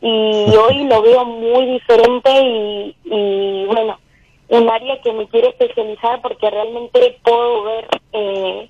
y 0.00 0.54
hoy 0.68 0.84
lo 0.84 1.02
veo 1.02 1.24
muy 1.24 1.66
diferente 1.66 2.30
y, 2.30 2.96
y 3.04 3.64
bueno, 3.66 3.98
un 4.48 4.68
área 4.70 5.00
que 5.00 5.12
me 5.12 5.26
quiero 5.28 5.48
especializar 5.48 6.20
porque 6.22 6.50
realmente 6.50 7.18
puedo 7.22 7.64
ver 7.64 7.88
eh, 8.12 8.68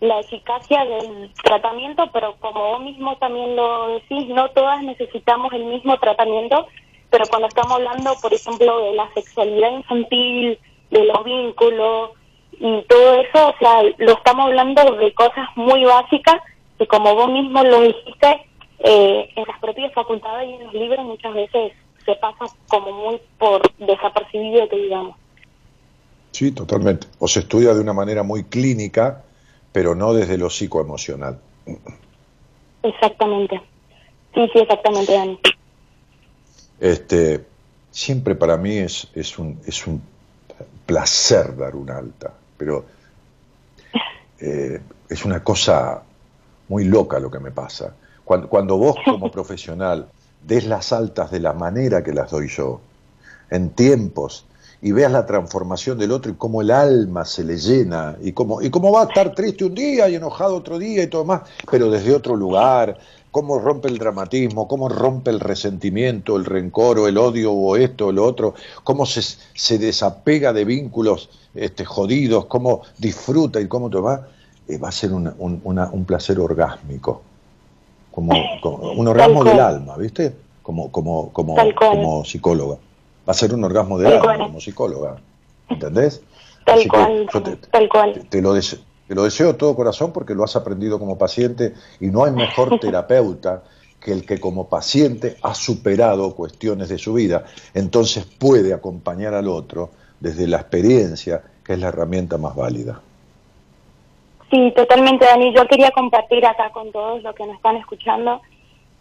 la 0.00 0.20
eficacia 0.20 0.84
del 0.84 1.32
tratamiento, 1.42 2.10
pero 2.12 2.36
como 2.40 2.72
vos 2.72 2.80
mismo 2.82 3.16
también 3.16 3.56
lo 3.56 3.88
decís, 3.88 4.28
no 4.28 4.50
todas 4.50 4.82
necesitamos 4.82 5.52
el 5.52 5.64
mismo 5.64 5.96
tratamiento, 5.98 6.66
pero 7.14 7.26
cuando 7.26 7.46
estamos 7.46 7.74
hablando, 7.74 8.12
por 8.20 8.34
ejemplo, 8.34 8.80
de 8.80 8.94
la 8.94 9.08
sexualidad 9.14 9.70
infantil, 9.70 10.58
de 10.90 11.04
los 11.04 11.24
vínculos 11.24 12.10
y 12.58 12.82
todo 12.88 13.14
eso, 13.20 13.50
o 13.50 13.54
sea, 13.60 13.84
lo 13.98 14.14
estamos 14.14 14.46
hablando 14.46 14.96
de 14.96 15.14
cosas 15.14 15.46
muy 15.54 15.84
básicas 15.84 16.40
que 16.76 16.88
como 16.88 17.14
vos 17.14 17.30
mismo 17.30 17.62
lo 17.62 17.82
dijiste, 17.82 18.48
eh, 18.80 19.30
en 19.36 19.44
las 19.46 19.60
propias 19.60 19.92
facultades 19.92 20.48
y 20.48 20.54
en 20.54 20.64
los 20.64 20.74
libros 20.74 21.04
muchas 21.04 21.34
veces 21.34 21.72
se 22.04 22.16
pasa 22.16 22.46
como 22.66 22.90
muy 22.90 23.20
por 23.38 23.62
desapercibido, 23.78 24.68
que 24.68 24.76
digamos. 24.76 25.14
Sí, 26.32 26.50
totalmente. 26.50 27.06
O 27.20 27.28
se 27.28 27.40
estudia 27.40 27.74
de 27.74 27.80
una 27.80 27.92
manera 27.92 28.24
muy 28.24 28.42
clínica, 28.42 29.22
pero 29.70 29.94
no 29.94 30.14
desde 30.14 30.36
lo 30.36 30.50
psicoemocional. 30.50 31.38
Exactamente. 32.82 33.62
Sí, 34.34 34.50
sí, 34.52 34.58
exactamente, 34.58 35.12
Dani. 35.12 35.38
Este, 36.84 37.42
siempre 37.90 38.34
para 38.34 38.58
mí 38.58 38.76
es, 38.76 39.08
es, 39.14 39.38
un, 39.38 39.58
es 39.64 39.86
un 39.86 40.02
placer 40.84 41.56
dar 41.56 41.74
un 41.76 41.88
alta, 41.88 42.30
pero 42.58 42.84
eh, 44.38 44.82
es 45.08 45.24
una 45.24 45.42
cosa 45.42 46.02
muy 46.68 46.84
loca 46.84 47.18
lo 47.18 47.30
que 47.30 47.38
me 47.38 47.50
pasa. 47.52 47.94
Cuando, 48.22 48.50
cuando 48.50 48.76
vos 48.76 48.96
como 49.02 49.32
profesional 49.32 50.08
des 50.46 50.66
las 50.66 50.92
altas 50.92 51.30
de 51.30 51.40
la 51.40 51.54
manera 51.54 52.04
que 52.04 52.12
las 52.12 52.30
doy 52.30 52.48
yo, 52.48 52.82
en 53.48 53.70
tiempos, 53.70 54.44
y 54.82 54.92
veas 54.92 55.10
la 55.10 55.24
transformación 55.24 55.96
del 55.96 56.12
otro 56.12 56.32
y 56.32 56.34
cómo 56.34 56.60
el 56.60 56.70
alma 56.70 57.24
se 57.24 57.44
le 57.44 57.56
llena 57.56 58.16
y 58.20 58.32
cómo, 58.32 58.60
y 58.60 58.68
cómo 58.68 58.92
va 58.92 59.04
a 59.04 59.04
estar 59.04 59.34
triste 59.34 59.64
un 59.64 59.74
día 59.74 60.10
y 60.10 60.16
enojado 60.16 60.56
otro 60.56 60.78
día 60.78 61.02
y 61.02 61.06
todo 61.06 61.24
más, 61.24 61.40
pero 61.70 61.90
desde 61.90 62.14
otro 62.14 62.36
lugar, 62.36 62.98
cómo 63.34 63.58
rompe 63.58 63.88
el 63.88 63.98
dramatismo, 63.98 64.68
cómo 64.68 64.88
rompe 64.88 65.32
el 65.32 65.40
resentimiento, 65.40 66.36
el 66.36 66.44
rencor 66.44 67.00
o 67.00 67.08
el 67.08 67.18
odio 67.18 67.52
o 67.52 67.74
esto 67.74 68.06
o 68.06 68.12
lo 68.12 68.24
otro, 68.24 68.54
cómo 68.84 69.06
se, 69.06 69.22
se 69.22 69.76
desapega 69.76 70.52
de 70.52 70.64
vínculos 70.64 71.30
este, 71.52 71.84
jodidos, 71.84 72.44
cómo 72.44 72.82
disfruta 72.96 73.60
y 73.60 73.66
cómo 73.66 73.90
te 73.90 73.98
va, 73.98 74.28
eh, 74.68 74.78
va 74.78 74.90
a 74.90 74.92
ser 74.92 75.12
un, 75.12 75.34
un 75.36 76.04
placer 76.04 76.38
orgásmico, 76.38 77.22
como, 78.12 78.30
un 78.96 79.08
orgasmo 79.08 79.42
del 79.42 79.58
alma, 79.58 79.96
¿viste? 79.96 80.32
Como, 80.62 80.92
como, 80.92 81.32
como, 81.32 81.56
como 81.74 82.24
psicóloga. 82.24 82.76
Va 83.28 83.32
a 83.32 83.34
ser 83.34 83.52
un 83.52 83.64
orgasmo 83.64 83.98
del 83.98 84.12
alma 84.12 84.38
como 84.38 84.60
psicóloga, 84.60 85.16
¿entendés? 85.68 86.22
Tal 86.64 86.86
cual, 86.86 87.26
te, 87.32 87.56
tal 87.56 87.88
cual. 87.88 88.26
Te, 88.28 88.40
lo 88.40 88.54
deseo, 88.54 88.78
te 89.06 89.14
lo 89.14 89.24
deseo 89.24 89.48
de 89.48 89.54
todo 89.54 89.76
corazón 89.76 90.12
porque 90.12 90.34
lo 90.34 90.44
has 90.44 90.56
aprendido 90.56 90.98
como 90.98 91.18
paciente 91.18 91.74
y 92.00 92.06
no 92.06 92.24
hay 92.24 92.32
mejor 92.32 92.78
terapeuta 92.80 93.62
que 94.00 94.12
el 94.12 94.26
que 94.26 94.38
como 94.38 94.68
paciente 94.68 95.36
ha 95.42 95.54
superado 95.54 96.34
cuestiones 96.34 96.90
de 96.90 96.98
su 96.98 97.14
vida, 97.14 97.44
entonces 97.72 98.26
puede 98.26 98.74
acompañar 98.74 99.34
al 99.34 99.48
otro 99.48 99.90
desde 100.20 100.46
la 100.46 100.58
experiencia, 100.58 101.42
que 101.64 101.72
es 101.72 101.78
la 101.78 101.88
herramienta 101.88 102.36
más 102.36 102.54
válida. 102.54 103.00
Sí, 104.50 104.72
totalmente, 104.76 105.24
Dani. 105.24 105.54
Yo 105.54 105.66
quería 105.66 105.90
compartir 105.90 106.44
acá 106.46 106.70
con 106.70 106.92
todos 106.92 107.22
los 107.22 107.34
que 107.34 107.46
nos 107.46 107.56
están 107.56 107.76
escuchando 107.76 108.40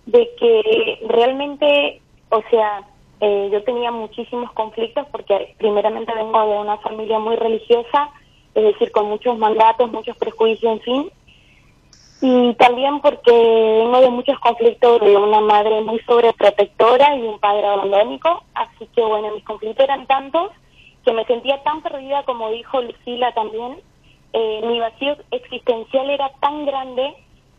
de 0.05 0.29
que 0.39 0.99
realmente, 1.07 2.01
o 2.29 2.41
sea, 2.49 2.87
eh, 3.19 3.49
yo 3.51 3.63
tenía 3.63 3.91
muchísimos 3.91 4.51
conflictos 4.53 5.05
porque 5.11 5.55
primeramente 5.57 6.13
vengo 6.13 6.45
de 6.45 6.59
una 6.59 6.77
familia 6.77 7.19
muy 7.19 7.35
religiosa, 7.35 8.09
es 8.55 8.63
decir, 8.63 8.91
con 8.91 9.07
muchos 9.07 9.37
mandatos, 9.37 9.91
muchos 9.91 10.17
prejuicios, 10.17 10.73
en 10.73 10.81
fin. 10.81 11.11
Y 12.21 12.53
también 12.53 13.01
porque 13.01 13.31
vengo 13.31 13.99
de 13.99 14.09
muchos 14.09 14.39
conflictos 14.39 15.01
de 15.01 15.17
una 15.17 15.41
madre 15.41 15.81
muy 15.81 15.99
sobreprotectora 15.99 17.15
y 17.17 17.21
un 17.23 17.39
padre 17.39 17.67
abandónico. 17.67 18.43
Así 18.53 18.87
que 18.95 19.01
bueno, 19.01 19.31
mis 19.33 19.43
conflictos 19.43 19.83
eran 19.83 20.07
tantos 20.07 20.51
que 21.05 21.11
me 21.11 21.25
sentía 21.25 21.61
tan 21.63 21.81
perdida 21.81 22.23
como 22.23 22.49
dijo 22.49 22.81
Lucila 22.81 23.33
también 23.33 23.81
eh, 24.33 24.61
mi 24.65 24.79
vacío 24.79 25.15
existencial 25.29 26.09
era 26.09 26.29
tan 26.39 26.65
grande 26.65 27.13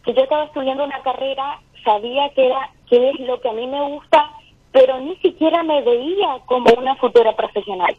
que 0.05 0.13
yo 0.13 0.23
estaba 0.23 0.45
estudiando 0.45 0.85
una 0.85 1.01
carrera, 1.03 1.61
sabía 1.85 2.29
que 2.31 2.47
era 2.47 2.71
qué 2.89 3.11
es 3.11 3.21
lo 3.21 3.41
que 3.41 3.49
a 3.49 3.53
mí 3.53 3.67
me 3.69 3.81
gusta, 3.91 4.33
pero 4.73 4.99
ni 5.01 5.15
siquiera 5.17 5.63
me 5.63 5.83
veía 5.83 6.41
como 6.47 6.67
una 6.77 6.97
futura 6.97 7.35
profesional. 7.37 7.97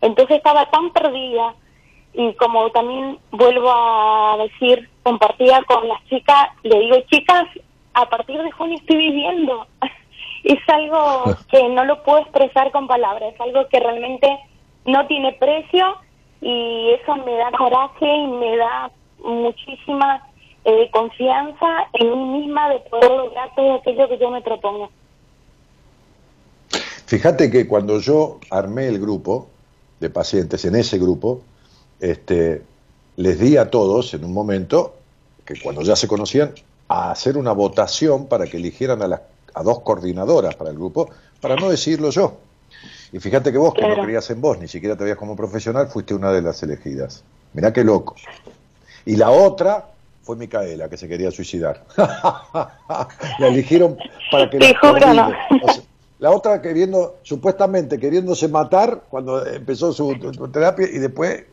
Entonces 0.00 0.38
estaba 0.38 0.66
tan 0.66 0.90
perdida 0.90 1.54
y 2.18 2.34
como 2.34 2.68
también 2.72 3.16
vuelvo 3.30 3.70
a 3.70 4.36
decir, 4.38 4.90
compartía 5.04 5.62
con 5.68 5.86
las 5.86 6.04
chicas, 6.06 6.48
le 6.64 6.80
digo, 6.80 6.96
chicas, 7.08 7.44
a 7.94 8.08
partir 8.08 8.42
de 8.42 8.50
junio 8.50 8.76
estoy 8.76 8.96
viviendo. 8.96 9.68
es 10.42 10.58
algo 10.66 11.36
que 11.48 11.68
no 11.68 11.84
lo 11.84 12.02
puedo 12.02 12.18
expresar 12.18 12.72
con 12.72 12.88
palabras, 12.88 13.32
es 13.32 13.40
algo 13.40 13.68
que 13.68 13.78
realmente 13.78 14.36
no 14.84 15.06
tiene 15.06 15.32
precio 15.34 15.96
y 16.40 16.90
eso 17.00 17.14
me 17.24 17.36
da 17.36 17.52
coraje 17.52 18.04
y 18.04 18.26
me 18.26 18.56
da 18.56 18.90
muchísima 19.22 20.26
eh, 20.64 20.90
confianza 20.90 21.86
en 21.92 22.10
mí 22.10 22.40
misma 22.40 22.68
de 22.70 22.80
poder 22.80 23.12
lograr 23.12 23.54
todo 23.54 23.74
aquello 23.74 24.08
que 24.08 24.18
yo 24.18 24.30
me 24.30 24.42
propongo. 24.42 24.90
Fíjate 27.06 27.48
que 27.48 27.68
cuando 27.68 28.00
yo 28.00 28.40
armé 28.50 28.88
el 28.88 28.98
grupo 28.98 29.46
de 30.00 30.10
pacientes, 30.10 30.64
en 30.64 30.74
ese 30.74 30.98
grupo, 30.98 31.42
este, 32.00 32.62
les 33.16 33.38
di 33.38 33.56
a 33.56 33.70
todos 33.70 34.14
en 34.14 34.24
un 34.24 34.32
momento, 34.32 34.96
que 35.44 35.60
cuando 35.60 35.82
ya 35.82 35.96
se 35.96 36.08
conocían, 36.08 36.52
a 36.88 37.10
hacer 37.10 37.36
una 37.36 37.52
votación 37.52 38.26
para 38.26 38.46
que 38.46 38.56
eligieran 38.56 39.02
a, 39.02 39.08
las, 39.08 39.20
a 39.54 39.62
dos 39.62 39.80
coordinadoras 39.80 40.56
para 40.56 40.70
el 40.70 40.76
grupo, 40.76 41.10
para 41.40 41.56
no 41.56 41.68
decirlo 41.68 42.10
yo. 42.10 42.38
Y 43.12 43.18
fíjate 43.20 43.52
que 43.52 43.58
vos, 43.58 43.74
que 43.74 43.86
no 43.86 44.02
creías 44.02 44.28
en 44.30 44.40
vos, 44.40 44.58
ni 44.58 44.68
siquiera 44.68 44.96
te 44.96 45.04
veías 45.04 45.18
como 45.18 45.36
profesional, 45.36 45.88
fuiste 45.88 46.14
una 46.14 46.30
de 46.32 46.42
las 46.42 46.62
elegidas. 46.62 47.24
Mirá 47.54 47.72
qué 47.72 47.84
loco. 47.84 48.16
Y 49.06 49.16
la 49.16 49.30
otra 49.30 49.86
fue 50.22 50.36
Micaela, 50.36 50.90
que 50.90 50.98
se 50.98 51.08
quería 51.08 51.30
suicidar. 51.30 51.84
la 51.96 53.46
eligieron 53.46 53.96
para 54.30 54.50
que... 54.50 54.58
Te 54.58 54.74
no. 55.14 55.32
la 56.18 56.30
otra 56.30 56.60
queriendo, 56.60 57.16
supuestamente 57.22 57.98
queriéndose 57.98 58.48
matar 58.48 59.04
cuando 59.08 59.46
empezó 59.46 59.92
su, 59.92 60.14
terapia 60.52 60.86
y 60.86 60.98
después 60.98 61.44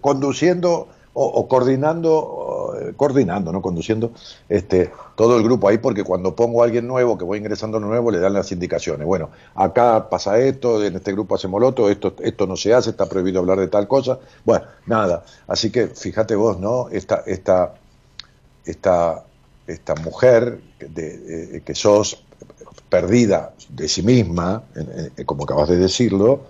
conduciendo 0.00 0.88
o, 1.16 1.46
coordinando, 1.46 2.74
eh, 2.80 2.92
coordinando, 2.96 3.52
no 3.52 3.62
conduciendo, 3.62 4.10
este, 4.48 4.90
todo 5.16 5.36
el 5.36 5.44
grupo 5.44 5.68
ahí, 5.68 5.78
porque 5.78 6.02
cuando 6.02 6.34
pongo 6.34 6.60
a 6.60 6.64
alguien 6.64 6.88
nuevo, 6.88 7.16
que 7.16 7.24
voy 7.24 7.38
ingresando 7.38 7.78
nuevo, 7.78 8.10
le 8.10 8.18
dan 8.18 8.32
las 8.32 8.50
indicaciones. 8.50 9.06
Bueno, 9.06 9.30
acá 9.54 10.08
pasa 10.10 10.38
esto, 10.40 10.82
en 10.84 10.96
este 10.96 11.12
grupo 11.12 11.36
hacemos 11.36 11.60
lo 11.60 11.68
otro, 11.68 11.88
esto, 11.88 12.14
esto 12.20 12.48
no 12.48 12.56
se 12.56 12.74
hace, 12.74 12.90
está 12.90 13.06
prohibido 13.06 13.38
hablar 13.38 13.60
de 13.60 13.68
tal 13.68 13.86
cosa. 13.86 14.18
Bueno, 14.44 14.64
nada. 14.86 15.24
Así 15.46 15.70
que 15.70 15.86
fíjate 15.86 16.34
vos, 16.34 16.58
¿no? 16.58 16.88
Esta, 16.88 17.22
esta, 17.26 17.74
esta, 18.64 19.24
esta 19.68 19.94
mujer 19.96 20.60
de, 20.80 21.56
eh, 21.58 21.62
que 21.64 21.74
sos 21.76 22.24
perdida 22.88 23.54
de 23.68 23.88
sí 23.88 24.02
misma, 24.02 24.64
en- 24.74 25.24
como 25.26 25.44
acabas 25.44 25.68
de 25.68 25.76
decirlo, 25.76 26.40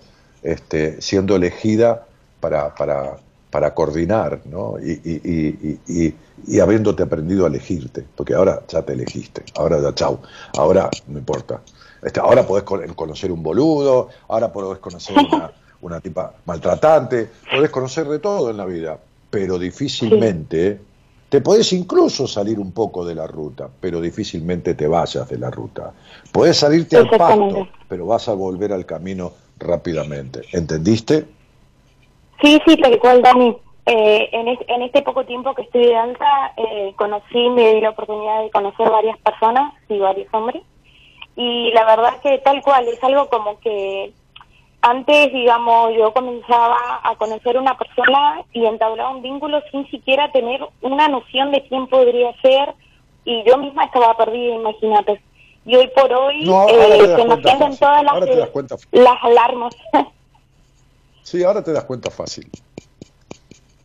este, 0.41 1.01
siendo 1.01 1.35
elegida 1.35 2.07
para, 2.45 2.75
para, 2.75 3.17
para 3.49 3.73
coordinar, 3.73 4.41
¿no? 4.45 4.75
Y, 4.79 4.91
y, 5.03 5.79
y, 5.87 6.15
y, 6.47 6.59
habiéndote 6.59 7.01
aprendido 7.01 7.45
a 7.45 7.47
elegirte, 7.47 8.05
porque 8.15 8.35
ahora 8.35 8.61
ya 8.67 8.83
te 8.83 8.93
elegiste, 8.93 9.43
ahora 9.55 9.81
ya 9.81 9.95
chau, 9.95 10.19
ahora 10.55 10.87
no 11.07 11.17
importa. 11.17 11.61
Este, 12.03 12.19
ahora 12.19 12.45
podés 12.45 12.63
con- 12.63 12.87
conocer 12.93 13.31
un 13.31 13.41
boludo, 13.41 14.09
ahora 14.27 14.53
podés 14.53 14.77
conocer 14.77 15.17
una, 15.17 15.49
una 15.81 15.99
tipa 15.99 16.35
maltratante, 16.45 17.31
podés 17.49 17.71
conocer 17.71 18.07
de 18.07 18.19
todo 18.19 18.51
en 18.51 18.57
la 18.57 18.65
vida, 18.65 18.99
pero 19.31 19.57
difícilmente 19.57 20.79
te 21.27 21.41
podés 21.41 21.73
incluso 21.73 22.27
salir 22.27 22.59
un 22.59 22.71
poco 22.73 23.03
de 23.03 23.15
la 23.15 23.25
ruta, 23.25 23.67
pero 23.81 23.99
difícilmente 23.99 24.75
te 24.75 24.85
vayas 24.87 25.27
de 25.27 25.39
la 25.39 25.49
ruta. 25.49 25.91
Podés 26.31 26.57
salirte 26.57 26.95
al 26.95 27.09
pasto, 27.09 27.69
pero 27.87 28.05
vas 28.05 28.27
a 28.29 28.33
volver 28.33 28.71
al 28.71 28.85
camino 28.85 29.33
rápidamente. 29.57 30.41
¿Entendiste? 30.51 31.25
Sí, 32.41 32.61
sí, 32.67 32.77
tal 32.77 32.97
cual, 32.99 33.21
Dani. 33.21 33.55
Eh, 33.87 34.29
en, 34.31 34.47
es- 34.47 34.59
en 34.67 34.81
este 34.81 35.01
poco 35.03 35.25
tiempo 35.25 35.53
que 35.53 35.61
estoy 35.63 35.85
de 35.85 35.95
alta, 35.95 36.53
eh, 36.57 36.93
conocí, 36.97 37.49
me 37.51 37.73
di 37.75 37.81
la 37.81 37.91
oportunidad 37.91 38.41
de 38.41 38.49
conocer 38.49 38.89
varias 38.89 39.17
personas 39.19 39.73
y 39.89 39.99
varios 39.99 40.27
hombres. 40.33 40.63
Y 41.35 41.71
la 41.71 41.85
verdad 41.85 42.19
que 42.23 42.37
tal 42.39 42.61
cual, 42.61 42.87
es 42.87 43.03
algo 43.03 43.27
como 43.29 43.59
que 43.59 44.11
antes, 44.81 45.33
digamos, 45.33 45.93
yo 45.97 46.13
comenzaba 46.13 46.77
a 47.03 47.15
conocer 47.15 47.57
una 47.57 47.77
persona 47.77 48.41
y 48.53 48.65
entablaba 48.65 49.09
un 49.11 49.21
vínculo 49.21 49.61
sin 49.71 49.87
siquiera 49.89 50.31
tener 50.31 50.61
una 50.81 51.07
noción 51.07 51.51
de 51.51 51.63
quién 51.67 51.87
podría 51.87 52.33
ser 52.41 52.73
y 53.23 53.43
yo 53.43 53.57
misma 53.57 53.85
estaba 53.85 54.15
perdida, 54.15 54.55
imagínate. 54.55 55.21
Y 55.65 55.75
hoy 55.75 55.87
por 55.95 56.13
hoy 56.13 56.43
No, 56.45 56.67
eh, 56.69 57.15
se 57.15 57.25
nos 57.25 57.41
fácil. 57.41 57.79
todas 57.79 58.03
las, 58.03 58.49
las 58.91 59.23
alarmas, 59.23 59.75
Sí, 61.25 61.43
ahora 61.43 61.63
te 61.63 61.73
das 61.73 61.85
cuenta 61.85 62.11
fácil. 62.11 62.47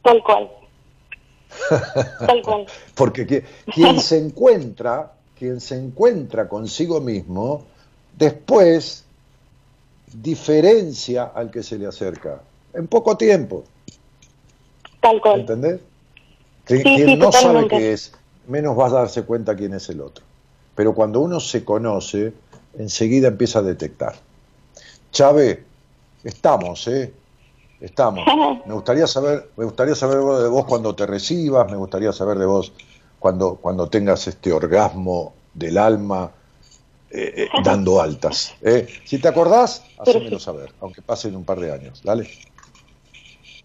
tal 0.02 0.22
cual. 0.22 0.50
Tal 2.26 2.42
cual. 2.42 2.66
Porque 2.94 3.26
que- 3.26 3.44
quien 3.74 3.98
se 3.98 4.18
encuentra, 4.18 5.12
quien 5.38 5.58
se 5.60 5.74
encuentra 5.76 6.48
consigo 6.48 7.00
mismo, 7.00 7.64
después 8.16 9.04
diferencia 10.12 11.32
al 11.34 11.50
que 11.50 11.62
se 11.62 11.78
le 11.78 11.86
acerca. 11.86 12.42
En 12.74 12.86
poco 12.86 13.16
tiempo, 13.16 13.64
Tal 15.00 15.20
cual. 15.22 15.40
¿entendés? 15.40 15.80
Sí, 16.66 16.82
quien 16.82 17.08
sí, 17.08 17.16
no 17.16 17.32
sabe 17.32 17.66
qué 17.68 17.92
es, 17.94 18.12
menos 18.46 18.78
va 18.78 18.86
a 18.88 18.90
darse 18.90 19.22
cuenta 19.24 19.56
quién 19.56 19.72
es 19.74 19.88
el 19.88 20.02
otro. 20.02 20.24
Pero 20.74 20.94
cuando 20.94 21.20
uno 21.20 21.40
se 21.40 21.64
conoce, 21.64 22.32
enseguida 22.78 23.28
empieza 23.28 23.60
a 23.60 23.62
detectar. 23.62 24.14
Chávez, 25.10 25.58
estamos, 26.22 26.86
¿eh? 26.86 27.12
Estamos. 27.80 28.24
Me 28.66 28.74
gustaría 28.74 29.06
saber, 29.06 29.50
me 29.56 29.64
gustaría 29.64 29.94
saber 29.94 30.18
de 30.18 30.48
vos 30.48 30.64
cuando 30.66 30.94
te 30.94 31.06
recibas, 31.06 31.70
me 31.70 31.76
gustaría 31.76 32.12
saber 32.12 32.38
de 32.38 32.46
vos 32.46 32.72
cuando, 33.18 33.56
cuando 33.56 33.88
tengas 33.88 34.26
este 34.28 34.52
orgasmo 34.52 35.34
del 35.54 35.78
alma 35.78 36.30
eh, 37.10 37.32
eh, 37.36 37.48
dando 37.64 38.00
altas. 38.00 38.54
¿eh? 38.62 38.86
Si 39.04 39.20
te 39.20 39.28
acordás, 39.28 39.84
hacémelo 39.98 40.38
saber, 40.38 40.72
aunque 40.80 41.02
pasen 41.02 41.34
un 41.36 41.44
par 41.44 41.58
de 41.58 41.72
años. 41.72 42.02
Dale. 42.02 42.28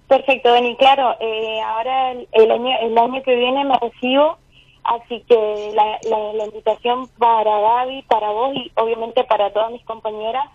Perfecto, 0.08 0.50
Dani. 0.50 0.76
Claro, 0.78 1.16
eh, 1.20 1.62
ahora 1.62 2.12
el, 2.12 2.28
el 2.32 2.52
año 2.52 2.78
el 2.82 2.98
año 2.98 3.24
que 3.24 3.36
viene 3.36 3.66
me 3.66 3.78
recibo, 3.80 4.38
así 4.84 5.24
que 5.28 5.72
la, 5.74 6.00
la, 6.10 6.34
la 6.34 6.46
invitación 6.46 7.08
para 7.18 7.60
Gaby, 7.60 8.04
para 8.04 8.30
vos 8.30 8.56
y 8.56 8.72
obviamente 8.76 9.24
para 9.24 9.52
todas 9.52 9.72
mis 9.72 9.84
compañeras, 9.84 10.46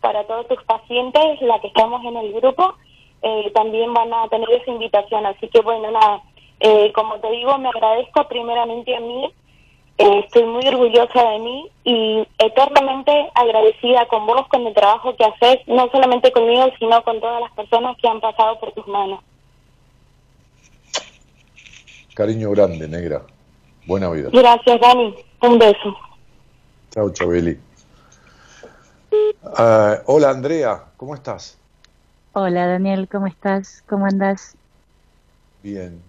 para 0.00 0.26
todos 0.26 0.48
tus 0.48 0.62
pacientes, 0.64 1.40
la 1.42 1.60
que 1.60 1.68
estamos 1.68 2.02
en 2.04 2.16
el 2.16 2.32
grupo, 2.32 2.74
eh, 3.24 3.50
también 3.54 3.92
van 3.94 4.12
a 4.12 4.28
tener 4.28 4.50
esa 4.50 4.70
invitación. 4.70 5.24
Así 5.24 5.48
que 5.48 5.62
bueno, 5.62 5.90
nada, 5.90 6.22
eh, 6.60 6.92
como 6.92 7.18
te 7.20 7.30
digo, 7.30 7.56
me 7.56 7.70
agradezco 7.70 8.28
primeramente 8.28 8.94
a 8.94 9.00
mí, 9.00 9.32
eh, 9.96 10.18
estoy 10.26 10.44
muy 10.44 10.66
orgullosa 10.68 11.30
de 11.30 11.38
mí 11.38 11.70
y 11.84 12.28
eternamente 12.38 13.30
agradecida 13.34 14.06
con 14.08 14.26
vos, 14.26 14.46
con 14.48 14.66
el 14.66 14.74
trabajo 14.74 15.16
que 15.16 15.24
haces, 15.24 15.66
no 15.66 15.88
solamente 15.90 16.32
conmigo, 16.32 16.66
sino 16.78 17.02
con 17.02 17.18
todas 17.20 17.40
las 17.40 17.52
personas 17.52 17.96
que 17.96 18.08
han 18.08 18.20
pasado 18.20 18.60
por 18.60 18.72
tus 18.72 18.86
manos. 18.86 19.20
Cariño 22.14 22.50
grande, 22.50 22.86
negra. 22.86 23.22
Buena 23.86 24.10
vida. 24.10 24.28
Gracias, 24.32 24.80
Dani. 24.80 25.14
Un 25.40 25.58
beso. 25.58 25.96
Chao, 26.90 27.10
Chabeli. 27.10 27.58
Ah, 29.56 29.98
hola, 30.06 30.30
Andrea. 30.30 30.84
¿Cómo 30.96 31.14
estás? 31.14 31.58
Hola 32.34 32.66
Daniel, 32.66 33.08
¿cómo 33.08 33.26
estás? 33.26 33.82
¿Cómo 33.86 34.04
andas? 34.06 34.58
Bien. 35.62 36.02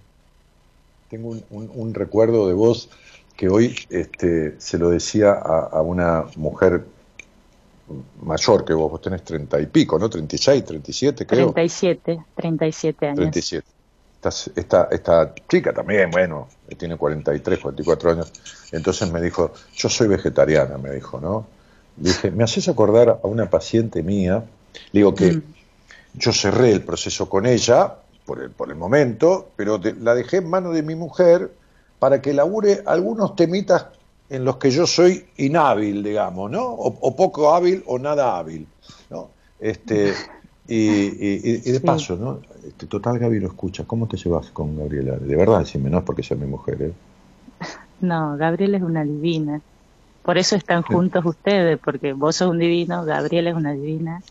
Tengo 1.09 1.29
un, 1.29 1.45
un- 1.49 1.71
un 1.73 1.93
recuerdo 1.95 2.47
de 2.47 2.53
vos 2.53 2.89
que 3.37 3.49
hoy 3.49 3.75
este, 3.89 4.59
se 4.59 4.77
lo 4.77 4.89
decía 4.89 5.31
a, 5.31 5.61
a 5.71 5.81
una 5.81 6.25
mujer 6.35 6.85
mayor 8.21 8.65
que 8.65 8.73
vos. 8.73 8.91
Vos 8.91 9.01
tenés 9.01 9.23
treinta 9.23 9.59
y 9.59 9.67
pico, 9.67 9.97
¿no? 9.99 10.09
36, 10.09 10.65
37, 10.65 11.25
creo. 11.25 11.55
37, 11.63 12.25
37 12.35 13.07
años. 13.07 13.37
37. 13.39 13.67
Esta, 14.21 14.51
esta, 14.59 14.87
esta 14.91 15.35
chica 15.47 15.73
también, 15.73 16.09
bueno, 16.11 16.47
tiene 16.77 16.97
43, 16.97 17.59
44 17.59 18.11
años. 18.11 18.31
Entonces 18.71 19.11
me 19.11 19.21
dijo, 19.21 19.53
yo 19.75 19.89
soy 19.89 20.07
vegetariana, 20.07 20.77
me 20.77 20.91
dijo, 20.91 21.19
¿no? 21.19 21.47
Dije, 21.95 22.31
¿me 22.31 22.43
haces 22.43 22.67
acordar 22.67 23.09
a 23.23 23.27
una 23.27 23.49
paciente 23.49 24.03
mía? 24.03 24.43
Le 24.91 24.99
digo 24.99 25.15
que 25.15 25.37
Mm. 25.37 25.54
Yo 26.17 26.31
cerré 26.33 26.71
el 26.71 26.83
proceso 26.83 27.29
con 27.29 27.45
ella 27.45 27.95
por 28.25 28.41
el, 28.41 28.51
por 28.51 28.69
el 28.69 28.75
momento, 28.77 29.53
pero 29.55 29.77
de- 29.77 29.93
la 29.95 30.15
dejé 30.15 30.37
en 30.37 30.49
manos 30.49 30.73
de 30.73 30.83
mi 30.83 30.95
mujer 30.95 31.51
para 31.99 32.21
que 32.21 32.33
labure 32.33 32.83
algunos 32.85 33.35
temitas 33.35 33.87
en 34.29 34.43
los 34.45 34.57
que 34.57 34.71
yo 34.71 34.87
soy 34.87 35.25
inhábil, 35.37 36.03
digamos, 36.03 36.49
¿no? 36.51 36.63
O, 36.65 36.87
o 37.07 37.15
poco 37.15 37.53
hábil 37.53 37.83
o 37.87 37.99
nada 37.99 38.37
hábil, 38.37 38.67
¿no? 39.09 39.35
Este, 39.59 40.13
y, 40.67 40.77
y- 41.69 41.71
de 41.71 41.79
paso, 41.81 42.15
¿no? 42.17 42.41
Este, 42.63 42.87
total, 42.87 43.19
Gaby 43.19 43.39
lo 43.39 43.47
escucha. 43.49 43.85
¿Cómo 43.85 44.07
te 44.07 44.17
llevas 44.17 44.51
con 44.51 44.75
Gabriela? 44.75 45.17
De 45.17 45.35
verdad, 45.35 45.59
decime, 45.59 45.89
no 45.89 45.99
es 45.99 46.03
porque 46.03 46.23
sea 46.23 46.37
mi 46.37 46.47
mujer, 46.47 46.81
¿eh? 46.81 46.93
No, 47.99 48.37
Gabriel 48.37 48.75
es 48.75 48.81
una 48.83 49.03
divina. 49.03 49.61
Por 50.23 50.37
eso 50.37 50.55
están 50.55 50.83
juntos 50.83 51.25
ustedes, 51.25 51.79
porque 51.83 52.13
vos 52.13 52.37
sos 52.37 52.49
un 52.51 52.59
divino, 52.59 53.05
Gabriel 53.05 53.47
es 53.47 53.55
una 53.55 53.73
divina. 53.73 54.21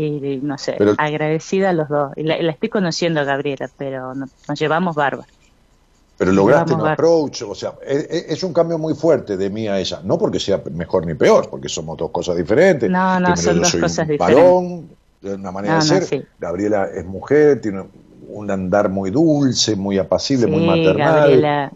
Y 0.00 0.38
no 0.42 0.56
sé, 0.58 0.76
Pero- 0.78 0.94
agradecida 0.96 1.70
a 1.70 1.72
los 1.72 1.88
dos. 1.88 2.12
Y 2.16 2.22
la, 2.22 2.40
la 2.40 2.52
estoy 2.52 2.68
conociendo 2.68 3.20
a 3.20 3.24
Gabriela, 3.24 3.68
pero 3.76 4.14
no- 4.14 4.28
nos 4.48 4.58
llevamos 4.58 4.94
barba. 4.94 5.26
Pero 6.16 6.32
lograste 6.32 6.74
un 6.74 6.86
approach, 6.86 7.42
o 7.42 7.54
sea, 7.54 7.74
es, 7.86 8.06
es- 8.10 8.24
es 8.28 8.42
un 8.44 8.52
cambio 8.52 8.78
muy 8.78 8.94
fuerte 8.94 9.36
de 9.36 9.50
mí 9.50 9.66
a 9.66 9.78
ella. 9.78 10.00
No 10.04 10.16
porque 10.18 10.38
sea 10.38 10.62
mejor 10.72 11.04
ni 11.06 11.14
peor, 11.14 11.48
porque 11.50 11.68
somos 11.68 11.96
dos 11.96 12.10
cosas 12.10 12.36
diferentes. 12.36 12.88
No, 12.88 13.18
no, 13.18 13.32
Primero 13.34 13.42
son 13.42 13.54
yo 13.56 13.60
dos 13.60 13.70
soy 13.70 13.80
cosas 13.80 13.98
un 14.06 14.12
diferentes. 14.12 14.44
varón, 14.44 14.88
de 15.20 15.34
una 15.34 15.50
manera 15.52 15.74
No, 15.78 15.84
de 15.84 15.88
no, 15.90 15.94
ser. 15.96 16.04
sí. 16.04 16.22
Gabriela 16.38 16.88
es 16.94 17.04
mujer, 17.04 17.60
tiene 17.60 17.84
un 18.28 18.50
andar 18.50 18.88
muy 18.90 19.10
dulce, 19.10 19.74
muy 19.74 19.98
apacible, 19.98 20.46
muy 20.46 20.64
maternal. 20.66 21.14
Gabriela, 21.20 21.72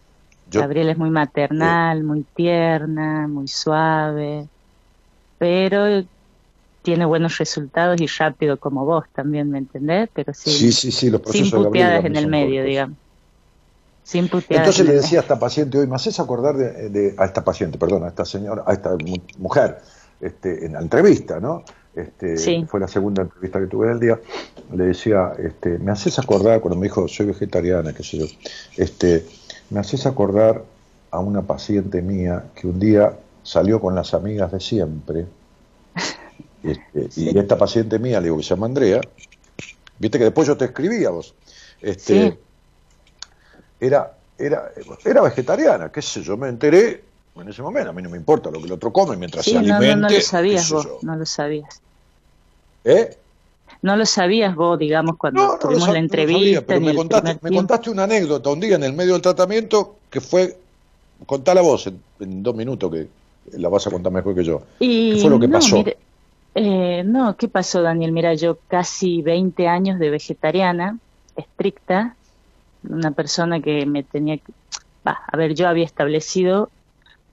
Yo- 0.51 0.61
Gabriela 0.61 0.93
es 0.93 0.99
muy 0.99 1.11
maternal, 1.11 2.05
muy 2.05 2.25
tierna, 2.37 3.27
muy 3.27 3.49
suave, 3.49 4.47
pero 5.39 6.05
tiene 6.83 7.05
buenos 7.05 7.39
resultados 7.39 8.01
y 8.01 8.07
rápido 8.07 8.59
como 8.59 8.85
vos 8.85 9.05
también, 9.15 9.51
¿me 9.51 9.59
entendés? 9.59 10.09
Pero 10.13 10.35
sí, 10.35 10.51
Sí, 10.51 10.73
sí, 10.73 10.93
sí, 10.93 11.11
los 11.11 11.21
procesos 11.21 11.51
sin 11.51 11.63
puteadas 11.65 12.05
en 12.05 12.17
el 12.17 12.27
medio, 12.27 12.49
cortos. 12.63 12.67
digamos. 12.71 12.99
Sin 14.05 14.29
puteadas. 14.29 14.67
Entonces 14.67 14.81
en 14.81 14.87
le 14.89 15.01
decía 15.01 15.19
a 15.21 15.23
esta 15.23 15.39
paciente 15.39 15.79
hoy, 15.79 15.87
me 15.87 15.95
haces 15.95 16.19
acordar 16.21 16.57
de, 16.57 16.89
de- 16.91 17.15
a 17.19 17.25
esta 17.25 17.45
paciente, 17.45 17.79
perdón, 17.79 18.05
a 18.05 18.09
esta 18.09 18.25
señora, 18.25 18.65
a 18.67 18.73
esta 18.73 18.91
mu- 18.97 19.17
mujer, 19.39 19.79
este, 20.21 20.67
en 20.67 20.73
la 20.75 20.81
entrevista, 20.81 21.41
¿no? 21.41 21.65
Este, 21.95 22.37
Sí. 22.37 22.65
Fue 22.69 22.81
la 22.81 22.89
segunda 22.89 23.23
entrevista 23.23 23.61
que 23.61 23.67
tuve 23.67 23.89
del 23.89 24.01
día. 24.01 24.19
Le 24.75 24.85
decía, 24.85 25.33
este, 25.39 25.79
me 25.79 25.93
haces 25.93 26.19
acordar, 26.19 26.61
cuando 26.61 26.79
me 26.79 26.87
dijo, 26.87 27.07
soy 27.07 27.27
vegetariana, 27.27 27.93
qué 27.93 28.03
sé 28.03 28.19
yo, 28.19 28.27
este, 28.77 29.27
me 29.71 29.81
haces 29.81 30.07
acordar 30.07 30.63
a 31.11 31.19
una 31.21 31.43
paciente 31.43 32.01
mía 32.03 32.45
que 32.55 32.67
un 32.67 32.81
día 32.81 33.13
salió 33.43 33.81
con 33.81 33.95
las 33.95 34.15
amigas 34.15 34.51
de 34.53 34.61
siempre 34.61 35.27
Este, 36.63 37.09
Y 37.21 37.37
esta 37.37 37.59
paciente 37.59 37.99
mía, 37.99 38.21
le 38.21 38.25
digo 38.25 38.37
que 38.37 38.43
se 38.43 38.51
llama 38.51 38.67
Andrea, 38.67 39.01
viste 39.99 40.19
que 40.19 40.25
después 40.25 40.47
yo 40.47 40.57
te 40.57 40.67
escribía 40.67 41.11
vos, 41.11 41.35
este, 41.81 42.31
Sí. 42.31 42.39
era, 43.81 44.13
era, 44.39 44.71
era 45.05 45.23
vegetariana, 45.23 45.91
qué 45.91 46.01
sé 46.03 46.23
yo, 46.23 46.37
me 46.37 46.49
enteré 46.49 47.03
en 47.35 47.49
ese 47.49 47.63
momento, 47.63 47.91
a 47.91 47.93
mí 47.93 48.03
no 48.03 48.11
me 48.11 48.17
importa 48.19 48.51
lo 48.51 48.59
que 48.61 48.67
el 48.67 48.73
otro 48.73 48.93
come 48.93 49.17
mientras 49.17 49.45
Sí, 49.45 49.53
se 49.53 49.57
no, 49.57 49.63
no, 49.69 49.75
alimente. 49.77 49.97
no 50.01 50.09
lo 50.11 50.21
sabías 50.21 50.71
vos, 50.71 50.85
yo. 50.85 50.99
no 51.03 51.17
lo 51.17 51.27
sabías. 51.27 51.81
¿Eh? 52.85 53.17
No 53.81 53.97
lo 53.97 54.07
sabías 54.07 54.55
vos, 54.55 54.79
digamos, 54.79 55.17
cuando 55.17 55.43
No, 55.43 55.53
no 55.55 55.59
tuvimos 55.59 55.89
la 55.89 55.95
no 55.95 55.99
entrevista. 56.01 56.41
sabía, 56.41 56.67
pero 56.67 56.81
me 56.81 56.95
contaste, 56.95 57.39
me 57.43 57.51
contaste 57.57 57.91
una 57.91 58.05
anécdota 58.05 58.51
un 58.51 58.61
día 58.61 58.77
en 58.77 58.85
el 58.85 58.93
medio 58.93 59.15
del 59.15 59.23
tratamiento 59.23 59.97
que 60.11 60.21
fue, 60.21 60.57
contala 61.27 61.63
vos 61.63 61.87
en, 61.89 62.01
en 62.21 62.43
dos 62.43 62.55
minutos 62.55 62.93
que 62.93 63.09
la 63.59 63.69
vas 63.69 63.87
a 63.87 63.91
contar 63.91 64.13
mejor 64.13 64.35
que 64.37 64.45
yo. 64.45 64.63
Y 64.79 65.15
¿Qué 65.15 65.21
fue 65.23 65.31
lo 65.31 65.41
que 65.41 65.49
no, 65.49 65.55
pasó? 65.59 65.77
mire, 65.79 65.97
eh, 66.55 67.03
no, 67.05 67.37
¿qué 67.37 67.49
pasó, 67.49 67.83
Daniel? 67.83 68.13
Mira, 68.13 68.35
yo 68.35 68.59
casi 68.69 69.23
20 69.23 69.69
años 69.69 69.99
de 69.99 70.11
vegetariana, 70.11 70.99
estricta, 71.37 72.17
una 72.89 73.13
persona 73.13 73.61
que 73.61 73.87
me 73.87 74.03
tenía 74.03 74.39
que... 74.39 74.53
bah, 75.05 75.23
a 75.27 75.37
ver, 75.37 75.55
yo 75.55 75.69
había 75.69 75.85
establecido 75.85 76.71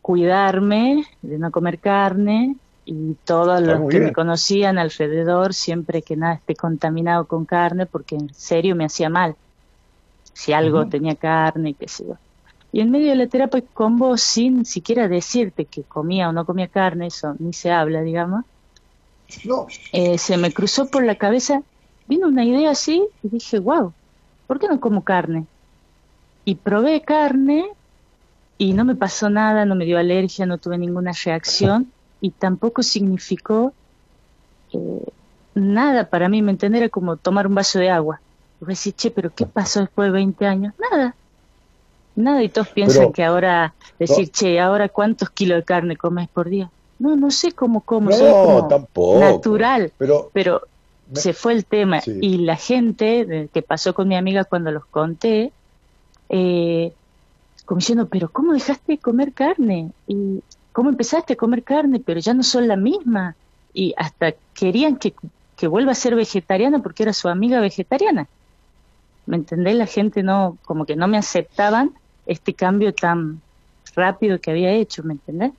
cuidarme 0.01 1.05
de 1.21 1.37
no 1.37 1.51
comer 1.51 1.79
carne 1.79 2.55
y 2.85 3.15
todos 3.25 3.61
Está 3.61 3.75
los 3.75 3.89
que 3.89 3.99
me 3.99 4.13
conocían 4.13 4.77
alrededor, 4.77 5.53
siempre 5.53 6.01
que 6.01 6.15
nada 6.15 6.35
esté 6.35 6.55
contaminado 6.55 7.25
con 7.25 7.45
carne, 7.45 7.85
porque 7.85 8.15
en 8.15 8.33
serio 8.33 8.75
me 8.75 8.85
hacía 8.85 9.09
mal. 9.09 9.35
Si 10.33 10.53
algo 10.53 10.87
tenía 10.87 11.15
carne, 11.15 11.73
qué 11.73 11.87
sé 11.87 12.05
yo. 12.07 12.15
Y 12.71 12.81
en 12.81 12.91
medio 12.91 13.09
de 13.09 13.15
la 13.15 13.27
terapia 13.27 13.63
con 13.73 13.97
vos, 13.97 14.21
sin 14.21 14.65
siquiera 14.65 15.07
decirte 15.07 15.65
que 15.65 15.83
comía 15.83 16.29
o 16.29 16.31
no 16.31 16.45
comía 16.45 16.67
carne, 16.67 17.07
eso 17.07 17.35
ni 17.39 17.51
se 17.51 17.71
habla, 17.71 18.01
digamos, 18.01 18.45
eh, 19.91 20.17
se 20.17 20.37
me 20.37 20.51
cruzó 20.51 20.87
por 20.87 21.03
la 21.03 21.15
cabeza, 21.15 21.61
vino 22.07 22.27
una 22.27 22.43
idea 22.45 22.71
así 22.71 23.03
y 23.23 23.29
dije, 23.29 23.59
wow, 23.59 23.93
¿por 24.47 24.59
qué 24.59 24.67
no 24.67 24.79
como 24.79 25.03
carne? 25.03 25.45
Y 26.45 26.55
probé 26.55 27.01
carne 27.01 27.69
y 28.57 28.73
no 28.73 28.85
me 28.85 28.95
pasó 28.95 29.29
nada, 29.29 29.65
no 29.65 29.75
me 29.75 29.85
dio 29.85 29.97
alergia, 29.99 30.45
no 30.45 30.57
tuve 30.57 30.77
ninguna 30.77 31.11
reacción 31.23 31.91
y 32.21 32.31
tampoco 32.31 32.83
significó 32.83 33.73
eh, 34.73 35.03
nada 35.53 36.09
para 36.09 36.27
mí, 36.29 36.41
¿me 36.41 36.51
entendés? 36.51 36.81
Era 36.81 36.89
como 36.89 37.17
tomar 37.17 37.47
un 37.47 37.55
vaso 37.55 37.79
de 37.79 37.89
agua. 37.89 38.19
Y 38.61 38.65
decís, 38.65 38.93
che, 38.95 39.11
pero 39.11 39.33
¿qué 39.33 39.45
pasó 39.45 39.81
después 39.81 40.07
de 40.07 40.11
20 40.13 40.45
años? 40.45 40.73
Nada. 40.91 41.15
Nada, 42.15 42.43
y 42.43 42.49
todos 42.49 42.67
piensan 42.69 43.03
Pero- 43.03 43.13
que 43.13 43.23
ahora, 43.23 43.73
decir, 43.97 44.29
che, 44.29 44.59
ahora 44.59 44.89
cuántos 44.89 45.29
kilos 45.29 45.59
de 45.59 45.63
carne 45.63 45.95
comes 45.95 46.27
por 46.27 46.49
día. 46.49 46.69
No, 46.99 47.15
no 47.15 47.31
sé 47.31 47.53
cómo 47.53 47.83
soy 48.11 48.31
no, 48.31 48.67
tampoco. 48.67 49.19
natural, 49.19 49.93
Pero 49.97 50.29
pero 50.33 50.61
Me- 51.07 51.19
se 51.19 51.33
fue 51.33 51.53
el 51.53 51.65
tema 51.65 52.01
Sí. 52.01 52.19
y 52.21 52.37
la 52.39 52.55
gente 52.55 53.49
que 53.53 53.61
pasó 53.61 53.93
con 53.93 54.07
mi 54.07 54.15
amiga 54.15 54.43
cuando 54.43 54.71
los 54.71 54.85
conté, 54.85 55.53
eh, 56.29 56.93
como 57.65 57.79
diciendo, 57.79 58.07
pero 58.09 58.29
¿cómo 58.31 58.53
dejaste 58.53 58.93
de 58.93 58.99
comer 58.99 59.33
carne? 59.33 59.91
¿Y 60.07 60.41
cómo 60.71 60.89
empezaste 60.89 61.33
a 61.33 61.37
comer 61.37 61.63
carne? 61.63 61.99
Pero 61.99 62.19
ya 62.19 62.33
no 62.33 62.43
son 62.43 62.67
la 62.67 62.75
misma. 62.75 63.35
Y 63.73 63.93
hasta 63.97 64.33
querían 64.53 64.97
que, 64.97 65.13
que 65.55 65.67
vuelva 65.67 65.91
a 65.93 65.95
ser 65.95 66.15
vegetariana 66.15 66.79
porque 66.81 67.03
era 67.03 67.13
su 67.13 67.27
amiga 67.29 67.59
vegetariana. 67.59 68.27
¿Me 69.25 69.37
entendés? 69.37 69.75
La 69.75 69.85
gente 69.85 70.23
no, 70.23 70.57
como 70.65 70.85
que 70.85 70.95
no 70.95 71.07
me 71.07 71.17
aceptaban 71.17 71.93
este 72.25 72.53
cambio 72.55 72.93
tan 72.93 73.41
rápido 73.95 74.39
que 74.39 74.51
había 74.51 74.71
hecho, 74.71 75.03
¿me 75.03 75.13
entendés? 75.13 75.51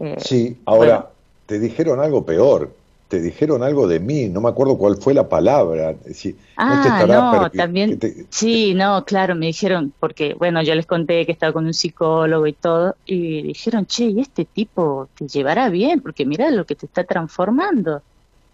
Eh, 0.00 0.16
sí, 0.16 0.62
ahora 0.66 0.98
bueno. 1.00 1.10
te 1.46 1.58
dijeron 1.58 2.00
algo 2.00 2.24
peor. 2.24 2.76
Te 3.08 3.20
dijeron 3.20 3.62
algo 3.62 3.86
de 3.86 4.00
mí, 4.00 4.28
no 4.28 4.40
me 4.40 4.48
acuerdo 4.48 4.76
cuál 4.78 4.96
fue 4.96 5.14
la 5.14 5.28
palabra. 5.28 5.96
No 6.66 6.80
te 6.80 6.90
Ah, 6.90 7.04
no, 7.06 7.50
permi- 7.50 7.50
también, 7.54 8.00
te- 8.00 8.26
sí, 8.30 8.74
no, 8.74 9.04
claro, 9.04 9.34
me 9.34 9.46
dijeron, 9.46 9.94
porque, 9.98 10.34
bueno, 10.34 10.62
yo 10.62 10.74
les 10.74 10.86
conté 10.86 11.26
que 11.26 11.32
estaba 11.32 11.52
con 11.52 11.66
un 11.66 11.74
psicólogo 11.74 12.46
y 12.46 12.54
todo, 12.54 12.96
y 13.04 13.42
dijeron, 13.42 13.84
che, 13.86 14.06
¿y 14.06 14.20
este 14.20 14.46
tipo 14.46 15.10
te 15.14 15.26
llevará 15.28 15.68
bien? 15.68 16.00
Porque 16.00 16.24
mirá 16.24 16.50
lo 16.50 16.64
que 16.64 16.74
te 16.76 16.86
está 16.86 17.04
transformando. 17.04 18.04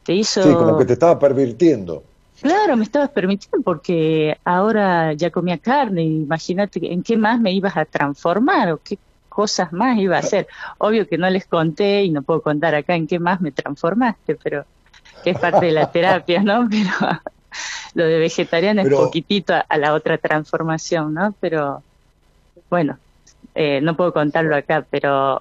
Te 0.05 0.14
hizo... 0.14 0.43
Sí, 0.43 0.56
como 0.56 0.77
que 0.77 0.85
te 0.85 0.93
estaba 0.94 1.19
pervirtiendo. 1.19 2.05
Claro, 2.40 2.77
me 2.77 2.82
estabas 2.85 3.10
permitiendo 3.10 3.62
porque 3.64 4.36
ahora 4.44 5.12
ya 5.12 5.31
comía 5.31 5.59
carne, 5.59 6.02
imagínate 6.02 6.93
en 6.93 7.02
qué 7.05 7.16
más 7.16 7.40
me 7.40 7.52
ibas 7.52 7.77
a 7.77 7.85
transformar 7.85 8.73
o 8.73 8.78
qué 8.82 8.98
cosas 9.32 9.72
más 9.72 9.98
iba 9.98 10.16
a 10.16 10.20
hacer. 10.20 10.46
Obvio 10.78 11.06
que 11.09 11.18
no 11.18 11.28
les 11.30 11.46
conté 11.46 12.04
y 12.04 12.10
no 12.10 12.22
puedo 12.22 12.42
contar 12.42 12.74
acá 12.74 12.94
en 12.94 13.06
qué 13.06 13.18
más 13.18 13.40
me 13.40 13.52
transformaste, 13.52 14.36
pero 14.42 14.64
que 15.24 15.30
es 15.30 15.38
parte 15.38 15.66
de 15.66 15.72
la 15.72 15.90
terapia, 15.92 16.42
¿no? 16.42 16.68
Pero 16.70 16.90
lo 17.94 18.04
de 18.04 18.18
vegetariana 18.18 18.82
Pero- 18.82 18.96
es 18.96 19.02
poquitito 19.02 19.54
a, 19.54 19.60
a 19.68 19.78
la 19.78 19.94
otra 19.94 20.18
transformación, 20.18 21.14
¿no? 21.14 21.34
Pero 21.40 21.82
bueno, 22.70 22.98
eh, 23.54 23.80
no 23.80 23.96
puedo 23.96 24.12
contarlo 24.12 24.54
acá, 24.56 24.86
pero 24.90 25.38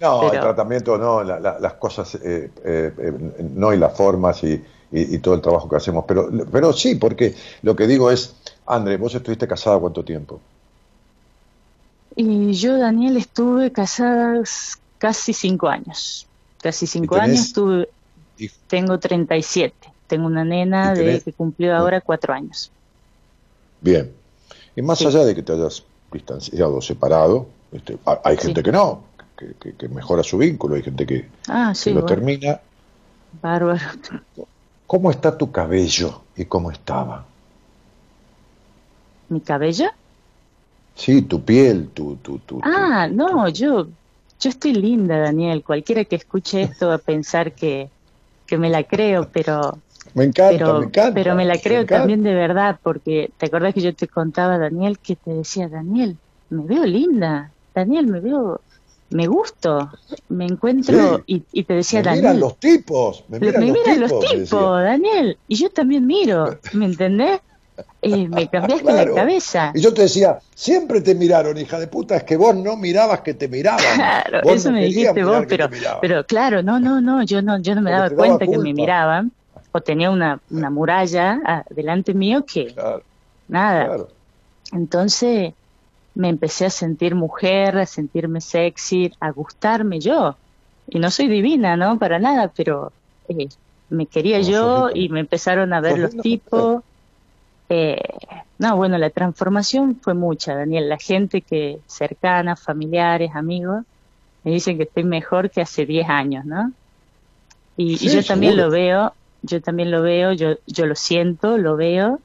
No, 0.00 0.22
el 0.32 0.40
tratamiento 0.40 0.98
no, 0.98 1.22
la- 1.22 1.38
la- 1.40 1.58
las 1.58 1.74
cosas 1.74 2.14
eh, 2.16 2.50
eh, 2.64 2.92
eh, 2.98 3.12
no 3.54 3.72
y 3.72 3.78
las 3.78 3.96
formas 3.96 4.42
y, 4.44 4.52
y- 4.92 5.14
y 5.16 5.18
todo 5.18 5.34
el 5.34 5.40
trabajo 5.40 5.68
que 5.68 5.76
hacemos. 5.76 6.04
Pero, 6.06 6.28
pero 6.50 6.72
sí, 6.72 6.96
porque 6.96 7.34
lo 7.62 7.74
que 7.76 7.86
digo 7.86 8.10
es, 8.10 8.34
André, 8.66 8.96
vos 8.96 9.14
estuviste 9.14 9.46
casada 9.48 9.78
cuánto 9.78 10.04
tiempo? 10.04 10.40
Y 12.16 12.52
yo, 12.54 12.76
Daniel, 12.78 13.16
estuve 13.16 13.72
casada 13.72 14.42
casi 14.98 15.32
cinco 15.32 15.68
años. 15.68 16.26
Casi 16.62 16.86
cinco 16.86 17.16
años 17.16 17.52
tuve, 17.52 17.88
tengo 18.68 18.98
37. 18.98 19.74
Tengo 20.06 20.26
una 20.26 20.44
nena 20.44 20.92
¿Y 20.94 20.98
de 21.04 21.20
que 21.20 21.32
cumplió 21.32 21.74
ahora 21.76 22.00
cuatro 22.00 22.34
años. 22.34 22.70
Bien. 23.80 24.12
Y 24.76 24.82
más 24.82 24.98
Sí. 24.98 25.06
allá 25.06 25.24
de 25.24 25.34
que 25.34 25.42
te 25.42 25.52
hayas 25.52 25.82
distanciado, 26.12 26.80
separado, 26.80 27.46
este, 27.72 27.96
ha- 28.06 28.20
hay 28.24 28.36
Sí. 28.36 28.42
gente 28.46 28.62
que 28.62 28.72
no, 28.72 29.04
que, 29.36 29.54
que- 29.60 29.74
que 29.74 29.88
mejora 29.88 30.22
su 30.22 30.38
vínculo, 30.38 30.74
hay 30.76 30.82
gente 30.82 31.06
que, 31.06 31.28
Ah, 31.48 31.72
que 31.82 31.90
lo 31.90 32.02
bueno, 32.02 32.06
termina. 32.06 32.60
bárbaro. 33.40 33.80
¿Cómo 34.86 35.10
está 35.10 35.36
tu 35.38 35.50
cabello 35.50 36.22
y 36.36 36.44
cómo 36.44 36.70
estaba? 36.70 37.24
¿Mi 39.30 39.40
cabello? 39.40 39.86
Sí, 40.94 41.22
tu 41.22 41.44
piel, 41.44 41.90
tu... 41.92 42.16
tu, 42.22 42.38
tu 42.40 42.62
Ah, 42.62 43.08
tu- 43.10 43.10
no, 43.12 43.48
yo, 43.48 43.86
yo 44.40 44.50
estoy 44.50 44.74
linda, 44.74 45.18
Daniel. 45.18 45.62
Cualquiera 45.64 46.04
que 46.04 46.16
escuche 46.16 46.62
esto 46.62 46.88
va 46.88 46.94
a 46.94 46.98
pensar 46.98 47.54
que, 47.54 47.92
que 48.46 48.58
me 48.58 48.70
la 48.70 48.84
creo, 48.84 49.30
pero, 49.32 49.84
Me 50.14 50.24
encanta, 50.24 50.72
pero, 50.72 50.74
me 50.74 50.86
encanta. 50.86 51.12
pero 51.14 51.34
me 51.36 51.44
la 51.46 51.58
creo 51.60 51.88
también 51.88 52.22
de 52.22 52.34
verdad, 52.34 52.78
porque 52.82 53.34
te 53.38 53.46
acordás 53.46 53.74
que 53.74 53.82
yo 53.82 53.94
te 53.96 54.08
contaba, 54.08 54.58
Daniel, 54.58 54.98
que 55.00 55.16
te 55.16 55.32
decía, 55.32 55.68
Daniel, 55.68 56.20
me 56.50 56.64
veo 56.66 56.84
linda, 56.86 57.54
Daniel, 57.74 58.06
me 58.08 58.20
veo, 58.20 58.64
me 59.10 59.26
gusto, 59.28 59.90
me 60.28 60.46
encuentro, 60.46 61.20
Sí. 61.20 61.24
y, 61.26 61.46
y 61.52 61.64
te 61.64 61.74
decía, 61.74 62.00
Me 62.00 62.04
Daniel, 62.04 62.22
miran 62.22 62.40
los 62.40 62.58
tipos, 62.58 63.24
me 63.28 63.38
miran, 63.40 63.60
me 63.60 63.66
los, 63.66 63.78
miran 63.78 63.82
tipos, 63.82 64.00
los 64.00 64.18
tipos. 64.18 64.82
Daniel, 64.82 65.40
y 65.46 65.56
yo 65.56 65.70
también 65.70 66.06
miro, 66.06 66.58
¿me 66.72 66.86
entendés? 66.86 67.40
Eh, 68.02 68.28
me 68.28 68.48
cambiaste 68.48 68.84
Claro. 68.84 69.14
la 69.14 69.20
cabeza. 69.20 69.72
Y 69.74 69.80
yo 69.80 69.94
te 69.94 70.02
decía, 70.02 70.38
siempre 70.54 71.00
te 71.00 71.14
miraron, 71.14 71.56
hija 71.56 71.78
de 71.78 71.86
puta, 71.86 72.16
es 72.16 72.24
que 72.24 72.36
vos 72.36 72.54
no 72.54 72.76
mirabas 72.76 73.20
que 73.20 73.34
te 73.34 73.48
miraban. 73.48 73.80
Claro, 73.94 74.40
Vos 74.42 74.56
eso 74.56 74.70
no 74.70 74.76
me 74.76 74.84
dijiste 74.86 75.24
vos, 75.24 75.46
pero, 76.00 76.24
claro, 76.26 76.62
no, 76.62 76.80
no, 76.80 77.00
no, 77.00 77.22
yo 77.22 77.42
no, 77.42 77.60
yo 77.60 77.74
no 77.74 77.82
me 77.82 77.90
Porque 77.90 78.14
daba 78.14 78.16
cuenta 78.38 78.46
que 78.46 78.58
me 78.58 78.74
miraban, 78.74 79.32
o 79.72 79.80
tenía 79.80 80.10
una, 80.10 80.40
una 80.50 80.70
muralla 80.70 81.64
delante 81.70 82.12
mío 82.14 82.44
que 82.44 82.74
Claro, 82.74 83.02
nada. 83.48 83.86
claro. 83.86 84.08
Entonces 84.72 85.52
me 86.14 86.28
empecé 86.28 86.66
a 86.66 86.70
sentir 86.70 87.14
mujer, 87.14 87.78
a 87.78 87.86
sentirme 87.86 88.40
sexy, 88.40 89.12
a 89.20 89.30
gustarme 89.30 89.98
yo. 90.00 90.36
Y 90.88 90.98
no 90.98 91.10
soy 91.10 91.28
divina, 91.28 91.76
¿no? 91.76 91.98
Para 91.98 92.18
nada, 92.18 92.52
pero 92.54 92.92
eh, 93.28 93.48
me 93.88 94.06
quería 94.06 94.38
No, 94.40 94.44
yo 94.44 94.90
y 94.92 95.08
me 95.08 95.20
empezaron 95.20 95.72
a 95.72 95.80
ver 95.80 95.98
los 95.98 96.16
tipos. 96.16 96.82
Eh, 97.74 97.96
no, 98.58 98.76
bueno, 98.76 98.98
la 98.98 99.08
transformación 99.08 99.98
fue 99.98 100.12
mucha, 100.12 100.54
Daniel. 100.54 100.90
La 100.90 100.98
gente 100.98 101.40
que 101.40 101.78
cercana, 101.86 102.54
familiares, 102.54 103.30
amigos, 103.34 103.82
me 104.44 104.50
dicen 104.50 104.76
que 104.76 104.82
estoy 104.82 105.04
mejor 105.04 105.48
que 105.48 105.62
hace 105.62 105.86
10 105.86 106.06
años, 106.10 106.44
¿no? 106.44 106.70
Y, 107.78 107.96
yo 107.96 108.22
también 108.22 108.52
seguro. 108.52 108.66
lo 108.66 108.72
veo, 108.72 109.14
yo 109.40 109.62
también 109.62 109.90
lo 109.90 110.02
veo, 110.02 110.34
yo, 110.34 110.56
yo 110.66 110.84
lo 110.84 110.94
siento, 110.94 111.56
lo 111.56 111.76
veo. 111.76 112.20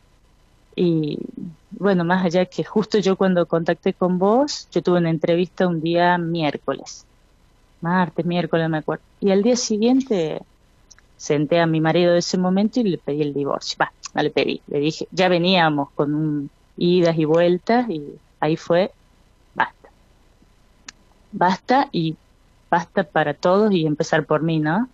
Y 0.76 1.18
bueno, 1.72 2.04
más 2.04 2.26
allá 2.26 2.46
que 2.46 2.66
justo 2.66 3.00
yo 3.00 3.16
cuando 3.16 3.46
contacté 3.46 3.94
con 3.94 4.20
vos, 4.20 4.68
yo 4.74 4.82
tuve 4.82 4.98
una 4.98 5.12
entrevista 5.12 5.66
un 5.66 5.80
día 5.80 6.18
miércoles, 6.18 7.06
martes, 7.80 8.26
miércoles, 8.26 8.70
me 8.70 8.80
acuerdo. 8.80 9.04
Y 9.22 9.32
al 9.32 9.44
día 9.44 9.56
siguiente 9.56 10.42
senté 11.18 11.60
a 11.60 11.68
mi 11.68 11.82
marido 11.82 12.14
de 12.14 12.20
ese 12.20 12.38
momento 12.40 12.80
y 12.82 12.86
le 12.86 13.00
pedí 13.00 13.24
el 13.24 13.34
divorcio. 13.34 13.78
Va, 13.82 13.94
no 14.16 14.24
le 14.24 14.32
pedí, 14.32 14.64
le 14.68 14.80
dije, 14.80 15.08
ya 15.12 15.30
veníamos 15.30 15.90
con 15.96 16.16
un, 16.16 16.52
idas 16.78 17.18
y 17.18 17.26
vueltas 17.26 17.90
y 17.90 18.22
ahí 18.40 18.58
fue, 18.58 18.94
basta. 19.54 19.92
Basta 21.32 21.90
y 21.92 22.18
basta 22.72 23.04
para 23.04 23.34
todos 23.34 23.72
y 23.74 23.86
empezar 23.86 24.26
por 24.26 24.44
mí, 24.44 24.60
¿no? 24.60 24.92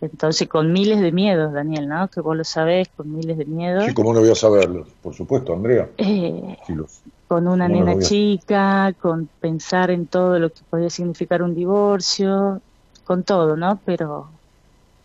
Entonces, 0.00 0.48
con 0.48 0.72
miles 0.72 1.00
de 1.00 1.12
miedos, 1.12 1.52
Daniel, 1.52 1.88
¿no? 1.88 2.08
Que 2.08 2.20
vos 2.20 2.36
lo 2.36 2.44
sabés, 2.44 2.88
con 2.94 3.12
miles 3.14 3.38
de 3.38 3.46
miedos. 3.46 3.84
Sí, 3.86 3.94
¿cómo 3.94 4.12
no 4.12 4.20
voy 4.20 4.30
a 4.30 4.34
saberlo? 4.34 4.86
Por 5.02 5.14
supuesto, 5.14 5.54
Andrea. 5.54 5.90
Eh, 5.96 6.56
Sí, 6.66 6.74
lo- 6.74 6.86
con 7.26 7.48
una 7.48 7.68
¿Cómo 7.68 7.84
no 7.84 7.90
nena 7.90 8.06
a- 8.06 8.08
chica, 8.08 8.94
con 8.98 9.30
pensar 9.38 9.90
en 9.90 10.08
todo 10.08 10.38
lo 10.38 10.50
que 10.50 10.64
podía 10.68 10.90
significar 10.90 11.42
un 11.42 11.54
divorcio, 11.54 12.62
con 13.04 13.24
todo, 13.24 13.56
¿no? 13.56 13.82
Pero, 13.86 14.33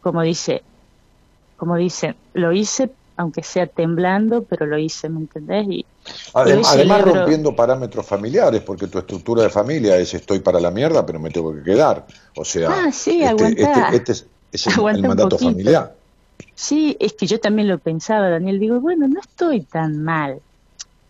como 0.01 0.21
dice, 0.21 0.63
como 1.55 1.75
dicen, 1.75 2.15
lo 2.33 2.51
hice, 2.51 2.91
aunque 3.17 3.43
sea 3.43 3.67
temblando, 3.67 4.45
pero 4.45 4.65
lo 4.65 4.77
hice, 4.77 5.09
¿me 5.09 5.19
entendés? 5.19 5.65
Y, 5.69 5.85
Adem- 6.33 6.63
además 6.65 7.01
rompiendo 7.01 7.55
parámetros 7.55 8.05
familiares, 8.05 8.61
porque 8.61 8.87
tu 8.87 8.99
estructura 8.99 9.43
de 9.43 9.49
familia 9.49 9.97
es 9.97 10.13
estoy 10.13 10.39
para 10.39 10.59
la 10.59 10.71
mierda, 10.71 11.05
pero 11.05 11.19
me 11.19 11.29
tengo 11.29 11.53
que 11.53 11.63
quedar. 11.63 12.05
O 12.37 12.45
sea, 12.45 12.69
Ah, 12.69 12.91
sí, 12.91 13.21
este, 13.21 13.47
este- 13.61 13.95
este 13.97 14.11
es, 14.13 14.27
es 14.51 14.67
el, 14.67 15.03
mandato 15.03 15.37
familiar. 15.37 15.95
Sí, 16.55 16.95
es 16.99 17.13
que 17.13 17.25
yo 17.27 17.39
también 17.39 17.67
lo 17.67 17.79
pensaba, 17.79 18.29
Daniel. 18.29 18.59
Digo, 18.59 18.79
bueno, 18.79 19.07
no 19.07 19.19
estoy 19.19 19.65
tan 19.65 20.01
mal. 20.03 20.41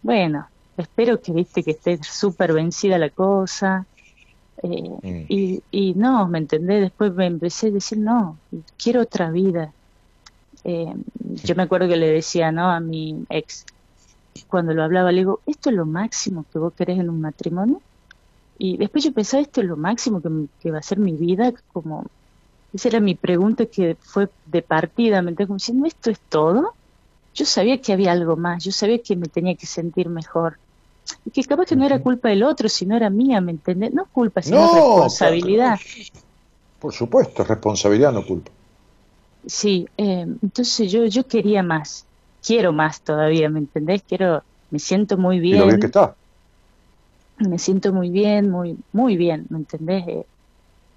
Bueno, 0.02 0.48
espero 0.78 1.22
que 1.22 1.34
viste 1.34 1.64
que 1.64 1.72
esté 1.72 2.00
súper 2.04 2.54
vencida 2.54 2.98
la 2.98 3.10
cosa. 3.10 3.86
Eh, 4.64 4.90
Mm. 5.02 5.26
y, 5.30 5.64
y 5.72 5.94
no, 5.96 6.28
¿me 6.28 6.40
entendés? 6.40 6.82
Después 6.82 7.14
me 7.14 7.28
empecé 7.28 7.68
a 7.68 7.72
decir, 7.72 8.00
no, 8.00 8.40
quiero 8.78 9.02
otra 9.02 9.32
vida. 9.32 9.74
Eh, 10.64 10.94
yo 11.14 11.56
me 11.56 11.64
acuerdo 11.64 11.88
que 11.88 11.98
le 11.98 12.10
decía, 12.10 12.52
¿no? 12.52 12.70
A 12.72 12.80
mi 12.80 13.26
ex, 13.30 13.66
cuando 14.48 14.74
lo 14.74 14.84
hablaba, 14.84 15.12
le 15.12 15.20
digo, 15.20 15.42
¿esto 15.46 15.70
es 15.70 15.76
lo 15.76 15.86
máximo 15.86 16.46
que 16.52 16.60
vos 16.60 16.74
querés 16.76 17.00
en 17.00 17.10
un 17.10 17.22
matrimonio? 17.22 17.82
Y 18.58 18.78
después 18.78 19.04
yo 19.04 19.14
pensaba, 19.14 19.42
esto 19.44 19.62
es 19.62 19.68
lo 19.68 19.78
máximo 19.78 20.22
que, 20.22 20.30
que 20.60 20.72
va 20.72 20.80
a 20.80 20.84
ser 20.84 21.00
mi 21.00 21.14
vida, 21.14 21.54
como 21.68 22.06
esa 22.74 22.90
era 22.90 23.00
mi 23.00 23.16
pregunta 23.16 23.66
que 23.68 23.98
fue 24.02 24.30
de 24.46 24.62
partida, 24.64 25.22
¿me 25.22 25.32
entiendes? 25.32 25.48
Como 25.48 25.58
diciendo, 25.58 25.88
¿esto 25.88 26.12
es 26.12 26.20
todo? 26.30 26.76
Yo 27.34 27.46
sabía 27.46 27.82
que 27.82 27.94
había 27.94 28.12
algo 28.14 28.38
más, 28.38 28.64
yo 28.64 28.72
sabía 28.72 29.00
que 29.04 29.16
me 29.16 29.28
tenía 29.30 29.56
que 29.56 29.68
sentir 29.68 30.10
mejor. 30.10 30.60
Que 31.34 31.44
capaz 31.44 31.66
que 31.68 31.76
no 31.76 31.86
era 31.86 32.00
culpa 32.02 32.30
del 32.30 32.44
otro, 32.44 32.70
sino 32.70 32.96
era 32.96 33.10
mía, 33.10 33.42
¿me 33.42 33.52
entendés? 33.52 33.94
No 33.94 34.08
culpa, 34.12 34.42
sino 34.42 34.62
No, 34.62 34.68
responsabilidad. 34.68 35.80
Por 36.80 36.94
supuesto, 36.94 37.44
responsabilidad 37.44 38.12
no 38.14 38.26
culpa. 38.26 38.52
Sí, 39.46 39.86
eh, 39.98 40.26
entonces 40.42 40.92
yo, 40.92 41.06
yo 41.06 41.26
quería 41.26 41.64
más, 41.64 42.08
quiero 42.42 42.74
más 42.74 43.02
todavía, 43.04 43.50
¿me 43.50 43.60
entendés? 43.60 44.04
Quiero, 44.08 44.44
me 44.70 44.80
siento 44.80 45.18
muy 45.18 45.40
Y 45.50 45.58
lo 45.58 45.66
bien 45.66 45.68
bien, 45.68 45.80
que 45.80 45.88
está. 45.88 46.16
me 47.38 47.58
siento 47.58 47.94
muy 47.94 48.10
bien, 48.10 48.50
muy, 48.50 48.78
muy 48.92 49.18
bien, 49.18 49.46
¿me 49.50 49.60
entendés? 49.60 50.08
Eh, 50.08 50.28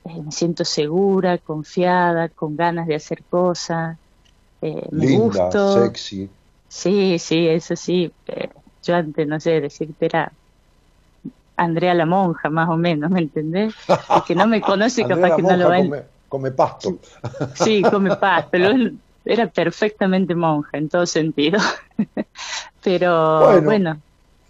eh, 0.05 0.23
me 0.23 0.33
siento 0.33 0.65
segura, 0.65 1.39
confiada, 1.39 2.29
con 2.31 2.57
ganas 2.57 2.87
de 2.87 2.97
hacer 2.97 3.25
cosas, 3.27 3.99
eh, 4.63 4.89
me 4.93 5.07
Linda, 5.07 5.51
gusto. 5.51 5.59
sexy. 5.59 6.31
Sí, 6.69 7.19
sí, 7.19 7.49
eso 7.49 7.77
sí. 7.77 8.13
Yo 8.83 8.97
antes, 8.97 9.27
no 9.27 9.41
sé, 9.41 9.61
decirte 9.61 10.07
era 10.07 10.37
Andrea 11.57 11.95
la 11.95 12.07
monja, 12.07 12.51
más 12.51 12.69
o 12.69 12.77
menos, 12.77 13.11
¿me 13.11 13.21
entendés? 13.21 13.75
El 14.13 14.23
que 14.25 14.35
no 14.35 14.47
me 14.47 14.63
conoce 14.63 15.07
capaz 15.07 15.33
la 15.33 15.37
que 15.37 15.43
no 15.43 15.57
lo 15.57 15.69
va 15.69 15.77
a... 15.79 15.83
come, 15.83 15.99
come 16.29 16.51
pasto. 16.53 17.01
Sí, 17.53 17.87
come 17.87 18.13
paz, 18.13 18.47
pero 18.51 18.71
él 18.71 19.01
era 19.25 19.49
perfectamente 19.51 20.35
monja 20.35 20.79
en 20.79 20.89
todo 20.89 21.07
sentido. 21.07 21.59
pero 22.83 23.63
Bueno. 23.63 23.63
bueno, 23.63 24.03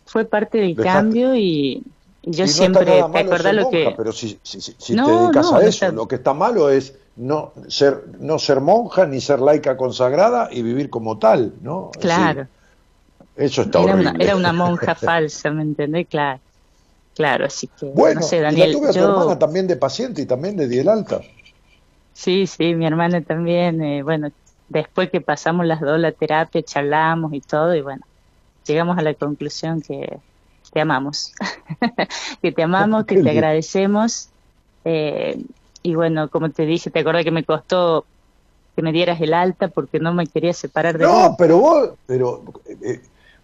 fue 0.06 0.26
parte 0.26 0.58
del 0.58 0.78
cambio 0.78 1.36
y, 1.36 1.84
y 2.22 2.32
yo 2.32 2.46
Y 2.46 2.54
no 2.54 2.64
está 2.64 2.82
siempre, 2.82 3.04
¿te 3.04 3.18
acordás 3.20 3.54
lo 3.54 3.62
monja, 3.62 3.94
que... 3.94 3.96
Pero 3.96 4.12
si, 4.12 4.40
si, 4.42 4.60
si- 4.60 4.76
si 4.78 4.96
No, 4.96 5.04
te 5.04 5.12
dedicas 5.12 5.52
no, 5.52 5.58
a 5.58 5.64
eso, 5.64 5.90
está- 5.90 5.92
lo 5.92 6.08
que 6.08 6.16
está 6.16 6.34
malo 6.34 6.70
es 6.70 6.98
no 7.16 7.52
ser, 7.68 8.04
no 8.18 8.38
ser 8.38 8.60
monja 8.60 9.06
ni 9.06 9.20
ser 9.20 9.40
laica 9.40 9.76
consagrada 9.76 10.48
y 10.50 10.62
vivir 10.62 10.90
como 10.90 11.18
tal, 11.18 11.54
¿no? 11.62 11.92
Claro. 12.00 12.42
decir, 12.42 12.50
eso 13.36 13.62
está 13.62 13.80
Era 13.80 13.94
horrible. 13.94 14.10
una, 14.10 14.16
era 14.24 14.36
una 14.36 14.52
monja 14.52 14.94
falsa, 14.96 15.50
¿me 15.50 15.62
entendés? 15.62 16.06
Claro, 16.08 16.42
claro, 17.14 17.46
así 17.46 17.68
que, 17.68 17.86
Bueno, 17.92 18.20
no 18.20 18.22
sé, 18.22 18.38
y 18.38 18.40
Daniel, 18.40 18.72
la 18.72 18.78
tuve 18.78 18.88
a 18.88 18.92
tu 18.92 19.04
hermana 19.04 19.38
también 19.38 19.66
de 19.66 19.76
paciente 19.76 20.22
y 20.22 20.26
también 20.26 20.56
de 20.56 20.68
Diel 20.68 20.88
Alta. 20.88 21.20
Sí, 22.12 22.46
sí, 22.46 22.74
mi 22.74 22.86
hermana 22.86 23.22
también, 23.22 23.82
eh, 23.82 24.02
bueno, 24.02 24.28
después 24.68 25.10
que 25.10 25.20
pasamos 25.20 25.66
las 25.66 25.80
dos 25.80 25.98
la 25.98 26.12
terapia, 26.12 26.62
charlamos 26.62 27.32
y 27.34 27.40
todo, 27.40 27.74
y 27.74 27.82
bueno, 27.82 28.02
llegamos 28.66 28.98
a 28.98 29.02
la 29.02 29.14
conclusión 29.14 29.82
que 29.82 30.20
te 30.72 30.80
amamos, 30.80 31.32
que 32.42 32.52
te 32.52 32.62
amamos, 32.62 33.06
que 33.06 33.18
te 33.18 33.30
agradecemos, 33.30 34.34
eh, 34.84 35.44
y 35.82 35.94
bueno, 35.94 36.30
como 36.30 36.50
te 36.50 36.66
dije, 36.66 36.90
te 36.90 37.00
acuerdas 37.00 37.24
que 37.24 37.30
me 37.32 37.44
costó 37.44 38.08
que 38.76 38.82
me 38.82 38.92
dieras 38.92 39.20
el 39.20 39.34
alta 39.34 39.68
porque 39.68 40.00
no 40.00 40.14
me 40.14 40.26
quería 40.26 40.52
separar 40.54 40.98
de 40.98 41.06
No, 41.06 41.10
vos. 41.10 41.36
pero 41.38 41.58
vos, 41.58 41.90
pero 42.06 42.44
eh, 42.66 43.02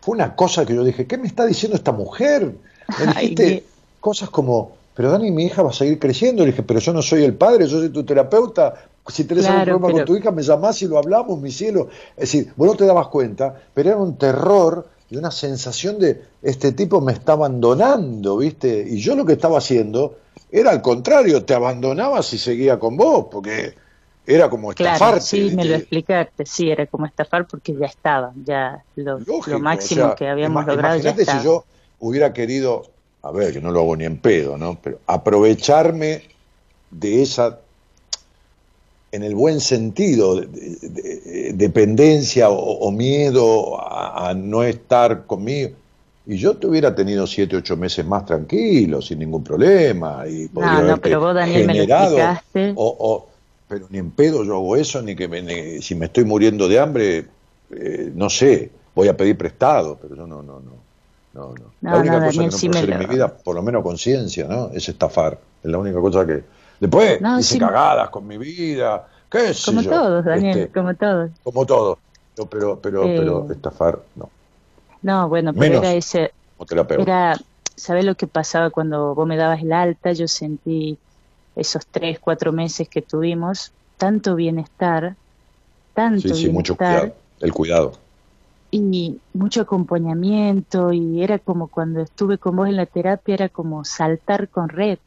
fue 0.09 0.15
una 0.15 0.35
cosa 0.35 0.65
que 0.65 0.75
yo 0.75 0.85
dije, 0.85 1.07
¿qué 1.07 1.19
me 1.19 1.27
está 1.27 1.45
diciendo 1.45 1.77
esta 1.77 1.93
mujer? 1.93 2.55
Me 2.99 3.07
dijiste 3.09 3.65
cosas 4.01 4.31
como, 4.31 4.73
pero 4.95 5.11
Dani, 5.11 5.31
mi 5.31 5.45
hija 5.45 5.63
va 5.63 5.69
a 5.69 5.75
seguir 5.75 5.99
creciendo. 5.99 6.45
Le 6.45 6.53
dije, 6.53 6.63
pero 6.63 6.81
yo 6.81 6.95
no 6.95 7.03
soy 7.03 7.25
el 7.25 7.35
padre, 7.35 7.67
yo 7.69 7.79
soy 7.79 7.91
tu 7.91 8.05
terapeuta. 8.05 8.73
Si 9.07 9.25
tenés 9.25 9.45
algún 9.45 9.65
Claro, 9.65 9.79
problema 9.81 9.99
con 9.99 10.07
tu 10.07 10.17
hija, 10.17 10.31
me 10.31 10.43
llamás 10.43 10.81
y 10.81 10.87
lo 10.87 10.97
hablamos, 10.97 11.39
mi 11.43 11.51
cielo. 11.51 11.89
Es 12.17 12.33
decir, 12.33 12.55
vos 12.57 12.69
no 12.69 12.75
te 12.75 12.87
dabas 12.87 13.09
cuenta, 13.09 13.55
pero 13.75 13.91
era 13.91 13.99
un 13.99 14.17
terror 14.17 14.89
y 15.11 15.19
una 15.19 15.31
sensación 15.31 15.99
de, 15.99 16.23
este 16.41 16.73
tipo 16.73 17.03
me 17.03 17.13
está 17.13 17.33
abandonando, 17.33 18.39
¿viste? 18.39 18.87
Y 18.89 19.01
yo 19.01 19.15
lo 19.15 19.27
que 19.27 19.35
estaba 19.35 19.59
haciendo 19.59 20.21
era 20.51 20.71
al 20.71 20.81
contrario, 20.81 21.45
te 21.45 21.53
abandonabas 21.53 22.33
y 22.33 22.39
seguía 22.39 22.79
con 22.79 22.97
vos, 22.97 23.27
porque 23.31 23.75
era 24.29 24.51
como 24.51 24.71
Claro, 24.73 24.99
estafarte. 24.99 25.21
sí, 25.21 25.51
me 25.57 25.65
lo 25.65 25.75
explicaste, 25.77 26.45
sí, 26.47 26.71
era 26.71 26.87
como 26.87 27.07
estafar 27.07 27.47
porque 27.47 27.75
ya 27.79 27.87
estaba, 27.87 28.33
ya 28.37 28.85
lo, 28.97 29.19
Lógico, 29.19 29.57
lo 29.57 29.59
máximo 29.61 30.03
o 30.03 30.07
sea, 30.07 30.15
que 30.15 30.29
habíamos 30.29 30.67
logrado 30.67 30.95
Imagínate 30.97 31.25
si 31.25 31.43
yo 31.45 31.65
hubiera 31.99 32.33
querido, 32.33 32.83
a 33.23 33.33
ver, 33.33 33.53
que 33.53 33.61
no 33.61 33.73
lo 33.73 33.81
hago 33.81 33.97
ni 33.97 34.05
en 34.05 34.21
pedo, 34.21 34.57
¿no? 34.59 34.81
Pero 34.83 35.01
aprovecharme 35.07 36.29
de 36.91 37.23
esa, 37.23 37.61
en 39.11 39.23
el 39.23 39.35
buen 39.35 39.61
sentido, 39.61 40.37
de- 40.37 40.47
de- 40.47 41.21
de- 41.21 41.53
dependencia 41.55 42.51
o, 42.51 42.59
o 42.87 42.93
miedo 42.93 43.81
a, 43.81 44.29
a 44.31 44.35
no 44.35 44.63
estar 44.63 45.27
conmigo. 45.27 45.71
Y 46.27 46.37
yo 46.37 46.59
te 46.59 46.67
hubiera 46.67 46.95
tenido 46.95 47.27
siete, 47.27 47.57
ocho 47.57 47.77
meses 47.77 48.05
más 48.05 48.27
tranquilo, 48.27 49.01
sin 49.01 49.21
ningún 49.21 49.43
problema. 49.43 50.27
Y 50.29 50.49
podría 50.49 50.81
No, 50.81 50.83
no, 50.83 51.01
pero 51.01 51.21
vos, 51.21 51.35
Daniel, 51.35 51.67
me 51.67 51.75
lo 51.75 51.83
generado, 51.83 52.17
explicaste. 52.19 52.73
o, 52.77 52.97
o- 53.01 53.38
pero 53.69 53.87
ni 53.91 53.99
en 53.99 54.11
pedo 54.11 54.45
yo 54.45 54.55
hago 54.55 54.77
eso, 54.77 55.03
ni 55.03 55.15
que 55.15 55.29
me- 55.29 55.43
ni- 55.43 55.83
si 55.83 55.95
me 55.95 56.07
estoy 56.07 56.25
muriendo 56.25 56.69
de 56.69 56.79
hambre, 56.79 57.27
eh, 57.71 58.11
no 58.15 58.31
sé, 58.31 58.71
voy 58.95 59.09
a 59.09 59.17
pedir 59.17 59.37
prestado, 59.37 59.99
pero 60.01 60.17
yo 60.17 60.27
no, 60.27 60.43
no, 60.43 60.61
no. 60.61 60.73
no, 61.35 61.49
no. 61.55 61.65
No, 61.81 61.91
la 61.93 61.99
única 61.99 62.19
no, 62.19 62.25
cosa 62.25 62.41
Daniel, 62.41 62.45
que 62.47 62.51
no 62.53 62.59
sí 62.59 62.69
puedo 62.69 62.79
hacer 62.79 62.91
en 62.91 62.99
mi 62.99 63.07
vida, 63.15 63.37
por 63.37 63.55
lo 63.55 63.63
menos 63.63 63.83
conciencia, 63.83 64.47
¿no? 64.49 64.71
Es 64.73 64.89
estafar. 64.89 65.39
Es 65.63 65.71
la 65.71 65.79
única 65.79 66.01
cosa 66.01 66.27
que. 66.27 66.43
Después 66.81 67.21
hice 67.39 67.43
sí. 67.55 67.59
cagadas 67.59 68.11
con 68.11 68.27
mi 68.27 68.39
vida, 68.39 69.07
qué 69.31 69.53
sé 69.53 69.71
Como 69.71 69.83
yo, 69.83 69.91
todos, 69.91 70.25
Daniel, 70.25 70.59
este, 70.59 70.73
como 70.73 70.95
todos. 70.95 71.31
como 71.43 71.67
todo. 71.67 71.99
Pero, 72.35 72.49
pero, 72.49 72.81
pero, 72.81 73.05
Eh. 73.05 73.15
pero 73.19 73.53
estafar, 73.53 73.99
no. 74.15 74.31
No, 75.03 75.29
bueno, 75.29 75.53
pero 75.53 75.61
Menos 75.67 75.83
era 75.85 75.95
ese, 75.95 76.33
Como 76.57 76.67
terapeuta. 76.67 77.03
era, 77.03 77.37
¿sabés 77.77 78.05
lo 78.05 78.15
que 78.17 78.27
pasaba 78.27 78.71
cuando 78.71 79.15
vos 79.15 79.27
me 79.27 79.37
dabas 79.37 79.61
el 79.63 79.73
alta? 79.73 80.13
Yo 80.13 80.27
sentí 80.29 80.99
esos 81.59 81.87
tres, 81.91 82.19
cuatro 82.21 82.53
meses 82.53 82.89
que 82.89 83.03
tuvimos, 83.03 83.73
tanto 83.97 84.35
bienestar, 84.35 85.17
tanto 85.95 86.29
sí, 86.35 86.35
sí, 86.35 86.49
mucho 86.51 86.77
cuidado. 86.77 87.17
El 87.41 87.53
cuidado. 87.53 87.93
y 88.71 89.21
mucho 89.33 89.63
acompañamiento 89.63 90.93
y 90.93 91.23
era 91.23 91.39
como 91.39 91.69
cuando 91.69 92.03
estuve 92.03 92.39
con 92.39 92.57
vos 92.57 92.69
en 92.69 92.77
la 92.77 92.87
terapia, 92.87 93.35
era 93.35 93.49
como 93.49 93.85
saltar 93.85 94.51
con 94.51 94.69
red. 94.69 94.99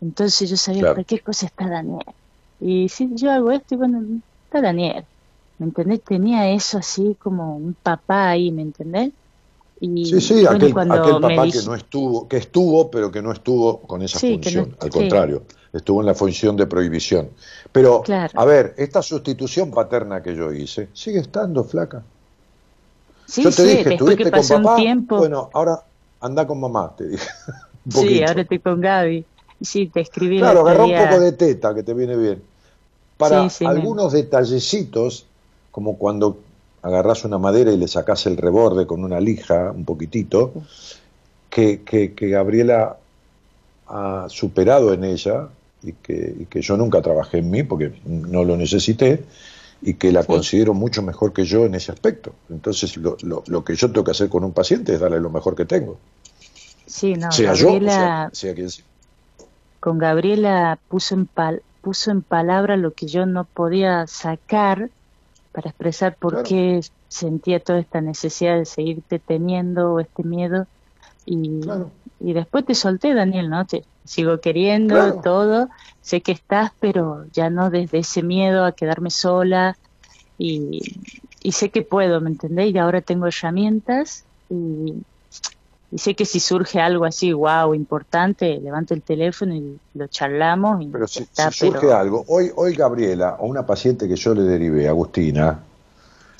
Entonces 0.00 0.50
yo 0.50 0.56
sabía 0.56 0.82
Claro. 0.82 0.94
para 0.96 1.04
qué 1.04 1.20
cosa 1.20 1.46
está 1.46 1.68
Daniel. 1.68 2.04
Y 2.60 2.88
si 2.88 3.10
yo 3.14 3.30
hago 3.32 3.50
esto, 3.50 3.74
y 3.74 3.78
bueno, 3.78 4.02
está 4.44 4.60
Daniel. 4.62 5.06
¿Me 5.58 5.66
entendés? 5.66 6.02
Tenía 6.04 6.50
eso 6.50 6.78
así 6.78 7.16
como 7.20 7.56
un 7.56 7.74
papá 7.74 8.30
ahí, 8.30 8.52
¿me 8.52 8.62
entendés? 8.62 9.12
Y 9.80 10.04
Sí, 10.04 10.20
sí, 10.20 10.34
bueno, 10.44 10.50
aquel, 10.56 10.74
me 10.74 10.74
papá 11.20 11.48
que 11.50 11.62
no 11.66 11.74
estuvo, 11.74 12.28
que 12.28 12.36
estuvo, 12.36 12.90
pero 12.90 13.10
que 13.10 13.22
no 13.22 13.32
estuvo 13.32 13.82
con 13.82 14.02
esa 14.02 14.18
Sí, 14.20 14.38
que 14.38 14.50
no- 14.52 14.64
función. 14.64 14.76
Al 14.80 14.92
sí. 14.92 14.98
Estuvo 15.72 16.00
en 16.00 16.06
la 16.06 16.14
función 16.14 16.56
de 16.56 16.66
prohibición. 16.66 17.30
Pero, 17.72 18.02
Claro. 18.02 18.40
a 18.40 18.44
ver, 18.44 18.74
esta 18.76 19.02
sustitución 19.02 19.70
paterna 19.70 20.22
que 20.22 20.34
yo 20.36 20.52
hice, 20.52 20.88
sigue 20.94 21.20
estando 21.20 21.64
flaca. 21.64 22.04
Sí, 23.26 23.42
yo 23.42 23.50
te 23.50 23.62
sí, 23.62 23.68
dije, 23.68 23.94
¿estuviste 23.94 24.30
con 24.30 24.48
papá? 24.48 24.76
Bueno, 25.08 25.50
ahora 25.54 25.78
anda 26.20 26.46
con 26.46 26.60
mamá, 26.60 26.94
te 26.96 27.08
dije. 27.08 27.28
Un 27.84 27.92
sí, 27.92 28.22
poquito. 28.22 28.28
ahora 28.28 28.42
estoy 28.42 28.60
con 28.60 28.80
Gaby. 28.80 29.26
Sí, 29.60 29.90
te 29.90 30.00
escribí 30.00 30.38
Claro, 30.38 30.60
otro 30.60 30.70
agarrá 30.70 30.84
un 30.84 30.90
poco 31.08 31.20
de 31.20 31.32
teta, 31.32 31.74
que 31.74 31.82
te 31.82 31.94
viene 31.94 32.16
bien. 32.16 32.42
Para 33.16 33.42
Sí, 33.42 33.50
sí, 33.50 33.64
me- 33.64 33.70
algunos 33.70 34.12
detallecitos, 34.12 35.26
como 35.70 35.98
cuando 35.98 36.38
agarrás 36.82 37.24
una 37.24 37.38
madera 37.38 37.72
y 37.72 37.78
le 37.78 37.88
sacás 37.88 38.26
el 38.26 38.36
reborde 38.36 38.86
con 38.86 39.04
una 39.04 39.20
lija, 39.20 39.72
un 39.72 39.84
poquitito, 39.84 40.52
que, 41.50 41.82
que, 41.84 42.14
que 42.14 42.28
Gabriela 42.28 42.98
ha 43.86 44.26
superado 44.28 44.92
en 44.92 45.04
ella, 45.04 45.48
y 45.82 45.92
que, 45.92 46.34
y 46.40 46.44
que 46.46 46.62
yo 46.62 46.76
nunca 46.76 47.02
trabajé 47.02 47.38
en 47.38 47.50
mí 47.50 47.62
porque 47.62 47.92
no 48.04 48.44
lo 48.44 48.56
necesité 48.56 49.24
y 49.82 49.94
que 49.94 50.12
la 50.12 50.24
considero 50.24 50.74
mucho 50.74 51.02
mejor 51.02 51.32
que 51.32 51.44
yo 51.44 51.64
en 51.64 51.74
ese 51.74 51.90
aspecto. 51.90 52.32
Entonces, 52.50 52.96
lo, 52.96 53.16
lo, 53.22 53.42
lo, 53.46 53.64
que 53.64 53.74
yo 53.74 53.90
tengo 53.90 54.04
que 54.04 54.12
hacer 54.12 54.28
con 54.28 54.44
un 54.44 54.52
paciente 54.52 54.94
es 54.94 55.00
darle 55.00 55.20
lo 55.20 55.30
mejor 55.30 55.56
que 55.56 55.64
tengo. 55.64 55.98
Sí, 56.86 57.14
no, 57.14 57.32
sea 57.32 57.54
Gabriela, 57.54 57.80
yo, 57.80 57.88
sea, 57.88 58.30
sea 58.32 58.54
quien 58.54 58.70
sea. 58.70 58.84
Con 59.80 59.98
Gabriela 59.98 60.78
puso 60.88 61.14
en, 61.16 61.26
pal, 61.26 61.62
puso 61.80 62.12
en 62.12 62.22
palabra 62.22 62.76
lo 62.76 62.92
que 62.92 63.06
yo 63.06 63.26
no 63.26 63.44
podía 63.44 64.06
sacar 64.06 64.90
para 65.50 65.70
expresar 65.70 66.14
por 66.14 66.32
Claro. 66.32 66.48
qué 66.48 66.80
sentía 67.08 67.60
toda 67.60 67.80
esta 67.80 68.00
necesidad 68.00 68.56
de 68.56 68.64
seguirte 68.64 69.18
teniendo 69.18 69.94
o 69.94 70.00
este 70.00 70.22
miedo. 70.22 70.66
Y, 71.26 71.60
Claro. 71.60 71.90
Y 72.24 72.32
después 72.32 72.64
te 72.64 72.74
solté, 72.74 73.14
Daniel, 73.14 73.50
¿no? 73.50 73.66
Te 73.66 73.84
sigo 74.04 74.40
queriendo, 74.40 74.94
Claro. 74.94 75.20
todo. 75.22 75.68
Sé 76.00 76.20
que 76.22 76.32
estás, 76.32 76.72
pero 76.80 77.24
ya 77.32 77.50
no 77.50 77.70
desde 77.70 77.98
ese 77.98 78.22
miedo 78.22 78.64
a 78.64 78.72
quedarme 78.72 79.10
sola. 79.10 79.76
Y, 80.38 80.80
y 81.42 81.52
sé 81.52 81.70
que 81.70 81.82
puedo, 81.82 82.20
¿me 82.20 82.30
entendés? 82.30 82.72
Y 82.74 82.78
ahora 82.78 83.00
tengo 83.00 83.26
herramientas 83.26 84.24
y, 84.48 85.04
y 85.90 85.98
sé 85.98 86.14
que 86.14 86.24
si 86.24 86.40
surge 86.40 86.80
algo 86.80 87.04
así, 87.04 87.32
wow, 87.32 87.74
importante, 87.74 88.58
levanto 88.60 88.94
el 88.94 89.02
teléfono 89.02 89.54
y 89.54 89.80
lo 89.94 90.08
charlamos. 90.08 90.82
Y 90.82 90.88
Pero 90.88 91.06
si, 91.06 91.22
está, 91.22 91.50
si 91.50 91.58
surge 91.66 91.80
pero- 91.86 91.96
algo, 91.96 92.24
hoy, 92.28 92.50
hoy 92.56 92.74
Gabriela, 92.74 93.36
o 93.40 93.46
una 93.46 93.64
paciente 93.66 94.08
que 94.08 94.16
yo 94.16 94.34
le 94.34 94.42
derivé, 94.42 94.88
Agustina, 94.88 95.62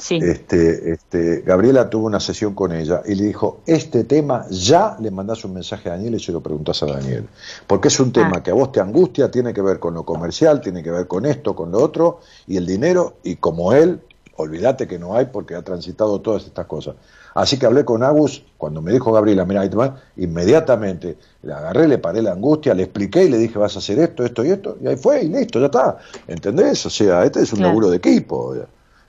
Sí, 0.03 0.19
este, 0.21 0.91
este, 0.95 1.43
Gabriela 1.43 1.89
tuvo 1.89 2.07
una 2.07 2.19
sesión 2.19 2.55
con 2.55 2.73
ella 2.73 3.03
y 3.07 3.15
le 3.15 3.23
dijo, 3.23 3.61
este 3.67 4.03
tema 4.03 4.47
ya 4.51 4.97
le 5.01 5.13
mandás 5.13 5.45
un 5.45 5.55
mensaje 5.55 5.89
a 5.91 5.93
Daniel 5.93 6.17
y 6.17 6.19
se 6.19 6.33
lo 6.33 6.41
preguntás 6.41 6.83
a 6.83 6.87
Daniel. 6.87 7.29
Porque 7.69 7.87
es 7.87 8.01
un 8.01 8.11
tema 8.11 8.39
Ah. 8.39 8.43
que 8.43 8.51
a 8.51 8.55
vos 8.55 8.73
te 8.73 8.81
angustia, 8.81 9.31
tiene 9.31 9.55
que 9.55 9.63
ver 9.63 9.79
con 9.79 9.95
lo 9.95 10.03
comercial, 10.05 10.61
tiene 10.61 10.83
que 10.83 10.91
ver 10.91 11.07
con 11.07 11.25
esto, 11.25 11.55
con 11.55 11.71
lo 11.71 11.79
otro, 11.79 12.19
y 12.49 12.57
el 12.57 12.67
dinero, 12.67 13.15
y 13.23 13.37
como 13.37 13.73
él, 13.75 14.01
olvídate 14.35 14.89
que 14.89 14.99
no 14.99 15.15
hay 15.15 15.27
porque 15.27 15.55
ha 15.55 15.63
transitado 15.63 16.21
todas 16.21 16.47
estas 16.47 16.67
cosas. 16.67 16.97
Así 17.35 17.57
que 17.57 17.67
hablé 17.67 17.85
con 17.85 18.03
Agus, 18.03 18.43
cuando 18.59 18.83
me 18.83 18.91
dijo 18.91 19.13
Gabriela, 19.13 19.45
mira, 19.45 19.61
ahí 19.61 19.71
te 19.71 19.77
va", 19.77 20.01
inmediatamente 20.17 21.17
le 21.43 21.53
agarré, 21.53 21.87
le 21.87 21.99
paré 21.99 22.23
la 22.23 22.33
angustia, 22.33 22.75
le 22.75 22.83
expliqué 22.83 23.23
y 23.25 23.29
le 23.29 23.39
dije, 23.39 23.57
vas 23.57 23.77
a 23.77 23.79
hacer 23.79 24.01
esto, 24.01 24.25
esto 24.25 24.45
y 24.45 24.51
esto, 24.51 24.79
y 24.83 24.89
ahí 24.89 24.97
fue, 24.97 25.23
y 25.23 25.29
listo, 25.29 25.61
ya 25.61 25.67
está. 25.67 25.99
¿Entendés? 26.27 26.85
O 26.87 26.91
sea, 26.91 27.25
este 27.25 27.41
es 27.43 27.53
un 27.53 27.59
Claro. 27.59 27.71
laburo 27.71 27.89
de 27.91 27.99
equipo. 27.99 28.55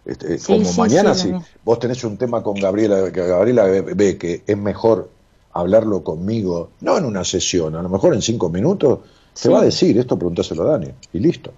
Este, 0.05 0.37
Sí, 0.37 0.53
como 0.53 0.65
sí, 0.65 0.79
mañana, 0.79 1.15
sí, 1.15 1.29
si 1.29 1.35
vos 1.63 1.79
tenés 1.79 2.03
un 2.03 2.17
tema 2.17 2.43
con 2.43 2.55
Gabriela, 2.55 3.11
que 3.11 3.25
Gabriela 3.25 3.63
ve, 3.65 4.17
que 4.17 4.43
es 4.45 4.57
mejor 4.57 5.09
hablarlo 5.53 6.03
conmigo, 6.03 6.69
no 6.81 6.97
en 6.97 7.05
una 7.05 7.23
sesión, 7.23 7.75
a 7.75 7.81
lo 7.81 7.89
mejor 7.89 8.13
en 8.13 8.21
cinco 8.21 8.49
minutos, 8.49 8.99
te 9.41 9.49
va 9.49 9.59
a 9.59 9.63
decir, 9.63 9.97
esto 9.97 10.17
preguntáselo 10.17 10.63
a 10.63 10.71
Dani, 10.71 10.91
y 11.13 11.19
listo. 11.19 11.51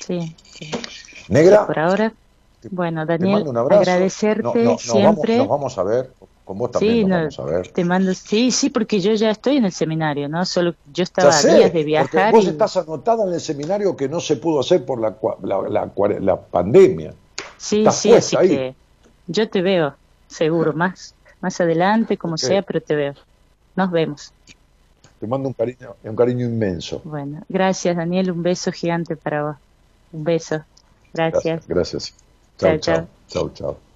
sí, 0.00 0.34
sí. 0.54 0.70
Negra, 1.28 1.66
Por 1.66 1.78
ahora, 1.78 2.14
bueno, 2.70 3.04
Daniel, 3.06 3.44
agradecerte 3.56 4.42
No, 4.42 4.54
no, 4.54 4.70
nos 4.70 4.82
siempre. 4.82 5.38
Vamos, 5.38 5.48
nos 5.48 5.48
vamos 5.48 5.78
a 5.78 5.82
ver, 5.82 6.10
con 6.48 6.56
vos 6.58 6.70
también 6.70 6.96
Sí, 6.96 7.02
nos 7.02 7.10
no, 7.10 7.16
vamos 7.18 7.38
a 7.40 7.44
ver. 7.44 7.72
te 7.74 7.84
mando, 7.84 8.14
sí, 8.14 8.50
sí, 8.50 8.70
porque 8.70 9.00
yo 9.00 9.12
ya 9.12 9.30
estoy 9.30 9.58
en 9.58 9.66
el 9.66 9.72
seminario, 9.72 10.28
¿no? 10.30 10.44
Solo 10.46 10.74
yo 10.86 11.02
estaba 11.02 11.30
sé, 11.42 11.58
días 11.58 11.72
de 11.74 11.84
viajar 11.84 12.32
vos 12.32 12.46
y 12.46 12.48
estás 12.48 12.76
anotada 12.78 13.26
en 13.26 13.34
el 13.34 13.40
seminario 13.40 13.94
que 13.96 14.08
no 14.08 14.18
se 14.20 14.36
pudo 14.36 14.60
hacer 14.60 14.84
por 14.86 14.98
la, 15.00 15.16
la, 15.42 15.68
la 15.68 15.94
cuare- 15.94 16.20
la 16.20 16.40
pandemia. 16.40 17.12
sí, 17.58 17.78
estás 17.80 17.94
sí, 17.96 18.14
así 18.14 18.36
ahí. 18.36 18.48
que 18.48 18.76
yo 19.26 19.48
te 19.50 19.60
veo, 19.62 19.98
seguro, 20.26 20.72
más, 20.72 21.14
más 21.40 21.60
adelante, 21.60 22.16
como 22.16 22.38
sea, 22.38 22.62
pero 22.62 22.80
te 22.80 22.94
veo. 22.96 23.14
Nos 23.76 23.90
vemos. 23.90 24.32
Te 25.20 25.26
mando 25.26 25.48
un 25.48 25.54
cariño, 25.54 25.96
un 26.02 26.16
cariño 26.16 26.46
inmenso. 26.46 27.02
Bueno, 27.04 27.42
gracias, 27.48 27.96
Daniel, 27.96 28.30
un 28.30 28.42
beso 28.42 28.72
gigante 28.72 29.16
para 29.16 29.42
vos. 29.44 29.56
Un 30.12 30.24
beso. 30.24 30.64
Gracias. 31.12 31.66
Gracias. 31.68 32.14
Chao. 32.58 32.78
chao. 32.78 33.08
Chao, 33.28 33.50
chao. 33.50 33.87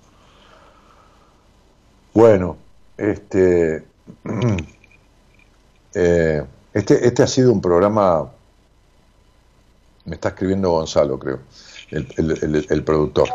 Bueno, 2.15 2.57
este, 2.97 3.85
eh, 5.95 6.45
este, 6.73 7.07
este 7.07 7.23
ha 7.23 7.27
sido 7.27 7.53
un 7.53 7.61
programa, 7.61 8.31
me 10.05 10.15
está 10.15 10.31
escribiendo 10.31 10.71
Gonzalo, 10.71 11.19
creo, 11.19 11.41
el, 11.91 12.07
el- 12.17 12.67
el- 12.69 12.85
productor. 12.85 13.29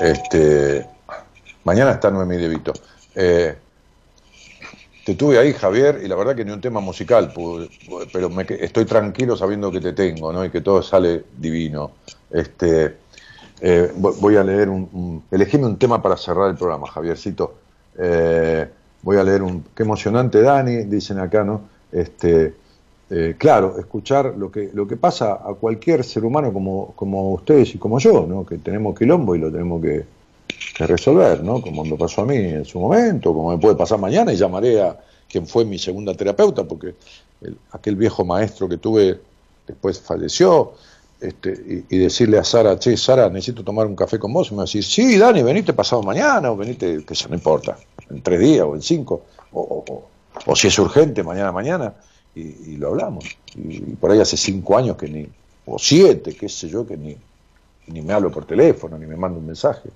Este, 0.00 0.86
mañana 1.64 1.92
está 1.92 2.10
Noemí 2.10 2.36
De. 2.36 2.60
Eh, 3.16 3.58
te 5.04 5.14
tuve 5.14 5.38
ahí, 5.38 5.52
Javier, 5.54 6.00
y 6.04 6.08
la 6.08 6.14
verdad 6.14 6.36
que 6.36 6.44
ni 6.44 6.52
un 6.52 6.60
tema 6.60 6.80
musical, 6.80 7.32
pero 8.12 8.28
me 8.28 8.44
estoy 8.48 8.84
tranquilo 8.84 9.36
sabiendo 9.36 9.72
que 9.72 9.80
te 9.80 9.92
tengo, 9.92 10.32
¿no? 10.32 10.44
Y 10.44 10.50
que 10.50 10.60
todo 10.60 10.82
sale 10.82 11.24
divino. 11.38 11.92
Este, 12.30 12.96
eh, 13.60 13.92
vo- 13.96 14.16
voy 14.20 14.36
a 14.36 14.44
leer 14.44 14.68
un, 14.68 14.88
un- 14.92 15.24
elegime 15.30 15.66
un 15.66 15.78
tema 15.78 16.02
para 16.02 16.16
cerrar 16.16 16.50
el 16.50 16.56
programa, 16.56 16.86
Javiercito. 16.88 17.59
Eh, 18.02 18.66
voy 19.02 19.16
a 19.18 19.24
leer 19.24 19.42
un, 19.42 19.64
qué 19.74 19.82
emocionante, 19.82 20.40
Dani, 20.42 20.84
dicen 20.84 21.18
acá, 21.18 21.44
¿no? 21.44 21.62
Este, 21.92 22.54
eh, 23.10 23.34
claro, 23.38 23.78
escuchar 23.78 24.34
lo 24.36 24.50
que, 24.50 24.70
lo 24.72 24.86
que 24.86 24.96
pasa 24.96 25.34
a 25.34 25.54
cualquier 25.54 26.04
ser 26.04 26.24
humano 26.24 26.52
como, 26.52 26.92
como 26.94 27.32
ustedes 27.32 27.74
y 27.74 27.78
como 27.78 27.98
yo, 27.98 28.26
¿no? 28.26 28.46
Que 28.46 28.58
tenemos 28.58 28.96
quilombo 28.98 29.34
y 29.34 29.38
lo 29.38 29.50
tenemos 29.50 29.82
que, 29.82 30.04
resolver, 30.78 31.42
¿no? 31.42 31.60
Como 31.60 31.84
me 31.84 31.96
pasó 31.96 32.22
a 32.22 32.26
mí 32.26 32.36
en 32.36 32.64
su 32.64 32.78
momento, 32.80 33.32
como 33.34 33.50
me 33.50 33.58
puede 33.58 33.76
pasar 33.76 33.98
mañana 33.98 34.32
y 34.32 34.36
llamaré 34.36 34.80
a 34.82 34.98
quien 35.28 35.46
fue 35.46 35.64
mi 35.64 35.78
segunda 35.78 36.14
terapeuta, 36.14 36.64
porque 36.64 36.94
el- 37.40 37.58
aquel 37.72 37.96
viejo 37.96 38.24
maestro 38.24 38.68
que 38.68 38.78
tuve 38.78 39.20
después 39.66 40.00
falleció, 40.00 40.72
este, 41.20 41.52
y, 41.90 41.96
y 41.96 41.98
decirle 41.98 42.38
a 42.38 42.44
Sara, 42.44 42.78
che, 42.78 42.96
Sara, 42.96 43.28
necesito 43.28 43.62
tomar 43.62 43.86
un 43.86 43.94
café 43.94 44.18
con 44.18 44.32
vos, 44.32 44.48
y 44.48 44.52
me 44.52 44.58
va 44.58 44.62
a 44.62 44.66
decir, 44.66 44.82
sí, 44.84 45.18
Dani, 45.18 45.42
venite 45.42 45.72
pasado 45.74 46.02
mañana, 46.02 46.50
o 46.50 46.56
venite, 46.56 47.04
que 47.04 47.14
eso 47.14 47.28
no 47.28 47.34
importa, 47.34 47.76
en 48.10 48.22
tres 48.22 48.40
días 48.40 48.66
o 48.66 48.74
en 48.74 48.82
cinco, 48.82 49.26
o, 49.52 49.60
o- 49.60 50.10
o- 50.46 50.56
si 50.56 50.68
es 50.68 50.78
urgente, 50.78 51.22
mañana, 51.22 51.52
mañana, 51.52 51.94
y, 52.34 52.76
lo 52.76 52.88
hablamos. 52.88 53.24
Y, 53.54 53.92
y 53.92 53.96
por 53.96 54.10
ahí 54.10 54.20
hace 54.20 54.36
cinco 54.36 54.76
años 54.78 54.96
que 54.96 55.08
ni, 55.08 55.28
o 55.66 55.78
siete, 55.78 56.34
qué 56.36 56.48
sé 56.48 56.68
yo, 56.68 56.86
que 56.86 56.96
ni, 56.96 57.16
ni 57.86 58.02
me 58.02 58.12
hablo 58.12 58.30
por 58.30 58.46
teléfono, 58.46 58.98
ni 58.98 59.06
me 59.06 59.16
mando 59.16 59.38
un 59.38 59.46
mensaje. 59.46 59.90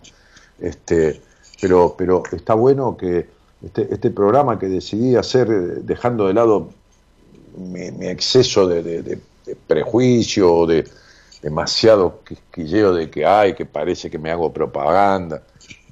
Este, 0.58 1.22
pero, 1.60 1.94
pero 1.96 2.22
está 2.32 2.54
bueno 2.54 2.96
que 2.96 3.30
este, 3.62 3.92
este 3.92 4.10
programa 4.10 4.58
que 4.58 4.68
decidí 4.68 5.16
hacer 5.16 5.48
eh, 5.50 5.80
dejando 5.82 6.26
de 6.26 6.34
lado 6.34 6.74
mi, 7.56 7.90
mi 7.92 8.06
exceso 8.08 8.66
de, 8.66 8.82
de- 8.82 9.02
de- 9.02 9.20
de 9.46 9.56
prejuicio, 9.56 10.66
de 10.66 10.88
demasiado 11.42 12.22
quisquilleo 12.24 12.94
de 12.94 13.10
que 13.10 13.26
hay, 13.26 13.54
que 13.54 13.66
parece 13.66 14.10
que 14.10 14.18
me 14.18 14.30
hago 14.30 14.52
propaganda, 14.52 15.42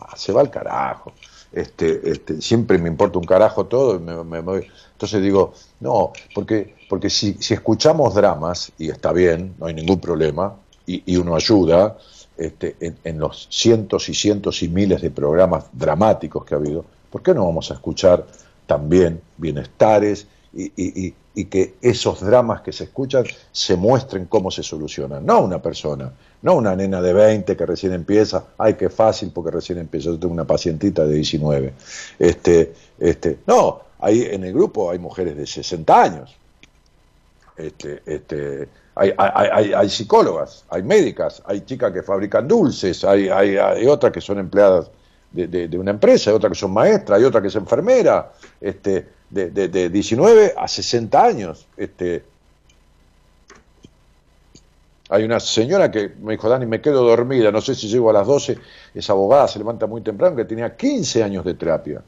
Ah, 0.05 0.17
se 0.17 0.33
va 0.33 0.41
al 0.41 0.51
carajo. 0.51 1.13
Este, 1.53 2.11
este, 2.11 2.41
siempre 2.41 2.79
me 2.79 2.89
importa 2.89 3.19
un 3.19 3.25
carajo 3.27 3.67
todo. 3.67 4.01
me- 4.01 4.25
me. 4.43 4.63
Entonces 4.93 5.23
digo, 5.23 5.53
no, 5.81 6.13
porque, 6.35 6.75
porque 6.89 7.11
si, 7.11 7.35
si 7.35 7.55
escuchamos 7.55 8.15
dramas, 8.15 8.73
y 8.79 8.89
está 8.91 9.13
bien, 9.13 9.55
no 9.59 9.67
hay 9.67 9.75
ningún 9.75 10.01
problema, 10.01 10.57
y, 10.87 11.03
y 11.13 11.17
uno 11.17 11.35
ayuda, 11.37 11.97
este, 12.37 12.77
en, 12.81 12.99
en 13.05 13.19
los 13.19 13.49
cientos 13.51 14.09
y 14.09 14.15
cientos 14.15 14.63
y 14.63 14.69
miles 14.69 15.03
de 15.03 15.11
programas 15.11 15.67
dramáticos 15.73 16.45
que 16.45 16.55
ha 16.55 16.59
habido, 16.59 16.85
¿por 17.11 17.23
qué 17.23 17.35
no 17.35 17.45
vamos 17.45 17.71
a 17.71 17.75
escuchar 17.75 18.27
también 18.67 19.21
bienestares 19.37 20.27
y, 20.53 20.65
y- 20.77 21.07
y- 21.09 21.15
y 21.35 21.45
que 21.47 21.75
esos 21.81 22.21
dramas 22.21 22.61
que 22.63 22.73
se 22.73 22.85
escuchan 22.85 23.25
se 23.51 23.77
muestren 23.77 24.27
cómo 24.27 24.51
se 24.51 24.63
solucionan? 24.63 25.25
No 25.25 25.41
una 25.43 25.61
persona, 25.61 26.13
no 26.43 26.55
una 26.57 26.75
nena 26.77 27.01
de 27.01 27.13
20 27.13 27.57
que 27.57 27.67
recién 27.67 27.93
empieza, 27.93 28.45
ay, 28.59 28.75
qué 28.75 28.89
fácil 28.91 29.31
porque 29.33 29.51
recién 29.51 29.79
empieza, 29.79 30.11
yo 30.11 30.19
tengo 30.19 30.35
una 30.35 30.45
pacientita 30.47 31.05
de 31.05 31.15
19. 31.15 31.73
Este, 32.19 32.73
este, 32.99 33.39
no, 33.47 33.81
hay, 34.01 34.23
en 34.23 34.45
el 34.45 34.53
grupo 34.53 34.91
hay 34.91 34.99
mujeres 34.99 35.37
de 35.37 35.47
60 35.47 36.03
años, 36.03 36.37
este, 37.57 38.03
este, 38.07 38.69
hay, 38.95 39.13
hay, 39.17 39.49
hay, 39.53 39.73
hay 39.73 39.89
psicólogas, 39.91 40.65
hay 40.71 40.83
médicas, 40.83 41.43
hay 41.47 41.63
chicas 41.63 41.93
que 41.93 42.03
fabrican 42.03 42.49
dulces, 42.49 43.05
hay, 43.05 43.29
hay, 43.29 43.87
otras 43.87 44.13
que 44.13 44.21
son 44.21 44.39
empleadas 44.39 44.91
de, 45.31 45.47
de- 45.47 45.79
una 45.79 45.93
empresa, 45.93 46.31
hay 46.31 46.37
otras 46.37 46.53
que 46.53 46.59
son 46.59 46.73
maestras, 46.73 47.19
hay 47.19 47.25
otra 47.25 47.41
que 47.41 47.49
es 47.49 47.55
enfermera, 47.57 48.33
este, 48.61 49.07
de, 49.31 49.51
de, 49.51 49.69
de 49.69 49.89
19 49.89 50.55
a 50.57 50.69
60 50.69 51.25
años. 51.25 51.67
Este, 51.77 52.23
hay 55.13 55.25
una 55.25 55.39
señora 55.41 55.91
que 55.91 56.11
me 56.23 56.33
dijo, 56.33 56.49
Dani, 56.49 56.65
me 56.65 56.81
quedo 56.81 57.05
dormida, 57.05 57.53
no 57.53 57.61
sé 57.61 57.75
si 57.75 57.87
llego 57.87 58.09
a 58.09 58.15
las 58.15 58.27
12, 58.27 58.57
es 58.95 59.11
abogada, 59.11 59.47
se 59.47 59.59
levanta 59.59 59.87
muy 59.87 60.01
temprano, 60.01 60.35
que 60.35 60.47
tenía 60.47 60.75
15 60.75 61.23
años 61.23 61.45
de 61.45 61.53
terapia. 61.53 62.03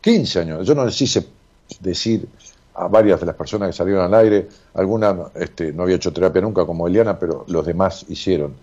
15 0.00 0.40
años. 0.40 0.64
Yo 0.64 0.76
no 0.76 0.84
les 0.84 1.02
hice 1.02 1.26
decir 1.80 2.28
a 2.74 2.86
varias 2.86 3.18
de 3.18 3.26
las 3.26 3.34
personas 3.34 3.70
que 3.70 3.72
salieron 3.72 4.04
al 4.04 4.14
aire, 4.14 4.46
alguna 4.74 5.16
este, 5.34 5.72
no 5.72 5.82
había 5.82 5.96
hecho 5.96 6.12
terapia 6.12 6.40
nunca 6.42 6.64
como 6.64 6.86
Eliana, 6.86 7.18
pero 7.18 7.44
los 7.48 7.66
demás 7.66 8.06
hicieron, 8.08 8.54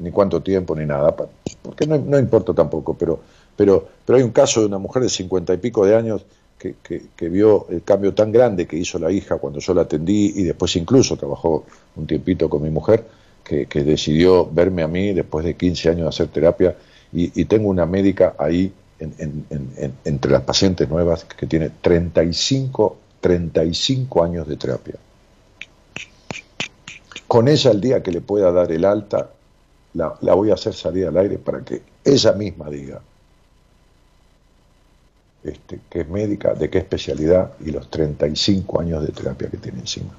ni 0.00 0.10
cuánto 0.10 0.42
tiempo 0.42 0.76
ni 0.76 0.84
nada, 0.84 1.16
porque 1.62 1.86
no, 1.86 1.96
no 1.96 2.18
importa 2.18 2.52
tampoco, 2.52 2.92
pero, 2.92 3.20
pero, 3.56 3.88
pero 4.04 4.18
hay 4.18 4.22
un 4.22 4.32
caso 4.32 4.60
de 4.60 4.66
una 4.66 4.76
mujer 4.76 5.02
de 5.02 5.08
cincuenta 5.08 5.54
y 5.54 5.56
pico 5.56 5.86
de 5.86 5.96
años 5.96 6.26
que, 6.82 7.28
vio 7.28 7.66
el 7.70 7.82
cambio 7.82 8.14
tan 8.14 8.32
grande 8.32 8.66
que 8.66 8.76
hizo 8.76 8.98
la 8.98 9.10
hija 9.10 9.36
cuando 9.36 9.60
yo 9.60 9.74
la 9.74 9.82
atendí 9.82 10.32
y 10.36 10.42
después 10.44 10.74
incluso 10.76 11.16
trabajó 11.16 11.64
un 11.96 12.06
tiempito 12.06 12.48
con 12.48 12.62
mi 12.62 12.70
mujer, 12.70 13.06
que, 13.44 13.66
decidió 13.84 14.48
verme 14.50 14.82
a 14.82 14.88
mí 14.88 15.12
después 15.12 15.44
de 15.44 15.54
15 15.54 15.90
años 15.90 16.02
de 16.02 16.08
hacer 16.08 16.28
terapia 16.28 16.76
y, 17.12 17.44
tengo 17.44 17.68
una 17.68 17.86
médica 17.86 18.34
ahí 18.38 18.72
entre 20.04 20.30
las 20.32 20.42
pacientes 20.42 20.88
nuevas 20.88 21.24
que 21.24 21.46
tiene 21.46 21.70
35, 21.80 22.96
35 23.20 24.24
años 24.24 24.48
de 24.48 24.56
terapia. 24.56 24.94
Con 27.26 27.48
ella 27.48 27.70
el 27.70 27.80
día 27.80 28.02
que 28.02 28.12
le 28.12 28.20
pueda 28.20 28.52
dar 28.52 28.70
el 28.72 28.84
alta, 28.84 29.30
la, 29.94 30.14
la 30.20 30.34
voy 30.34 30.50
a 30.50 30.54
hacer 30.54 30.74
salir 30.74 31.06
al 31.06 31.16
aire 31.16 31.38
para 31.38 31.60
que 31.60 31.82
ella 32.04 32.32
misma 32.32 32.68
diga, 32.68 33.00
este, 35.46 35.78
que 35.88 36.00
es 36.00 36.08
médica, 36.08 36.54
de 36.54 36.68
qué 36.68 36.78
especialidad 36.78 37.52
y 37.64 37.70
los 37.70 37.88
35 37.88 38.80
años 38.80 39.06
de 39.06 39.12
terapia 39.12 39.48
que 39.48 39.58
tiene 39.58 39.78
encima. 39.78 40.10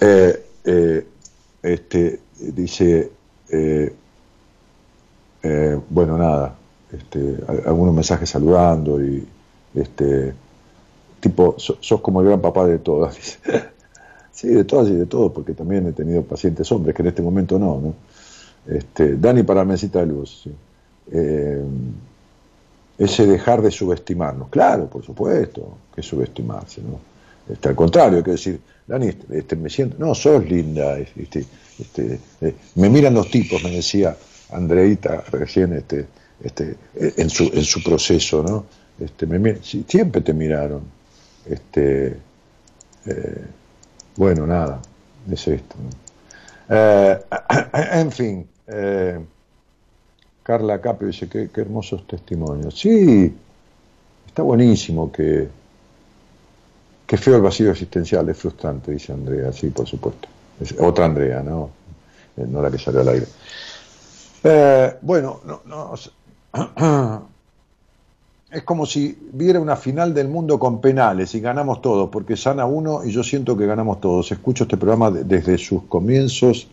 Eh, 0.00 0.46
eh, 0.64 1.06
este, 1.62 2.20
dice, 2.38 3.10
eh, 3.50 3.94
bueno, 5.90 6.16
nada, 6.16 6.56
este, 6.90 7.36
algunos 7.66 7.94
mensajes 7.94 8.30
saludando 8.30 9.04
y 9.04 9.26
este, 9.74 10.32
tipo, 11.20 11.56
sos, 11.58 12.00
como 12.00 12.22
el 12.22 12.28
gran 12.28 12.40
papá 12.40 12.66
de 12.66 12.78
todas. 12.78 13.38
sí, 14.32 14.48
de 14.48 14.64
todas 14.64 14.88
y 14.88 14.94
de 14.94 15.04
todos, 15.04 15.32
porque 15.32 15.52
también 15.52 15.86
he 15.86 15.92
tenido 15.92 16.22
pacientes 16.22 16.72
hombres 16.72 16.96
que 16.96 17.02
en 17.02 17.08
este 17.08 17.20
momento 17.20 17.58
no. 17.58 17.78
¿no? 17.78 17.94
Este, 18.74 19.16
Dani 19.16 19.42
para 19.42 19.66
mesita 19.66 19.98
de 20.00 20.06
luz. 20.06 20.40
Sí 20.44 20.52
ese 22.98 23.26
dejar 23.26 23.62
de 23.62 23.70
subestimarnos. 23.70 24.48
Claro, 24.48 24.88
por 24.88 25.04
supuesto, 25.04 25.76
que 25.94 26.02
subestimarse, 26.02 26.82
¿no? 26.82 26.98
Este, 27.52 27.68
al 27.68 27.76
contrario, 27.76 28.18
hay 28.18 28.24
que 28.24 28.32
decir, 28.32 28.60
Dani, 28.86 29.08
este, 29.08 29.38
este, 29.38 29.56
me 29.56 29.70
siento, 29.70 29.96
no, 29.98 30.14
sos 30.14 30.44
linda, 30.48 30.98
este, 30.98 31.44
este, 31.78 32.18
eh, 32.40 32.54
me 32.76 32.88
miran 32.88 33.14
los 33.14 33.30
tipos, 33.30 33.62
me 33.62 33.70
decía 33.70 34.16
Andreita 34.50 35.22
recién 35.30 35.72
este, 35.74 36.06
este, 36.42 36.76
en, 36.94 37.30
su, 37.30 37.44
en 37.52 37.64
su 37.64 37.82
proceso, 37.82 38.42
¿no? 38.42 38.66
Este, 38.98 39.26
me, 39.26 39.56
siempre 39.62 40.20
te 40.22 40.32
miraron. 40.32 40.82
Este, 41.44 42.16
eh, 43.06 43.44
bueno, 44.16 44.46
nada, 44.46 44.80
es 45.30 45.46
esto. 45.46 45.76
Eh, 46.68 47.18
en 47.92 48.10
fin. 48.10 48.48
Carla 50.46 50.80
Caprio 50.80 51.08
dice, 51.08 51.28
qué, 51.28 51.50
hermosos 51.56 52.06
testimonios. 52.06 52.78
Sí, 52.78 53.34
está 54.28 54.42
buenísimo 54.42 55.10
que... 55.10 55.48
Feo 57.08 57.36
el 57.36 57.42
vacío 57.42 57.72
existencial, 57.72 58.28
es 58.28 58.36
frustrante, 58.36 58.92
dice 58.92 59.12
Andrea, 59.12 59.52
sí, 59.52 59.70
por 59.70 59.88
supuesto. 59.88 60.28
Es 60.60 60.72
otra 60.78 61.06
Andrea, 61.06 61.42
¿no? 61.42 61.70
Eh, 62.36 62.44
no 62.48 62.62
la 62.62 62.70
que 62.70 62.78
salió 62.78 63.00
al 63.00 63.08
aire. 63.08 63.26
Eh, 64.44 64.94
bueno, 65.02 65.40
no, 65.44 65.62
no, 65.64 65.94
es 68.52 68.62
como 68.62 68.86
si 68.86 69.18
viera 69.32 69.58
una 69.58 69.74
final 69.74 70.14
del 70.14 70.28
mundo 70.28 70.60
con 70.60 70.80
penales 70.80 71.34
y 71.34 71.40
ganamos 71.40 71.82
todos, 71.82 72.08
porque 72.08 72.36
sana 72.36 72.66
uno 72.66 73.04
y 73.04 73.10
yo 73.10 73.24
siento 73.24 73.56
que 73.56 73.66
ganamos 73.66 74.00
todos. 74.00 74.30
Escucho 74.30 74.62
este 74.64 74.76
programa 74.76 75.10
desde 75.10 75.58
sus 75.58 75.82
comienzos. 75.84 76.68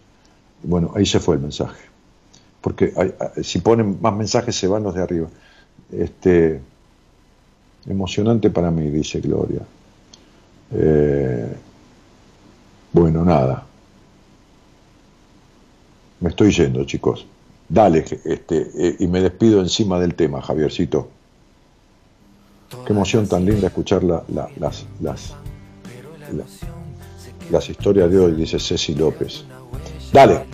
Bueno, 0.61 0.91
ahí 0.95 1.07
se 1.07 1.19
fue 1.19 1.35
el 1.35 1.41
mensaje 1.41 1.92
porque 2.63 2.93
si 3.43 3.59
ponen 3.59 3.99
más 4.01 4.15
mensajes 4.15 4.55
se 4.55 4.67
van 4.67 4.83
los 4.83 4.95
de 4.95 5.03
arriba. 5.03 5.27
Este, 5.91 6.61
emocionante 7.85 8.49
para 8.49 8.71
mí, 8.71 8.89
dice 8.89 9.19
Gloria. 9.19 9.59
Eh, 10.71 11.53
bueno, 12.93 13.25
nada. 13.25 13.65
Me 16.21 16.29
estoy 16.29 16.53
yendo, 16.53 16.85
chicos. 16.85 17.27
Dale, 17.67 18.05
este, 18.23 18.71
eh, 18.77 18.95
y 18.97 19.07
me 19.07 19.19
despido 19.19 19.59
encima 19.59 19.99
del 19.99 20.15
tema, 20.15 20.41
Javiercito. 20.41 21.09
Qué 22.85 22.93
emoción 22.93 23.27
tan 23.27 23.43
linda 23.43 23.67
escuchar 23.67 24.05
las, 24.05 24.23
las, 24.57 24.85
las 27.51 27.69
historias 27.69 28.09
de 28.09 28.19
hoy, 28.19 28.31
dice 28.31 28.57
Ceci 28.57 28.95
López. 28.95 29.43
Dale. 30.13 30.45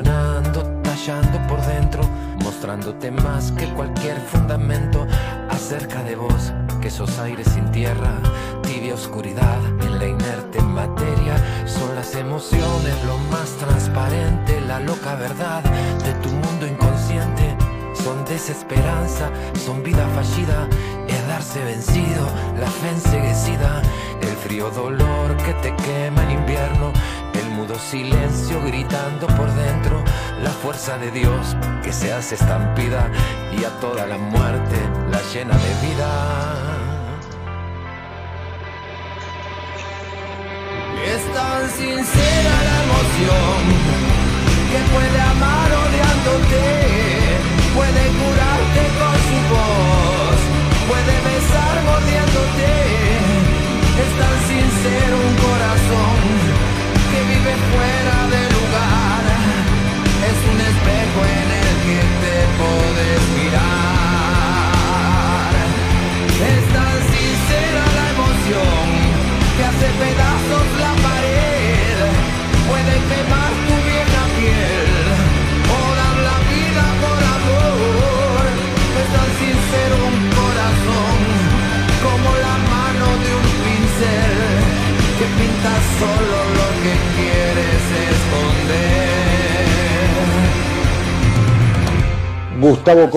Tallando 0.00 1.38
por 1.48 1.60
dentro, 1.66 2.02
mostrándote 2.42 3.10
más 3.10 3.52
que 3.52 3.66
cualquier 3.74 4.18
fundamento 4.20 5.06
acerca 5.50 6.02
de 6.02 6.16
vos, 6.16 6.52
que 6.80 6.88
sos 6.88 7.18
aire 7.18 7.44
sin 7.44 7.70
tierra, 7.72 8.18
tibia 8.62 8.94
oscuridad 8.94 9.58
en 9.82 9.98
la 9.98 10.06
inerte 10.06 10.62
materia, 10.62 11.36
son 11.66 11.94
las 11.94 12.14
emociones 12.14 12.94
lo 13.04 13.18
más 13.30 13.50
transparente, 13.58 14.62
la 14.62 14.80
loca 14.80 15.14
verdad 15.16 15.62
de 15.62 16.14
tu 16.22 16.30
mundo 16.30 16.66
inconsciente. 16.66 17.54
Son 17.94 18.24
desesperanza, 18.24 19.30
son 19.64 19.82
vida 19.82 20.08
fallida, 20.14 20.66
es 21.06 21.28
darse 21.28 21.62
vencido, 21.62 22.26
la 22.58 22.66
fe 22.66 22.88
enseguecida, 22.88 23.82
el 24.22 24.36
frío 24.36 24.70
dolor 24.70 25.36
que 25.36 25.52
te 25.62 25.76
quema 25.76 26.22
en 26.24 26.30
invierno, 26.38 26.92
mudo 27.62 27.78
silencio 27.78 28.60
gritando 28.64 29.28
por 29.28 29.48
dentro 29.54 30.02
la 30.42 30.50
fuerza 30.50 30.98
de 30.98 31.12
Dios 31.12 31.56
que 31.84 31.92
se 31.92 32.12
hace 32.12 32.34
estampida 32.34 33.08
y 33.56 33.62
a 33.62 33.70
toda 33.80 34.04
la 34.04 34.18
muerte 34.18 34.76
la 35.12 35.20
llena 35.32 35.54
de 35.56 35.86
vida. 35.86 36.10
Es 41.06 41.22
tan 41.32 41.70
sincera 41.70 42.54
la 42.68 42.76
emoción 42.84 43.60
que 44.70 44.80
puede 44.94 45.20
amar 45.20 45.70
odiándote, 45.84 46.62
puede 47.76 48.02
curarte 48.18 48.51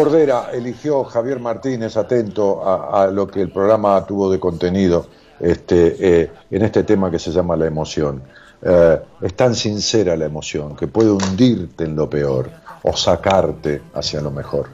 Cordera 0.06 0.52
eligió 0.53 1.03
Javier 1.03 1.40
Martínez, 1.40 1.98
atento 1.98 2.61
a, 2.64 3.07
lo 3.07 3.26
que 3.26 3.41
el 3.41 3.49
programa 3.49 4.06
tuvo 4.06 4.30
de 4.30 4.40
contenido 4.40 5.07
este, 5.40 6.22
eh, 6.22 6.32
en 6.52 6.61
este 6.61 6.84
tema 6.84 7.10
que 7.10 7.18
se 7.18 7.32
llama 7.32 7.56
la 7.56 7.65
emoción. 7.65 8.22
Eh, 8.61 9.02
es 9.23 9.34
tan 9.34 9.56
sincera 9.56 10.15
la 10.15 10.26
emoción 10.26 10.76
que 10.76 10.86
puede 10.86 11.10
hundirte 11.10 11.86
en 11.86 11.95
lo 11.95 12.07
peor 12.07 12.52
o 12.84 12.95
sacarte 12.95 13.82
hacia 13.95 14.22
lo 14.22 14.30
mejor. 14.30 14.68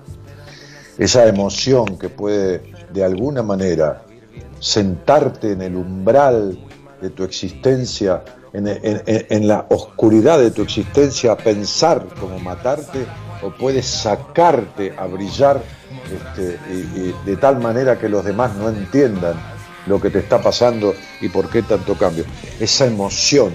Esa 0.98 1.26
emoción 1.26 1.98
que 1.98 2.10
puede 2.10 2.64
de 2.92 3.02
alguna 3.02 3.42
manera 3.42 4.04
sentarte 4.60 5.54
en 5.54 5.62
el 5.62 5.78
umbral 5.78 6.60
de 7.02 7.10
tu 7.10 7.24
existencia, 7.24 8.22
en, 8.52 9.48
la 9.48 9.66
oscuridad 9.70 10.40
de 10.40 10.52
tu 10.52 10.62
existencia, 10.62 11.38
pensar 11.38 12.06
como 12.20 12.38
matarte, 12.38 13.06
o 13.42 13.50
puedes 13.52 13.86
sacarte 13.86 14.94
a 14.98 15.06
brillar 15.06 15.62
este, 16.06 16.60
de 17.26 17.38
tal 17.38 17.60
manera 17.60 17.98
que 17.98 18.10
los 18.10 18.24
demás 18.24 18.56
no 18.56 18.70
entiendan 18.70 19.36
lo 19.88 20.00
que 20.00 20.10
te 20.10 20.20
está 20.20 20.42
pasando 20.42 20.94
y 21.22 21.30
por 21.30 21.50
qué 21.50 21.64
tanto 21.64 21.96
cambio. 21.96 22.26
Esa 22.60 22.86
emoción 22.86 23.52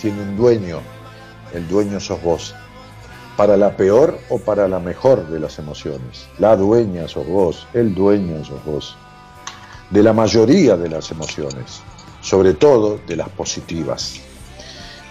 tiene 0.00 0.22
un 0.22 0.36
dueño, 0.36 0.80
el 1.52 1.66
dueño 1.68 2.00
sos 2.00 2.22
vos, 2.22 2.54
para 3.36 3.56
la 3.56 3.76
peor 3.76 4.18
o 4.30 4.38
para 4.38 4.68
la 4.68 4.78
mejor 4.78 5.28
de 5.28 5.40
las 5.40 5.58
emociones. 5.58 6.28
La 6.38 6.56
dueña 6.56 7.08
sos 7.08 7.26
vos, 7.26 7.66
el 7.74 7.94
dueño 7.94 8.44
sos 8.44 8.64
vos, 8.64 8.96
de 9.90 10.02
la 10.02 10.12
mayoría 10.12 10.76
de 10.76 10.88
las 10.88 11.10
emociones 11.10 11.82
sobre 12.20 12.54
todo 12.54 13.00
de 13.06 13.16
las 13.16 13.28
positivas. 13.28 14.20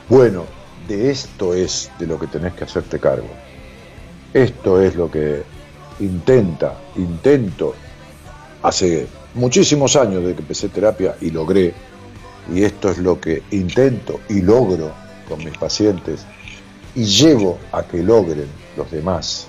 Bueno, 0.10 0.46
de 0.88 1.12
esto 1.12 1.54
es 1.54 1.92
de 2.00 2.08
lo 2.08 2.20
que 2.20 2.28
tenés 2.28 2.54
que 2.54 2.64
hacerte 2.64 3.00
cargo. 3.00 3.28
Esto 4.34 4.82
es 4.82 4.96
lo 4.96 5.10
que 5.10 5.44
intenta, 6.00 6.78
intento, 6.96 7.74
hace 8.62 9.08
muchísimos 9.34 9.96
años 9.96 10.24
de 10.24 10.34
que 10.34 10.42
empecé 10.42 10.70
terapia 10.70 11.16
y 11.22 11.32
logré, 11.32 11.74
y 12.54 12.64
esto 12.64 12.90
es 12.90 12.98
lo 12.98 13.20
que 13.20 13.44
intento 13.52 14.20
y 14.30 14.42
logro 14.42 14.92
con 15.28 15.40
mis 15.44 15.58
pacientes, 15.58 16.26
y 16.96 17.06
llevo 17.06 17.58
a 17.72 17.84
que 17.84 18.02
logren 18.04 18.48
los 18.76 18.90
demás 18.92 19.48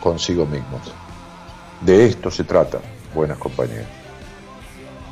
consigo 0.00 0.46
mismos. 0.46 0.92
De 1.80 2.06
esto 2.06 2.30
se 2.30 2.44
trata, 2.44 2.78
buenas 3.14 3.38
compañías. 3.38 3.86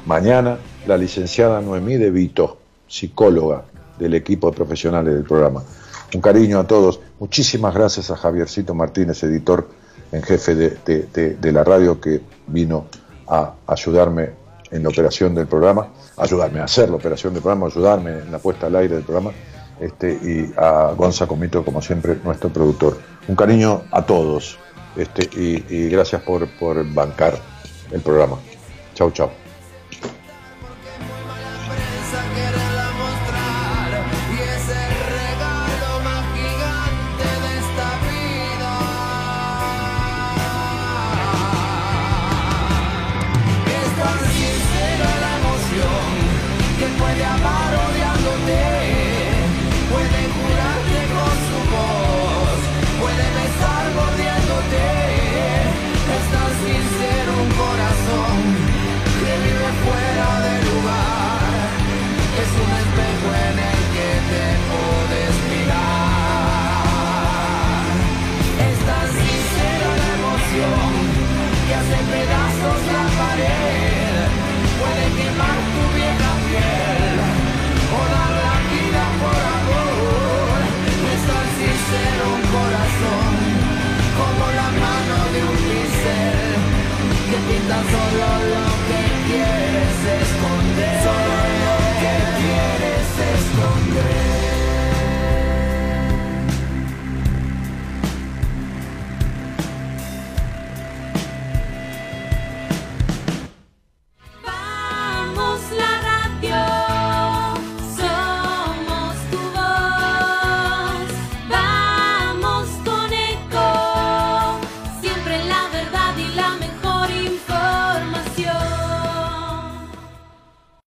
Mañana, 0.07 0.59
la 0.87 0.97
licenciada 0.97 1.61
Noemí 1.61 1.97
De 1.97 2.11
Vito, 2.11 2.59
psicóloga 2.87 3.65
del 3.99 4.15
equipo 4.15 4.51
de 4.51 4.57
profesionales 4.57 5.15
del 5.15 5.25
programa. 5.25 5.63
Un 6.15 6.21
cariño 6.21 6.59
a 6.59 6.67
todos. 6.67 7.01
Muchísimas 7.25 7.73
gracias 7.73 8.11
a 8.11 8.17
Javiercito 8.17 8.75
Martínez, 8.75 9.23
editor 9.23 9.67
en 10.13 10.23
jefe 10.23 10.55
de, 10.55 11.53
la 11.53 11.65
radio, 11.65 11.99
que 11.99 12.21
vino 12.49 12.85
a 13.27 13.55
ayudarme 13.67 14.29
en 14.71 14.83
la 14.83 14.91
operación 14.91 15.35
del 15.35 15.47
programa, 15.47 15.89
ayudarme 16.19 16.61
a 16.61 16.65
hacer 16.65 16.91
la 16.91 16.97
operación 16.97 17.33
del 17.33 17.43
programa, 17.43 17.69
ayudarme 17.69 18.19
en 18.19 18.31
la 18.31 18.39
puesta 18.39 18.67
al 18.67 18.77
aire 18.77 18.97
del 18.97 19.05
programa, 19.05 19.33
este, 19.81 20.13
y 20.13 20.53
a 20.55 20.93
Gonza 20.95 21.27
Comito, 21.27 21.65
como 21.65 21.81
siempre, 21.81 22.19
nuestro 22.23 22.51
productor. 22.51 22.99
Un 23.27 23.37
cariño 23.37 23.85
a 23.91 24.05
todos 24.05 24.59
este, 24.95 25.31
y, 25.35 25.65
y 25.75 25.89
gracias 25.89 26.21
por, 26.21 26.47
por 26.59 26.85
bancar 26.93 27.39
el 27.91 28.03
programa. 28.03 28.37
Chau, 28.95 29.11
chau. 29.13 29.31